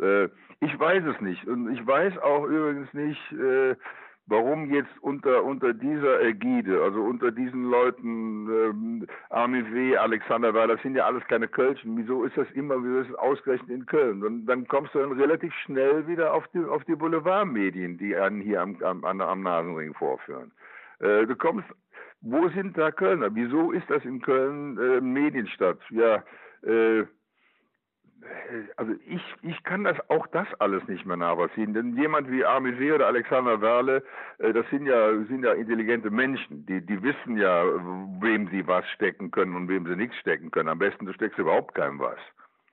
Äh, 0.01 0.25
ich 0.59 0.77
weiß 0.77 1.03
es 1.05 1.21
nicht. 1.21 1.47
Und 1.47 1.71
ich 1.71 1.85
weiß 1.85 2.17
auch 2.17 2.43
übrigens 2.43 2.93
nicht, 2.93 3.31
äh, 3.31 3.75
warum 4.29 4.71
jetzt 4.71 4.91
unter, 5.01 5.43
unter 5.43 5.73
dieser 5.73 6.21
Ägide, 6.21 6.81
also 6.81 7.01
unter 7.01 7.31
diesen 7.31 7.69
Leuten, 7.69 8.47
ähm, 8.49 9.07
Armin 9.29 9.73
W., 9.73 9.97
Alexander 9.97 10.53
Weil, 10.53 10.69
das 10.69 10.81
sind 10.81 10.95
ja 10.95 11.05
alles 11.05 11.23
keine 11.27 11.47
Kölschen, 11.47 11.97
wieso 11.97 12.23
ist 12.23 12.37
das 12.37 12.49
immer, 12.51 12.81
wieso 12.83 12.99
ist 12.99 13.09
es 13.09 13.15
ausgerechnet 13.15 13.69
in 13.69 13.85
Köln? 13.85 14.23
Und 14.23 14.45
dann 14.45 14.67
kommst 14.67 14.93
du 14.93 14.99
dann 14.99 15.11
relativ 15.13 15.53
schnell 15.65 16.07
wieder 16.07 16.33
auf 16.33 16.47
die, 16.53 16.63
auf 16.63 16.83
die 16.85 16.95
Boulevardmedien, 16.95 17.97
die 17.97 18.15
einen 18.15 18.41
hier 18.41 18.61
am, 18.61 18.77
am, 18.83 19.03
am 19.03 19.21
am 19.21 19.43
Nasenring 19.43 19.93
vorführen. 19.95 20.51
Äh, 20.99 21.25
du 21.25 21.35
kommst, 21.35 21.67
wo 22.21 22.49
sind 22.49 22.77
da 22.77 22.91
Kölner? 22.91 23.33
Wieso 23.33 23.71
ist 23.71 23.89
das 23.89 24.03
in 24.05 24.21
Köln 24.21 24.77
äh, 24.77 25.01
Medienstadt? 25.01 25.79
Ja, 25.89 26.23
äh, 26.63 27.05
also 28.77 28.93
ich, 29.07 29.21
ich 29.41 29.63
kann 29.63 29.83
das 29.83 29.97
auch 30.09 30.27
das 30.27 30.47
alles 30.59 30.87
nicht 30.87 31.05
mehr 31.05 31.17
nachvollziehen. 31.17 31.73
Denn 31.73 31.95
jemand 31.95 32.29
wie 32.31 32.45
Armisier 32.45 32.95
oder 32.95 33.07
Alexander 33.07 33.61
Werle, 33.61 34.03
äh, 34.39 34.53
das 34.53 34.69
sind 34.69 34.85
ja, 34.85 35.11
sind 35.25 35.43
ja 35.43 35.53
intelligente 35.53 36.09
Menschen. 36.09 36.65
Die, 36.65 36.85
die 36.85 37.01
wissen 37.01 37.37
ja, 37.37 37.63
wem 38.21 38.49
sie 38.49 38.65
was 38.67 38.87
stecken 38.89 39.31
können 39.31 39.55
und 39.55 39.67
wem 39.67 39.85
sie 39.85 39.95
nichts 39.95 40.17
stecken 40.17 40.51
können. 40.51 40.69
Am 40.69 40.79
besten 40.79 41.05
du 41.05 41.13
steckst 41.13 41.39
überhaupt 41.39 41.75
keinem 41.75 41.99
was 41.99 42.19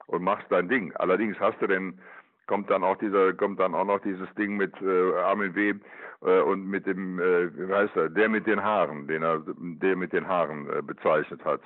und 0.07 0.22
machst 0.22 0.47
dein 0.51 0.68
Ding. 0.68 0.94
Allerdings 0.97 1.38
hast 1.40 1.61
du 1.61 1.66
denn 1.66 1.99
kommt 2.47 2.70
dann 2.70 2.84
auch 2.84 2.97
dieser 2.99 3.32
kommt 3.32 3.59
dann 3.59 3.74
auch 3.74 3.84
noch 3.84 4.01
dieses 4.01 4.32
Ding 4.34 4.57
mit 4.57 4.72
äh, 4.80 5.14
Armin 5.14 5.55
W. 5.55 5.74
Äh, 6.22 6.40
und 6.40 6.66
mit 6.66 6.86
dem 6.86 7.18
äh, 7.18 7.51
wie 7.57 7.72
heißt 7.72 7.97
er 7.97 8.09
der 8.09 8.28
mit 8.28 8.47
den 8.47 8.62
Haaren, 8.62 9.07
den 9.09 9.22
er 9.22 9.42
der 9.47 9.97
mit 9.97 10.12
den 10.12 10.26
Haaren 10.26 10.68
äh, 10.70 10.82
bezeichnet 10.82 11.44
hat. 11.44 11.61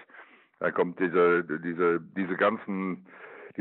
Da 0.58 0.70
kommt 0.70 0.98
diese 0.98 1.44
diese 1.44 2.00
diese 2.16 2.36
ganzen 2.36 3.06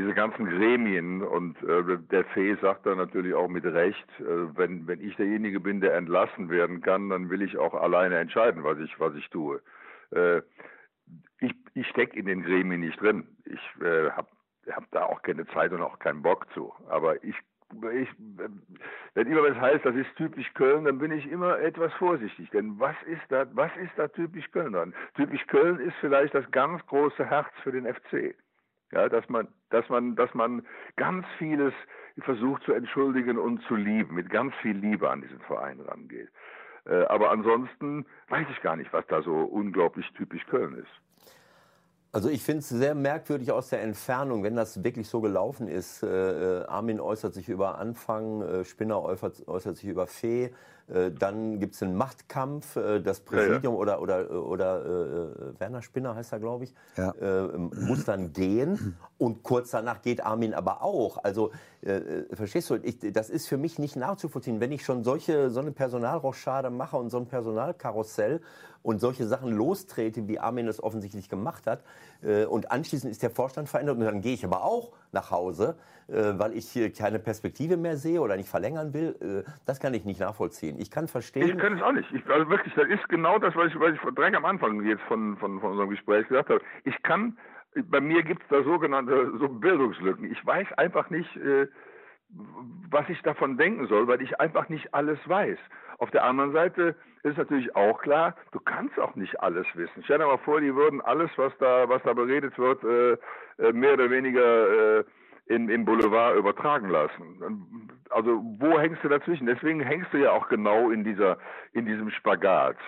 diese 0.00 0.14
ganzen 0.14 0.46
Gremien 0.46 1.22
und 1.22 1.62
äh, 1.62 1.98
der 2.10 2.24
Fee 2.32 2.56
sagt 2.62 2.86
dann 2.86 2.96
natürlich 2.96 3.34
auch 3.34 3.48
mit 3.48 3.64
Recht, 3.64 4.08
äh, 4.18 4.56
wenn 4.56 4.86
wenn 4.86 5.00
ich 5.00 5.14
derjenige 5.16 5.60
bin, 5.60 5.82
der 5.82 5.94
entlassen 5.94 6.48
werden 6.48 6.80
kann, 6.80 7.10
dann 7.10 7.28
will 7.28 7.42
ich 7.42 7.58
auch 7.58 7.74
alleine 7.74 8.18
entscheiden, 8.18 8.64
was 8.64 8.78
ich 8.78 8.98
was 8.98 9.14
ich 9.14 9.28
tue. 9.28 9.60
Äh, 10.12 10.38
ich 11.40 11.54
ich 11.74 11.86
stecke 11.88 12.18
in 12.18 12.24
den 12.24 12.42
Gremien 12.42 12.80
nicht 12.80 12.98
drin. 13.00 13.26
Ich 13.44 13.84
äh, 13.84 14.10
habe 14.10 14.28
hab 14.70 14.90
da 14.90 15.04
auch 15.04 15.20
keine 15.20 15.46
Zeit 15.48 15.72
und 15.72 15.82
auch 15.82 15.98
keinen 15.98 16.22
Bock 16.22 16.46
zu. 16.54 16.72
Aber 16.88 17.22
ich 17.22 17.36
ich, 17.92 18.08
wenn 19.14 19.26
immer 19.26 19.42
was 19.42 19.56
heißt, 19.56 19.84
das 19.84 19.94
ist 19.94 20.16
typisch 20.16 20.52
Köln, 20.54 20.86
dann 20.86 20.98
bin 20.98 21.12
ich 21.12 21.30
immer 21.30 21.60
etwas 21.60 21.92
vorsichtig. 21.94 22.50
Denn 22.50 22.80
was 22.80 22.96
ist 23.06 23.22
da, 23.28 23.46
was 23.52 23.70
ist 23.76 23.92
da 23.96 24.08
typisch 24.08 24.50
Köln 24.50 24.72
dran? 24.72 24.94
Typisch 25.14 25.46
Köln 25.46 25.78
ist 25.78 25.94
vielleicht 26.00 26.34
das 26.34 26.50
ganz 26.50 26.84
große 26.86 27.24
Herz 27.24 27.48
für 27.62 27.70
den 27.70 27.86
FC. 27.86 28.34
Ja, 28.92 29.08
dass 29.08 29.28
man, 29.28 29.46
dass 29.70 29.88
man, 29.88 30.16
dass 30.16 30.34
man 30.34 30.66
ganz 30.96 31.24
vieles 31.38 31.72
versucht 32.22 32.64
zu 32.64 32.72
entschuldigen 32.72 33.38
und 33.38 33.62
zu 33.62 33.76
lieben, 33.76 34.14
mit 34.14 34.30
ganz 34.30 34.54
viel 34.56 34.76
Liebe 34.76 35.08
an 35.08 35.22
diesen 35.22 35.40
Verein 35.40 35.80
rangeht. 35.80 36.28
Äh, 36.86 37.04
aber 37.04 37.30
ansonsten 37.30 38.04
weiß 38.28 38.46
ich 38.50 38.60
gar 38.62 38.76
nicht, 38.76 38.92
was 38.92 39.06
da 39.06 39.22
so 39.22 39.34
unglaublich 39.34 40.10
typisch 40.14 40.44
Köln 40.46 40.74
ist. 40.74 41.09
Also 42.12 42.28
ich 42.28 42.42
finde 42.42 42.60
es 42.60 42.68
sehr 42.68 42.96
merkwürdig 42.96 43.52
aus 43.52 43.68
der 43.68 43.82
Entfernung, 43.82 44.42
wenn 44.42 44.56
das 44.56 44.82
wirklich 44.82 45.08
so 45.08 45.20
gelaufen 45.20 45.68
ist. 45.68 46.02
Äh, 46.02 46.64
Armin 46.66 47.00
äußert 47.00 47.34
sich 47.34 47.48
über 47.48 47.78
Anfang, 47.78 48.42
äh, 48.42 48.64
Spinner 48.64 49.00
äußert, 49.00 49.46
äußert 49.46 49.76
sich 49.76 49.88
über 49.88 50.08
Fee, 50.08 50.50
äh, 50.92 51.12
dann 51.12 51.60
gibt 51.60 51.74
es 51.74 51.82
einen 51.82 51.96
Machtkampf, 51.96 52.76
äh, 52.76 53.00
das 53.00 53.20
Präsidium 53.20 53.74
ja, 53.74 53.86
ja. 53.86 53.98
oder, 53.98 54.02
oder, 54.02 54.30
oder 54.44 54.84
äh, 54.84 55.60
Werner 55.60 55.82
Spinner 55.82 56.14
heißt 56.16 56.32
er, 56.32 56.40
glaube 56.40 56.64
ich, 56.64 56.74
ja. 56.96 57.12
äh, 57.12 57.56
muss 57.56 58.04
dann 58.04 58.32
gehen 58.32 58.96
und 59.18 59.42
kurz 59.42 59.70
danach 59.70 60.02
geht 60.02 60.24
Armin 60.24 60.52
aber 60.52 60.82
auch. 60.82 61.22
Also 61.22 61.52
äh, 61.82 62.24
verstehst 62.32 62.70
du, 62.70 62.76
ich, 62.82 62.98
das 63.12 63.30
ist 63.30 63.46
für 63.46 63.56
mich 63.56 63.78
nicht 63.78 63.94
nachzuvollziehen. 63.94 64.60
Wenn 64.60 64.72
ich 64.72 64.84
schon 64.84 65.04
solche, 65.04 65.50
so 65.50 65.60
eine 65.60 65.70
Personalrochade 65.70 66.70
mache 66.70 66.96
und 66.96 67.10
so 67.10 67.18
ein 67.18 67.26
Personalkarussell 67.26 68.40
und 68.82 69.00
solche 69.00 69.26
Sachen 69.26 69.52
lostrete, 69.52 70.28
wie 70.28 70.38
Armin 70.38 70.66
das 70.66 70.82
offensichtlich 70.82 71.28
gemacht 71.28 71.66
hat, 71.66 71.82
äh, 72.22 72.44
und 72.44 72.70
anschließend 72.70 73.10
ist 73.10 73.22
der 73.22 73.30
Vorstand 73.30 73.68
verändert 73.68 73.98
und 73.98 74.04
dann 74.04 74.20
gehe 74.20 74.34
ich 74.34 74.44
aber 74.44 74.62
auch 74.62 74.92
nach 75.12 75.30
Hause, 75.30 75.76
äh, 76.08 76.38
weil 76.38 76.54
ich 76.54 76.78
keine 76.96 77.18
Perspektive 77.18 77.76
mehr 77.76 77.96
sehe 77.96 78.20
oder 78.20 78.36
nicht 78.36 78.48
verlängern 78.48 78.92
will, 78.94 79.44
äh, 79.46 79.50
das 79.66 79.80
kann 79.80 79.94
ich 79.94 80.04
nicht 80.04 80.20
nachvollziehen. 80.20 80.78
Ich 80.78 80.90
kann 80.90 81.08
verstehen. 81.08 81.48
Ich 81.48 81.58
kann 81.58 81.76
es 81.76 81.82
auch 81.82 81.92
nicht. 81.92 82.10
Ich, 82.12 82.26
also 82.28 82.48
wirklich, 82.48 82.74
das 82.74 82.88
ist 82.88 83.08
genau 83.08 83.38
das, 83.38 83.54
was 83.54 83.68
ich, 83.68 83.80
was 83.80 83.94
ich 83.94 84.14
direkt 84.14 84.36
am 84.36 84.44
Anfang 84.44 84.84
jetzt 84.84 85.02
von, 85.02 85.36
von, 85.36 85.60
von 85.60 85.72
unserem 85.72 85.90
Gespräch 85.90 86.26
gesagt 86.28 86.50
habe. 86.50 86.60
Ich 86.84 87.02
kann, 87.02 87.36
bei 87.84 88.00
mir 88.00 88.22
gibt 88.22 88.42
es 88.42 88.48
da 88.48 88.62
sogenannte 88.62 89.32
so 89.38 89.48
Bildungslücken. 89.48 90.30
Ich 90.30 90.44
weiß 90.44 90.66
einfach 90.76 91.10
nicht, 91.10 91.28
was 92.90 93.08
ich 93.08 93.20
davon 93.22 93.56
denken 93.56 93.86
soll, 93.86 94.06
weil 94.06 94.22
ich 94.22 94.40
einfach 94.40 94.68
nicht 94.68 94.94
alles 94.94 95.18
weiß. 95.26 95.58
Auf 96.00 96.10
der 96.10 96.24
anderen 96.24 96.52
Seite 96.52 96.96
ist 97.24 97.36
natürlich 97.36 97.76
auch 97.76 98.00
klar, 98.00 98.34
du 98.52 98.58
kannst 98.58 98.98
auch 98.98 99.14
nicht 99.16 99.38
alles 99.42 99.66
wissen. 99.74 100.02
Stell 100.02 100.18
dir 100.18 100.26
mal 100.26 100.38
vor, 100.38 100.58
die 100.58 100.74
würden 100.74 101.02
alles, 101.02 101.30
was 101.36 101.52
da, 101.58 101.86
was 101.90 102.02
da 102.04 102.14
beredet 102.14 102.58
wird, 102.58 102.82
äh, 102.82 103.12
äh 103.62 103.72
mehr 103.74 103.92
oder 103.92 104.08
weniger 104.08 105.00
äh, 105.00 105.04
in, 105.44 105.68
im 105.68 105.84
Boulevard 105.84 106.38
übertragen 106.38 106.88
lassen. 106.88 107.90
Also 108.08 108.40
wo 108.58 108.80
hängst 108.80 109.04
du 109.04 109.08
dazwischen? 109.08 109.46
Deswegen 109.46 109.80
hängst 109.80 110.10
du 110.14 110.16
ja 110.16 110.30
auch 110.30 110.48
genau 110.48 110.88
in 110.88 111.04
dieser, 111.04 111.36
in 111.74 111.84
diesem 111.84 112.10
Spagat. 112.10 112.78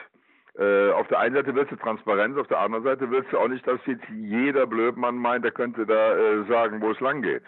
Äh, 0.59 0.91
auf 0.93 1.07
der 1.09 1.19
einen 1.19 1.35
Seite 1.35 1.55
willst 1.55 1.73
du 1.73 1.77
Transparenz, 1.77 2.39
auf 2.39 2.49
der 2.49 2.61
anderen 2.61 2.85
Seite 2.85 3.11
willst 3.11 3.31
du 3.31 3.39
auch 3.39 3.49
nicht, 3.49 3.67
dass 3.67 3.79
jetzt 3.85 4.09
jeder 4.09 4.67
Blödmann 4.67 5.17
meint, 5.17 5.45
der 5.45 5.53
könnte 5.53 5.85
da 5.85 6.17
äh, 6.17 6.45
sagen, 6.45 6.81
wo 6.81 6.91
es 6.91 7.01
lang 7.01 7.21
geht. 7.21 7.43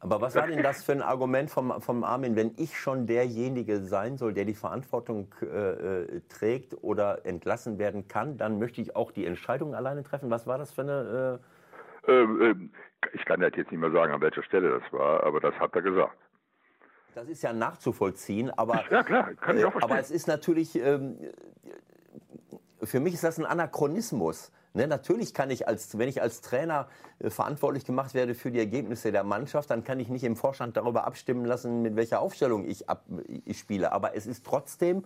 Aber 0.00 0.20
was 0.20 0.36
war 0.36 0.46
denn 0.46 0.62
das 0.62 0.84
für 0.84 0.92
ein 0.92 1.02
Argument 1.02 1.50
vom, 1.50 1.80
vom 1.80 2.04
Armin, 2.04 2.36
wenn 2.36 2.52
ich 2.56 2.78
schon 2.78 3.06
derjenige 3.06 3.80
sein 3.80 4.16
soll, 4.16 4.32
der 4.32 4.44
die 4.44 4.54
Verantwortung 4.54 5.34
äh, 5.42 5.46
äh, 5.46 6.20
trägt 6.28 6.76
oder 6.82 7.26
entlassen 7.26 7.78
werden 7.78 8.06
kann, 8.06 8.36
dann 8.38 8.60
möchte 8.60 8.80
ich 8.80 8.94
auch 8.94 9.10
die 9.10 9.26
Entscheidung 9.26 9.74
alleine 9.74 10.04
treffen? 10.04 10.30
Was 10.30 10.46
war 10.46 10.58
das 10.58 10.72
für 10.72 10.82
eine... 10.82 11.40
Äh 12.06 12.12
ähm, 12.12 12.40
ähm, 12.40 12.70
ich 13.12 13.24
kann 13.24 13.42
jetzt 13.42 13.56
nicht 13.56 13.72
mehr 13.72 13.90
sagen, 13.90 14.12
an 14.12 14.20
welcher 14.20 14.42
Stelle 14.42 14.80
das 14.80 14.92
war, 14.92 15.24
aber 15.24 15.40
das 15.40 15.54
hat 15.56 15.74
er 15.74 15.82
gesagt. 15.82 16.16
Das 17.14 17.28
ist 17.28 17.42
ja 17.42 17.52
nachzuvollziehen, 17.52 18.50
aber, 18.50 18.84
ja, 18.90 19.02
klar, 19.02 19.34
kann 19.34 19.58
ich 19.58 19.64
auch 19.64 19.72
verstehen. 19.72 19.90
aber 19.90 20.00
es 20.00 20.10
ist 20.10 20.28
natürlich, 20.28 20.76
ähm, 20.76 21.18
für 22.82 23.00
mich 23.00 23.14
ist 23.14 23.24
das 23.24 23.38
ein 23.38 23.46
Anachronismus. 23.46 24.50
Ne, 24.74 24.86
natürlich 24.86 25.32
kann 25.32 25.50
ich 25.50 25.66
als, 25.66 25.96
wenn 25.96 26.08
ich 26.08 26.20
als 26.20 26.42
Trainer 26.42 26.88
äh, 27.18 27.30
verantwortlich 27.30 27.84
gemacht 27.84 28.14
werde 28.14 28.34
für 28.34 28.50
die 28.50 28.58
Ergebnisse 28.58 29.10
der 29.10 29.24
Mannschaft, 29.24 29.70
dann 29.70 29.82
kann 29.82 29.98
ich 29.98 30.08
nicht 30.08 30.24
im 30.24 30.36
Vorstand 30.36 30.76
darüber 30.76 31.06
abstimmen 31.06 31.46
lassen, 31.46 31.80
mit 31.80 31.96
welcher 31.96 32.20
Aufstellung 32.20 32.66
ich, 32.66 32.88
ab, 32.88 33.04
ich 33.44 33.58
spiele. 33.58 33.92
Aber 33.92 34.14
es 34.14 34.26
ist 34.26 34.44
trotzdem 34.44 35.04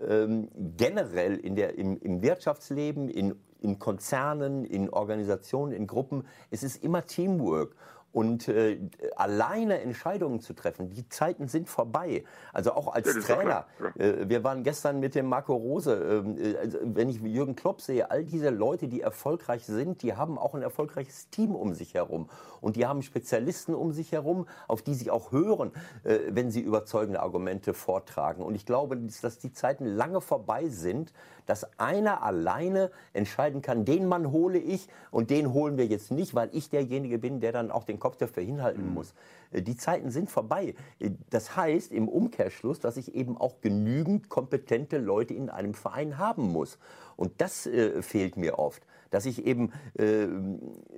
ähm, 0.00 0.48
generell 0.76 1.36
in 1.36 1.56
der, 1.56 1.78
im, 1.78 1.98
im 1.98 2.22
Wirtschaftsleben, 2.22 3.08
in, 3.08 3.34
in 3.60 3.78
Konzernen, 3.78 4.64
in 4.64 4.88
Organisationen, 4.88 5.72
in 5.72 5.86
Gruppen, 5.86 6.26
es 6.50 6.62
ist 6.62 6.82
immer 6.82 7.06
Teamwork. 7.06 7.76
Und 8.12 8.48
äh, 8.48 8.78
alleine 9.16 9.80
Entscheidungen 9.80 10.40
zu 10.40 10.52
treffen, 10.52 10.90
die 10.90 11.08
Zeiten 11.08 11.48
sind 11.48 11.68
vorbei. 11.68 12.24
Also 12.52 12.72
auch 12.72 12.92
als 12.92 13.14
ja, 13.14 13.20
Trainer. 13.20 13.66
Äh, 13.96 14.28
wir 14.28 14.44
waren 14.44 14.62
gestern 14.62 15.00
mit 15.00 15.14
dem 15.14 15.26
Marco 15.26 15.54
Rose. 15.54 15.94
Ähm, 15.94 16.36
äh, 16.38 16.56
also 16.58 16.78
wenn 16.82 17.08
ich 17.08 17.20
Jürgen 17.22 17.56
Klopp 17.56 17.80
sehe, 17.80 18.10
all 18.10 18.24
diese 18.24 18.50
Leute, 18.50 18.88
die 18.88 19.00
erfolgreich 19.00 19.64
sind, 19.64 20.02
die 20.02 20.14
haben 20.14 20.38
auch 20.38 20.54
ein 20.54 20.62
erfolgreiches 20.62 21.30
Team 21.30 21.54
um 21.54 21.72
sich 21.72 21.94
herum. 21.94 22.28
Und 22.60 22.76
die 22.76 22.86
haben 22.86 23.02
Spezialisten 23.02 23.74
um 23.74 23.92
sich 23.92 24.12
herum, 24.12 24.46
auf 24.68 24.82
die 24.82 24.94
sie 24.94 25.10
auch 25.10 25.32
hören, 25.32 25.72
äh, 26.04 26.18
wenn 26.28 26.50
sie 26.50 26.60
überzeugende 26.60 27.20
Argumente 27.20 27.72
vortragen. 27.72 28.42
Und 28.42 28.54
ich 28.54 28.66
glaube, 28.66 28.96
dass 28.96 29.38
die 29.38 29.52
Zeiten 29.52 29.86
lange 29.86 30.20
vorbei 30.20 30.68
sind, 30.68 31.12
dass 31.46 31.78
einer 31.78 32.22
alleine 32.22 32.90
entscheiden 33.12 33.62
kann, 33.62 33.84
den 33.84 34.06
Mann 34.06 34.30
hole 34.30 34.58
ich 34.58 34.88
und 35.10 35.30
den 35.30 35.52
holen 35.52 35.76
wir 35.76 35.86
jetzt 35.86 36.10
nicht, 36.10 36.34
weil 36.34 36.50
ich 36.52 36.70
derjenige 36.70 37.18
bin, 37.18 37.40
der 37.40 37.52
dann 37.52 37.70
auch 37.70 37.84
den 37.84 37.98
Kopf 38.02 38.16
dafür 38.16 38.42
hinhalten 38.42 38.88
mhm. 38.88 38.94
muss. 38.94 39.14
Äh, 39.52 39.62
die 39.62 39.76
Zeiten 39.76 40.10
sind 40.10 40.28
vorbei. 40.28 40.74
Äh, 40.98 41.10
das 41.30 41.56
heißt 41.56 41.92
im 41.92 42.08
Umkehrschluss, 42.08 42.80
dass 42.80 42.96
ich 42.96 43.14
eben 43.14 43.36
auch 43.36 43.60
genügend 43.60 44.28
kompetente 44.28 44.98
Leute 44.98 45.34
in 45.34 45.48
einem 45.48 45.74
Verein 45.74 46.18
haben 46.18 46.50
muss. 46.50 46.78
Und 47.16 47.40
das 47.40 47.66
äh, 47.66 48.02
fehlt 48.02 48.36
mir 48.36 48.58
oft, 48.58 48.82
dass 49.10 49.24
ich 49.24 49.46
eben 49.46 49.72
äh, 49.96 50.26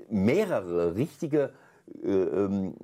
mehrere 0.09 0.95
richtige 0.95 1.53
äh, 2.03 2.09
ähm, 2.09 2.75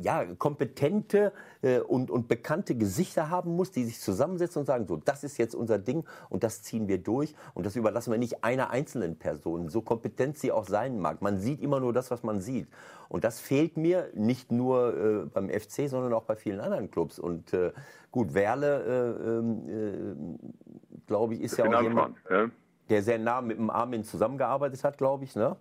ja, 0.00 0.24
kompetente 0.36 1.32
äh, 1.62 1.80
und, 1.80 2.10
und 2.10 2.28
bekannte 2.28 2.74
Gesichter 2.74 3.30
haben 3.30 3.56
muss, 3.56 3.70
die 3.70 3.84
sich 3.84 4.00
zusammensetzen 4.00 4.60
und 4.60 4.66
sagen, 4.66 4.86
so, 4.86 4.96
das 4.96 5.24
ist 5.24 5.38
jetzt 5.38 5.54
unser 5.54 5.78
Ding 5.78 6.04
und 6.28 6.42
das 6.44 6.62
ziehen 6.62 6.88
wir 6.88 6.98
durch 6.98 7.34
und 7.54 7.66
das 7.66 7.76
überlassen 7.76 8.10
wir 8.10 8.18
nicht 8.18 8.44
einer 8.44 8.70
einzelnen 8.70 9.18
Person, 9.18 9.68
so 9.68 9.82
kompetent 9.82 10.38
sie 10.38 10.52
auch 10.52 10.66
sein 10.66 10.98
mag. 10.98 11.22
Man 11.22 11.38
sieht 11.38 11.60
immer 11.60 11.80
nur 11.80 11.92
das, 11.92 12.10
was 12.10 12.22
man 12.22 12.40
sieht. 12.40 12.68
Und 13.08 13.24
das 13.24 13.40
fehlt 13.40 13.76
mir 13.76 14.10
nicht 14.14 14.52
nur 14.52 14.96
äh, 14.96 15.26
beim 15.26 15.48
FC, 15.48 15.88
sondern 15.88 16.12
auch 16.12 16.24
bei 16.24 16.36
vielen 16.36 16.60
anderen 16.60 16.90
Clubs. 16.90 17.18
Und 17.18 17.52
äh, 17.54 17.72
gut, 18.10 18.34
Werle, 18.34 18.84
äh, 18.84 19.28
ähm, 19.28 19.68
äh 19.68 20.58
glaube 21.06 21.34
ich, 21.34 21.40
ist 21.40 21.56
ja 21.56 21.64
auch 21.64 21.82
jemand, 21.82 22.16
ja. 22.30 22.50
der 22.90 23.02
sehr 23.02 23.18
nah 23.18 23.40
mit 23.40 23.56
dem 23.56 23.70
Armin 23.70 24.04
zusammengearbeitet 24.04 24.84
hat, 24.84 24.98
glaube 24.98 25.24
ich, 25.24 25.34
ne? 25.34 25.56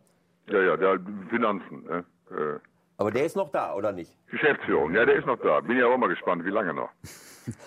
Ja, 0.49 0.61
ja, 0.61 0.77
der 0.77 0.99
Finanzen. 1.29 1.83
Ne? 1.83 2.05
Aber 2.99 3.11
der 3.11 3.25
ist 3.25 3.35
noch 3.35 3.49
da, 3.49 3.75
oder 3.75 3.91
nicht? 3.91 4.11
Geschäftsführung, 4.27 4.93
ja, 4.95 5.05
der 5.05 5.17
ist 5.17 5.27
noch 5.27 5.39
da. 5.39 5.59
Bin 5.61 5.77
ja 5.77 5.85
auch 5.85 5.97
mal 5.97 6.09
gespannt, 6.09 6.43
wie 6.45 6.49
lange 6.49 6.73
noch. 6.73 6.89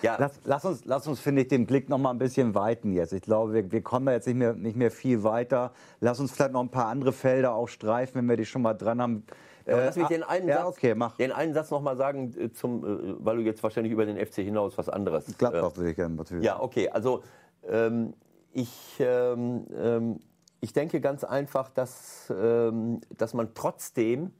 Ja. 0.03 0.15
Lass, 0.19 0.39
lass 0.43 0.63
uns, 0.63 0.85
lass 0.85 1.07
uns 1.07 1.19
finde 1.19 1.41
ich, 1.41 1.47
den 1.47 1.65
Blick 1.65 1.89
noch 1.89 1.97
mal 1.97 2.11
ein 2.11 2.19
bisschen 2.19 2.53
weiten 2.53 2.93
jetzt. 2.93 3.13
Ich 3.13 3.23
glaube, 3.23 3.53
wir, 3.53 3.71
wir 3.71 3.81
kommen 3.81 4.05
da 4.05 4.11
jetzt 4.11 4.27
nicht 4.27 4.35
mehr, 4.35 4.53
nicht 4.53 4.75
mehr 4.75 4.91
viel 4.91 5.23
weiter. 5.23 5.73
Lass 5.99 6.19
uns 6.19 6.31
vielleicht 6.31 6.51
noch 6.51 6.61
ein 6.61 6.69
paar 6.69 6.85
andere 6.85 7.11
Felder 7.11 7.55
auch 7.55 7.67
streifen, 7.67 8.19
wenn 8.19 8.29
wir 8.29 8.37
die 8.37 8.45
schon 8.45 8.61
mal 8.61 8.75
dran 8.75 9.01
haben. 9.01 9.23
Ja, 9.65 9.77
lass 9.77 9.95
mich 9.95 10.05
äh, 10.05 10.09
den 10.09 10.21
einen, 10.21 10.47
ja, 10.47 10.57
Satz, 10.57 10.77
okay, 10.77 10.93
mach. 10.93 11.17
den 11.17 11.31
einen 11.31 11.55
Satz 11.55 11.71
noch 11.71 11.81
mal 11.81 11.97
sagen, 11.97 12.31
äh, 12.37 12.51
zum, 12.51 12.83
äh, 12.85 13.25
weil 13.25 13.37
du 13.37 13.41
jetzt 13.41 13.63
wahrscheinlich 13.63 13.91
über 13.91 14.05
den 14.05 14.23
FC 14.23 14.35
hinaus 14.35 14.77
was 14.77 14.87
anderes. 14.87 15.35
Gladbach 15.35 15.75
würde 15.75 15.89
ich 15.89 15.95
gerne 15.95 16.13
natürlich. 16.13 16.45
Ja, 16.45 16.59
okay. 16.59 16.87
Also 16.89 17.23
ähm, 17.67 18.13
ich, 18.53 18.97
ähm, 18.99 19.65
ähm, 19.75 20.19
ich 20.59 20.73
denke 20.73 21.01
ganz 21.01 21.23
einfach, 21.23 21.69
dass, 21.69 22.31
ähm, 22.37 23.01
dass 23.17 23.33
man 23.33 23.55
trotzdem 23.55 24.31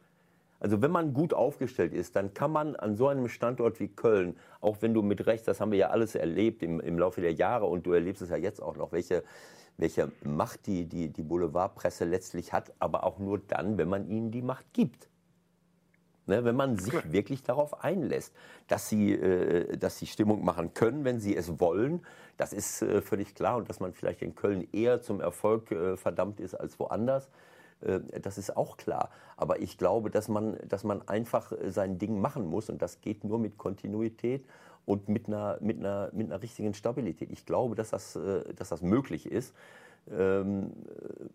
Also 0.61 0.81
wenn 0.83 0.91
man 0.91 1.13
gut 1.13 1.33
aufgestellt 1.33 1.91
ist, 1.91 2.15
dann 2.15 2.35
kann 2.35 2.51
man 2.51 2.75
an 2.75 2.95
so 2.95 3.07
einem 3.07 3.27
Standort 3.27 3.79
wie 3.79 3.87
Köln, 3.87 4.37
auch 4.61 4.77
wenn 4.81 4.93
du 4.93 5.01
mit 5.01 5.25
Recht, 5.25 5.47
das 5.47 5.59
haben 5.59 5.71
wir 5.71 5.79
ja 5.79 5.89
alles 5.89 6.13
erlebt 6.13 6.61
im, 6.61 6.79
im 6.79 6.99
Laufe 6.99 7.19
der 7.19 7.33
Jahre 7.33 7.65
und 7.65 7.87
du 7.87 7.93
erlebst 7.93 8.21
es 8.21 8.29
ja 8.29 8.37
jetzt 8.37 8.61
auch 8.61 8.77
noch, 8.77 8.91
welche, 8.91 9.23
welche 9.77 10.11
Macht 10.23 10.67
die, 10.67 10.85
die, 10.85 11.09
die 11.09 11.23
Boulevardpresse 11.23 12.05
letztlich 12.05 12.53
hat, 12.53 12.71
aber 12.77 13.03
auch 13.03 13.17
nur 13.17 13.39
dann, 13.39 13.79
wenn 13.79 13.89
man 13.89 14.07
ihnen 14.07 14.29
die 14.29 14.43
Macht 14.43 14.71
gibt. 14.71 15.09
Ne, 16.27 16.45
wenn 16.45 16.55
man 16.55 16.77
sich 16.77 17.11
wirklich 17.11 17.41
darauf 17.41 17.83
einlässt, 17.83 18.31
dass 18.67 18.87
sie, 18.87 19.13
äh, 19.13 19.75
dass 19.75 19.97
sie 19.97 20.05
Stimmung 20.05 20.45
machen 20.45 20.75
können, 20.75 21.03
wenn 21.03 21.19
sie 21.19 21.35
es 21.35 21.59
wollen, 21.59 22.05
das 22.37 22.53
ist 22.53 22.83
äh, 22.83 23.01
völlig 23.01 23.33
klar. 23.33 23.57
Und 23.57 23.67
dass 23.67 23.79
man 23.79 23.93
vielleicht 23.93 24.21
in 24.21 24.35
Köln 24.35 24.67
eher 24.71 25.01
zum 25.01 25.19
Erfolg 25.19 25.71
äh, 25.71 25.97
verdammt 25.97 26.39
ist 26.39 26.53
als 26.53 26.79
woanders, 26.79 27.31
das 28.21 28.37
ist 28.37 28.55
auch 28.55 28.77
klar. 28.77 29.09
Aber 29.37 29.59
ich 29.59 29.77
glaube, 29.77 30.09
dass 30.09 30.27
man, 30.27 30.57
dass 30.67 30.83
man 30.83 31.07
einfach 31.07 31.51
äh, 31.51 31.71
sein 31.71 31.97
Ding 31.97 32.21
machen 32.21 32.47
muss. 32.47 32.69
Und 32.69 32.81
das 32.81 33.01
geht 33.01 33.23
nur 33.23 33.39
mit 33.39 33.57
Kontinuität 33.57 34.45
und 34.85 35.09
mit 35.09 35.27
einer, 35.27 35.57
mit 35.61 35.79
einer, 35.79 36.09
mit 36.13 36.27
einer 36.27 36.41
richtigen 36.41 36.73
Stabilität. 36.73 37.31
Ich 37.31 37.45
glaube, 37.45 37.75
dass 37.75 37.89
das, 37.89 38.15
äh, 38.15 38.53
dass 38.55 38.69
das 38.69 38.81
möglich 38.81 39.25
ist. 39.31 39.53
Ähm, 40.11 40.71
äh, 40.87 41.25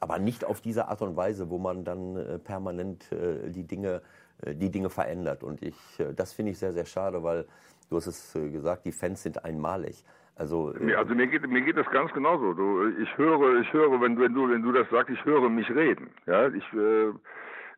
aber 0.00 0.18
nicht 0.18 0.44
auf 0.44 0.60
diese 0.60 0.88
Art 0.88 1.02
und 1.02 1.16
Weise, 1.16 1.50
wo 1.50 1.58
man 1.58 1.84
dann 1.84 2.16
äh, 2.16 2.38
permanent 2.38 3.10
äh, 3.12 3.50
die 3.50 3.64
Dinge 3.64 4.02
äh, 4.42 4.54
die 4.54 4.70
Dinge 4.70 4.90
verändert. 4.90 5.42
Und 5.42 5.62
ich, 5.62 5.74
äh, 5.98 6.12
das 6.14 6.32
finde 6.32 6.52
ich 6.52 6.58
sehr, 6.58 6.72
sehr 6.72 6.84
schade, 6.84 7.22
weil 7.22 7.46
du 7.88 7.96
hast 7.96 8.06
es 8.06 8.34
äh, 8.34 8.50
gesagt, 8.50 8.84
die 8.84 8.92
Fans 8.92 9.22
sind 9.22 9.44
einmalig. 9.44 10.04
Also, 10.36 10.74
äh, 10.74 10.94
also 10.94 11.14
mir 11.14 11.26
geht, 11.26 11.46
mir 11.48 11.62
geht 11.62 11.76
das 11.76 11.88
ganz 11.90 12.12
genauso. 12.12 12.52
Du, 12.52 12.88
ich 12.98 13.16
höre, 13.18 13.60
ich 13.60 13.72
höre, 13.72 14.00
wenn, 14.00 14.16
du- 14.16 14.22
wenn 14.22 14.34
du, 14.34 14.48
wenn 14.50 14.62
du 14.62 14.72
das 14.72 14.88
sagst, 14.90 15.10
ich 15.10 15.24
höre 15.24 15.48
mich 15.48 15.68
reden. 15.70 16.10
Ja, 16.26 16.48
ich, 16.48 16.72
äh, 16.74 17.08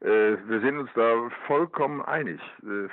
äh, 0.00 0.38
wir 0.46 0.60
sind 0.60 0.78
uns 0.78 0.90
da 0.94 1.28
vollkommen 1.46 2.02
einig. 2.02 2.40
Äh, 2.62 2.88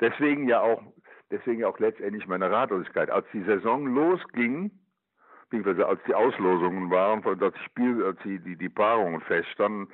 deswegen 0.00 0.48
ja 0.48 0.60
auch, 0.60 0.82
deswegen 1.30 1.60
ja 1.60 1.68
auch 1.68 1.78
letztendlich 1.78 2.26
meine 2.26 2.50
Ratlosigkeit. 2.50 3.10
Als 3.10 3.26
die 3.32 3.42
Saison 3.42 3.86
losging, 3.86 4.70
beziehungsweise 5.44 5.86
als 5.86 6.00
die 6.06 6.14
Auslosungen 6.14 6.90
waren, 6.90 7.22
das 7.38 7.54
Spiel, 7.66 8.02
als 8.04 8.18
die, 8.24 8.38
die, 8.38 8.56
die 8.56 8.68
Paarungen 8.70 9.20
feststanden, 9.20 9.92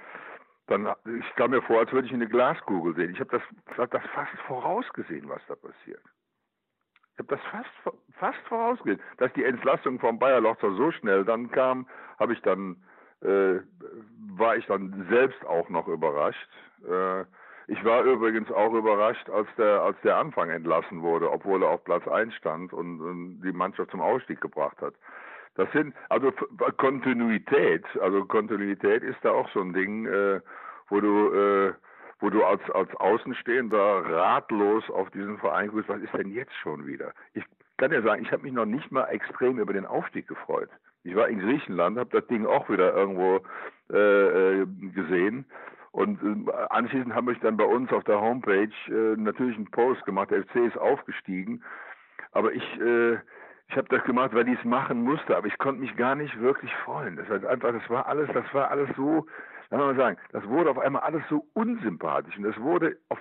dann, 0.68 0.86
ich 1.18 1.34
kam 1.34 1.50
mir 1.50 1.62
vor, 1.62 1.80
als 1.80 1.90
würde 1.92 2.06
ich 2.06 2.12
in 2.12 2.20
eine 2.20 2.30
Glaskugel 2.30 2.94
sehen. 2.94 3.10
Ich 3.10 3.18
habe 3.18 3.30
das, 3.30 3.76
hab 3.76 3.90
das 3.90 4.04
fast 4.14 4.30
vorausgesehen, 4.46 5.28
was 5.28 5.44
da 5.48 5.56
passiert. 5.56 6.00
Habe 7.20 7.36
das 7.36 7.40
fast, 7.50 7.98
fast 8.18 8.38
vorausgesehen. 8.48 9.00
Dass 9.18 9.30
die 9.34 9.44
Entlassung 9.44 9.98
vom 10.00 10.18
Bayer 10.18 10.40
Lochzer 10.40 10.72
so 10.72 10.90
schnell 10.90 11.22
dann 11.24 11.50
kam, 11.50 11.86
habe 12.18 12.32
ich 12.32 12.40
dann, 12.40 12.76
äh, 13.20 13.60
war 14.36 14.56
ich 14.56 14.64
dann 14.66 15.06
selbst 15.10 15.44
auch 15.44 15.68
noch 15.68 15.86
überrascht. 15.86 16.48
Äh, 16.88 17.24
ich 17.66 17.84
war 17.84 18.04
übrigens 18.04 18.50
auch 18.50 18.72
überrascht, 18.72 19.28
als 19.28 19.46
der, 19.58 19.82
als 19.82 20.00
der 20.02 20.16
Anfang 20.16 20.48
entlassen 20.48 21.02
wurde, 21.02 21.30
obwohl 21.30 21.62
er 21.62 21.68
auf 21.68 21.84
Platz 21.84 22.08
1 22.08 22.34
stand 22.36 22.72
und, 22.72 23.02
und 23.02 23.42
die 23.42 23.52
Mannschaft 23.52 23.90
zum 23.90 24.00
Ausstieg 24.00 24.40
gebracht 24.40 24.80
hat. 24.80 24.94
Das 25.56 25.70
sind, 25.72 25.94
also 26.08 26.32
Kontinuität, 26.78 27.84
also 28.00 28.24
Kontinuität 28.24 29.02
ist 29.02 29.18
da 29.22 29.32
auch 29.32 29.48
so 29.50 29.60
ein 29.60 29.74
Ding, 29.74 30.06
äh, 30.06 30.40
wo 30.88 31.00
du, 31.00 31.34
äh, 31.34 31.72
wo 32.20 32.30
du 32.30 32.44
als, 32.44 32.62
als 32.70 32.94
Außenstehender 32.96 33.78
ratlos 33.78 34.88
auf 34.90 35.10
diesen 35.10 35.38
Verein 35.38 35.68
guckst, 35.68 35.88
was 35.88 36.00
ist 36.00 36.12
denn 36.14 36.30
jetzt 36.30 36.54
schon 36.56 36.86
wieder? 36.86 37.12
Ich 37.34 37.44
kann 37.78 37.90
dir 37.90 38.02
sagen, 38.02 38.22
ich 38.22 38.30
habe 38.30 38.42
mich 38.42 38.52
noch 38.52 38.66
nicht 38.66 38.92
mal 38.92 39.06
extrem 39.06 39.58
über 39.58 39.72
den 39.72 39.86
Aufstieg 39.86 40.28
gefreut. 40.28 40.68
Ich 41.02 41.16
war 41.16 41.28
in 41.28 41.40
Griechenland, 41.40 41.98
habe 41.98 42.20
das 42.20 42.26
Ding 42.26 42.44
auch 42.44 42.68
wieder 42.68 42.94
irgendwo 42.94 43.40
äh, 43.90 44.60
äh, 44.60 44.66
gesehen. 44.94 45.46
Und 45.92 46.22
äh, 46.22 46.52
anschließend 46.68 47.14
habe 47.14 47.32
ich 47.32 47.40
dann 47.40 47.56
bei 47.56 47.64
uns 47.64 47.90
auf 47.92 48.04
der 48.04 48.20
Homepage 48.20 48.70
äh, 48.88 49.16
natürlich 49.16 49.56
einen 49.56 49.70
Post 49.70 50.04
gemacht, 50.04 50.30
der 50.30 50.44
FC 50.44 50.56
ist 50.56 50.76
aufgestiegen. 50.76 51.62
Aber 52.32 52.52
ich, 52.52 52.80
äh, 52.80 53.14
ich 53.68 53.76
habe 53.76 53.88
das 53.88 54.04
gemacht, 54.04 54.34
weil 54.34 54.48
ich 54.48 54.58
es 54.58 54.64
machen 54.64 55.02
musste, 55.02 55.36
aber 55.36 55.46
ich 55.46 55.58
konnte 55.58 55.80
mich 55.80 55.96
gar 55.96 56.14
nicht 56.14 56.38
wirklich 56.38 56.72
freuen. 56.84 57.16
Das 57.16 57.28
heißt 57.28 57.46
einfach, 57.46 57.72
das 57.72 57.88
war 57.88 58.06
alles, 58.06 58.28
das 58.34 58.44
war 58.52 58.70
alles 58.70 58.90
so, 58.96 59.26
lass 59.70 59.80
mal 59.80 59.96
sagen, 59.96 60.16
das 60.32 60.46
wurde 60.46 60.70
auf 60.70 60.78
einmal 60.78 61.02
alles 61.02 61.22
so 61.28 61.46
unsympathisch 61.54 62.36
und 62.36 62.44
das 62.44 62.58
wurde 62.60 62.98
auf, 63.08 63.18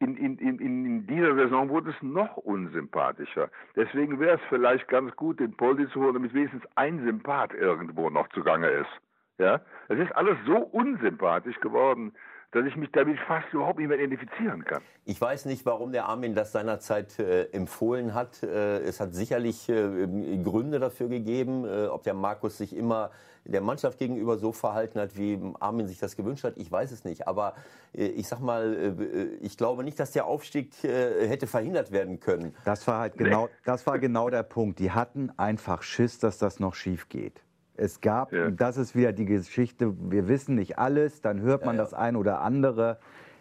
in, 0.00 0.16
in, 0.16 0.38
in, 0.38 0.58
in 0.58 1.06
dieser 1.06 1.34
Saison 1.34 1.68
wurde 1.68 1.90
es 1.90 2.02
noch 2.02 2.36
unsympathischer. 2.36 3.48
Deswegen 3.76 4.18
wäre 4.18 4.36
es 4.36 4.42
vielleicht 4.48 4.88
ganz 4.88 5.14
gut, 5.16 5.40
den 5.40 5.56
Poldi 5.56 5.88
zu 5.90 6.00
holen, 6.00 6.14
damit 6.14 6.34
wenigstens 6.34 6.64
ein 6.74 7.04
Sympath 7.04 7.54
irgendwo 7.54 8.10
noch 8.10 8.28
zugange 8.30 8.68
ist. 8.68 8.90
Ja, 9.38 9.60
es 9.88 9.98
ist 9.98 10.14
alles 10.14 10.36
so 10.46 10.56
unsympathisch 10.56 11.58
geworden, 11.60 12.12
dass 12.52 12.64
ich 12.66 12.76
mich 12.76 12.90
damit 12.92 13.18
fast 13.26 13.52
überhaupt 13.52 13.80
nicht 13.80 13.88
mehr 13.88 13.98
identifizieren 13.98 14.64
kann. 14.64 14.80
Ich 15.04 15.20
weiß 15.20 15.46
nicht, 15.46 15.66
warum 15.66 15.90
der 15.90 16.06
Armin 16.06 16.36
das 16.36 16.52
seinerzeit 16.52 17.18
äh, 17.18 17.46
empfohlen 17.50 18.14
hat. 18.14 18.44
Äh, 18.44 18.78
es 18.78 19.00
hat 19.00 19.12
sicherlich 19.12 19.68
äh, 19.68 20.06
Gründe 20.44 20.78
dafür 20.78 21.08
gegeben, 21.08 21.64
äh, 21.64 21.86
ob 21.86 22.04
der 22.04 22.14
Markus 22.14 22.58
sich 22.58 22.76
immer 22.76 23.10
der 23.44 23.60
Mannschaft 23.60 23.98
gegenüber 23.98 24.38
so 24.38 24.52
verhalten 24.52 24.98
hat, 24.98 25.16
wie 25.16 25.38
Armin 25.60 25.86
sich 25.86 25.98
das 25.98 26.16
gewünscht 26.16 26.44
hat. 26.44 26.54
Ich 26.56 26.70
weiß 26.70 26.92
es 26.92 27.04
nicht. 27.04 27.28
Aber 27.28 27.54
äh, 27.92 28.06
ich 28.06 28.26
sag 28.28 28.40
mal, 28.40 28.94
äh, 28.98 29.24
ich 29.44 29.56
glaube 29.56 29.84
nicht, 29.84 30.00
dass 30.00 30.12
der 30.12 30.26
Aufstieg 30.26 30.72
äh, 30.84 31.28
hätte 31.28 31.46
verhindert 31.46 31.92
werden 31.92 32.20
können. 32.20 32.54
Das 32.64 32.86
war 32.86 33.00
halt 33.00 33.16
genau, 33.16 33.48
das 33.64 33.86
war 33.86 33.98
genau 33.98 34.30
der 34.30 34.42
Punkt. 34.44 34.78
Die 34.78 34.90
hatten 34.90 35.30
einfach 35.36 35.82
Schiss, 35.82 36.18
dass 36.18 36.38
das 36.38 36.58
noch 36.60 36.74
schief 36.74 37.08
geht. 37.08 37.42
Es 37.76 38.00
gab, 38.00 38.32
Ja. 38.32 38.46
und 38.46 38.60
das 38.60 38.76
ist 38.76 38.94
wieder 38.94 39.12
die 39.12 39.24
Geschichte, 39.24 39.92
wir 40.10 40.28
wissen 40.28 40.54
nicht 40.54 40.78
alles, 40.78 41.20
dann 41.20 41.40
hört 41.40 41.64
man 41.66 41.74
Ja, 41.76 41.82
ja. 41.82 41.84
das 41.84 41.92
ein 41.94 42.14
oder 42.16 42.40
andere. 42.40 42.98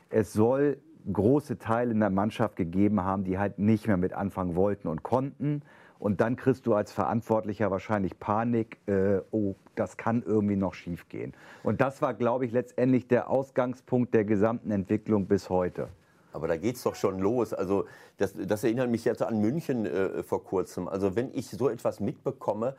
Es 0.09 0.33
soll 0.33 0.79
große 1.11 1.57
Teile 1.59 1.91
in 1.91 1.99
der 1.99 2.09
Mannschaft 2.09 2.55
gegeben 2.55 3.03
haben, 3.03 3.23
die 3.25 3.37
halt 3.37 3.59
nicht 3.59 3.87
mehr 3.87 3.97
mit 3.97 4.13
anfangen 4.13 4.55
wollten 4.55 4.87
und 4.87 5.03
konnten. 5.03 5.61
Und 6.03 6.19
dann 6.19 6.35
kriegst 6.35 6.65
du 6.67 6.73
als 6.73 6.91
Verantwortlicher 6.91 7.71
wahrscheinlich 7.71 8.19
Panik, 8.19 8.77
äh, 8.87 9.21
oh, 9.31 9.55
das 9.75 9.95
kann 9.95 10.21
irgendwie 10.21 10.57
noch 10.57 10.73
schief 10.73 11.07
gehen. 11.07 11.31
Und 11.63 11.79
das 11.79 12.01
war, 12.01 12.13
glaube 12.13 12.45
ich, 12.45 12.51
letztendlich 12.51 13.07
der 13.07 13.29
Ausgangspunkt 13.29 14.13
der 14.13 14.25
gesamten 14.25 14.69
Entwicklung 14.71 15.27
bis 15.27 15.49
heute. 15.49 15.87
Aber 16.33 16.49
da 16.49 16.57
geht's 16.57 16.83
doch 16.83 16.95
schon 16.95 17.19
los. 17.19 17.53
Also 17.53 17.85
das, 18.17 18.33
das 18.35 18.65
erinnert 18.65 18.89
mich 18.89 19.05
jetzt 19.05 19.23
an 19.23 19.39
München 19.39 19.85
äh, 19.85 20.23
vor 20.23 20.43
kurzem. 20.43 20.89
Also 20.89 21.15
wenn 21.15 21.33
ich 21.33 21.49
so 21.49 21.69
etwas 21.69 22.01
mitbekomme, 22.01 22.75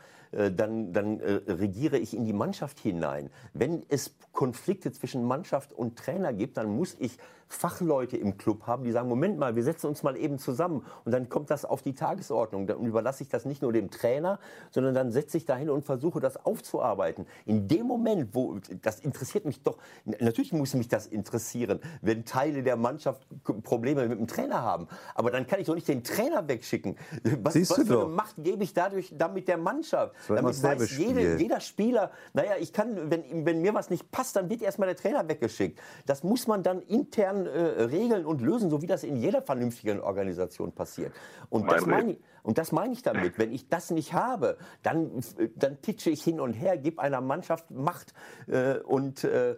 dann, 0.50 0.92
dann 0.92 1.20
äh, 1.20 1.40
regiere 1.46 1.98
ich 1.98 2.16
in 2.16 2.24
die 2.24 2.32
Mannschaft 2.32 2.78
hinein. 2.78 3.30
Wenn 3.52 3.82
es 3.88 4.14
Konflikte 4.32 4.92
zwischen 4.92 5.24
Mannschaft 5.24 5.72
und 5.72 5.96
Trainer 5.96 6.32
gibt, 6.32 6.56
dann 6.56 6.76
muss 6.76 6.96
ich 6.98 7.18
Fachleute 7.48 8.16
im 8.16 8.36
Club 8.36 8.66
haben, 8.66 8.84
die 8.84 8.92
sagen, 8.92 9.08
Moment 9.08 9.38
mal, 9.38 9.56
wir 9.56 9.62
setzen 9.62 9.86
uns 9.86 10.02
mal 10.02 10.16
eben 10.16 10.38
zusammen. 10.38 10.84
Und 11.04 11.12
dann 11.12 11.28
kommt 11.28 11.50
das 11.50 11.64
auf 11.64 11.82
die 11.82 11.94
Tagesordnung. 11.94 12.66
Dann 12.66 12.84
überlasse 12.84 13.22
ich 13.22 13.28
das 13.28 13.44
nicht 13.44 13.62
nur 13.62 13.72
dem 13.72 13.90
Trainer, 13.90 14.38
sondern 14.70 14.94
dann 14.94 15.12
setze 15.12 15.36
ich 15.36 15.44
dahin 15.44 15.70
und 15.70 15.84
versuche 15.84 16.20
das 16.20 16.44
aufzuarbeiten. 16.44 17.26
In 17.46 17.68
dem 17.68 17.86
Moment, 17.86 18.34
wo, 18.34 18.58
das 18.82 19.00
interessiert 19.00 19.44
mich 19.44 19.62
doch, 19.62 19.78
natürlich 20.04 20.52
muss 20.52 20.74
mich 20.74 20.88
das 20.88 21.06
interessieren, 21.06 21.80
wenn 22.02 22.24
Teile 22.24 22.62
der 22.62 22.76
Mannschaft 22.76 23.26
Probleme 23.62 24.08
mit 24.08 24.18
dem 24.18 24.26
Trainer 24.26 24.62
haben. 24.62 24.88
Aber 25.14 25.30
dann 25.30 25.46
kann 25.46 25.60
ich 25.60 25.66
doch 25.66 25.74
nicht 25.74 25.88
den 25.88 26.02
Trainer 26.02 26.46
wegschicken. 26.48 26.96
Was, 27.42 27.54
Siehst 27.54 27.70
was 27.70 27.86
für 27.86 28.02
eine. 28.02 28.08
Macht 28.08 28.34
gebe 28.38 28.64
ich 28.64 28.74
dadurch 28.74 29.12
damit 29.16 29.48
der 29.48 29.58
Mannschaft? 29.58 30.14
Damit 30.28 30.62
weiß 30.62 30.96
jede, 30.98 31.36
jeder 31.36 31.60
Spieler, 31.60 32.10
naja, 32.32 32.52
ich 32.58 32.72
kann, 32.72 33.10
wenn, 33.10 33.44
wenn 33.44 33.60
mir 33.60 33.74
was 33.74 33.90
nicht 33.90 34.10
passt, 34.10 34.36
dann 34.36 34.48
wird 34.50 34.62
erstmal 34.62 34.88
der 34.88 34.96
Trainer 34.96 35.28
weggeschickt. 35.28 35.80
Das 36.06 36.22
muss 36.22 36.46
man 36.46 36.62
dann 36.62 36.80
intern 36.82 37.46
äh, 37.46 37.82
regeln 37.84 38.24
und 38.24 38.40
lösen, 38.40 38.70
so 38.70 38.82
wie 38.82 38.86
das 38.86 39.04
in 39.04 39.16
jeder 39.16 39.42
vernünftigen 39.42 40.00
Organisation 40.00 40.72
passiert. 40.72 41.12
Und 41.50 41.70
das 41.70 41.86
Mein 41.86 41.90
meine 41.90 42.12
ich, 42.12 42.18
und 42.42 42.58
das 42.58 42.72
meine 42.72 42.92
ich 42.92 43.02
damit. 43.02 43.38
Wenn 43.38 43.52
ich 43.52 43.68
das 43.68 43.90
nicht 43.90 44.12
habe, 44.12 44.58
dann, 44.82 45.10
dann 45.56 45.76
pitche 45.78 46.10
ich 46.10 46.22
hin 46.22 46.40
und 46.40 46.52
her, 46.52 46.76
gebe 46.76 47.00
einer 47.00 47.20
Mannschaft 47.20 47.70
Macht 47.70 48.12
äh, 48.46 48.78
und 48.78 49.24
äh, 49.24 49.56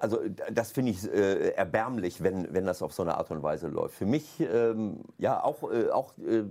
also 0.00 0.16
d- 0.26 0.42
das 0.52 0.72
finde 0.72 0.92
ich 0.92 1.04
äh, 1.12 1.50
erbärmlich, 1.50 2.22
wenn, 2.22 2.52
wenn 2.54 2.64
das 2.66 2.82
auf 2.82 2.92
so 2.92 3.02
eine 3.02 3.16
Art 3.16 3.30
und 3.30 3.42
Weise 3.42 3.68
läuft. 3.68 3.94
Für 3.96 4.06
mich, 4.06 4.40
ähm, 4.40 5.00
ja, 5.18 5.42
auch, 5.42 5.70
äh, 5.70 5.90
auch 5.90 6.14
äh, 6.18 6.44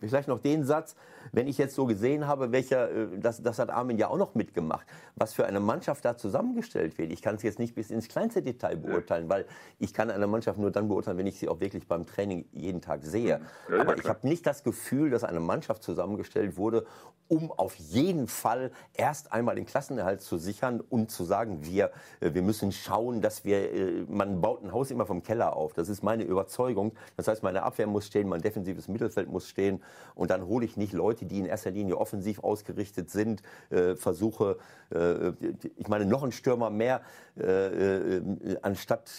vielleicht 0.00 0.28
noch 0.28 0.40
den 0.40 0.64
Satz, 0.64 0.94
wenn 1.32 1.46
ich 1.46 1.58
jetzt 1.58 1.74
so 1.74 1.86
gesehen 1.86 2.26
habe, 2.26 2.52
welcher, 2.52 2.90
äh, 2.90 3.06
das, 3.18 3.42
das 3.42 3.58
hat 3.58 3.70
Armin 3.70 3.98
ja 3.98 4.08
auch 4.08 4.16
noch 4.16 4.34
mitgemacht, 4.34 4.86
was 5.14 5.34
für 5.34 5.44
eine 5.44 5.60
Mannschaft 5.60 6.04
da 6.04 6.16
zusammengestellt 6.16 6.96
wird. 6.98 7.12
Ich 7.12 7.20
kann 7.22 7.34
es 7.34 7.42
jetzt 7.42 7.58
nicht 7.58 7.74
bis 7.74 7.90
ins 7.90 8.08
kleinste 8.08 8.40
Detail 8.42 8.76
beurteilen, 8.76 9.28
weil 9.28 9.44
ich 9.78 9.92
kann 9.92 10.10
eine 10.10 10.26
Mannschaft 10.26 10.58
nur 10.58 10.70
dann 10.70 10.88
beurteilen, 10.88 11.18
wenn 11.18 11.26
ich 11.26 11.38
sie 11.38 11.48
auch 11.48 11.60
wirklich 11.60 11.86
beim 11.86 12.06
Training 12.06 12.46
jeden 12.52 12.80
Tag 12.80 13.04
sehe. 13.04 13.40
Ja, 13.68 13.74
ja, 13.76 13.80
Aber 13.82 13.98
ich 13.98 14.08
habe 14.08 14.26
nicht 14.26 14.46
das 14.46 14.64
Gefühl, 14.64 15.10
dass 15.10 15.24
eine 15.24 15.40
Mannschaft 15.40 15.82
zusammengestellt 15.82 16.56
wurde, 16.56 16.86
um 17.28 17.52
auf 17.52 17.76
jeden 17.76 18.26
Fall 18.26 18.72
erst 18.94 19.32
einmal 19.32 19.54
den 19.54 19.66
Klassenerhalt 19.66 20.20
zu 20.20 20.36
sichern 20.36 20.80
und 20.80 21.10
zu 21.12 21.24
sagen, 21.24 21.64
wir, 21.64 21.90
äh, 22.20 22.34
wir 22.34 22.42
müssen 22.42 22.69
müssen 22.70 22.82
schauen, 22.84 23.20
dass 23.20 23.44
wir, 23.44 23.72
äh, 23.72 24.04
man 24.08 24.40
baut 24.40 24.62
ein 24.62 24.72
Haus 24.72 24.90
immer 24.90 25.06
vom 25.06 25.22
Keller 25.22 25.56
auf. 25.56 25.74
Das 25.74 25.88
ist 25.88 26.02
meine 26.02 26.22
Überzeugung. 26.24 26.92
Das 27.16 27.28
heißt, 27.28 27.42
meine 27.42 27.62
Abwehr 27.62 27.86
muss 27.86 28.06
stehen, 28.06 28.28
mein 28.28 28.40
defensives 28.40 28.88
Mittelfeld 28.88 29.28
muss 29.30 29.48
stehen. 29.48 29.82
Und 30.14 30.30
dann 30.30 30.46
hole 30.46 30.64
ich 30.64 30.76
nicht 30.76 30.92
Leute, 30.92 31.26
die 31.26 31.38
in 31.38 31.46
erster 31.46 31.70
Linie 31.70 31.96
offensiv 31.96 32.42
ausgerichtet 32.44 33.10
sind, 33.10 33.42
äh, 33.70 33.96
versuche, 33.96 34.56
äh, 34.94 35.32
ich 35.76 35.88
meine, 35.88 36.04
noch 36.06 36.22
ein 36.22 36.32
Stürmer 36.32 36.70
mehr, 36.70 37.00
äh, 37.38 38.16
äh, 38.16 38.22
anstatt, 38.62 39.10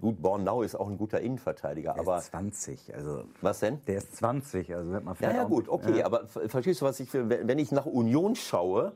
gut, 0.00 0.20
Bornau 0.22 0.62
ist 0.62 0.74
auch 0.74 0.88
ein 0.88 0.98
guter 0.98 1.20
Innenverteidiger. 1.20 1.92
Der 1.94 2.02
aber 2.02 2.18
ist 2.18 2.26
20, 2.26 2.94
also 2.94 3.24
was 3.40 3.60
denn? 3.60 3.80
der 3.86 3.98
ist 3.98 4.16
20, 4.16 4.74
also 4.74 4.92
wird 4.92 5.04
man 5.04 5.14
Ja, 5.14 5.18
vielleicht 5.18 5.36
ja, 5.36 5.44
auch- 5.44 5.48
gut, 5.48 5.68
okay, 5.68 5.98
Ja. 5.98 6.06
aber 6.06 6.26
ver- 6.26 6.48
verstehst 6.48 6.80
du, 6.80 6.84
was 6.86 6.98
ich 7.00 7.08
wenn 7.12 7.58
ich 7.58 7.72
nach 7.72 7.86
Union 7.86 8.34
schaue, 8.36 8.92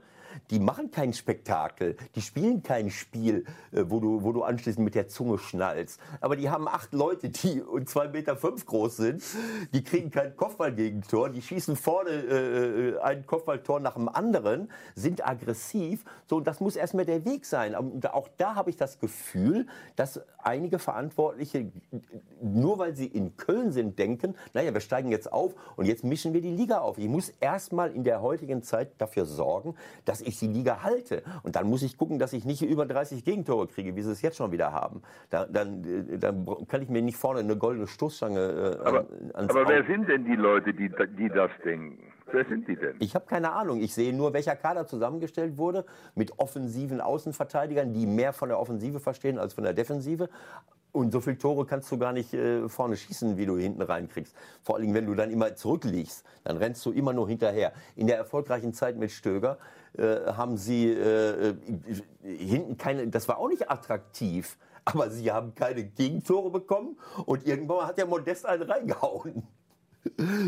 die 0.50 0.58
machen 0.58 0.90
kein 0.90 1.12
Spektakel, 1.12 1.96
die 2.14 2.22
spielen 2.22 2.62
kein 2.62 2.90
Spiel, 2.90 3.44
äh, 3.72 3.84
wo 3.86 4.00
du, 4.00 4.22
wo 4.22 4.32
du 4.32 4.42
anschließend 4.42 4.84
mit 4.84 4.94
der 4.94 5.08
Zunge 5.08 5.38
schnallst. 5.38 6.00
Aber 6.20 6.36
die 6.36 6.50
haben 6.50 6.68
acht 6.68 6.92
Leute, 6.92 7.28
die 7.28 7.60
und 7.60 7.88
zwei 7.88 8.08
Meter 8.08 8.36
fünf 8.36 8.66
groß 8.66 8.96
sind, 8.96 9.22
die 9.72 9.82
kriegen 9.82 10.10
kein 10.10 10.36
Kopfballgegentor, 10.36 11.30
die 11.30 11.42
schießen 11.42 11.76
vorne 11.76 12.10
äh, 12.10 12.98
ein 13.00 13.26
Kopfballtor 13.26 13.80
nach 13.80 13.94
dem 13.94 14.08
anderen, 14.08 14.70
sind 14.94 15.26
aggressiv. 15.26 16.04
So, 16.26 16.36
und 16.36 16.46
das 16.46 16.60
muss 16.60 16.76
erstmal 16.76 17.04
der 17.04 17.24
Weg 17.24 17.44
sein. 17.44 17.74
Und 17.74 18.12
auch 18.12 18.28
da 18.36 18.54
habe 18.54 18.70
ich 18.70 18.76
das 18.76 18.98
Gefühl, 18.98 19.66
dass 19.96 20.20
einige 20.38 20.78
Verantwortliche, 20.78 21.70
nur 22.40 22.78
weil 22.78 22.96
sie 22.96 23.06
in 23.06 23.36
Köln 23.36 23.72
sind, 23.72 23.98
denken, 23.98 24.34
naja, 24.54 24.72
wir 24.72 24.80
steigen 24.80 25.10
jetzt 25.10 25.32
auf 25.32 25.54
und 25.76 25.86
jetzt 25.86 26.04
mischen 26.04 26.32
wir 26.32 26.40
die 26.40 26.54
Liga 26.54 26.78
auf. 26.78 26.98
Ich 26.98 27.08
muss 27.08 27.28
erstmal 27.28 27.92
in 27.92 28.04
der 28.04 28.22
heutigen 28.22 28.62
Zeit 28.62 28.92
dafür 28.98 29.26
sorgen, 29.26 29.74
dass 30.04 30.20
ich 30.24 30.38
die 30.38 30.48
Liga 30.48 30.82
halte. 30.82 31.22
Und 31.42 31.56
dann 31.56 31.68
muss 31.68 31.82
ich 31.82 31.96
gucken, 31.96 32.18
dass 32.18 32.32
ich 32.32 32.44
nicht 32.44 32.62
über 32.62 32.86
30 32.86 33.24
Gegentore 33.24 33.66
kriege, 33.66 33.96
wie 33.96 34.02
sie 34.02 34.12
es 34.12 34.22
jetzt 34.22 34.36
schon 34.36 34.52
wieder 34.52 34.72
haben. 34.72 35.02
Da, 35.30 35.46
dann, 35.46 35.84
äh, 35.84 36.18
dann 36.18 36.46
kann 36.68 36.82
ich 36.82 36.88
mir 36.88 37.02
nicht 37.02 37.16
vorne 37.16 37.40
eine 37.40 37.56
goldene 37.56 37.86
Stoßstange 37.86 38.40
äh, 38.40 38.86
Aber, 38.86 39.06
aber 39.34 39.68
wer 39.68 39.84
sind 39.86 40.08
denn 40.08 40.24
die 40.24 40.36
Leute, 40.36 40.72
die, 40.72 40.90
die 41.18 41.28
das 41.28 41.50
denken? 41.64 42.12
Wer 42.30 42.44
sind 42.46 42.66
die 42.66 42.76
denn? 42.76 42.96
Ich 42.98 43.14
habe 43.14 43.26
keine 43.26 43.52
Ahnung. 43.52 43.80
Ich 43.80 43.94
sehe 43.94 44.14
nur, 44.14 44.32
welcher 44.32 44.56
Kader 44.56 44.86
zusammengestellt 44.86 45.58
wurde 45.58 45.84
mit 46.14 46.38
offensiven 46.38 47.00
Außenverteidigern, 47.00 47.92
die 47.92 48.06
mehr 48.06 48.32
von 48.32 48.48
der 48.48 48.58
Offensive 48.58 49.00
verstehen 49.00 49.38
als 49.38 49.54
von 49.54 49.64
der 49.64 49.74
Defensive. 49.74 50.28
Und 50.92 51.10
so 51.10 51.20
viele 51.20 51.38
Tore 51.38 51.64
kannst 51.64 51.90
du 51.90 51.96
gar 51.96 52.12
nicht 52.12 52.34
äh, 52.34 52.68
vorne 52.68 52.98
schießen, 52.98 53.38
wie 53.38 53.46
du 53.46 53.56
hinten 53.56 53.80
reinkriegst. 53.80 54.34
Vor 54.62 54.76
allem, 54.76 54.92
wenn 54.92 55.06
du 55.06 55.14
dann 55.14 55.30
immer 55.30 55.54
zurückliegst, 55.56 56.22
dann 56.44 56.58
rennst 56.58 56.84
du 56.84 56.92
immer 56.92 57.14
nur 57.14 57.26
hinterher. 57.28 57.72
In 57.96 58.06
der 58.06 58.18
erfolgreichen 58.18 58.74
Zeit 58.74 58.98
mit 58.98 59.10
Stöger 59.10 59.56
äh, 59.96 60.02
haben 60.26 60.58
sie 60.58 60.90
äh, 60.90 61.48
äh, 61.48 61.54
hinten 62.22 62.76
keine, 62.76 63.08
das 63.08 63.26
war 63.26 63.38
auch 63.38 63.48
nicht 63.48 63.70
attraktiv. 63.70 64.58
Aber 64.84 65.10
sie 65.10 65.30
haben 65.30 65.54
keine 65.54 65.84
Gegentore 65.84 66.50
bekommen 66.50 66.98
und 67.24 67.46
irgendwann 67.46 67.86
hat 67.86 67.98
der 67.98 68.06
Modest 68.06 68.46
einen 68.46 68.62
reingehauen. 68.62 69.42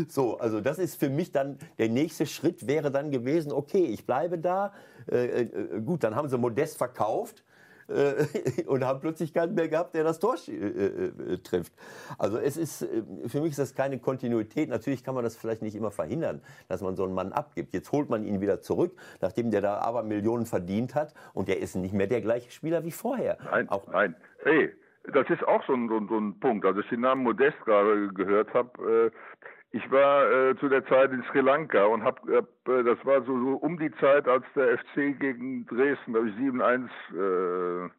So, 0.09 0.37
also 0.37 0.59
das 0.59 0.79
ist 0.79 0.99
für 0.99 1.09
mich 1.09 1.31
dann, 1.31 1.57
der 1.77 1.87
nächste 1.87 2.25
Schritt 2.25 2.67
wäre 2.67 2.91
dann 2.91 3.09
gewesen, 3.09 3.53
okay, 3.53 3.85
ich 3.85 4.05
bleibe 4.05 4.37
da. 4.37 4.73
Äh, 5.09 5.43
äh, 5.43 5.81
gut, 5.81 6.03
dann 6.03 6.13
haben 6.13 6.27
sie 6.27 6.37
Modest 6.37 6.75
verkauft 6.75 7.39
äh, 7.39 7.54
und 8.67 8.83
haben 8.83 8.99
plötzlich 8.99 9.33
keinen 9.33 9.53
mehr 9.53 9.67
gehabt, 9.67 9.93
der 9.93 10.03
das 10.03 10.19
Tor 10.19 10.35
äh, 10.47 10.51
äh, 10.51 11.37
trifft. 11.39 11.73
Also 12.17 12.37
es 12.37 12.57
ist, 12.57 12.81
äh, 12.81 13.03
für 13.27 13.41
mich 13.41 13.51
ist 13.51 13.59
das 13.59 13.75
keine 13.75 13.99
Kontinuität. 13.99 14.69
Natürlich 14.69 15.03
kann 15.03 15.15
man 15.15 15.23
das 15.23 15.35
vielleicht 15.35 15.61
nicht 15.61 15.75
immer 15.75 15.91
verhindern, 15.91 16.41
dass 16.67 16.81
man 16.81 16.95
so 16.95 17.03
einen 17.03 17.13
Mann 17.13 17.31
abgibt. 17.31 17.73
Jetzt 17.73 17.91
holt 17.91 18.09
man 18.09 18.23
ihn 18.23 18.41
wieder 18.41 18.61
zurück, 18.61 18.97
nachdem 19.21 19.51
der 19.51 19.61
da 19.61 19.79
aber 19.79 20.03
Millionen 20.03 20.45
verdient 20.45 20.95
hat 20.95 21.13
und 21.33 21.47
der 21.47 21.59
ist 21.59 21.75
nicht 21.75 21.93
mehr 21.93 22.07
der 22.07 22.21
gleiche 22.21 22.51
Spieler 22.51 22.83
wie 22.83 22.91
vorher. 22.91 23.37
Nein, 23.51 23.69
Auch, 23.69 23.87
nein. 23.87 24.15
Hey, 24.43 24.71
das 25.13 25.29
ist 25.29 25.47
auch 25.47 25.63
so 25.67 25.73
ein, 25.73 25.87
so 25.87 25.97
ein, 25.97 26.07
so 26.07 26.17
ein 26.17 26.39
Punkt. 26.39 26.65
Als 26.65 26.77
ich 26.77 26.89
den 26.89 27.01
Namen 27.01 27.23
Modest 27.23 27.57
gerade 27.65 28.09
gehört 28.09 28.53
habe, 28.53 29.11
äh, 29.13 29.45
ich 29.75 29.91
war 29.91 30.31
äh, 30.31 30.55
zu 30.55 30.69
der 30.69 30.85
Zeit 30.85 31.11
in 31.11 31.21
Sri 31.23 31.41
Lanka 31.41 31.83
und 31.83 32.01
hab, 32.05 32.25
äh, 32.29 32.41
das 32.63 33.05
war 33.05 33.21
so, 33.23 33.37
so 33.37 33.55
um 33.57 33.77
die 33.77 33.91
Zeit, 33.97 34.25
als 34.25 34.45
der 34.55 34.77
FC 34.77 35.19
gegen 35.19 35.65
Dresden, 35.65 36.13
glaube 36.13 36.29
ich, 36.29 36.35
7-1 36.35 36.87
äh, 37.11 37.89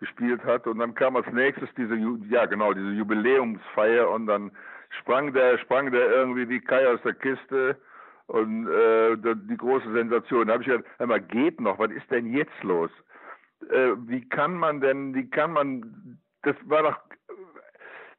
gespielt 0.00 0.42
hat. 0.42 0.66
Und 0.66 0.80
dann 0.80 0.92
kam 0.96 1.14
als 1.14 1.30
nächstes 1.32 1.68
diese, 1.76 1.94
ja 2.28 2.46
genau, 2.46 2.72
diese 2.74 2.90
Jubiläumsfeier 2.90 4.10
und 4.10 4.26
dann 4.26 4.50
sprang 4.98 5.32
der, 5.32 5.58
sprang 5.58 5.92
der 5.92 6.10
irgendwie 6.10 6.48
wie 6.48 6.60
Kai 6.60 6.88
aus 6.88 7.00
der 7.02 7.14
Kiste 7.14 7.76
und 8.26 8.66
äh, 8.66 9.16
die 9.16 9.56
große 9.56 9.92
Sensation. 9.92 10.48
Da 10.48 10.54
habe 10.54 10.64
ich 10.64 10.68
gedacht, 10.68 10.86
hör 10.98 11.06
mal, 11.06 11.20
geht 11.20 11.60
noch, 11.60 11.78
was 11.78 11.92
ist 11.92 12.10
denn 12.10 12.34
jetzt 12.34 12.60
los? 12.64 12.90
Äh, 13.70 13.92
wie 14.08 14.28
kann 14.28 14.54
man 14.54 14.80
denn, 14.80 15.14
wie 15.14 15.30
kann 15.30 15.52
man, 15.52 16.18
das 16.42 16.56
war 16.64 16.82
doch, 16.82 16.98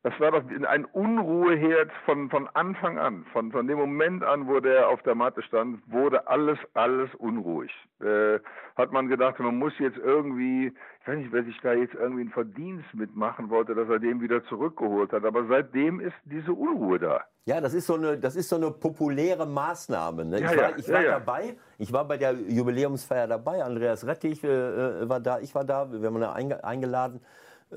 das 0.04 0.20
war 0.20 0.32
doch 0.32 0.44
ein 0.68 0.86
Unruheherd 0.86 1.92
von, 2.06 2.30
von 2.32 2.48
Anfang 2.54 2.98
an. 2.98 3.24
Von, 3.34 3.52
von 3.52 3.68
dem 3.68 3.78
Moment 3.78 4.24
an, 4.24 4.48
wo 4.48 4.60
der 4.60 4.90
auf 4.90 5.04
der 5.04 5.14
Matte 5.14 5.44
stand, 5.44 5.80
wurde 5.92 6.28
alles, 6.28 6.58
alles 6.74 7.14
unruhig. 7.16 7.72
Äh, 8.00 8.40
hat 8.76 8.92
man 8.92 9.10
gedacht, 9.10 9.40
man 9.40 9.60
muss 9.60 9.74
jetzt 9.78 10.00
irgendwie, 10.00 10.74
ich 11.02 11.08
weiß 11.08 11.18
nicht, 11.18 11.32
wer 11.32 11.44
sich 11.44 11.60
da 11.62 11.74
jetzt 11.74 11.94
irgendwie 11.94 12.22
einen 12.22 12.32
Verdienst 12.32 12.92
mitmachen 12.94 13.52
wollte, 13.52 13.76
dass 13.76 13.90
er 13.90 14.00
den 14.00 14.22
wieder 14.22 14.44
zurückgeholt 14.46 15.12
hat. 15.12 15.24
Aber 15.24 15.46
seitdem 15.46 16.00
ist 16.00 16.16
diese 16.24 16.52
Unruhe 16.52 16.98
da. 16.98 17.22
Ja, 17.46 17.62
das 17.62 17.76
ist 17.76 17.86
so 17.86 17.94
eine, 17.94 18.18
das 18.18 18.36
ist 18.36 18.50
so 18.50 18.56
eine 18.56 18.72
populäre 18.72 19.46
Maßnahme. 19.46 20.26
Ne? 20.26 20.42
Ja, 20.42 20.52
ich 20.52 20.58
war, 20.58 20.70
ja, 20.70 20.78
ich 20.78 20.90
war 20.90 21.04
ja. 21.04 21.12
dabei, 21.12 21.58
ich 21.78 21.94
war 21.94 22.08
bei 22.08 22.18
der 22.18 22.34
Jubiläumsfeier 22.34 23.28
dabei. 23.28 23.64
Andreas 23.64 24.06
Rettich 24.08 24.44
äh, 24.44 24.48
äh, 24.48 25.10
war 25.10 25.20
da, 25.20 25.40
ich 25.40 25.54
war 25.54 25.64
da, 25.64 25.92
wir 25.92 26.08
haben 26.08 26.18
ihn 26.18 26.24
einge 26.24 26.64
eingeladen. 26.64 27.22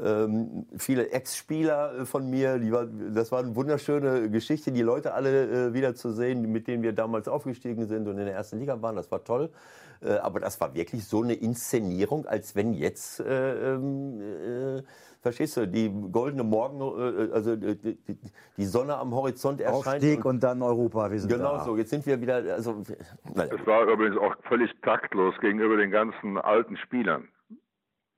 Ähm, 0.03 0.67
viele 0.77 1.11
Ex-Spieler 1.11 2.01
äh, 2.01 2.05
von 2.05 2.29
mir, 2.29 2.59
die 2.59 2.73
war, 2.73 2.87
das 2.87 3.31
war 3.31 3.39
eine 3.41 3.55
wunderschöne 3.55 4.29
Geschichte, 4.31 4.73
die 4.73 4.83
Leute 4.83 5.15
alle 5.15 5.69
äh, 5.69 5.73
wieder 5.75 5.95
zu 5.95 6.11
sehen, 6.11 6.51
mit 6.51 6.67
denen 6.67 6.83
wir 6.83 6.93
damals 6.93 7.29
aufgestiegen 7.29 7.87
sind 7.87 8.09
und 8.09 8.19
in 8.19 8.25
der 8.25 8.35
ersten 8.35 8.59
Liga 8.59 8.81
waren. 8.83 8.97
Das 8.97 9.11
war 9.13 9.23
toll. 9.23 9.51
Äh, 10.03 10.15
aber 10.15 10.41
das 10.41 10.61
war 10.61 10.75
wirklich 10.75 11.07
so 11.07 11.23
eine 11.23 11.35
Inszenierung, 11.35 12.27
als 12.27 12.57
wenn 12.57 12.73
jetzt, 12.75 13.21
äh, 13.21 13.75
ähm, 13.75 14.21
äh, 14.21 14.83
verstehst 15.23 15.57
du, 15.57 15.67
die 15.69 15.89
goldene 16.11 16.43
Morgen, 16.43 16.81
äh, 16.81 17.33
also 17.33 17.53
äh, 17.53 17.77
die, 17.77 17.95
die- 17.95 18.19
die 18.57 18.65
Sonne 18.67 18.97
am 18.97 19.15
Horizont 19.15 19.61
erscheint. 19.61 20.03
Aufstieg 20.03 20.25
und 20.25 20.43
dann 20.43 20.61
Europa, 20.61 21.11
wir 21.11 21.21
sind 21.21 21.31
Genau 21.31 21.59
da. 21.59 21.65
so, 21.65 21.77
jetzt 21.77 21.91
sind 21.91 22.05
wir 22.05 22.21
wieder, 22.21 22.37
also, 22.53 22.83
naja. 23.35 23.57
Das 23.57 23.67
war 23.67 23.87
übrigens 23.87 24.17
auch 24.19 24.35
völlig 24.49 24.71
taktlos 24.83 25.35
gegenüber 25.41 25.77
den 25.77 25.91
ganzen 25.93 26.37
alten 26.37 26.77
Spielern. 26.77 27.29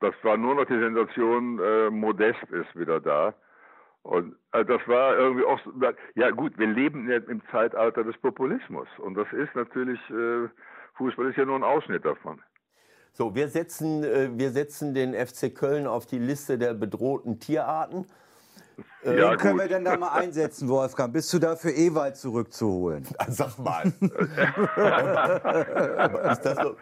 Das 0.01 0.15
war 0.23 0.37
nur 0.37 0.55
noch 0.55 0.67
die 0.67 0.79
Sensation, 0.79 1.59
äh, 1.59 1.91
Modest 1.91 2.43
ist 2.51 2.75
wieder 2.79 3.01
da. 3.01 3.35
Und 4.03 4.37
äh, 4.53 4.65
das 4.65 4.81
war 4.87 5.17
irgendwie 5.17 5.45
auch, 5.45 5.59
so- 5.65 5.73
ja 6.15 6.31
gut, 6.31 6.57
wir 6.59 6.67
leben 6.69 7.11
ja 7.11 7.17
im 7.17 7.43
Zeitalter 7.51 8.05
des 8.05 8.17
Populismus. 8.19 8.87
Und 8.99 9.15
das 9.15 9.27
ist 9.33 9.55
natürlich, 9.55 9.99
äh, 10.11 10.49
Fußball 10.95 11.31
ist 11.31 11.37
ja 11.37 11.45
nur 11.45 11.57
ein 11.57 11.65
Ausschnitt 11.65 12.05
davon. 12.05 12.41
So, 13.13 13.35
wir 13.35 13.49
setzen, 13.49 14.05
äh, 14.05 14.29
wir 14.33 14.51
setzen 14.51 14.93
den 14.95 15.15
FC 15.15 15.55
Köln 15.55 15.87
auf 15.87 16.07
die 16.07 16.19
Liste 16.19 16.59
der 16.59 16.75
bedrohten 16.75 17.41
Tierarten. 17.41 18.07
Wen 19.03 19.19
ja, 19.19 19.37
können 19.37 19.59
wir 19.59 19.69
denn 19.69 19.85
da 19.85 19.97
mal 19.97 20.13
einsetzen, 20.13 20.69
Wolfgang? 20.69 21.13
Bist 21.13 21.33
du 21.33 21.39
dafür 21.39 21.73
Ewald 21.73 22.17
zurückzuholen? 22.17 23.05
Sag 23.29 23.59
mal. 23.59 23.85
ist 26.31 26.45
das 26.45 26.59
so? 26.59 26.77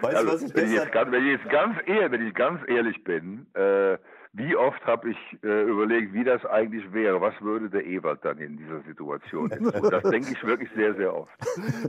Weißt 0.00 0.16
also, 0.16 0.26
du, 0.26 0.34
was 0.34 0.42
ich 0.42 0.54
wenn, 0.54 0.72
jetzt 0.72 0.92
ganz, 0.92 1.10
wenn, 1.12 1.24
ich 1.24 1.40
jetzt 1.40 1.48
ganz 1.50 1.76
ehrlich, 1.86 2.10
wenn 2.10 2.26
ich 2.26 2.34
ganz 2.34 2.60
ehrlich 2.68 3.04
bin, 3.04 3.46
äh, 3.54 3.96
wie 4.34 4.56
oft 4.56 4.84
habe 4.86 5.10
ich 5.10 5.16
äh, 5.42 5.62
überlegt, 5.62 6.14
wie 6.14 6.24
das 6.24 6.44
eigentlich 6.46 6.90
wäre? 6.92 7.20
Was 7.20 7.34
würde 7.40 7.68
der 7.68 7.84
Ewald 7.84 8.24
dann 8.24 8.38
in 8.38 8.56
dieser 8.56 8.80
Situation 8.82 9.50
tun? 9.50 9.90
Das 9.90 10.02
denke 10.04 10.32
ich 10.32 10.42
wirklich 10.44 10.70
sehr, 10.74 10.94
sehr 10.94 11.14
oft. 11.14 11.32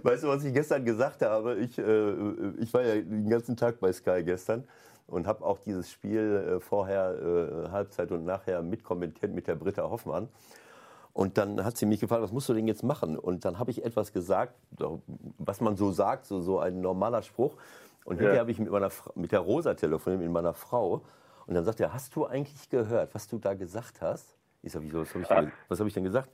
Weißt 0.03 0.24
du, 0.24 0.28
was 0.28 0.44
ich 0.44 0.53
gestern 0.53 0.84
gesagt 0.86 1.22
habe? 1.22 1.56
Ich, 1.56 1.78
äh, 1.80 2.14
ich 2.60 2.74
war 2.74 2.82
ja 2.82 2.95
den 2.95 3.30
ganzen 3.30 3.56
Tag 3.56 3.80
bei 3.80 3.91
Sky 3.91 4.24
gestern 4.24 4.65
und 5.07 5.27
habe 5.27 5.43
auch 5.45 5.59
dieses 5.59 5.91
Spiel 5.91 6.55
äh, 6.57 6.59
vorher, 6.59 7.15
äh, 7.67 7.69
Halbzeit 7.71 8.11
und 8.11 8.25
nachher 8.25 8.61
mitkommentiert 8.61 9.34
mit 9.34 9.47
der 9.47 9.55
Britta 9.55 9.84
Hoffmann. 9.89 10.30
Und 11.13 11.38
dann 11.38 11.63
hat 11.63 11.77
sie 11.77 11.85
mich 11.85 11.99
gefragt, 11.99 12.23
was 12.23 12.31
musst 12.31 12.49
du 12.49 12.53
denn 12.55 12.67
jetzt 12.67 12.84
machen? 12.84 13.19
Und 13.19 13.45
dann 13.45 13.59
habe 13.59 13.69
ich 13.69 13.85
etwas 13.85 14.11
gesagt, 14.13 14.55
was 15.38 15.61
man 15.61 15.75
so 15.77 15.91
sagt, 15.91 16.25
so, 16.25 16.41
so 16.41 16.59
ein 16.59 16.81
normaler 16.81 17.21
Spruch. 17.21 17.55
Und 18.05 18.17
hinterher 18.17 18.39
habe 18.41 18.49
ich 18.51 18.57
mit, 18.59 18.71
meiner, 18.71 18.89
mit 19.13 19.31
der 19.31 19.39
Rosa 19.41 19.75
telefoniert, 19.75 20.23
mit 20.23 20.31
meiner 20.31 20.55
Frau. 20.55 21.03
Und 21.45 21.53
dann 21.53 21.63
sagt 21.65 21.80
er, 21.80 21.93
hast 21.93 22.15
du 22.15 22.25
eigentlich 22.25 22.67
gehört, 22.69 23.13
was 23.13 23.27
du 23.27 23.38
da 23.38 23.53
gesagt 23.53 24.01
hast? 24.01 24.35
Ich 24.63 24.71
sag, 24.71 24.81
wieso, 24.81 25.01
was 25.01 25.09
habe 25.13 25.21
ich, 25.21 25.27
denn- 25.27 25.51
was 25.67 25.80
hab 25.80 25.85
ich 25.88 25.93
denn 25.93 26.03
gesagt? 26.03 26.30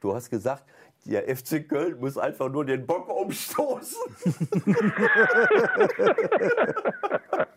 Du 0.00 0.14
hast 0.14 0.28
gesagt, 0.28 0.64
der 1.06 1.34
FC 1.34 1.66
Köln 1.66 1.98
muss 2.00 2.18
einfach 2.18 2.50
nur 2.50 2.64
den 2.66 2.86
Bock 2.86 3.08
umstoßen. 3.08 3.96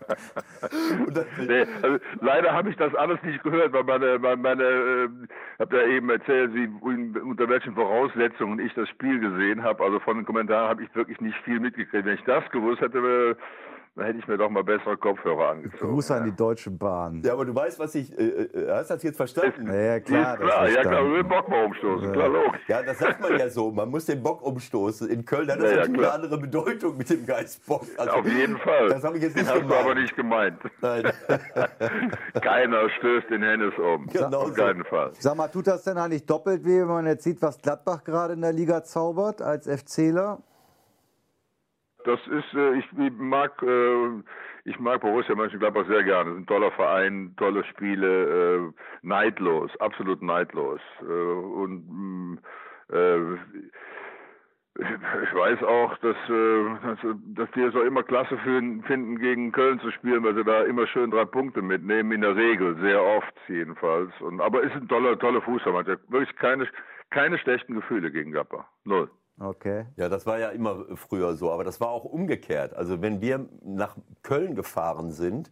Nee, 1.39 1.65
also, 1.81 1.97
leider 2.21 2.53
habe 2.53 2.69
ich 2.69 2.77
das 2.77 2.93
alles 2.95 3.21
nicht 3.23 3.43
gehört, 3.43 3.73
weil 3.73 3.83
meine, 3.83 4.19
meine, 4.19 4.37
meine 4.37 4.63
äh, 4.63 5.09
habe 5.59 5.77
ja 5.77 5.87
eben 5.87 6.09
erzählt, 6.09 6.53
wie, 6.53 6.67
unter 7.19 7.49
welchen 7.49 7.73
Voraussetzungen 7.75 8.59
ich 8.59 8.73
das 8.73 8.89
Spiel 8.89 9.19
gesehen 9.19 9.63
habe. 9.63 9.83
Also 9.83 9.99
von 9.99 10.17
den 10.17 10.25
Kommentaren 10.25 10.69
habe 10.69 10.83
ich 10.83 10.95
wirklich 10.95 11.19
nicht 11.21 11.37
viel 11.43 11.59
mitgekriegt. 11.59 12.05
Wenn 12.05 12.15
ich 12.15 12.23
das 12.23 12.49
gewusst 12.51 12.81
hätte, 12.81 13.37
dann 13.95 14.05
hätte 14.05 14.17
ich 14.19 14.27
mir 14.27 14.37
doch 14.37 14.49
mal 14.49 14.63
bessere 14.63 14.97
Kopfhörer 14.97 15.49
angezogen. 15.49 15.93
Gruß 15.93 16.09
an 16.11 16.25
die 16.25 16.35
Deutsche 16.35 16.71
Bahn. 16.71 17.21
Ja, 17.23 17.33
aber 17.33 17.45
du 17.45 17.53
weißt, 17.53 17.77
was 17.77 17.93
ich. 17.93 18.11
Äh, 18.17 18.23
äh, 18.23 18.71
hast 18.71 18.89
du 18.89 18.95
das 18.95 19.03
jetzt 19.03 19.17
verstanden? 19.17 19.67
Ja, 19.67 19.75
ja, 19.75 19.95
Ist 19.97 20.05
klar. 20.07 20.37
das 20.37 20.47
klar, 20.47 20.69
ja 20.69 20.81
klar, 20.81 21.05
wir 21.05 21.17
den 21.23 21.27
Bock 21.29 21.47
mal 21.47 21.65
umstoßen, 21.65 22.11
klar, 22.11 22.27
logisch. 22.29 22.61
Ja, 22.67 22.81
das 22.81 22.97
sagt 22.97 23.21
man 23.21 23.37
ja 23.37 23.49
so. 23.49 23.71
Man 23.71 23.89
muss 23.89 24.05
den 24.05 24.23
Bock 24.23 24.41
umstoßen. 24.41 25.09
In 25.09 25.23
Köln 25.25 25.47
hat 25.51 25.59
das 25.59 25.65
Ja, 25.65 25.69
ja, 25.71 25.75
natürlich 25.81 25.99
klar. 25.99 26.13
eine 26.15 26.23
andere 26.23 26.37
Bedeutung 26.41 26.97
mit 26.97 27.09
dem 27.09 27.25
Geistbock. 27.25 27.85
Also, 27.97 28.11
Auf 28.13 28.25
jeden 28.25 28.57
Fall. 28.57 28.89
Das 28.89 29.03
habe 29.03 29.17
ich 29.17 29.23
jetzt 29.23 29.35
nicht 29.35 29.47
Hast 29.47 29.57
du 29.57 29.61
gemeint. 29.61 29.81
aber 29.85 29.95
nicht 29.95 30.15
gemeint. 30.15 30.59
Nein. 30.81 31.11
Keiner 32.41 32.89
stößt 32.97 33.29
den 33.29 33.43
Hennes 33.43 33.73
um. 33.77 34.07
Genau 34.07 34.39
Auf 34.41 34.47
so. 34.49 34.53
keinen 34.55 34.83
Fall. 34.85 35.11
Sag 35.19 35.35
mal, 35.37 35.47
tut 35.49 35.67
das 35.67 35.83
denn 35.83 35.97
eigentlich 35.97 36.25
doppelt 36.25 36.65
weh, 36.65 36.79
wenn 36.81 36.87
man 36.87 37.05
jetzt 37.05 37.23
sieht, 37.23 37.41
was 37.41 37.61
Gladbach 37.61 38.03
gerade 38.03 38.33
in 38.33 38.41
der 38.41 38.53
Liga 38.53 38.83
zaubert 38.83 39.41
als 39.41 39.67
FCler? 39.67 40.39
Das 42.03 42.19
ist, 42.27 42.53
äh, 42.53 42.75
ich 42.75 42.85
mag, 43.17 43.61
äh, 43.61 44.07
ich 44.65 44.79
mag 44.79 45.01
Borussia 45.01 45.35
Mönchengladbach 45.35 45.87
sehr 45.87 46.03
gerne. 46.03 46.31
Ist 46.31 46.37
ein 46.37 46.45
toller 46.45 46.71
Verein, 46.71 47.33
tolle 47.37 47.63
Spiele, 47.65 48.67
äh, 48.67 48.71
neidlos, 49.01 49.71
absolut 49.79 50.21
neidlos. 50.21 50.81
Und 51.01 52.39
äh, 52.91 53.33
ich 54.75 55.33
weiß 55.35 55.61
auch, 55.63 55.95
dass, 55.99 56.17
dass, 57.35 57.51
die 57.51 57.61
es 57.61 57.75
auch 57.75 57.83
immer 57.83 58.01
klasse 58.01 58.35
finden, 58.39 59.19
gegen 59.19 59.51
Köln 59.51 59.79
zu 59.79 59.91
spielen, 59.91 60.23
weil 60.23 60.33
sie 60.33 60.43
da 60.43 60.63
immer 60.63 60.87
schön 60.87 61.11
drei 61.11 61.25
Punkte 61.25 61.61
mitnehmen, 61.61 62.11
in 62.11 62.21
der 62.21 62.35
Regel, 62.35 62.75
sehr 62.81 62.99
oft 62.99 63.35
jedenfalls. 63.47 64.09
Und, 64.19 64.41
aber 64.41 64.63
ist 64.63 64.75
ein 64.75 64.87
toller, 64.87 65.19
toller 65.19 65.43
Fußballmannschaft. 65.43 66.01
Wirklich 66.11 66.35
keine, 66.37 66.67
keine 67.11 67.37
schlechten 67.37 67.75
Gefühle 67.75 68.09
gegen 68.09 68.31
Gladbach. 68.31 68.65
Null. 68.83 69.11
Okay. 69.39 69.85
Ja, 69.97 70.09
das 70.09 70.25
war 70.25 70.37
ja 70.39 70.49
immer 70.49 70.85
früher 70.95 71.35
so, 71.35 71.51
aber 71.51 71.63
das 71.63 71.81
war 71.81 71.89
auch 71.89 72.05
umgekehrt. 72.05 72.73
Also 72.75 73.01
wenn 73.01 73.19
wir 73.21 73.45
nach 73.63 73.95
Köln 74.21 74.53
gefahren 74.55 75.11
sind, 75.11 75.49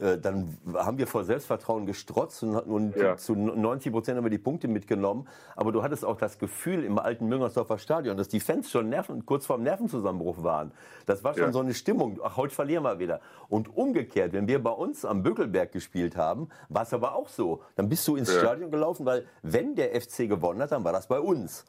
äh, 0.00 0.18
dann 0.18 0.56
haben 0.74 0.98
wir 0.98 1.06
vor 1.06 1.22
Selbstvertrauen 1.22 1.86
gestrotzt 1.86 2.42
und, 2.42 2.56
und 2.56 2.96
Ja. 2.96 3.16
zu 3.16 3.36
90 3.36 3.92
Prozent 3.92 4.16
haben 4.16 4.24
wir 4.24 4.30
die 4.30 4.38
Punkte 4.38 4.66
mitgenommen. 4.66 5.28
Aber 5.54 5.70
du 5.70 5.82
hattest 5.84 6.04
auch 6.04 6.16
das 6.16 6.38
Gefühl 6.38 6.82
im 6.82 6.98
alten 6.98 7.26
Müngersdorfer 7.28 7.78
Stadion, 7.78 8.16
dass 8.16 8.26
die 8.28 8.40
Fans 8.40 8.70
schon 8.70 8.88
Nerven, 8.88 9.24
kurz 9.24 9.46
vorm 9.46 9.62
Nervenzusammenbruch 9.62 10.42
waren. 10.42 10.72
Das 11.06 11.22
war 11.22 11.34
schon 11.34 11.44
Ja. 11.44 11.52
so 11.52 11.60
eine 11.60 11.74
Stimmung. 11.74 12.18
Ach, 12.24 12.36
heute 12.36 12.54
verlieren 12.54 12.82
wir 12.82 12.98
wieder. 12.98 13.20
Und 13.48 13.74
umgekehrt, 13.76 14.32
wenn 14.32 14.48
wir 14.48 14.60
bei 14.62 14.70
uns 14.72 15.04
am 15.04 15.22
Bökelberg 15.22 15.70
gespielt 15.70 16.16
haben, 16.16 16.48
war 16.68 16.82
es 16.82 16.92
aber 16.92 17.14
auch 17.14 17.28
so. 17.28 17.62
Dann 17.76 17.88
bist 17.88 18.06
du 18.08 18.16
ins 18.16 18.32
Ja. 18.34 18.40
Stadion 18.40 18.70
gelaufen, 18.72 19.06
weil 19.06 19.26
wenn 19.42 19.76
der 19.76 19.94
FC 19.94 20.28
gewonnen 20.28 20.60
hat, 20.60 20.72
dann 20.72 20.82
war 20.82 20.92
das 20.92 21.06
bei 21.06 21.20
uns. 21.20 21.64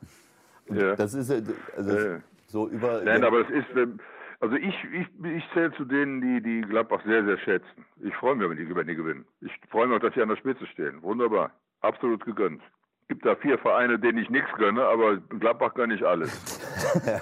Ja. 0.69 0.95
Das 0.95 1.13
ist 1.13 1.29
also 1.75 1.97
Ja. 1.97 2.19
so 2.47 2.67
über. 2.69 3.01
Nein, 3.03 3.23
aber 3.23 3.41
es 3.41 3.49
ist, 3.49 3.75
ähm, 3.75 3.99
also 4.39 4.55
ich, 4.55 4.75
ich, 4.93 5.07
ich 5.25 5.43
zähle 5.53 5.71
zu 5.73 5.85
denen, 5.85 6.21
die, 6.21 6.41
die 6.41 6.61
Gladbach 6.61 7.01
sehr, 7.05 7.23
sehr 7.23 7.37
schätzen. 7.39 7.85
Ich 8.01 8.15
freue 8.15 8.35
mich, 8.35 8.49
wenn 8.49 8.57
die, 8.57 8.75
wenn 8.75 8.87
die 8.87 8.95
gewinnen. 8.95 9.25
Ich 9.41 9.51
freue 9.69 9.87
mich 9.87 9.97
auch, 9.97 10.01
dass 10.01 10.13
sie 10.13 10.21
an 10.21 10.29
der 10.29 10.35
Spitze 10.37 10.65
stehen. 10.67 11.01
Wunderbar. 11.01 11.51
Absolut 11.81 12.25
gegönnt. 12.25 12.61
Gibt 13.07 13.25
da 13.25 13.35
vier 13.35 13.57
Vereine, 13.57 13.99
denen 13.99 14.17
ich 14.17 14.29
nichts 14.29 14.49
gönne, 14.57 14.83
aber 14.85 15.17
Gladbach 15.17 15.73
gönne 15.73 15.95
ich 15.95 16.05
alles. 16.05 16.31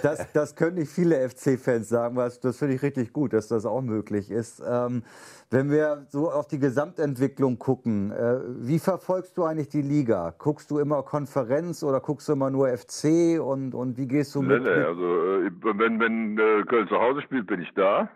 Das, 0.01 0.31
das 0.33 0.55
können 0.55 0.75
nicht 0.75 0.91
viele 0.91 1.29
FC-Fans 1.29 1.87
sagen, 1.87 2.15
was 2.15 2.39
das 2.39 2.57
finde 2.57 2.75
ich 2.75 2.81
richtig 2.81 3.13
gut, 3.13 3.31
dass 3.33 3.47
das 3.47 3.65
auch 3.65 3.81
möglich 3.81 4.29
ist. 4.31 4.61
Ähm, 4.67 5.03
wenn 5.49 5.69
wir 5.69 6.05
so 6.09 6.31
auf 6.31 6.47
die 6.47 6.59
Gesamtentwicklung 6.59 7.57
gucken, 7.59 8.11
äh, 8.11 8.39
wie 8.59 8.79
verfolgst 8.79 9.37
du 9.37 9.43
eigentlich 9.43 9.69
die 9.69 9.81
Liga? 9.81 10.33
Guckst 10.37 10.71
du 10.71 10.79
immer 10.79 11.03
Konferenz 11.03 11.83
oder 11.83 11.99
guckst 12.01 12.27
du 12.27 12.33
immer 12.33 12.49
nur 12.49 12.69
FC 12.75 13.39
und, 13.39 13.73
und 13.75 13.97
wie 13.97 14.07
gehst 14.07 14.33
du 14.35 14.41
Nee, 14.41 14.55
mit? 14.55 14.63
nee, 14.63 14.69
mit 14.75 14.85
also 14.87 15.03
äh, 15.03 15.51
wenn, 15.77 15.99
wenn 15.99 16.37
äh, 16.37 16.63
Köln 16.63 16.87
zu 16.87 16.99
Hause 16.99 17.21
spielt, 17.21 17.47
bin 17.47 17.61
ich 17.61 17.71
da. 17.75 18.09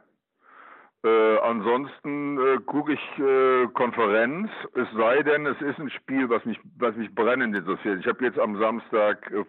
Äh, 1.06 1.38
ansonsten 1.38 2.40
äh, 2.40 2.57
gucke 2.65 2.94
ich 2.94 3.19
äh, 3.19 3.68
Konferenz, 3.76 4.49
es 4.73 4.88
sei 4.98 5.22
denn, 5.22 5.45
es 5.45 5.61
ist 5.61 5.77
ein 5.77 5.91
Spiel, 5.91 6.27
was 6.32 6.44
mich, 6.45 6.60
was 6.80 6.95
mich 6.95 7.14
brennend 7.14 7.56
interessiert. 7.56 7.99
Ich 7.99 8.07
habe 8.07 8.26
jetzt 8.26 8.40
am 8.40 8.57
Samstag 8.57 9.32
äh, 9.32 9.45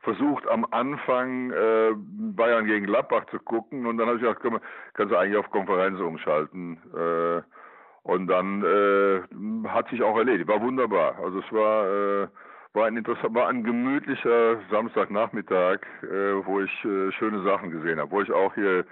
versucht, 0.00 0.48
am 0.48 0.66
Anfang 0.72 1.52
äh, 1.52 1.92
Bayern 1.94 2.66
gegen 2.66 2.86
Gladbach 2.86 3.24
zu 3.26 3.38
gucken 3.38 3.86
und 3.86 3.98
dann 3.98 4.08
habe 4.08 4.16
ich 4.16 4.24
gedacht, 4.24 4.40
komm, 4.42 4.58
kannst 4.94 5.12
du 5.12 5.16
eigentlich 5.16 5.36
auf 5.36 5.48
Konferenz 5.52 6.00
umschalten. 6.00 6.78
Äh, 6.92 7.42
und 8.02 8.26
dann 8.28 8.62
hat 9.66 9.88
sich 9.88 10.00
auch 10.00 10.16
erledigt. 10.16 10.48
War 10.48 10.60
wunderbar. 10.60 11.18
Also 11.24 11.40
es 11.40 11.52
war, 11.52 12.28
war 12.72 12.86
ein 12.86 12.96
interessant, 12.96 13.34
war 13.34 13.48
ein 13.48 13.64
gemütlicher 13.64 14.58
Samstagnachmittag, 14.70 15.80
wo 16.44 16.60
ich 16.60 16.70
schöne 17.18 17.42
Sachen 17.42 17.72
gesehen 17.72 17.98
habe, 17.98 18.12
wo 18.12 18.22
ich 18.22 18.30
auch 18.30 18.54
hier 18.54 18.84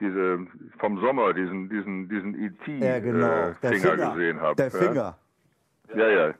diese 0.00 0.46
vom 0.78 1.00
Sommer 1.00 1.32
diesen 1.34 1.68
diesen 1.68 2.08
diesen 2.08 2.34
ET 2.34 2.82
ja, 2.82 2.98
genau, 2.98 3.26
äh, 3.26 3.54
Finger, 3.54 3.78
Finger, 3.78 4.14
gesehen 4.14 4.40
habe. 4.40 4.56
der 4.56 4.70
Finger. 4.70 5.18
Ja, 5.94 6.08
ja. 6.08 6.28
ja. 6.28 6.34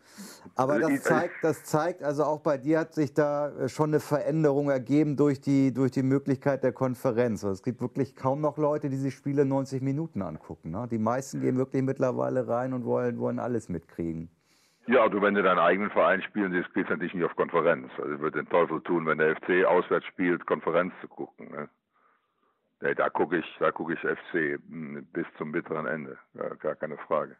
Aber 0.56 0.74
Also 0.74 0.88
das 0.88 1.02
zeigt, 1.02 1.34
das 1.42 1.64
zeigt, 1.64 2.02
also 2.02 2.24
auch 2.24 2.40
bei 2.40 2.58
dir 2.58 2.78
hat 2.80 2.94
sich 2.94 3.12
da 3.12 3.48
äh, 3.48 3.68
schon 3.68 3.90
eine 3.90 4.00
Veränderung 4.00 4.70
ergeben 4.70 5.16
durch 5.16 5.40
die, 5.40 5.72
durch 5.72 5.90
die 5.90 6.02
Möglichkeit 6.02 6.62
der 6.62 6.72
Konferenz. 6.72 7.44
Also 7.44 7.54
es 7.54 7.62
gibt 7.62 7.80
wirklich 7.80 8.16
kaum 8.16 8.40
noch 8.40 8.56
Leute, 8.56 8.88
die 8.88 8.96
sich 8.96 9.14
Spiele 9.14 9.44
90 9.44 9.82
Minuten 9.82 10.22
angucken. 10.22 10.70
Ne? 10.70 10.86
Die 10.90 10.98
meisten 10.98 11.40
gehen 11.40 11.56
wirklich 11.56 11.82
mittlerweile 11.82 12.46
rein 12.48 12.72
und 12.72 12.84
wollen, 12.84 13.18
wollen 13.18 13.38
alles 13.38 13.68
mitkriegen. 13.68 14.30
Ja, 14.86 15.08
du, 15.08 15.20
wenn 15.22 15.34
du 15.34 15.42
deinen 15.42 15.58
eigenen 15.58 15.90
Verein 15.90 16.20
spielen 16.22 16.52
siehst, 16.52 16.72
gehst 16.74 16.88
du 16.88 16.92
natürlich 16.92 17.14
nicht 17.14 17.24
auf 17.24 17.34
Konferenz. 17.36 17.90
Also 17.98 18.12
ich 18.12 18.20
würde 18.20 18.42
den 18.42 18.48
Teufel 18.48 18.80
tun, 18.82 19.06
wenn 19.06 19.18
der 19.18 19.34
FC 19.36 19.64
auswärts 19.66 20.06
spielt, 20.06 20.46
Konferenz 20.46 20.92
zu 21.00 21.08
gucken. 21.08 21.50
Ne? 21.50 21.68
Nee, 22.84 22.94
da 22.94 23.08
gucke 23.08 23.38
ich, 23.38 23.46
da 23.60 23.72
gucke 23.72 23.94
ich 23.94 24.00
FC 24.00 24.60
mh, 24.68 25.00
bis 25.14 25.24
zum 25.38 25.52
bitteren 25.52 25.86
Ende. 25.86 26.18
Gar 26.60 26.74
keine 26.74 26.98
Frage. 27.08 27.34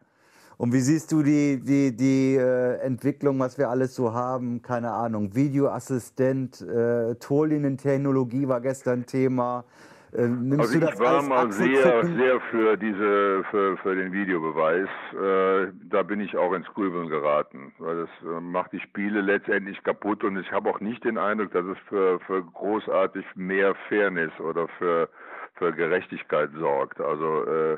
Und 0.57 0.73
wie 0.73 0.79
siehst 0.79 1.11
du 1.11 1.21
die, 1.21 1.61
die, 1.61 1.95
die 1.95 2.35
äh, 2.35 2.79
Entwicklung, 2.79 3.39
was 3.39 3.57
wir 3.59 3.69
alles 3.69 3.93
so 3.93 4.13
haben? 4.13 4.63
Keine 4.63 4.91
Ahnung, 4.91 5.35
Videoassistent, 5.35 6.61
äh, 6.61 7.13
Torlinientechnologie 7.15 8.47
war 8.47 8.59
gestern 8.59 9.05
Thema. 9.05 9.65
Äh, 10.13 10.27
nimmst 10.29 10.61
Also 10.61 10.79
du 10.79 10.85
das 10.85 10.93
ich 10.95 10.99
war 10.99 11.21
mal 11.21 11.51
sehr, 11.51 12.05
sehr 12.05 12.39
für 12.49 12.77
diese, 12.77 13.43
für, 13.51 13.77
für 13.77 13.95
den 13.95 14.13
Videobeweis. 14.13 14.87
Äh, 15.13 15.73
da 15.89 16.03
bin 16.03 16.21
ich 16.21 16.35
auch 16.37 16.53
ins 16.53 16.67
Grübeln 16.67 17.09
geraten, 17.09 17.73
weil 17.77 17.97
das 17.97 18.09
äh, 18.23 18.39
macht 18.39 18.71
die 18.71 18.79
Spiele 18.79 19.21
letztendlich 19.21 19.83
kaputt 19.83 20.23
und 20.23 20.37
ich 20.37 20.51
habe 20.51 20.69
auch 20.69 20.79
nicht 20.79 21.03
den 21.03 21.17
Eindruck, 21.17 21.51
dass 21.51 21.65
es 21.65 21.77
für, 21.89 22.19
für 22.21 22.43
großartig 22.43 23.25
mehr 23.35 23.75
Fairness 23.89 24.31
oder 24.39 24.67
für, 24.79 25.09
für 25.57 25.73
Gerechtigkeit 25.73 26.51
sorgt. 26.59 27.01
Also 27.01 27.45
äh, 27.45 27.77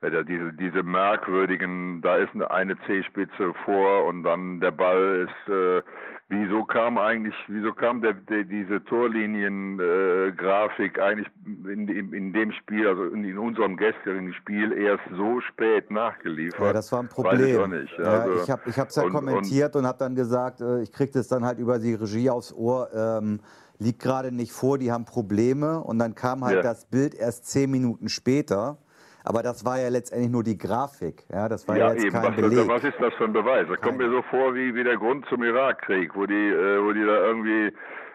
ja, 0.00 0.22
diese, 0.22 0.52
diese 0.52 0.84
merkwürdigen, 0.84 2.00
da 2.02 2.18
ist 2.18 2.30
eine, 2.32 2.48
C-Spitze 2.86 3.52
vor 3.64 4.04
und 4.06 4.22
dann 4.22 4.60
der 4.60 4.70
Ball 4.70 5.26
ist, 5.28 5.48
äh, 5.52 5.82
wieso 6.28 6.62
kam 6.64 6.98
eigentlich, 6.98 7.34
wieso 7.48 7.72
kam 7.72 8.00
der, 8.00 8.12
der 8.12 8.44
diese 8.44 8.84
Torlinien-Grafik 8.84 10.98
äh, 10.98 11.00
eigentlich 11.00 11.26
in, 11.44 11.88
in, 11.88 12.12
in 12.12 12.32
dem 12.32 12.52
Spiel, 12.52 12.86
also 12.86 13.06
in, 13.06 13.24
in 13.24 13.38
unserem 13.38 13.76
gestrigen 13.76 14.32
Spiel 14.34 14.70
erst 14.72 15.02
so 15.16 15.40
spät 15.40 15.90
nachgeliefert? 15.90 16.60
Ja, 16.60 16.72
das 16.72 16.92
war 16.92 17.00
ein 17.02 17.06
Weiß 17.06 17.40
ich 17.40 17.56
Problem. 17.56 17.70
nicht. 17.70 17.98
Ja, 17.98 18.04
Also, 18.04 18.42
ich 18.42 18.50
habe 18.50 18.62
ich 18.66 18.78
hab's 18.78 18.94
ja 18.94 19.02
und- 19.02 19.10
kommentiert 19.12 19.74
und, 19.74 19.84
habe 19.86 19.98
dann 19.98 20.14
gesagt, 20.14 20.60
äh, 20.60 20.80
ich 20.82 20.92
kriege 20.92 21.10
das 21.12 21.26
dann 21.28 21.44
halt 21.44 21.58
über 21.58 21.78
die 21.80 21.94
Regie 21.94 22.30
aufs 22.30 22.52
Ohr. 22.54 22.88
Ähm, 22.94 23.40
liegt 23.78 24.00
gerade 24.00 24.32
nicht 24.32 24.52
vor, 24.52 24.78
die 24.78 24.90
haben 24.92 25.04
Probleme. 25.04 25.80
Und 25.82 25.98
dann 25.98 26.14
kam 26.14 26.44
halt 26.44 26.56
Ja. 26.56 26.62
das 26.62 26.86
Bild 26.86 27.14
erst 27.14 27.46
zehn 27.46 27.70
Minuten 27.70 28.08
später. 28.08 28.78
Aber 29.24 29.42
das 29.42 29.64
war 29.64 29.78
ja 29.78 29.88
letztendlich 29.88 30.30
nur 30.30 30.42
die 30.42 30.56
Grafik. 30.56 31.24
Ja, 31.30 31.48
das 31.48 31.68
war 31.68 31.76
ja, 31.76 31.88
ja 31.88 31.92
jetzt 31.94 32.04
eben. 32.04 32.12
kein 32.14 32.24
Was, 32.36 32.36
Beleg. 32.36 32.68
was 32.68 32.84
ist 32.84 32.94
das 33.00 33.12
für 33.14 33.24
ein 33.24 33.32
Beweis? 33.32 33.66
Das 33.68 33.80
kommt 33.80 33.98
mir 33.98 34.08
so 34.10 34.22
vor 34.30 34.54
wie, 34.54 34.74
wie 34.74 34.84
der 34.84 34.96
Grund 34.96 35.26
zum 35.26 35.42
Irakkrieg, 35.42 36.14
wo 36.16 36.24
die, 36.24 36.34
äh, 36.34 36.82
wo 36.82 36.92
die 36.92 37.04
da 37.04 37.26
irgendwie 37.26 37.72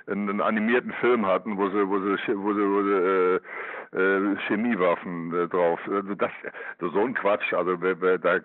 einen, 0.07 0.30
einen 0.30 0.41
animierten 0.41 0.91
Film 1.02 1.26
hatten, 1.26 1.57
wo 1.57 1.69
sie, 1.69 1.88
wo 1.88 1.99
sie, 1.99 2.18
wo 2.35 2.53
sie, 2.53 2.61
wo 2.61 2.84
sie 2.84 3.35
äh, 3.35 3.40
äh, 3.94 4.36
Chemiewaffen 4.48 5.34
äh, 5.34 5.48
drauf. 5.48 5.80
Also 5.90 6.15
das, 6.15 6.32
so 6.80 6.99
ein 6.99 7.14
Quatsch. 7.14 7.53
Also 7.53 7.82
wer, 7.82 8.02
wer, 8.02 8.18
da, 8.18 8.40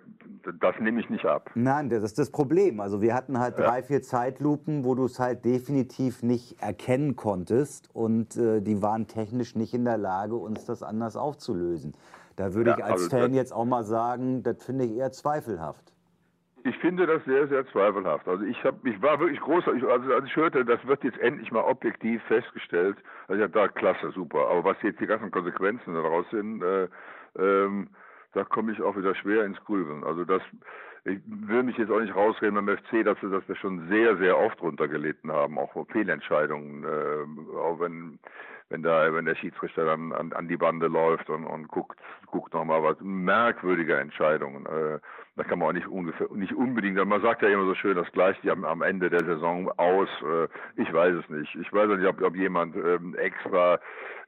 das 0.61 0.75
nehme 0.81 1.01
ich 1.01 1.11
nicht 1.11 1.25
ab. 1.25 1.51
Nein, 1.55 1.89
das 1.91 2.03
ist 2.03 2.19
das 2.19 2.31
Problem. 2.31 2.81
Also 2.81 3.01
wir 3.01 3.15
hatten 3.15 3.39
halt 3.39 3.59
drei, 3.59 3.83
vier 3.83 4.03
Zeitlupen, 4.03 4.85
wo 4.85 4.95
du 4.95 5.05
es 5.05 5.19
halt 5.19 5.45
definitiv 5.45 6.23
nicht 6.23 6.61
erkennen 6.63 7.17
konntest 7.17 7.89
und 7.95 8.37
äh, 8.37 8.61
die 8.61 8.83
waren 8.83 9.07
technisch 9.07 9.55
nicht 9.57 9.75
in 9.75 9.85
der 9.85 9.99
Lage, 9.99 10.35
uns 10.37 10.65
das 10.65 10.83
anders 10.83 11.17
aufzulösen. 11.17 11.95
Da 12.37 12.55
würde 12.55 12.71
Ja, 12.71 12.77
ich 12.79 12.85
als 12.85 13.03
also 13.03 13.11
Fan 13.11 13.35
jetzt 13.35 13.53
auch 13.53 13.65
mal 13.65 13.85
sagen, 13.85 14.43
das 14.43 14.63
finde 14.65 14.85
ich 14.85 14.97
eher 14.97 15.11
zweifelhaft. 15.13 15.93
Ich 16.69 16.77
finde 16.79 17.07
das 17.07 17.25
sehr, 17.25 17.49
sehr 17.49 17.67
zweifelhaft. 17.69 18.29
Also 18.29 18.45
ich 18.45 18.63
habe, 18.63 18.77
ich 18.87 19.01
war 19.01 19.19
wirklich 19.19 19.41
groß, 19.41 19.67
also 19.69 19.89
als 19.89 20.27
ich 20.27 20.37
hörte, 20.37 20.67
das 20.67 20.87
wird 20.87 21.03
jetzt 21.03 21.19
endlich 21.19 21.51
mal 21.51 21.63
objektiv 21.63 22.23
festgestellt, 22.25 22.99
also 23.27 23.43
ich 23.43 23.51
dachte, 23.51 23.73
klasse, 23.73 24.11
super. 24.11 24.49
Aber 24.49 24.65
was 24.65 24.83
jetzt 24.83 25.01
die 25.01 25.07
ganzen 25.07 25.31
Konsequenzen 25.31 25.95
daraus 25.95 26.29
sind, 26.31 26.63
äh, 26.63 26.89
ähm, 27.39 27.89
da 28.35 28.45
komme 28.45 28.73
ich 28.73 28.83
auch 28.83 28.97
wieder 28.99 29.15
schwer 29.15 29.47
ins 29.47 29.59
Grübeln. 29.65 30.05
Also 30.05 30.27
das, 30.27 30.43
ich 31.05 31.19
will 31.27 31.63
mich 31.63 31.79
jetzt 31.79 31.91
auch 31.91 32.01
nicht 32.01 32.15
rausreden 32.15 32.55
beim 32.57 32.77
FC, 32.77 33.03
dass 33.03 33.21
wir, 33.23 33.31
dass 33.31 33.49
wir 33.49 33.57
schon 33.57 33.89
sehr, 33.89 34.19
sehr 34.19 34.37
oft 34.37 34.61
runtergelitten 34.61 35.33
haben, 35.33 35.59
auch 35.59 35.73
Fehlentscheidungen, 35.91 36.85
äh, 36.85 37.57
auch 37.57 37.81
wenn 37.81 38.19
wenn 38.71 38.83
da, 38.83 39.13
wenn 39.13 39.25
der 39.25 39.35
Schiedsrichter 39.35 39.85
dann 39.85 40.13
an, 40.13 40.33
an 40.33 40.49
die 40.49 40.57
Bande 40.57 40.89
läuft 40.89 41.31
und, 41.31 41.45
und 41.45 41.69
guckt, 41.69 41.99
guckt 42.27 42.53
nochmal 42.53 42.83
was 42.83 42.97
merkwürdige 43.01 43.97
Entscheidungen. 43.97 44.67
Äh, 44.67 44.99
da 45.37 45.45
kann 45.45 45.61
man 45.61 45.69
auch 45.69 45.73
nicht 45.73 45.87
ungefähr, 45.87 46.29
nicht 46.35 46.53
unbedingt, 46.53 46.97
man 47.07 47.23
sagt 47.23 47.43
ja 47.43 47.49
immer 47.49 47.65
so 47.65 47.75
schön, 47.75 47.97
das 47.97 48.11
gleicht 48.13 48.47
am, 48.49 48.65
am 48.65 48.83
Ende 48.83 49.09
der 49.09 49.25
Saison 49.25 49.71
aus. 49.79 50.09
Äh, 50.23 50.49
ich 50.81 50.93
weiß 50.93 51.15
es 51.15 51.29
nicht. 51.31 51.55
Ich 51.55 51.73
weiß 51.73 51.89
nicht, 51.89 52.07
ob, 52.07 52.21
ob 52.21 52.35
jemand 52.35 52.77
ähm, 52.77 53.15
extra, 53.15 53.79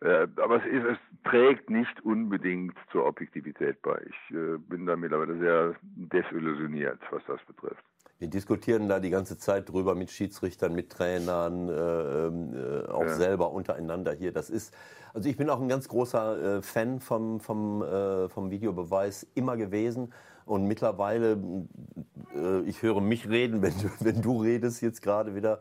äh, 0.00 0.26
aber 0.36 0.56
es 0.56 0.66
ist, 0.66 0.84
es 0.84 0.98
trägt 1.24 1.68
nicht 1.68 2.00
unbedingt 2.04 2.76
zur 2.92 3.06
Objektivität 3.06 3.82
bei. 3.82 4.00
Ich 4.08 4.36
äh, 4.36 4.56
bin 4.56 4.86
da 4.86 4.96
mittlerweile 4.96 5.36
sehr 5.38 5.74
desillusioniert, 5.82 7.00
was 7.10 7.24
das 7.26 7.42
betrifft. 7.44 7.84
Wir 8.20 8.28
diskutieren 8.28 8.86
da 8.86 9.01
die 9.01 9.09
ganze 9.09 9.38
Zeit 9.38 9.70
drüber 9.70 9.94
mit 9.94 10.10
Schiedsrichtern, 10.10 10.74
mit 10.74 10.90
Trainern, 10.90 11.70
äh, 11.70 12.26
äh, 12.26 12.88
auch 12.90 13.05
Ja. 13.05 13.14
selber 13.14 13.51
untereinander 13.51 14.12
hier. 14.12 14.30
Das 14.30 14.51
ist, 14.51 14.74
also 15.14 15.26
ich 15.26 15.38
bin 15.38 15.48
auch 15.48 15.59
ein 15.59 15.68
ganz 15.68 15.88
großer 15.88 16.59
äh, 16.59 16.62
Fan 16.62 17.01
vom, 17.01 17.40
vom, 17.40 17.82
äh, 17.82 18.28
vom 18.28 18.51
Videobeweis 18.51 19.26
immer 19.34 19.56
gewesen. 19.56 20.12
Und 20.44 20.66
mittlerweile, 20.66 21.38
äh, 22.36 22.60
ich 22.66 22.82
höre 22.82 23.01
mich 23.01 23.26
reden, 23.26 23.62
wenn 23.62 23.72
du, 23.78 23.88
wenn 24.01 24.20
du 24.20 24.42
redest 24.42 24.82
jetzt 24.82 25.01
gerade 25.01 25.34
wieder. 25.34 25.60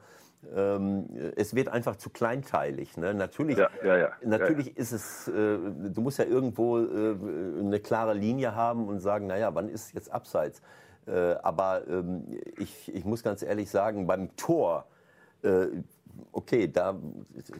Ähm, 0.53 1.06
es 1.38 1.56
wird 1.56 1.69
einfach 1.69 1.95
zu 1.95 2.10
kleinteilig. 2.10 2.98
Ne? 2.98 3.14
Natürlich, 3.14 3.57
Ja, 3.57 3.69
ja, 3.86 3.98
ja. 3.98 4.10
natürlich 4.26 4.76
ist 4.76 4.91
es, 4.91 5.30
äh, 5.30 5.31
du 5.31 6.02
musst 6.02 6.19
ja 6.19 6.26
irgendwo 6.26 6.77
äh, 6.77 7.15
eine 7.61 7.80
klare 7.80 8.14
Linie 8.15 8.53
haben 8.53 8.90
und 8.90 8.99
sagen, 8.99 9.27
naja, 9.27 9.56
wann 9.56 9.69
ist 9.69 9.94
jetzt 9.94 10.11
abseits? 10.11 10.61
Äh, 11.10 11.36
aber 11.41 11.88
ähm, 11.88 12.23
ich, 12.57 12.94
ich 12.94 13.06
muss 13.06 13.23
ganz 13.23 13.41
ehrlich 13.41 13.69
sagen, 13.69 14.06
beim 14.06 14.36
Tor, 14.36 14.86
äh, 15.41 15.68
okay, 16.31 16.68
da, 16.72 16.95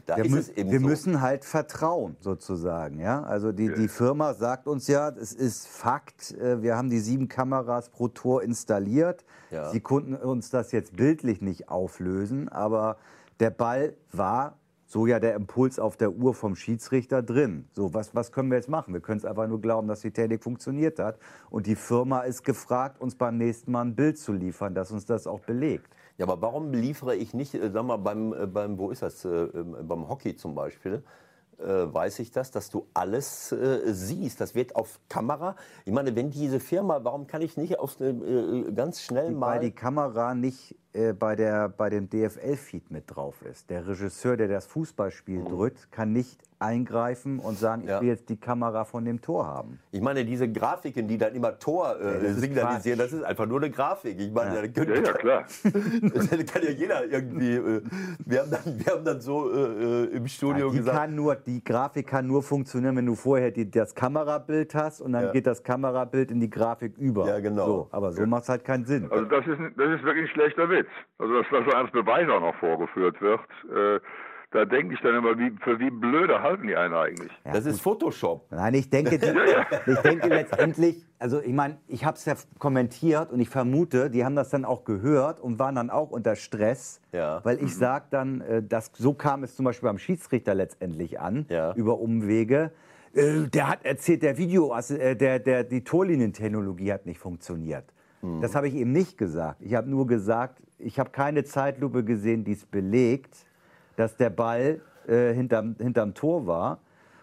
da 0.06 0.16
Wir, 0.16 0.24
ist 0.26 0.34
es 0.34 0.48
eben 0.50 0.70
wir 0.70 0.80
so. 0.80 0.86
müssen 0.86 1.20
halt 1.20 1.44
vertrauen, 1.44 2.16
sozusagen. 2.20 3.00
Ja? 3.00 3.22
Also 3.22 3.52
die, 3.52 3.72
die 3.74 3.88
Firma 3.88 4.34
sagt 4.34 4.68
uns 4.68 4.86
ja, 4.86 5.08
es 5.08 5.32
ist 5.32 5.66
Fakt, 5.66 6.32
äh, 6.38 6.62
wir 6.62 6.76
haben 6.76 6.90
die 6.90 7.00
sieben 7.00 7.28
Kameras 7.28 7.88
pro 7.88 8.08
Tor 8.08 8.42
installiert. 8.42 9.24
Ja. 9.50 9.70
Sie 9.70 9.80
konnten 9.80 10.14
uns 10.14 10.50
das 10.50 10.70
jetzt 10.72 10.96
bildlich 10.96 11.40
nicht 11.40 11.68
auflösen, 11.68 12.48
aber 12.48 12.98
der 13.40 13.50
Ball 13.50 13.94
war, 14.12 14.59
so 14.90 15.06
ja 15.06 15.20
der 15.20 15.36
Impuls 15.36 15.78
auf 15.78 15.96
der 15.96 16.10
Uhr 16.10 16.34
vom 16.34 16.56
Schiedsrichter 16.56 17.22
drin. 17.22 17.68
So, 17.74 17.94
was, 17.94 18.12
was 18.12 18.32
können 18.32 18.50
wir 18.50 18.56
jetzt 18.56 18.68
machen? 18.68 18.92
Wir 18.92 19.00
können 19.00 19.18
es 19.18 19.24
einfach 19.24 19.46
nur 19.46 19.60
glauben, 19.60 19.86
dass 19.86 20.00
die 20.00 20.10
Technik 20.10 20.42
funktioniert 20.42 20.98
hat. 20.98 21.16
Und 21.48 21.68
die 21.68 21.76
Firma 21.76 22.22
ist 22.22 22.42
gefragt, 22.42 23.00
uns 23.00 23.14
beim 23.14 23.38
nächsten 23.38 23.70
Mal 23.70 23.82
ein 23.82 23.94
Bild 23.94 24.18
zu 24.18 24.32
liefern, 24.32 24.74
das 24.74 24.90
uns 24.90 25.06
das 25.06 25.28
auch 25.28 25.38
belegt. 25.38 25.94
Ja, 26.18 26.26
aber 26.26 26.42
warum 26.42 26.72
liefere 26.72 27.14
ich 27.14 27.34
nicht, 27.34 27.54
äh, 27.54 27.70
sag 27.70 27.84
mal, 27.84 27.98
beim, 27.98 28.32
äh, 28.32 28.48
beim 28.48 28.78
wo 28.78 28.90
ist 28.90 29.02
das, 29.02 29.24
äh, 29.24 29.28
ähm, 29.28 29.76
beim 29.82 30.08
Hockey 30.08 30.34
zum 30.34 30.56
Beispiel, 30.56 31.04
weiß 31.62 32.20
ich 32.20 32.30
das, 32.30 32.50
dass 32.50 32.70
du 32.70 32.86
alles 32.94 33.52
äh, 33.52 33.80
siehst. 33.92 34.40
Das 34.40 34.54
wird 34.54 34.76
auf 34.76 34.98
Kamera. 35.10 35.56
Ich 35.84 35.92
meine, 35.92 36.16
wenn 36.16 36.30
diese 36.30 36.58
Firma, 36.58 37.00
warum 37.04 37.26
kann 37.26 37.42
ich 37.42 37.58
nicht 37.58 37.78
auf 37.78 38.00
äh, 38.00 38.72
ganz 38.74 39.02
schnell 39.02 39.26
weil 39.26 39.32
mal. 39.34 39.60
die 39.60 39.72
Kamera 39.72 40.34
nicht 40.34 40.74
äh, 40.92 41.12
bei, 41.12 41.36
der, 41.36 41.68
bei 41.68 41.88
dem 41.90 42.08
DFL-Feed 42.10 42.90
mit 42.90 43.04
drauf 43.06 43.42
ist. 43.42 43.70
Der 43.70 43.86
Regisseur, 43.86 44.36
der 44.36 44.48
das 44.48 44.66
Fußballspiel 44.66 45.44
drückt, 45.44 45.90
kann 45.92 46.12
nicht 46.12 46.40
eingreifen 46.58 47.38
und 47.38 47.56
sagen, 47.58 47.84
ich 47.84 47.88
Ja. 47.88 48.00
will 48.02 48.08
jetzt 48.08 48.28
die 48.28 48.36
Kamera 48.36 48.84
von 48.84 49.02
dem 49.06 49.22
Tor 49.22 49.46
haben. 49.46 49.78
Ich 49.92 50.00
meine, 50.02 50.26
diese 50.26 50.46
Grafiken, 50.50 51.08
die 51.08 51.16
dann 51.16 51.34
immer 51.34 51.58
Tor 51.58 51.98
äh, 51.98 52.20
das 52.22 52.36
signalisieren, 52.36 52.98
das 52.98 53.14
ist 53.14 53.22
einfach 53.22 53.46
nur 53.46 53.58
eine 53.62 53.70
Grafik. 53.70 54.20
Ich 54.20 54.30
meine, 54.30 54.56
Ja. 54.56 54.62
da 54.62 54.68
können, 54.68 54.94
Ja, 54.96 55.02
ja, 55.02 55.12
klar. 55.14 55.44
das 56.14 56.28
kann 56.52 56.62
ja 56.62 56.70
jeder 56.70 57.06
irgendwie. 57.06 57.54
Äh, 57.54 57.82
wir, 58.26 58.40
haben 58.42 58.50
dann, 58.50 58.78
wir 58.78 58.92
haben 58.92 59.04
dann 59.06 59.20
so 59.22 59.50
äh, 59.50 60.04
äh, 60.04 60.16
im 60.16 60.26
Studio 60.28 60.70
die, 60.70 60.78
gesagt. 60.78 60.98
kann 60.98 61.14
nur, 61.14 61.34
die 61.34 61.64
Grafik 61.64 62.06
kann 62.06 62.26
nur 62.26 62.42
funktionieren, 62.42 62.94
wenn 62.96 63.06
du 63.06 63.14
vorher 63.14 63.50
die, 63.50 63.70
das 63.70 63.94
Kamerabild 63.94 64.74
hast 64.74 65.00
und 65.00 65.12
dann 65.12 65.24
Ja. 65.26 65.32
geht 65.32 65.46
das 65.46 65.62
Kamerabild 65.62 66.30
in 66.30 66.40
die 66.40 66.50
Grafik 66.50 66.98
über. 66.98 67.26
Ja, 67.26 67.40
genau. 67.40 67.64
So, 67.66 67.88
aber 67.90 68.12
so 68.12 68.26
macht 68.26 68.42
es 68.42 68.48
halt 68.50 68.64
keinen 68.64 68.84
Sinn. 68.84 69.10
Also 69.10 69.24
das 69.24 69.46
ist, 69.46 69.58
das 69.78 69.88
ist 69.98 70.04
wirklich 70.04 70.24
ein 70.28 70.34
schlechter 70.34 70.68
Witz. 70.80 70.88
Also 71.18 71.34
dass 71.34 71.46
das 71.50 71.64
so 71.64 71.76
als 71.76 71.90
Beweis 71.92 72.28
auch 72.28 72.40
noch 72.40 72.54
vorgeführt 72.56 73.20
wird, 73.20 73.40
äh, 73.74 74.00
da 74.52 74.64
denke 74.64 74.94
ich 74.94 75.00
dann 75.00 75.14
immer, 75.14 75.38
wie, 75.38 75.52
für 75.62 75.78
wie 75.78 75.90
blöde 75.90 76.42
halten 76.42 76.66
die 76.66 76.74
einen 76.74 76.92
eigentlich? 76.94 77.30
Ja, 77.44 77.52
das 77.52 77.66
ist 77.66 77.80
Photoshop. 77.80 78.50
Nein, 78.50 78.74
ich 78.74 78.90
denke, 78.90 79.14
ich 79.86 79.98
denke 80.00 80.26
letztendlich, 80.28 81.06
also 81.20 81.40
ich 81.40 81.52
meine, 81.52 81.78
ich 81.86 82.04
habe 82.04 82.16
es 82.16 82.24
ja 82.24 82.34
kommentiert 82.58 83.30
und 83.30 83.38
ich 83.38 83.48
vermute, 83.48 84.10
die 84.10 84.24
haben 84.24 84.34
das 84.34 84.50
dann 84.50 84.64
auch 84.64 84.84
gehört 84.84 85.38
und 85.38 85.60
waren 85.60 85.76
dann 85.76 85.88
auch 85.88 86.10
unter 86.10 86.34
Stress, 86.34 87.00
Ja. 87.12 87.40
weil 87.44 87.62
ich 87.62 87.76
sage 87.76 88.06
dann, 88.10 88.40
äh, 88.40 88.60
dass 88.60 88.90
so 88.94 89.14
kam 89.14 89.44
es 89.44 89.54
zum 89.54 89.66
Beispiel 89.66 89.88
beim 89.88 89.98
Schiedsrichter 89.98 90.54
letztendlich 90.54 91.20
an, 91.20 91.46
Ja. 91.48 91.72
über 91.74 92.00
Umwege. 92.00 92.72
Äh, 93.14 93.42
Der 93.54 93.68
hat 93.68 93.84
erzählt, 93.84 94.22
der 94.22 94.36
Video, 94.36 94.74
äh, 94.76 95.14
der, 95.14 95.38
der, 95.38 95.62
die 95.62 95.84
Torlinientechnologie 95.84 96.92
hat 96.92 97.06
nicht 97.06 97.20
funktioniert. 97.20 97.84
Hm. 98.20 98.40
Das 98.40 98.56
habe 98.56 98.66
ich 98.66 98.74
ihm 98.74 98.90
nicht 98.92 99.16
gesagt. 99.16 99.62
Ich 99.62 99.74
habe 99.76 99.88
nur 99.88 100.08
gesagt, 100.08 100.60
ich 100.82 100.98
habe 100.98 101.10
keine 101.10 101.44
Zeitlupe 101.44 102.04
gesehen, 102.04 102.44
die 102.44 102.52
es 102.52 102.64
belegt, 102.64 103.46
dass 103.96 104.16
der 104.16 104.30
Ball 104.30 104.80
äh, 105.06 105.32
hinterm, 105.32 105.76
hinterm 105.78 106.14
Tor 106.14 106.46
war. 106.46 106.80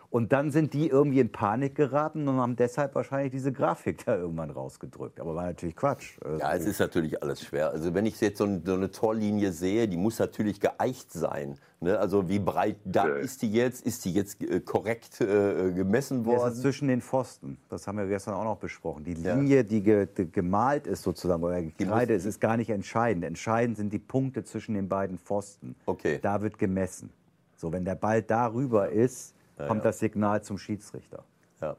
Und 0.10 0.32
dann 0.32 0.52
sind 0.52 0.74
die 0.74 0.88
irgendwie 0.88 1.20
in 1.20 1.32
Panik 1.34 1.76
geraten 1.76 2.28
und 2.30 2.38
haben 2.38 2.56
deshalb 2.56 2.96
wahrscheinlich 2.96 3.32
diese 3.32 3.52
Grafik 3.52 3.98
da 4.06 4.16
irgendwann 4.16 4.50
rausgedrückt. 4.50 5.20
Aber 5.20 5.36
war 5.36 5.46
natürlich 5.46 5.76
Quatsch. 5.76 6.18
Äh, 6.24 6.40
Ja, 6.40 6.54
es 6.56 6.66
ist 6.66 6.80
natürlich 6.80 7.22
alles 7.22 7.42
schwer. 7.44 7.72
Also 7.72 7.94
wenn 7.94 8.06
ich 8.06 8.20
jetzt 8.22 8.38
so, 8.38 8.46
ein, 8.46 8.64
so 8.66 8.74
eine 8.74 8.90
Torlinie 8.90 9.52
sehe, 9.52 9.88
die 9.88 9.98
muss 9.98 10.18
natürlich 10.20 10.62
geeicht 10.62 11.12
sein. 11.12 11.58
Ne? 11.82 12.00
Also 12.00 12.30
wie 12.30 12.40
breit 12.40 12.78
da 12.86 13.08
Ja. 13.08 13.16
ist 13.16 13.42
die 13.42 13.52
jetzt? 13.52 13.86
Ist 13.86 14.06
die 14.06 14.14
jetzt 14.14 14.42
äh, 14.42 14.62
korrekt 14.62 15.20
äh, 15.20 15.72
gemessen 15.74 16.24
Das 16.24 16.34
ist 16.36 16.40
worden? 16.40 16.56
zwischen 16.56 16.88
den 16.88 17.02
Pfosten. 17.02 17.58
Das 17.70 17.86
haben 17.86 17.98
wir 17.98 18.08
gestern 18.08 18.34
auch 18.36 18.46
noch 18.46 18.58
besprochen. 18.58 19.04
Die 19.04 19.14
Ja. 19.14 19.36
Linie, 19.36 19.66
die, 19.66 19.84
ge, 19.84 20.08
die 20.18 20.32
gemalt 20.32 20.88
ist 20.88 21.04
sozusagen, 21.04 21.44
oder 21.44 21.62
gekreidet 21.62 22.16
ist, 22.18 22.26
ist 22.26 22.40
gar 22.40 22.56
nicht 22.56 22.70
entscheidend. 22.70 23.26
Entscheidend 23.26 23.76
sind 23.76 23.92
die 23.92 24.00
Punkte 24.00 24.46
zwischen 24.46 24.74
den 24.74 24.88
beiden 24.88 25.18
Pfosten. 25.18 25.76
Okay. 25.86 26.20
Da 26.22 26.42
wird 26.42 26.58
gemessen. 26.58 27.10
So, 27.58 27.74
wenn 27.74 27.84
der 27.84 27.96
Ball 27.96 28.22
darüber 28.22 28.90
ist, 28.90 29.34
kommt 29.66 29.86
das 29.86 30.00
Signal 30.00 30.44
zum 30.44 30.58
Schiedsrichter. 30.58 31.24
Ja. 31.62 31.76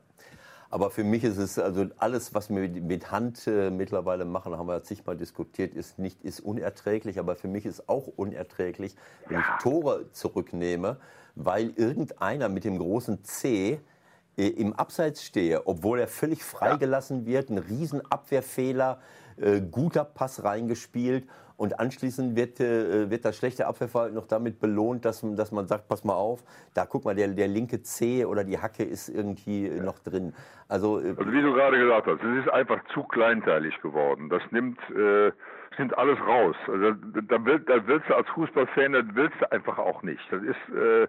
Aber 0.70 0.90
für 0.90 1.04
mich 1.04 1.24
ist 1.24 1.38
es, 1.38 1.58
also 1.58 1.86
alles, 1.96 2.34
was 2.34 2.50
wir 2.50 2.68
mit, 2.68 3.10
Hand 3.10 3.46
äh, 3.46 3.70
mittlerweile 3.70 4.24
machen, 4.24 4.56
haben 4.56 4.68
wir 4.68 4.82
zigmal 4.82 5.16
diskutiert, 5.16 5.74
ist 5.74 5.98
nicht 5.98 6.22
ist 6.22 6.40
unerträglich. 6.40 7.18
Aber 7.18 7.36
für 7.36 7.48
mich 7.48 7.64
ist 7.64 7.88
auch 7.88 8.06
unerträglich, 8.06 8.94
wenn 9.28 9.40
ich 9.40 9.46
Tore 9.62 10.12
zurücknehme, 10.12 10.98
weil 11.34 11.70
irgendeiner 11.76 12.48
mit 12.48 12.64
dem 12.64 12.78
großen 12.78 13.24
C 13.24 13.80
im 14.46 14.72
Abseits 14.72 15.24
stehe, 15.24 15.66
obwohl 15.66 15.98
er 16.00 16.06
völlig 16.08 16.44
freigelassen 16.44 17.26
wird, 17.26 17.50
ein 17.50 17.58
riesen 17.58 18.02
Abwehrfehler, 18.10 19.00
äh, 19.36 19.60
guter 19.60 20.04
Pass 20.04 20.44
reingespielt 20.44 21.28
und 21.56 21.80
anschließend 21.80 22.36
wird, 22.36 22.60
äh, 22.60 23.10
wird 23.10 23.24
das 23.24 23.36
schlechte 23.36 23.66
Abwehrverhalten 23.66 24.14
noch 24.14 24.26
damit 24.28 24.60
belohnt, 24.60 25.04
dass, 25.04 25.22
man- 25.24 25.34
dass 25.36 25.50
man 25.50 25.66
sagt, 25.66 25.88
pass 25.88 26.04
mal 26.04 26.14
auf, 26.14 26.44
da 26.74 26.86
guck 26.86 27.04
mal, 27.04 27.14
der, 27.16 27.28
der 27.28 27.48
linke 27.48 27.82
Zeh 27.82 28.24
oder 28.24 28.44
die 28.44 28.58
Hacke 28.58 28.84
ist 28.84 29.08
irgendwie 29.08 29.66
äh, 29.66 29.80
noch 29.80 29.98
drin. 29.98 30.34
Also 30.68 31.00
äh, 31.00 31.14
Also 31.16 31.32
wie 31.32 31.42
du 31.42 31.52
gerade 31.52 31.78
gesagt 31.78 32.06
hast, 32.06 32.22
es 32.22 32.44
ist 32.44 32.52
einfach 32.52 32.78
zu 32.94 33.02
kleinteilig 33.04 33.80
geworden. 33.82 34.28
Das 34.28 34.42
nimmt, 34.52 34.78
äh, 34.90 35.32
das 35.78 35.84
nimmt 35.84 35.96
alles 35.98 36.18
raus. 36.20 36.56
Also 36.66 36.92
da, 37.28 37.44
will, 37.44 37.60
da 37.60 37.86
willst 37.86 38.08
du 38.08 38.14
als 38.14 38.28
Fußballfan, 38.34 38.92
das 38.92 39.04
willst 39.14 39.40
du 39.40 39.50
einfach 39.52 39.78
auch 39.78 40.02
nicht. 40.02 40.20
Das 40.30 40.42
ist 40.42 40.74
äh, 40.76 41.06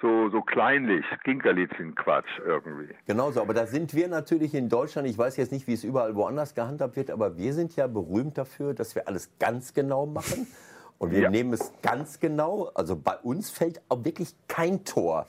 so, 0.00 0.28
so 0.30 0.42
kleinlich, 0.42 1.04
Kinkerlitzchen-Quatsch 1.24 2.40
irgendwie. 2.46 2.94
Genauso, 3.06 3.40
aber 3.40 3.54
da 3.54 3.66
sind 3.66 3.94
wir 3.94 4.08
natürlich 4.08 4.54
in 4.54 4.68
Deutschland, 4.68 5.08
ich 5.08 5.16
weiß 5.16 5.36
jetzt 5.38 5.52
nicht, 5.52 5.66
wie 5.66 5.72
es 5.72 5.84
überall 5.84 6.14
woanders 6.14 6.54
gehandhabt 6.54 6.96
wird, 6.96 7.10
aber 7.10 7.36
wir 7.38 7.52
sind 7.54 7.76
ja 7.76 7.86
berühmt 7.86 8.36
dafür, 8.38 8.74
dass 8.74 8.94
wir 8.94 9.08
alles 9.08 9.30
ganz 9.38 9.74
genau 9.74 10.06
machen. 10.06 10.46
Und 10.98 11.12
wir 11.12 11.20
Ja. 11.22 11.30
nehmen 11.30 11.54
es 11.54 11.72
ganz 11.80 12.20
genau. 12.20 12.70
Also 12.74 12.94
bei 12.94 13.16
uns 13.22 13.50
fällt 13.50 13.80
auch 13.88 14.04
wirklich 14.04 14.34
kein 14.48 14.84
Tor, 14.84 15.24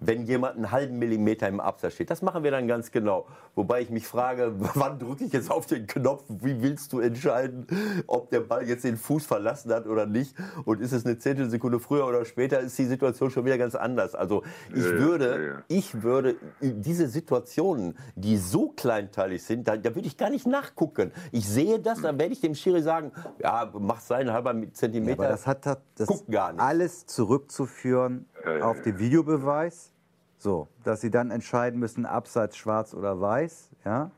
wenn 0.00 0.24
jemand 0.24 0.56
einen 0.56 0.70
halben 0.70 0.98
Millimeter 0.98 1.46
im 1.46 1.60
Absatz 1.60 1.94
steht. 1.94 2.10
Das 2.10 2.22
machen 2.22 2.42
wir 2.42 2.50
dann 2.50 2.66
ganz 2.66 2.90
genau. 2.90 3.26
Wobei 3.54 3.82
ich 3.82 3.90
mich 3.90 4.06
frage, 4.06 4.52
wann 4.74 4.98
drücke 4.98 5.24
ich 5.24 5.32
jetzt 5.32 5.50
auf 5.50 5.66
den 5.66 5.86
Knopf? 5.86 6.24
Wie 6.28 6.62
willst 6.62 6.92
du 6.92 7.00
entscheiden, 7.00 7.66
ob 8.06 8.30
der 8.30 8.40
Ball 8.40 8.66
jetzt 8.66 8.84
den 8.84 8.96
Fuß 8.96 9.26
verlassen 9.26 9.72
hat 9.72 9.86
oder 9.86 10.06
nicht? 10.06 10.34
Und 10.64 10.80
ist 10.80 10.92
es 10.92 11.04
eine 11.04 11.18
Zehntelsekunde 11.18 11.78
früher 11.80 12.06
oder 12.06 12.24
später, 12.24 12.60
ist 12.60 12.78
die 12.78 12.86
Situation 12.86 13.30
schon 13.30 13.44
wieder 13.44 13.58
ganz 13.58 13.74
anders. 13.74 14.14
Also 14.14 14.42
ich 14.74 14.84
Ja, 14.84 14.90
würde, 14.98 15.26
ja, 15.30 15.42
ja. 15.54 15.62
ich 15.68 16.02
würde 16.02 16.36
diese 16.60 17.06
Situationen, 17.08 17.96
die 18.14 18.38
so 18.38 18.70
kleinteilig 18.70 19.42
sind, 19.42 19.68
da, 19.68 19.76
da 19.76 19.94
würde 19.94 20.08
ich 20.08 20.16
gar 20.16 20.30
nicht 20.30 20.46
nachgucken. 20.46 21.12
Ich 21.30 21.46
sehe 21.46 21.78
das, 21.78 22.00
dann 22.00 22.18
werde 22.18 22.32
ich 22.32 22.40
dem 22.40 22.54
Schiri 22.54 22.82
sagen, 22.82 23.12
ja, 23.38 23.70
mach 23.78 24.00
seinen 24.00 24.32
halber 24.32 24.54
Zentimeter. 24.72 25.20
Aber 25.22 25.28
das 25.28 25.46
hat 25.46 25.66
das 25.66 26.08
nicht. 26.08 26.38
alles 26.38 27.06
zurückzuführen 27.06 28.26
Ja, 28.44 28.56
ja, 28.58 28.64
auf 28.64 28.80
den 28.82 28.98
Videobeweis. 28.98 29.92
So, 30.38 30.68
dass 30.84 31.00
sie 31.02 31.10
dann 31.10 31.30
entscheiden 31.30 31.78
müssen, 31.78 32.06
abseits 32.06 32.56
schwarz 32.56 32.94
oder 32.94 33.20
weiß. 33.20 33.70
Ja? 33.84 34.10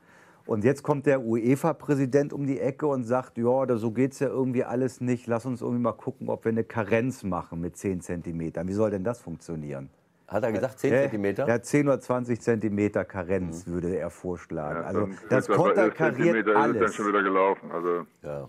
Und 0.46 0.64
jetzt 0.64 0.82
kommt 0.82 1.06
der 1.06 1.20
UEFA-Präsident 1.22 2.32
um 2.32 2.46
die 2.46 2.60
Ecke 2.60 2.86
und 2.86 3.04
sagt, 3.04 3.38
ja, 3.38 3.66
da- 3.66 3.76
so 3.76 3.90
geht 3.90 4.12
es 4.12 4.20
ja 4.20 4.28
irgendwie 4.28 4.64
alles 4.64 5.00
nicht. 5.00 5.26
Lass 5.26 5.46
uns 5.46 5.62
irgendwie 5.62 5.82
mal 5.82 5.92
gucken, 5.92 6.28
ob 6.28 6.44
wir 6.44 6.50
eine 6.52 6.64
Karenz 6.64 7.22
machen 7.24 7.60
mit 7.60 7.76
10 7.76 8.00
Zentimetern. 8.00 8.68
Wie 8.68 8.72
soll 8.72 8.90
denn 8.90 9.04
das 9.04 9.20
funktionieren? 9.20 9.88
Hat 10.28 10.44
er 10.44 10.52
gesagt 10.52 10.78
10 10.78 10.92
Ja, 10.92 11.02
Zentimeter? 11.02 11.46
Ja, 11.48 11.60
10 11.60 11.86
oder 11.88 12.00
20 12.00 12.40
Zentimeter 12.40 13.04
Karenz 13.04 13.66
würde 13.66 13.94
er 13.96 14.08
vorschlagen. 14.10 14.80
Ja, 14.80 14.86
also 14.86 15.08
das 15.28 15.48
wird's 15.48 15.60
aber 15.60 15.66
11 15.68 15.74
konterkariert 15.74 16.16
Zentimeter 16.16 16.48
ist 16.50 16.54
dann 16.54 16.62
alles. 16.76 16.94
schon 16.94 17.06
wieder 17.08 17.22
gelaufen. 17.22 17.70
Also, 17.72 18.06
Ja. 18.22 18.48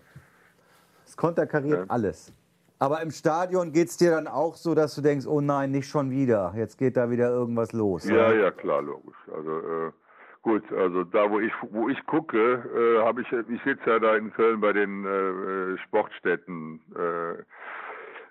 Das 1.06 1.18
konterkariert 1.18 1.86
alles. 1.90 2.32
Aber 2.80 3.02
im 3.02 3.12
Stadion 3.12 3.72
geht 3.72 3.88
es 3.88 3.98
dir 3.98 4.12
dann 4.12 4.28
auch 4.28 4.56
so, 4.56 4.76
dass 4.76 4.96
du 4.96 5.02
denkst, 5.02 5.26
oh 5.26 5.42
nein, 5.42 5.72
nicht 5.72 5.88
schon 5.88 6.12
wieder. 6.12 6.54
Jetzt 6.56 6.78
geht 6.78 6.98
da 6.98 7.10
wieder 7.10 7.30
irgendwas 7.30 7.72
los. 7.72 8.08
ja, 8.08 8.34
ja, 8.34 8.52
klar, 8.52 8.82
logisch. 8.82 9.16
Also 9.34 9.60
äh, 9.60 9.92
gut, 10.42 10.64
also 10.74 11.04
da 11.04 11.30
wo 11.30 11.40
ich 11.40 11.54
wo 11.72 11.88
ich 11.90 12.06
gucke, 12.06 12.38
äh, 12.38 13.06
habe 13.06 13.22
ich 13.22 13.32
ich 13.32 13.64
sitze 13.64 13.90
ja 13.90 14.00
da 14.00 14.16
in 14.16 14.34
Köln 14.34 14.60
bei 14.60 14.74
den 14.74 15.06
äh, 15.06 15.78
Sportstätten 15.86 16.82
äh, 16.96 17.42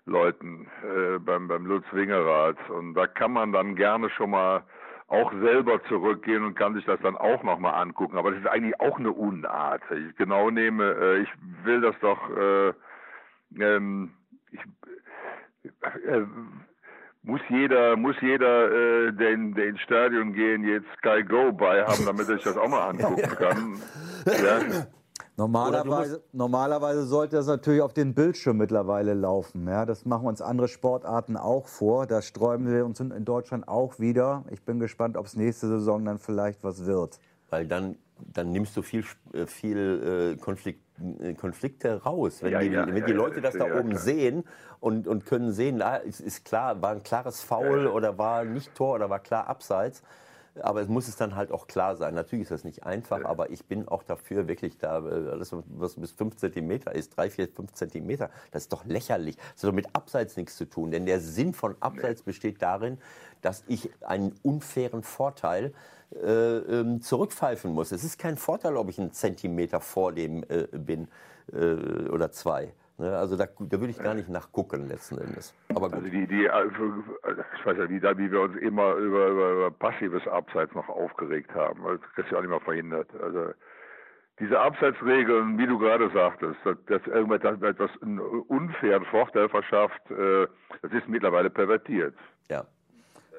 Leuten 0.04 0.68
äh, 0.82 1.18
beim 1.18 1.48
beim 1.48 1.64
Lutz 1.64 1.84
Wingerrad 1.92 2.56
und 2.70 2.94
da 2.94 3.06
kann 3.06 3.32
man 3.32 3.52
dann 3.52 3.76
gerne 3.76 4.10
schon 4.10 4.30
mal 4.30 4.64
auch 5.12 5.30
selber 5.42 5.82
zurückgehen 5.84 6.42
und 6.42 6.54
kann 6.54 6.74
sich 6.74 6.86
das 6.86 6.98
dann 7.02 7.16
auch 7.16 7.42
nochmal 7.42 7.74
angucken. 7.74 8.16
Aber 8.16 8.30
das 8.30 8.40
ist 8.40 8.46
eigentlich 8.46 8.80
auch 8.80 8.98
eine 8.98 9.12
Unart. 9.12 9.82
Ich 9.90 10.16
genau 10.16 10.50
nehme, 10.50 10.94
äh, 10.94 11.18
ich 11.18 11.28
will 11.64 11.82
das 11.82 11.94
doch, 12.00 12.18
äh, 12.30 12.72
ähm, 13.60 14.14
ich, 14.52 15.70
äh, 16.06 16.22
muss 17.24 17.40
jeder, 17.48 17.96
muss 17.96 18.16
jeder, 18.20 18.70
äh, 18.70 19.12
den, 19.12 19.54
der 19.54 19.68
ins 19.68 19.80
Stadion 19.80 20.32
gehen, 20.32 20.64
jetzt 20.64 20.86
Sky 20.98 21.22
Go 21.22 21.52
bei 21.52 21.84
haben, 21.84 22.04
damit 22.04 22.28
er 22.28 22.34
sich 22.34 22.44
das 22.44 22.56
auch 22.56 22.68
mal 22.68 22.88
angucken 22.88 23.22
kann. 23.38 23.80
Ja. 24.26 24.86
Normalerweise, 25.36 26.22
normalerweise 26.32 27.04
sollte 27.04 27.36
das 27.36 27.46
natürlich 27.46 27.80
auf 27.80 27.94
den 27.94 28.14
Bildschirm 28.14 28.58
mittlerweile 28.58 29.14
laufen. 29.14 29.66
Ja, 29.66 29.86
das 29.86 30.04
machen 30.04 30.26
uns 30.26 30.42
andere 30.42 30.68
Sportarten 30.68 31.36
auch 31.36 31.68
vor. 31.68 32.06
Da 32.06 32.20
sträuben 32.20 32.70
wir 32.70 32.84
uns 32.84 33.00
in 33.00 33.10
in 33.12 33.24
Deutschland 33.24 33.66
auch 33.66 33.98
wieder. 33.98 34.44
Ich 34.50 34.62
bin 34.62 34.78
gespannt, 34.78 35.16
ob 35.16 35.26
es 35.26 35.34
nächste 35.34 35.68
Saison 35.68 36.04
dann 36.04 36.18
vielleicht 36.18 36.62
was 36.64 36.84
wird. 36.84 37.18
Weil 37.48 37.66
dann, 37.66 37.96
dann 38.18 38.52
nimmst 38.52 38.76
du 38.76 38.82
viel, 38.82 39.04
äh, 39.32 39.46
viel 39.46 40.36
äh, 40.36 40.40
Konflikt, 40.40 40.91
Konflikte 41.38 42.02
raus. 42.02 42.42
Wenn 42.42 42.52
Ja, 42.52 42.60
die, 42.60 42.66
ja, 42.66 42.86
wenn 42.86 42.96
ja, 42.96 43.06
die 43.06 43.12
Leute 43.12 43.40
das 43.40 43.56
da 43.56 43.64
oben 43.64 43.90
klar. 43.90 44.00
sehen 44.00 44.44
und, 44.80 45.06
und 45.08 45.26
können 45.26 45.52
sehen, 45.52 45.76
na, 45.78 45.98
es 46.02 46.20
ist 46.20 46.44
klar, 46.44 46.80
war 46.82 46.92
ein 46.92 47.02
klares 47.02 47.42
Foul 47.42 47.86
oder 47.86 48.18
war 48.18 48.44
nicht 48.44 48.74
Tor 48.74 48.96
oder 48.96 49.10
war 49.10 49.20
klar 49.20 49.46
abseits. 49.48 50.02
Aber 50.60 50.82
es 50.82 50.88
muss 50.88 51.08
es 51.08 51.16
dann 51.16 51.34
halt 51.34 51.50
auch 51.50 51.66
klar 51.66 51.96
sein. 51.96 52.14
Natürlich 52.14 52.42
ist 52.42 52.50
das 52.50 52.64
nicht 52.64 52.84
einfach, 52.84 53.24
aber 53.24 53.50
ich 53.50 53.64
bin 53.64 53.88
auch 53.88 54.02
dafür 54.02 54.48
wirklich 54.48 54.76
da, 54.78 54.98
äh, 54.98 55.30
alles 55.30 55.54
was 55.66 55.94
bis 55.94 56.12
5 56.12 56.36
Zentimeter 56.36 56.94
ist, 56.94 57.16
3, 57.16 57.30
4, 57.30 57.48
5 57.48 57.72
Zentimeter, 57.72 58.30
das 58.50 58.64
ist 58.64 58.72
doch 58.72 58.84
lächerlich. 58.84 59.36
Das 59.36 59.62
hat 59.62 59.68
doch 59.68 59.74
mit 59.74 59.94
Abseits 59.94 60.36
nichts 60.36 60.56
zu 60.56 60.66
tun. 60.66 60.90
Denn 60.90 61.06
der 61.06 61.20
Sinn 61.20 61.54
von 61.54 61.76
Abseits 61.80 62.22
besteht 62.22 62.60
darin, 62.60 62.98
dass 63.40 63.64
ich 63.66 63.90
einen 64.02 64.38
unfairen 64.42 65.02
Vorteil 65.02 65.72
äh, 66.14 66.56
ähm, 66.58 67.00
zurückpfeifen 67.00 67.72
muss. 67.72 67.90
Es 67.90 68.04
ist 68.04 68.18
kein 68.18 68.36
Vorteil, 68.36 68.76
ob 68.76 68.90
ich 68.90 68.98
einen 68.98 69.12
Zentimeter 69.12 69.80
vor 69.80 70.12
dem 70.12 70.44
äh, 70.44 70.66
bin 70.72 71.08
äh, 71.52 72.08
oder 72.08 72.30
zwei. 72.30 72.72
Ne? 73.02 73.16
Also 73.16 73.36
da, 73.36 73.46
da 73.46 73.80
würde 73.80 73.90
ich 73.90 73.98
gar 73.98 74.14
nicht 74.14 74.28
nachgucken 74.28 74.86
letzten 74.86 75.18
Endes. 75.18 75.54
Aber 75.70 75.88
gut. 75.88 75.94
Also 75.94 76.08
die, 76.08 76.26
die, 76.26 76.48
also 76.48 76.70
ich 77.58 77.66
weiß 77.66 77.76
ja, 77.76 77.88
wie, 77.90 78.00
wie 78.00 78.30
wir 78.30 78.40
uns 78.40 78.56
immer 78.58 78.94
über, 78.94 79.26
über, 79.26 79.52
über 79.52 79.70
passives 79.72 80.26
Abseits 80.28 80.72
noch 80.74 80.88
aufgeregt 80.88 81.52
haben. 81.52 81.82
Das 82.16 82.24
ist 82.24 82.30
ja 82.30 82.38
auch 82.38 82.42
nicht 82.42 82.50
mehr 82.50 82.60
verhindert. 82.60 83.08
Also 83.20 83.52
diese 84.38 84.58
Abseitsregeln, 84.58 85.58
wie 85.58 85.66
du 85.66 85.78
gerade 85.78 86.10
sagtest, 86.10 86.56
dass, 86.64 86.76
dass 86.86 87.06
irgendetwas 87.08 87.60
etwas 87.60 87.90
einen 88.02 88.20
unfairen 88.20 89.04
Vorteil 89.06 89.48
verschafft, 89.48 90.08
äh, 90.10 90.46
das 90.82 90.92
ist 90.92 91.08
mittlerweile 91.08 91.50
pervertiert. 91.50 92.14
Ja. 92.48 92.64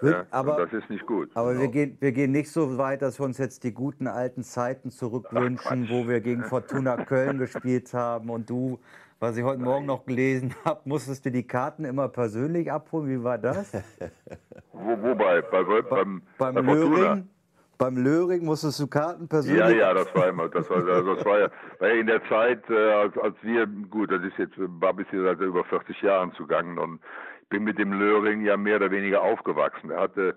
Ja? 0.01 0.25
aber- 0.31 0.57
das 0.57 0.73
ist 0.73 0.89
nicht 0.89 1.05
gut. 1.05 1.29
Aber 1.35 1.57
wir, 1.57 1.69
gehen, 1.69 1.97
wir 2.01 2.11
gehen 2.11 2.31
nicht 2.31 2.51
so 2.51 2.77
weit, 2.77 3.01
dass 3.01 3.19
wir 3.19 3.25
uns 3.25 3.37
jetzt 3.37 3.63
die 3.63 3.73
guten 3.73 4.07
alten 4.07 4.43
Zeiten 4.43 4.91
zurückwünschen, 4.91 5.89
wo 5.89 6.07
wir 6.07 6.19
gegen 6.19 6.43
Fortuna 6.43 6.97
Köln 7.05 7.37
gespielt 7.37 7.93
haben 7.93 8.29
und 8.29 8.49
du, 8.49 8.79
was 9.23 9.37
ich 9.37 9.43
heute 9.45 9.61
Morgen 9.61 9.85
noch 9.85 10.05
gelesen 10.05 10.53
habe, 10.65 10.81
musstest 10.83 11.25
du 11.25 11.31
die 11.31 11.47
Karten 11.47 11.85
immer 11.85 12.09
persönlich 12.09 12.69
abholen. 12.69 13.07
Wie 13.07 13.23
war 13.23 13.37
das? 13.37 13.71
Wo, 14.73 15.01
wobei? 15.01 15.41
Bei, 15.41 15.63
bei, 15.63 15.81
beim, 15.81 16.21
Beim 16.37 16.55
bei? 16.55 16.61
Löring? 16.61 17.29
Beim 17.77 17.97
Löring 17.97 18.43
musstest 18.43 18.81
du 18.81 18.87
Karten 18.87 19.29
persönlich 19.29 19.61
Ja, 19.61 19.69
ja, 19.69 19.93
das 19.93 20.13
war 20.13 20.27
immer, 20.27 20.49
das 20.49 20.69
war, 20.69 20.85
also 20.85 21.15
das 21.15 21.25
war 21.25 21.39
ja, 21.39 21.49
ja 21.79 21.87
in 21.87 22.07
der 22.07 22.21
Zeit, 22.27 22.69
äh, 22.69 22.91
als, 22.91 23.17
als 23.17 23.35
wir, 23.41 23.65
gut, 23.65 24.11
das 24.11 24.21
ist 24.23 24.37
jetzt, 24.37 24.55
war 24.57 24.93
bis 24.93 25.07
hier 25.09 25.23
seit 25.23 25.39
über 25.39 25.63
40 25.63 26.01
Jahren 26.01 26.33
zugangen 26.33 26.77
und 26.77 26.99
ich 27.43 27.49
bin 27.49 27.63
mit 27.63 27.79
dem 27.79 27.93
Löring 27.93 28.43
ja 28.43 28.57
mehr 28.57 28.75
oder 28.75 28.91
weniger 28.91 29.21
aufgewachsen. 29.21 29.89
Er 29.89 30.01
hatte 30.01 30.35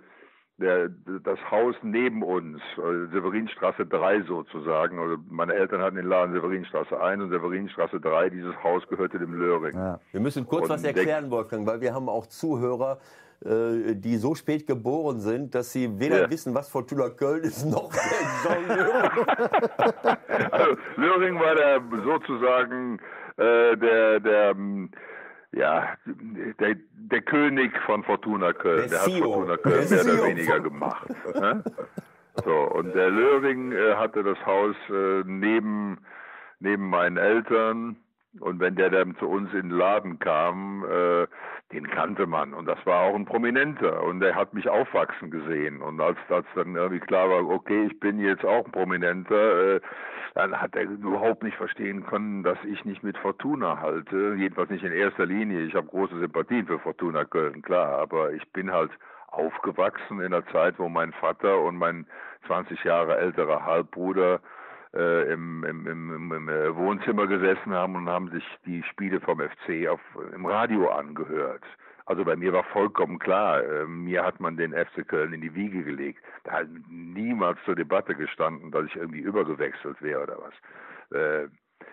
der, 0.59 0.89
das 1.23 1.39
Haus 1.51 1.75
neben 1.83 2.23
uns, 2.23 2.61
äh, 2.79 3.13
Severinstraße 3.13 3.85
3 3.87 4.23
sozusagen, 4.23 4.99
also 4.99 5.17
meine 5.29 5.53
Eltern 5.55 5.83
hatten 5.83 5.97
den 5.97 6.07
Laden 6.07 6.33
Severinstraße 6.35 6.99
1 7.01 7.23
und 7.23 7.31
Severinstraße 7.31 8.01
3, 8.01 8.31
dieses 8.31 8.55
Haus 8.65 8.83
gehörte 8.89 9.19
dem 9.19 9.35
Löring. 9.35 9.77
Ja. 9.77 10.01
Wir 10.13 10.21
müssen 10.21 10.47
kurz 10.47 10.65
Und 10.65 10.71
was 10.71 10.85
erklären, 10.85 11.31
Wolfgang, 11.31 11.67
weil 11.67 11.81
wir 11.83 11.93
haben 11.93 12.09
auch 12.09 12.27
Zuhörer, 12.27 12.99
äh, 13.45 13.95
die 13.97 14.17
so 14.17 14.35
spät 14.35 14.67
geboren 14.67 15.21
sind, 15.21 15.55
dass 15.55 15.73
sie 15.73 16.01
weder 16.01 16.23
Ja. 16.23 16.31
wissen, 16.31 16.55
was 16.55 16.71
Fortuna 16.71 17.11
Köln 17.11 17.45
ist, 17.45 17.67
noch. 17.67 17.93
Also 20.51 20.77
Löring 20.97 21.39
war 21.39 21.55
der 21.55 21.81
sozusagen 22.05 22.99
äh, 23.37 23.77
der 23.77 24.21
der 24.21 24.51
ähm, 24.51 24.91
ja 25.53 25.95
der, 26.07 26.77
der 26.95 27.23
König 27.23 27.73
von 27.87 28.03
Fortuna 28.05 28.53
Köln. 28.53 28.89
Der 28.89 28.89
Der, 28.89 28.99
hat 29.01 29.05
CEO. 29.07 29.33
Fortuna 29.33 29.57
Köln 29.57 29.89
mehr 29.91 30.01
oder 30.03 30.13
CEO. 30.13 30.25
weniger 30.27 30.61
gemacht. 30.61 31.09
ne? 31.35 31.65
So 32.45 32.53
und 32.55 32.95
der 32.95 33.11
Löring 33.11 33.73
äh, 33.73 33.95
hatte 33.95 34.23
das 34.23 34.39
Haus 34.45 34.77
äh, 34.91 35.23
neben 35.25 35.99
neben 36.61 36.89
meinen 36.91 37.17
Eltern. 37.17 37.97
Und 38.41 38.61
wenn 38.61 38.75
der 38.77 38.91
dann 38.91 39.17
zu 39.17 39.27
uns 39.29 39.51
in 39.55 39.71
den 39.71 39.71
Laden 39.71 40.19
kam, 40.19 40.85
äh, 40.85 41.27
den 41.73 41.89
kannte 41.89 42.27
man. 42.27 42.53
Und 42.53 42.67
das 42.67 42.79
war 42.85 43.01
auch 43.05 43.15
ein 43.15 43.25
Prominenter. 43.25 44.03
Und 44.03 44.21
der 44.21 44.35
hat 44.35 44.53
mich 44.53 44.69
aufwachsen 44.69 45.31
gesehen. 45.31 45.81
Und 45.81 45.99
als 46.03 46.19
das 46.29 46.45
dann 46.55 46.77
irgendwie 46.77 47.01
klar 47.01 47.31
war, 47.31 47.49
okay, 47.49 47.87
ich 47.91 47.99
bin 47.99 48.19
jetzt 48.21 48.45
auch 48.45 48.67
ein 48.67 48.73
Prominenter, 48.73 49.77
äh, 49.77 49.81
dann 50.37 50.61
hat 50.61 50.77
er 50.77 50.83
überhaupt 50.83 51.43
nicht 51.43 51.57
verstehen 51.57 52.05
können, 52.05 52.43
dass 52.43 52.59
ich 52.65 52.85
nicht 52.85 53.03
mit 53.03 53.17
Fortuna 53.17 53.81
halte. 53.81 54.35
Jedenfalls 54.37 54.69
nicht 54.69 54.85
in 54.85 54.93
erster 54.93 55.25
Linie. 55.25 55.63
Ich 55.63 55.75
habe 55.75 55.87
große 55.87 56.19
Sympathien 56.19 56.67
für 56.67 56.79
Fortuna 56.79 57.25
Köln, 57.25 57.63
klar. 57.63 57.99
Aber 57.99 58.33
ich 58.33 58.47
bin 58.53 58.71
halt 58.71 58.91
aufgewachsen 59.29 60.21
in 60.21 60.35
einer 60.35 60.47
Zeit, 60.49 60.79
wo 60.79 60.91
mein 60.91 61.15
Vater 61.15 61.63
und 61.63 61.79
mein 61.79 62.07
20 62.47 62.85
Jahre 62.85 63.17
älterer 63.17 63.65
Halbbruder 63.65 64.41
äh, 64.93 65.33
im, 65.33 65.65
im, 65.65 65.87
im, 65.87 66.15
im, 66.15 66.33
im 66.33 66.49
äh, 66.51 66.77
Wohnzimmer 66.77 67.27
gesessen 67.27 67.73
haben 67.73 67.97
und 67.97 68.07
haben 68.11 68.31
sich 68.31 68.45
die 68.67 68.83
Spiele 68.83 69.21
vom 69.21 69.41
FC 69.41 69.89
auf, 69.89 70.01
im 70.35 70.45
Radio 70.45 70.91
angehört. 70.91 71.65
Also 72.07 72.25
bei 72.25 72.37
mir 72.37 72.53
war 72.53 72.65
vollkommen 72.65 73.19
klar, 73.19 73.63
äh, 73.63 73.85
mir 73.87 74.25
hat 74.25 74.39
man 74.41 74.57
den 74.57 74.73
FC 74.73 75.07
Köln 75.07 75.33
in 75.33 75.41
die 75.41 75.55
Wiege 75.55 75.83
gelegt. 75.83 76.23
Da 76.45 76.53
hat 76.53 76.69
niemals 76.89 77.59
zur 77.65 77.75
Debatte 77.75 78.15
gestanden, 78.15 78.71
dass 78.71 78.87
ich 78.87 78.97
irgendwie 78.97 79.21
übergewechselt 79.21 80.01
wäre 80.01 80.23
oder 80.23 80.39
was. 80.39 81.19
Äh, 81.19 81.49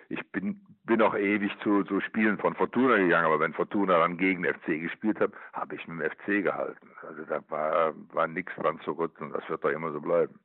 ich 0.08 0.20
bin, 0.30 0.60
bin 0.84 1.02
auch 1.02 1.16
ewig 1.16 1.52
zu, 1.62 1.82
zu 1.84 2.00
Spielen 2.00 2.38
von 2.38 2.54
Fortuna 2.54 2.96
gegangen, 2.96 3.26
aber 3.26 3.40
wenn 3.40 3.52
Fortuna 3.52 3.98
dann 3.98 4.16
gegen 4.16 4.44
FC 4.44 4.80
gespielt 4.80 5.18
hat, 5.18 5.32
habe 5.52 5.74
ich 5.74 5.86
mit 5.88 6.00
dem 6.00 6.10
FC 6.10 6.44
gehalten. 6.44 6.88
Also 7.02 7.24
da 7.24 7.40
war, 7.48 7.94
war 8.12 8.28
nichts 8.28 8.54
dran 8.54 8.78
zu 8.80 8.92
rütteln. 8.92 9.32
Das 9.32 9.48
wird 9.48 9.64
doch 9.64 9.70
immer 9.70 9.90
so 9.92 10.00
bleiben. 10.00 10.38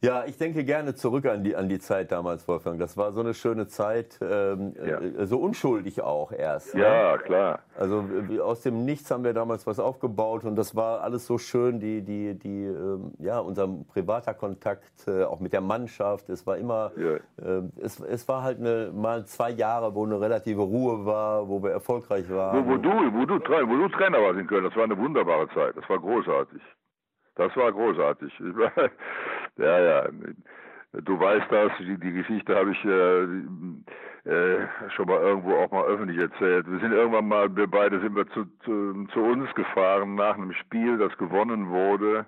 Ja, 0.00 0.24
ich 0.26 0.38
denke 0.38 0.62
gerne 0.64 0.94
zurück 0.94 1.26
an 1.26 1.42
die, 1.42 1.56
an 1.56 1.68
die 1.68 1.80
Zeit 1.80 2.12
damals, 2.12 2.46
Wolfgang. 2.46 2.78
Das 2.78 2.96
war 2.96 3.10
so 3.10 3.18
eine 3.18 3.34
schöne 3.34 3.66
Zeit, 3.66 4.16
ähm, 4.22 4.72
Ja. 4.76 5.00
äh, 5.00 5.26
so 5.26 5.38
unschuldig 5.38 6.00
auch 6.02 6.30
erst. 6.30 6.76
ne? 6.76 6.82
Ja, 6.82 7.18
klar. 7.18 7.58
Also 7.76 8.04
äh, 8.30 8.38
aus 8.38 8.60
dem 8.62 8.84
Nichts 8.84 9.10
haben 9.10 9.24
wir 9.24 9.32
damals 9.34 9.66
was 9.66 9.80
aufgebaut 9.80 10.44
und 10.44 10.54
das 10.54 10.76
war 10.76 11.00
alles 11.00 11.26
so 11.26 11.36
schön, 11.36 11.80
die, 11.80 12.02
die, 12.02 12.38
die, 12.38 12.64
ähm, 12.66 13.10
ja, 13.18 13.40
unser 13.40 13.66
privater 13.92 14.34
Kontakt, 14.34 15.08
äh, 15.08 15.24
auch 15.24 15.40
mit 15.40 15.52
der 15.52 15.62
Mannschaft. 15.62 16.28
Es 16.28 16.46
war 16.46 16.58
immer, 16.58 16.92
Ja. 16.96 17.16
ähm, 17.44 17.72
es, 17.82 17.98
es 17.98 18.28
war 18.28 18.44
halt 18.44 18.60
eine, 18.60 18.92
mal 18.94 19.26
zwei 19.26 19.50
Jahre, 19.50 19.96
wo 19.96 20.04
eine 20.06 20.20
relative 20.20 20.62
Ruhe 20.62 21.04
war, 21.06 21.48
wo 21.48 21.60
wir 21.60 21.72
erfolgreich 21.72 22.30
waren. 22.30 22.64
Wo, 22.68 22.70
wo, 22.70 22.76
du, 22.76 22.88
wo, 22.88 23.24
du, 23.26 23.34
wo 23.40 23.76
du 23.76 23.88
Trainer 23.88 24.18
warst 24.22 24.38
in 24.38 24.46
Köln, 24.46 24.62
das 24.62 24.76
war 24.76 24.84
eine 24.84 24.96
wunderbare 24.96 25.48
Zeit. 25.54 25.76
Das 25.76 25.88
war 25.88 25.98
großartig. 25.98 26.62
Das 27.34 27.56
war 27.56 27.72
großartig. 27.72 28.32
Ja, 29.58 29.78
ja. 29.80 30.08
Du 30.92 31.20
weißt 31.20 31.46
das, 31.50 31.72
die, 31.80 31.98
die 31.98 32.12
Geschichte 32.12 32.56
habe 32.56 32.72
ich 32.72 32.84
äh, 32.84 33.24
äh, 34.28 34.66
schon 34.96 35.06
mal 35.06 35.20
irgendwo 35.20 35.54
auch 35.56 35.70
mal 35.70 35.84
öffentlich 35.84 36.18
erzählt. 36.18 36.66
Wir 36.70 36.78
sind 36.80 36.92
irgendwann 36.92 37.28
mal, 37.28 37.54
wir 37.54 37.66
beide 37.66 38.00
sind 38.00 38.16
wir 38.16 38.26
zu, 38.28 38.46
zu, 38.64 39.06
zu 39.12 39.20
uns 39.20 39.54
gefahren 39.54 40.14
nach 40.14 40.34
einem 40.34 40.52
Spiel, 40.54 40.98
das 40.98 41.16
gewonnen 41.18 41.68
wurde. 41.68 42.26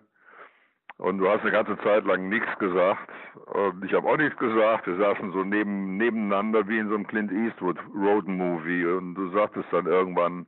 Und 1.01 1.17
du 1.17 1.29
hast 1.31 1.41
eine 1.41 1.51
ganze 1.51 1.79
Zeit 1.79 2.05
lang 2.05 2.29
nichts 2.29 2.59
gesagt. 2.59 3.09
Und 3.47 3.83
ich 3.85 3.95
habe 3.95 4.07
auch 4.07 4.19
nichts 4.19 4.39
gesagt. 4.39 4.87
Wir 4.87 4.97
saßen 4.97 5.33
so 5.33 5.43
neben, 5.45 5.97
nebeneinander 5.97 6.69
wie 6.69 6.79
in 6.79 6.89
so 6.89 6.95
einem 6.95 7.07
Clint 7.07 7.33
Eastwood 7.33 7.79
Road 7.95 8.29
Movie. 8.29 8.85
Und 8.85 9.15
du 9.15 9.31
sagtest 9.31 9.67
dann 9.73 9.87
irgendwann, 9.87 10.47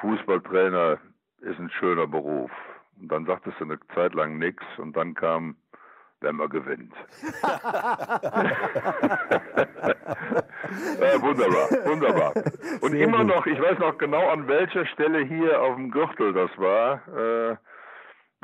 Fußballtrainer 0.00 0.98
ist 1.42 1.60
ein 1.60 1.70
schöner 1.70 2.08
Beruf. 2.08 2.50
Und 3.00 3.10
dann 3.12 3.24
sagtest 3.24 3.60
du 3.60 3.64
eine 3.64 3.78
Zeit 3.94 4.14
lang 4.14 4.38
nichts. 4.38 4.64
Und 4.78 4.96
dann 4.96 5.14
kam, 5.14 5.54
wenn 6.22 6.36
man 6.36 6.48
gewinnt. 6.48 6.92
ja, 7.42 7.52
wunderbar, 11.22 11.68
wunderbar. 11.86 12.32
Und 12.80 12.92
Sehr 12.92 13.06
immer 13.06 13.18
gut. 13.18 13.26
noch, 13.28 13.46
ich 13.46 13.60
weiß 13.60 13.78
noch 13.78 13.98
genau, 13.98 14.28
an 14.28 14.48
welcher 14.48 14.86
Stelle 14.86 15.24
hier 15.24 15.60
auf 15.60 15.76
dem 15.76 15.90
Gürtel 15.90 16.32
das 16.32 16.50
war. 16.56 17.00
Äh, 17.16 17.56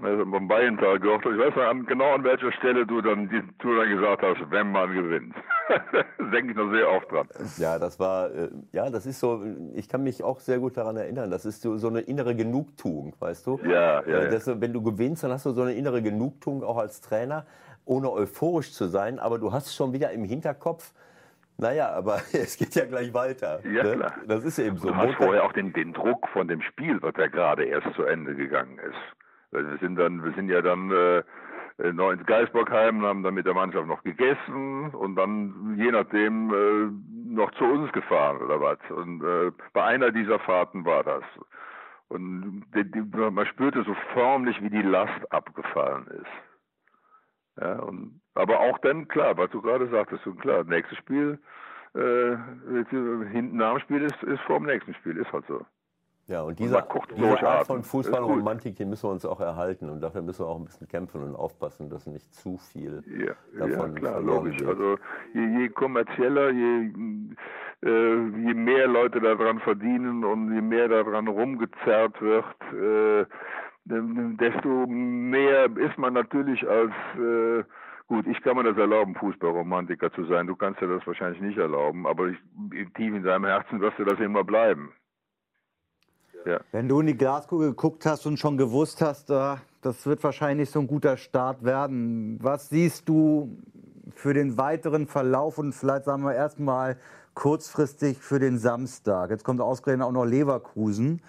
also 0.00 0.24
beim 0.30 0.46
Bayental-Gürtel. 0.46 1.34
Ich 1.34 1.40
weiß 1.40 1.56
noch 1.56 1.86
genau 1.86 2.14
an 2.14 2.22
welcher 2.22 2.52
Stelle 2.52 2.86
du 2.86 3.00
dann, 3.00 3.28
die, 3.28 3.42
du 3.58 3.76
dann 3.76 3.88
gesagt 3.90 4.22
hast, 4.22 4.48
wenn 4.50 4.70
man 4.70 4.94
gewinnt. 4.94 5.34
Denke 6.32 6.52
ich 6.52 6.56
noch 6.56 6.70
sehr 6.70 6.88
oft 6.88 7.10
dran. 7.10 7.26
Ja, 7.56 7.80
das 7.80 7.98
war, 7.98 8.32
äh, 8.32 8.48
ja, 8.70 8.90
das 8.90 9.06
ist 9.06 9.18
so, 9.18 9.42
ich 9.74 9.88
kann 9.88 10.04
mich 10.04 10.22
auch 10.22 10.38
sehr 10.38 10.60
gut 10.60 10.76
daran 10.76 10.96
erinnern. 10.96 11.32
Das 11.32 11.44
ist 11.44 11.62
so, 11.62 11.76
so 11.78 11.88
eine 11.88 12.00
innere 12.00 12.36
Genugtuung, 12.36 13.16
weißt 13.18 13.44
du? 13.46 13.58
Ja, 13.64 13.70
ja, 13.70 14.00
Äh, 14.02 14.24
ja. 14.24 14.30
Das, 14.30 14.46
wenn 14.60 14.72
du 14.72 14.82
gewinnst, 14.82 15.24
dann 15.24 15.32
hast 15.32 15.46
du 15.46 15.50
so 15.50 15.62
eine 15.62 15.72
innere 15.72 16.00
Genugtuung 16.00 16.62
auch 16.62 16.76
als 16.76 17.00
Trainer, 17.00 17.44
ohne 17.88 18.10
euphorisch 18.12 18.72
zu 18.72 18.86
sein, 18.86 19.18
aber 19.18 19.38
du 19.38 19.52
hast 19.52 19.74
schon 19.74 19.92
wieder 19.92 20.10
im 20.12 20.24
Hinterkopf, 20.24 20.92
naja, 21.56 21.90
aber 21.90 22.16
es 22.32 22.56
geht 22.56 22.74
ja 22.74 22.84
gleich 22.84 23.12
weiter. 23.12 23.60
Ja, 23.66 23.82
ne? 23.82 23.92
klar. 23.96 24.14
Das 24.26 24.44
ist 24.44 24.58
eben 24.58 24.76
so. 24.76 24.88
Du 24.88 24.96
hast 24.96 25.14
vorher 25.16 25.44
auch 25.44 25.52
den, 25.52 25.72
den 25.72 25.92
Druck 25.92 26.28
von 26.28 26.46
dem 26.48 26.62
Spiel, 26.62 27.02
was 27.02 27.14
ja 27.16 27.26
gerade 27.26 27.64
erst 27.64 27.92
zu 27.94 28.04
Ende 28.04 28.34
gegangen 28.34 28.78
ist. 28.78 28.98
Wir 29.50 29.78
sind 29.78 29.96
dann, 29.96 30.22
wir 30.22 30.32
sind 30.34 30.50
ja 30.50 30.60
dann 30.60 30.90
äh, 30.90 31.22
äh, 31.78 31.92
noch 31.92 32.10
ins 32.10 32.24
Geisbockheim, 32.26 33.02
haben 33.02 33.22
dann 33.22 33.34
mit 33.34 33.46
der 33.46 33.54
Mannschaft 33.54 33.86
noch 33.86 34.02
gegessen 34.02 34.90
und 34.90 35.16
dann 35.16 35.76
je 35.78 35.90
nachdem 35.90 36.52
äh, 36.52 37.34
noch 37.34 37.50
zu 37.52 37.64
uns 37.64 37.90
gefahren 37.92 38.38
oder 38.42 38.60
was. 38.60 38.78
Und 38.90 39.22
äh, 39.22 39.50
bei 39.72 39.84
einer 39.84 40.12
dieser 40.12 40.38
Fahrten 40.40 40.84
war 40.84 41.02
das. 41.02 41.24
Und 42.08 42.64
die, 42.74 42.90
die, 42.90 43.00
man 43.00 43.46
spürte 43.46 43.82
so 43.84 43.94
förmlich, 44.12 44.60
wie 44.62 44.70
die 44.70 44.82
Last 44.82 45.30
abgefallen 45.30 46.06
ist. 46.08 46.47
Ja, 47.60 47.78
und, 47.80 48.20
aber 48.34 48.60
auch 48.60 48.78
dann, 48.78 49.08
klar, 49.08 49.36
was 49.36 49.50
du 49.50 49.60
gerade 49.60 49.88
sagtest, 49.88 50.26
und 50.26 50.40
klar, 50.40 50.64
nächstes 50.64 50.98
Spiel, 50.98 51.38
äh, 51.94 52.36
hinten 53.30 53.56
nach 53.56 53.72
dem 53.72 53.80
Spiel 53.80 54.02
ist, 54.02 54.22
ist 54.22 54.40
vor 54.42 54.58
dem 54.58 54.66
nächsten 54.66 54.94
Spiel, 54.94 55.16
ist 55.16 55.32
halt 55.32 55.46
so. 55.46 55.64
Ja, 56.28 56.42
und 56.42 56.48
Und 56.48 56.58
diese, 56.60 56.82
kurz 56.82 57.06
diese 57.16 57.48
Art 57.48 57.66
von. 57.66 57.82
Fußballromantik, 57.82 58.76
die 58.76 58.84
müssen 58.84 59.08
wir 59.08 59.12
uns 59.12 59.24
auch 59.24 59.40
erhalten. 59.40 59.88
Und 59.88 60.02
dafür 60.02 60.20
müssen 60.20 60.44
wir 60.44 60.48
auch 60.48 60.58
ein 60.58 60.66
bisschen 60.66 60.86
kämpfen 60.86 61.22
und 61.22 61.34
aufpassen, 61.34 61.88
dass 61.88 62.06
nicht 62.06 62.34
zu 62.34 62.58
viel 62.58 63.02
Ja, 63.06 63.34
ja 63.58 63.66
davon 63.66 63.94
klar, 63.94 64.12
verloren 64.16 64.44
logisch. 64.44 64.58
geht. 64.58 64.68
Also 64.68 64.98
je, 65.32 65.46
je 65.58 65.68
kommerzieller, 65.70 66.50
je, 66.50 66.92
äh, 67.82 68.14
je 68.46 68.54
mehr 68.54 68.88
Leute 68.88 69.20
daran 69.22 69.58
verdienen 69.60 70.22
und 70.22 70.54
je 70.54 70.60
mehr 70.60 70.88
daran 70.88 71.28
rumgezerrt 71.28 72.20
wird, 72.20 72.44
äh, 72.74 73.24
desto 73.88 74.86
mehr 74.86 75.64
ist 75.76 75.98
man 75.98 76.14
natürlich 76.14 76.66
als 76.68 76.92
äh, 77.16 77.64
Gut, 78.08 78.26
ich 78.26 78.40
kann 78.40 78.56
mir 78.56 78.64
das 78.64 78.78
erlauben, 78.78 79.14
Fußballromantiker 79.16 80.10
zu 80.14 80.24
sein. 80.24 80.46
Du 80.46 80.56
kannst 80.56 80.80
dir 80.80 80.88
das 80.88 81.06
wahrscheinlich 81.06 81.42
nicht 81.42 81.58
erlauben, 81.58 82.06
aber 82.06 82.28
ich, 82.28 82.38
tief 82.94 83.14
in 83.14 83.22
deinem 83.22 83.44
Herzen 83.44 83.80
wirst 83.82 83.98
du 83.98 84.04
das 84.04 84.18
immer 84.18 84.44
bleiben. 84.44 84.94
Ja. 86.46 86.60
Wenn 86.72 86.88
du 86.88 87.00
in 87.00 87.08
die 87.08 87.16
Glaskugel 87.16 87.68
geguckt 87.70 88.06
hast 88.06 88.24
und 88.24 88.38
schon 88.38 88.56
gewusst 88.56 89.02
hast, 89.02 89.28
das 89.28 90.06
wird 90.06 90.24
wahrscheinlich 90.24 90.70
so 90.70 90.80
ein 90.80 90.86
guter 90.86 91.18
Start 91.18 91.64
werden, 91.64 92.38
was 92.40 92.70
siehst 92.70 93.06
du 93.10 93.58
für 94.14 94.32
den 94.32 94.56
weiteren 94.56 95.06
Verlauf 95.06 95.58
und 95.58 95.74
vielleicht 95.74 96.04
sagen 96.04 96.22
wir 96.22 96.34
erstmal 96.34 96.96
kurzfristig 97.34 98.16
für 98.16 98.38
den 98.38 98.56
Samstag? 98.56 99.28
Jetzt 99.28 99.44
kommt 99.44 99.60
ausgerechnet 99.60 100.06
auch 100.06 100.12
noch 100.12 100.24
Leverkusen. 100.24 101.20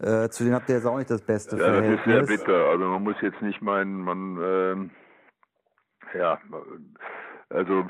Äh, 0.00 0.28
zu 0.28 0.44
denen 0.44 0.54
habt 0.54 0.68
ihr 0.68 0.76
jetzt 0.76 0.86
auch 0.86 0.96
nicht 0.98 1.10
das 1.10 1.22
beste 1.22 1.56
Ja, 1.56 1.66
das 1.66 1.76
ist 1.76 1.88
sehr 1.88 1.98
Verhältnis. 1.98 2.40
bitter. 2.40 2.66
Also 2.70 2.84
man 2.84 3.02
muss 3.02 3.16
jetzt 3.20 3.42
nicht 3.42 3.60
meinen, 3.60 4.00
man, 4.00 4.38
ähm, 4.40 4.90
ja, 6.14 6.38
also 7.50 7.80
äh, 7.80 7.84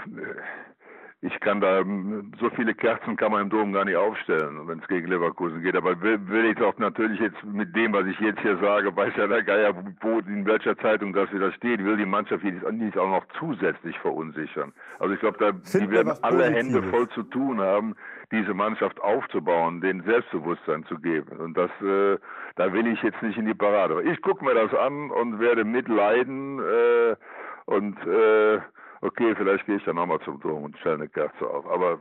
ich 1.20 1.40
kann 1.40 1.60
da, 1.60 1.80
ähm, 1.80 2.32
so 2.38 2.48
viele 2.50 2.74
Kerzen 2.74 3.16
kann 3.16 3.32
man 3.32 3.42
im 3.42 3.50
Dom 3.50 3.72
gar 3.72 3.84
nicht 3.84 3.96
aufstellen, 3.96 4.68
wenn 4.68 4.78
es 4.78 4.86
gegen 4.86 5.08
Leverkusen 5.08 5.62
geht. 5.62 5.74
Aber 5.74 6.00
will, 6.00 6.20
will 6.28 6.44
ich 6.44 6.62
auch 6.62 6.78
natürlich 6.78 7.18
jetzt 7.18 7.42
mit 7.42 7.74
dem, 7.74 7.92
was 7.92 8.06
ich 8.06 8.18
jetzt 8.20 8.40
hier 8.40 8.56
sage, 8.58 8.94
weiß 8.94 9.14
ja 9.16 9.26
der 9.26 9.42
Geier, 9.42 9.74
wo, 10.00 10.20
in 10.20 10.46
welcher 10.46 10.78
Zeitung 10.78 11.12
das 11.12 11.32
wieder 11.32 11.50
steht, 11.52 11.84
will 11.84 11.96
die 11.96 12.06
Mannschaft 12.06 12.44
jetzt 12.44 12.62
nicht 12.70 12.96
auch 12.96 13.10
noch 13.10 13.24
zusätzlich 13.36 13.98
verunsichern. 13.98 14.72
Also 15.00 15.14
ich 15.14 15.20
glaube, 15.20 15.38
da, 15.38 15.52
Finden 15.64 15.88
die 15.88 15.90
werden 15.90 16.12
alle 16.22 16.50
Positives. 16.50 16.74
Hände 16.74 16.82
voll 16.84 17.08
zu 17.08 17.22
tun 17.24 17.60
haben, 17.60 17.96
diese 18.30 18.54
Mannschaft 18.54 19.00
aufzubauen, 19.02 19.80
den 19.80 20.04
Selbstbewusstsein 20.04 20.84
zu 20.84 20.98
geben. 21.00 21.36
Und 21.38 21.56
das, 21.56 21.70
äh, 21.82 22.16
da 22.54 22.72
will 22.72 22.86
ich 22.86 23.02
jetzt 23.02 23.20
nicht 23.22 23.38
in 23.38 23.46
die 23.46 23.54
Parade. 23.54 24.02
Ich 24.02 24.22
gucke 24.22 24.44
mir 24.44 24.54
das 24.54 24.72
an 24.72 25.10
und 25.10 25.40
werde 25.40 25.64
mitleiden 25.64 26.60
äh, 26.60 27.16
und 27.64 27.98
äh, 28.06 28.60
okay, 29.00 29.34
vielleicht 29.36 29.66
gehe 29.66 29.76
ich 29.76 29.84
dann 29.84 29.96
nochmal 29.96 30.20
zum 30.24 30.40
Dom 30.40 30.64
und 30.64 30.78
stelle 30.78 30.96
eine 30.96 31.08
Kerze 31.08 31.48
auf. 31.48 31.66
Aber 31.66 32.00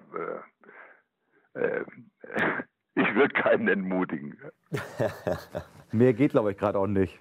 äh, 1.55 1.59
äh, 1.59 1.83
ich 2.95 3.15
will 3.15 3.29
keinen 3.29 3.67
entmutigen. 3.67 4.37
Mehr 5.91 6.13
geht, 6.13 6.31
glaube 6.31 6.51
ich, 6.51 6.57
gerade 6.57 6.77
auch 6.79 6.87
nicht. 6.87 7.19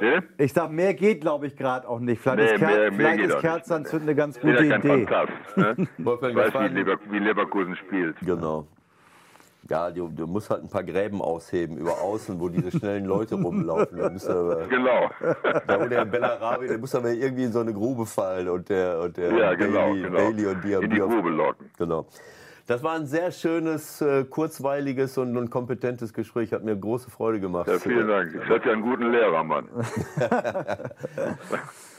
Ne? 0.00 0.22
Ich 0.38 0.52
sag, 0.52 0.70
mehr 0.70 0.94
geht, 0.94 1.22
glaube 1.22 1.46
ich, 1.46 1.56
gerade 1.56 1.88
auch 1.88 1.98
nicht. 1.98 2.20
Vielleicht 2.20 2.38
Nee, 2.38 2.44
ist, 2.54 2.60
Ker 2.60 2.66
mehr- 2.66 2.76
mehr 2.78 2.92
vielleicht 2.92 3.18
geht 3.20 3.28
ist. 3.30 3.40
Kerzenanzünden 3.40 4.08
eine 4.08 4.16
ganz 4.16 4.38
gute 4.40 4.64
Idee. 4.64 5.06
Fantast. 5.06 5.56
Ne? 5.56 5.88
Wolfgang, 5.98 6.34
weiß, 6.36 6.54
wie, 6.54 6.68
Lever 6.74 6.98
wie 7.10 7.18
Leverkusen 7.18 7.74
spielt. 7.76 8.16
Genau. 8.20 8.68
Ja, 9.68 9.90
du, 9.90 10.08
du 10.08 10.26
musst 10.26 10.50
halt 10.50 10.62
ein 10.62 10.68
paar 10.68 10.84
Gräben 10.84 11.20
ausheben 11.20 11.76
über 11.76 12.00
außen, 12.00 12.40
wo 12.40 12.48
diese 12.48 12.70
schnellen 12.70 13.04
Leute 13.04 13.34
rumlaufen. 13.34 13.98
Da, 13.98 14.06
aber, 14.32 14.66
Genau. 14.68 15.10
da 15.66 15.80
wo 15.80 15.86
der 15.86 16.04
Bellarabi, 16.04 16.68
der 16.68 16.78
muss 16.78 16.94
aber 16.94 17.10
irgendwie 17.10 17.44
in 17.44 17.52
so 17.52 17.60
eine 17.60 17.72
Grube 17.74 18.06
fallen 18.06 18.48
und 18.48 18.68
der, 18.68 19.00
und 19.00 19.16
der 19.16 19.32
Ja, 19.36 19.54
genau, 19.54 19.88
Bailey, 19.88 20.02
genau. 20.02 20.16
Bailey 20.16 20.46
und 20.46 20.64
die, 20.64 20.72
In 20.72 20.90
die 20.90 20.98
Grube 20.98 21.30
locken. 21.30 21.70
Genau. 21.76 22.06
Das 22.66 22.82
war 22.82 22.94
ein 22.94 23.06
sehr 23.06 23.32
schönes, 23.32 24.00
äh, 24.02 24.24
kurzweiliges 24.24 25.16
und, 25.16 25.36
und 25.38 25.48
kompetentes 25.50 26.12
Gespräch. 26.12 26.52
Hat 26.52 26.64
mir 26.64 26.76
große 26.76 27.10
Freude 27.10 27.40
gemacht. 27.40 27.66
Ja, 27.66 27.78
vielen 27.78 28.06
Dank. 28.06 28.34
Ich 28.34 28.48
hatte 28.48 28.66
ja 28.68 28.72
einen 28.74 28.82
guten 28.82 29.10
Lehrer, 29.10 29.42
Mann. 29.42 29.68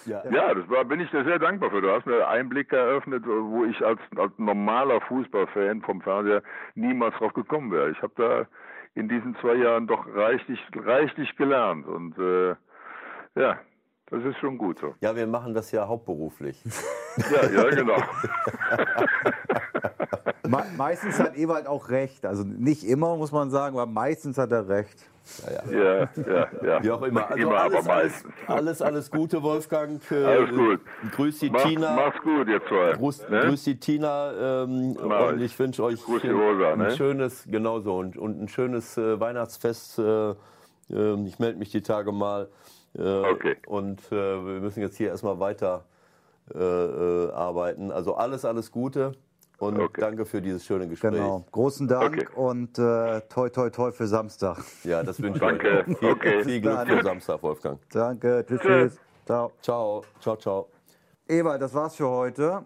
Ja. 0.10 0.24
Ja, 0.32 0.54
das 0.56 0.68
war, 0.70 0.84
bin 0.86 1.00
ich 1.00 1.10
dir 1.12 1.24
sehr 1.24 1.38
dankbar 1.38 1.70
für. 1.70 1.82
Du 1.82 1.92
hast 1.92 2.06
mir 2.06 2.28
Einblicke 2.28 2.76
eröffnet, 2.76 3.24
wo 3.26 3.64
ich 3.66 3.86
als, 3.86 4.00
als 4.18 4.32
normaler 4.38 5.02
Fußballfan 5.02 5.82
vom 5.84 6.02
Fernseher 6.02 6.42
niemals 6.74 7.16
drauf 7.18 7.34
gekommen 7.34 7.72
wäre. 7.72 7.92
Ich 7.92 8.02
habe 8.02 8.14
da 8.16 8.48
in 8.96 9.08
diesen 9.08 9.36
zwei 9.38 9.54
Jahren 9.54 9.86
doch 9.86 10.08
reichlich, 10.16 10.60
reichlich 10.76 11.36
gelernt. 11.36 11.86
Und 11.86 12.18
äh, 12.18 12.56
ja, 13.36 13.60
das 14.08 14.24
ist 14.24 14.40
schon 14.40 14.58
gut 14.58 14.80
so. 14.80 14.96
ja, 15.02 15.16
wir 15.16 15.28
machen 15.28 15.54
das 15.54 15.72
ja 15.72 15.88
hauptberuflich. 15.88 16.60
Ja, 17.32 17.50
ja, 17.50 17.70
genau. 17.70 17.98
Me 20.48 20.64
meistens 20.78 21.20
hat 21.20 21.38
Ewald 21.38 21.68
auch 21.68 21.90
recht. 21.90 22.26
Also 22.26 22.44
nicht 22.44 22.84
immer, 22.84 23.16
muss 23.16 23.32
man 23.32 23.50
sagen, 23.50 23.78
aber 23.78 23.92
meistens 23.92 24.38
hat 24.38 24.52
er 24.52 24.68
recht. 24.68 24.98
Ja, 25.72 26.10
ja, 26.16 26.48
ja. 26.64 26.84
Wie 26.84 26.92
auch 26.92 27.02
immer. 27.04 27.30
Also 27.30 27.44
immer, 27.44 27.60
alles, 27.60 27.80
aber 27.80 27.94
alles, 27.94 28.14
meistens. 28.14 28.34
alles, 28.48 28.82
alles 28.82 29.12
Gute, 29.12 29.44
Wolfgang. 29.44 30.02
Äh, 30.12 30.24
Alles 30.24 30.50
gut. 30.50 30.80
Grüß 31.12 31.40
die 31.40 31.50
Mach, 31.52 31.64
Tina. 31.64 31.96
Mach's 31.96 32.22
gut, 32.22 32.48
ihr 32.48 32.66
zwei. 32.66 32.94
Grüß, 32.94 33.30
ne? 33.30 33.42
grüß 33.42 33.64
die 33.64 33.80
Tina 33.80 34.64
ähm, 34.64 34.96
und 34.96 35.42
ich. 35.42 35.58
wünsche 35.60 35.84
euch 35.84 36.04
Grüß 36.04 36.22
die 36.24 36.30
Rosa, 36.30 36.74
ein 36.74 36.80
ne? 36.80 36.92
schönes, 36.92 37.46
genauso, 37.48 37.98
und, 37.98 38.18
und 38.18 38.42
ein 38.42 38.48
schönes 38.48 38.98
äh, 38.98 39.20
Weihnachtsfest. 39.20 40.00
Äh, 40.00 40.34
ähm, 40.92 41.28
ich 41.28 41.38
melde 41.40 41.60
mich 41.60 41.70
die 41.70 41.82
Tage 41.82 42.12
mal. 42.12 42.50
Äh, 42.98 43.02
Okay. 43.02 43.58
Und 43.68 44.00
äh, 44.12 44.16
wir 44.16 44.62
müssen 44.62 44.82
jetzt 44.82 44.98
hier 44.98 45.10
erstmal 45.10 45.40
weiter 45.40 45.86
äh, 46.54 46.58
äh, 46.58 47.32
arbeiten. 47.34 47.92
Also 47.92 48.16
alles, 48.16 48.46
alles 48.46 48.72
Gute 48.72 49.12
und 49.60 49.80
Okay. 49.80 50.02
danke 50.02 50.26
für 50.26 50.42
dieses 50.42 50.66
schöne 50.66 50.88
Gespräch. 50.88 51.12
Genau. 51.12 51.46
Großen 51.52 51.88
Dank 51.88 52.14
Okay. 52.14 52.28
und 52.36 52.80
äh, 52.80 53.22
toi 53.30 53.50
toi 53.50 53.70
toi 53.70 53.92
für 53.92 54.08
Samstag. 54.08 54.58
Ja, 54.84 55.04
das 55.04 55.22
wünsche 55.22 55.38
ich 55.38 55.42
Danke. 55.50 55.86
euch. 55.88 55.98
Viel, 55.98 56.10
Okay. 56.12 56.44
viel 56.44 56.62
Glück 56.62 56.80
für 56.88 57.04
Samstag, 57.04 57.44
Wolfgang. 57.44 57.80
Danke. 57.92 58.46
Tschüss. 58.48 58.60
Tschüss. 58.62 58.94
tschüss. 58.94 59.00
Ciao. 59.26 59.52
Ciao, 59.62 60.04
ciao, 60.20 60.36
ciao. 60.38 60.68
Ewald, 61.28 61.62
das 61.62 61.74
war's 61.74 61.96
für 61.96 62.08
heute. 62.10 62.66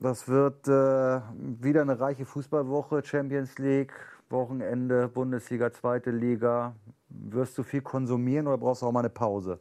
Das 0.00 0.28
wird 0.28 0.66
äh, 0.68 1.20
wieder 1.60 1.82
eine 1.82 1.98
reiche 1.98 2.24
Fußballwoche, 2.24 3.02
Champions 3.04 3.58
League, 3.58 3.92
Wochenende, 4.30 5.08
Bundesliga, 5.08 5.72
zweite 5.72 6.10
Liga. 6.10 6.74
Wirst 7.08 7.58
du 7.58 7.62
viel 7.64 7.80
konsumieren 7.82 8.46
oder 8.46 8.58
brauchst 8.58 8.82
du 8.82 8.86
auch 8.86 8.92
mal 8.92 9.00
eine 9.00 9.10
Pause? 9.10 9.58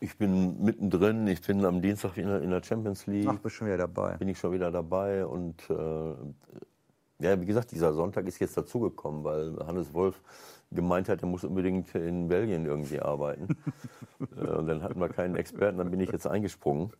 Ich 0.00 0.16
bin 0.18 0.62
mittendrin. 0.62 1.26
Ich 1.26 1.42
bin 1.42 1.64
am 1.64 1.80
Dienstag 1.80 2.16
in 2.16 2.28
der, 2.28 2.42
in 2.42 2.50
der 2.50 2.62
Champions 2.62 3.06
League. 3.06 3.28
Ach, 3.28 3.38
bist 3.38 3.56
schon 3.56 3.66
wieder 3.66 3.78
dabei. 3.78 4.16
bin 4.16 4.28
ich 4.28 4.38
schon 4.38 4.52
wieder 4.52 4.70
dabei 4.70 5.24
und 5.26 5.68
äh, 5.70 6.14
Ja, 7.20 7.40
wie 7.40 7.46
gesagt, 7.46 7.70
dieser 7.70 7.92
Sonntag 7.92 8.26
ist 8.26 8.38
jetzt 8.40 8.56
dazugekommen, 8.56 9.24
weil 9.24 9.56
Hannes 9.66 9.94
Wolf 9.94 10.20
gemeint 10.70 11.08
hat, 11.08 11.22
er 11.22 11.28
muss 11.28 11.44
unbedingt 11.44 11.94
in 11.94 12.28
Belgien 12.28 12.66
irgendwie 12.66 13.00
arbeiten. 13.00 13.48
Äh, 14.36 14.46
und 14.46 14.68
dann 14.68 14.82
hatten 14.82 15.00
wir 15.00 15.08
keinen 15.08 15.36
Experten, 15.36 15.76
dann 15.78 15.90
bin 15.90 16.00
ich 16.00 16.10
jetzt 16.10 16.26
eingesprungen. 16.26 16.92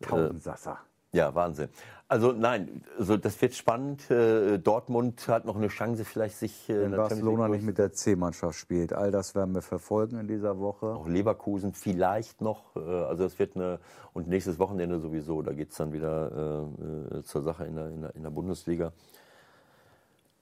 Tausendsasser. 0.00 0.78
Ja, 1.12 1.34
Wahnsinn. 1.34 1.68
Also 2.06 2.32
nein, 2.32 2.82
also 2.98 3.16
das 3.16 3.40
wird 3.40 3.54
spannend. 3.54 4.10
Äh, 4.10 4.58
Dortmund 4.58 5.28
hat 5.28 5.44
noch 5.44 5.56
eine 5.56 5.68
Chance, 5.68 6.04
vielleicht 6.04 6.36
sich 6.36 6.68
äh, 6.68 6.82
Wenn 6.82 6.90
Barcelona 6.96 7.48
nicht 7.48 7.64
mit 7.64 7.78
der 7.78 7.92
C-Mannschaft 7.92 8.58
spielt. 8.58 8.92
All 8.92 9.12
das 9.12 9.34
werden 9.34 9.54
wir 9.54 9.62
verfolgen 9.62 10.18
in 10.18 10.26
dieser 10.26 10.58
Woche. 10.58 10.86
Auch 10.86 11.06
Leverkusen 11.06 11.72
vielleicht 11.72 12.40
noch. 12.40 12.74
äh, 12.76 12.80
Also 12.80 13.24
es 13.24 13.38
wird 13.38 13.54
eine 13.54 13.78
und 14.12 14.28
nächstes 14.28 14.58
Wochenende 14.58 14.98
sowieso. 14.98 15.42
Da 15.42 15.52
geht 15.52 15.70
es 15.70 15.76
dann 15.76 15.92
wieder 15.92 16.66
äh, 17.12 17.22
zur 17.22 17.42
Sache 17.42 17.64
in 17.64 17.76
der, 17.76 17.88
in, 17.90 18.00
der, 18.02 18.14
in 18.16 18.22
der 18.24 18.30
Bundesliga. 18.30 18.92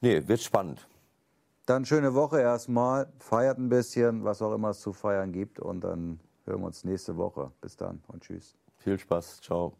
Nee, 0.00 0.26
wird 0.26 0.40
spannend. 0.40 0.86
Dann 1.66 1.84
schöne 1.84 2.14
Woche 2.14 2.40
erstmal. 2.40 3.12
Feiert 3.18 3.58
ein 3.58 3.68
bisschen, 3.68 4.24
was 4.24 4.40
auch 4.40 4.54
immer 4.54 4.70
es 4.70 4.80
zu 4.80 4.94
feiern 4.94 5.32
gibt. 5.32 5.60
Und 5.60 5.82
dann 5.82 6.20
hören 6.46 6.60
wir 6.60 6.66
uns 6.66 6.84
nächste 6.84 7.18
Woche. 7.18 7.52
Bis 7.60 7.76
dann 7.76 8.02
und 8.08 8.22
tschüss. 8.22 8.54
Viel 8.78 8.98
Spaß. 8.98 9.40
Ciao. 9.42 9.74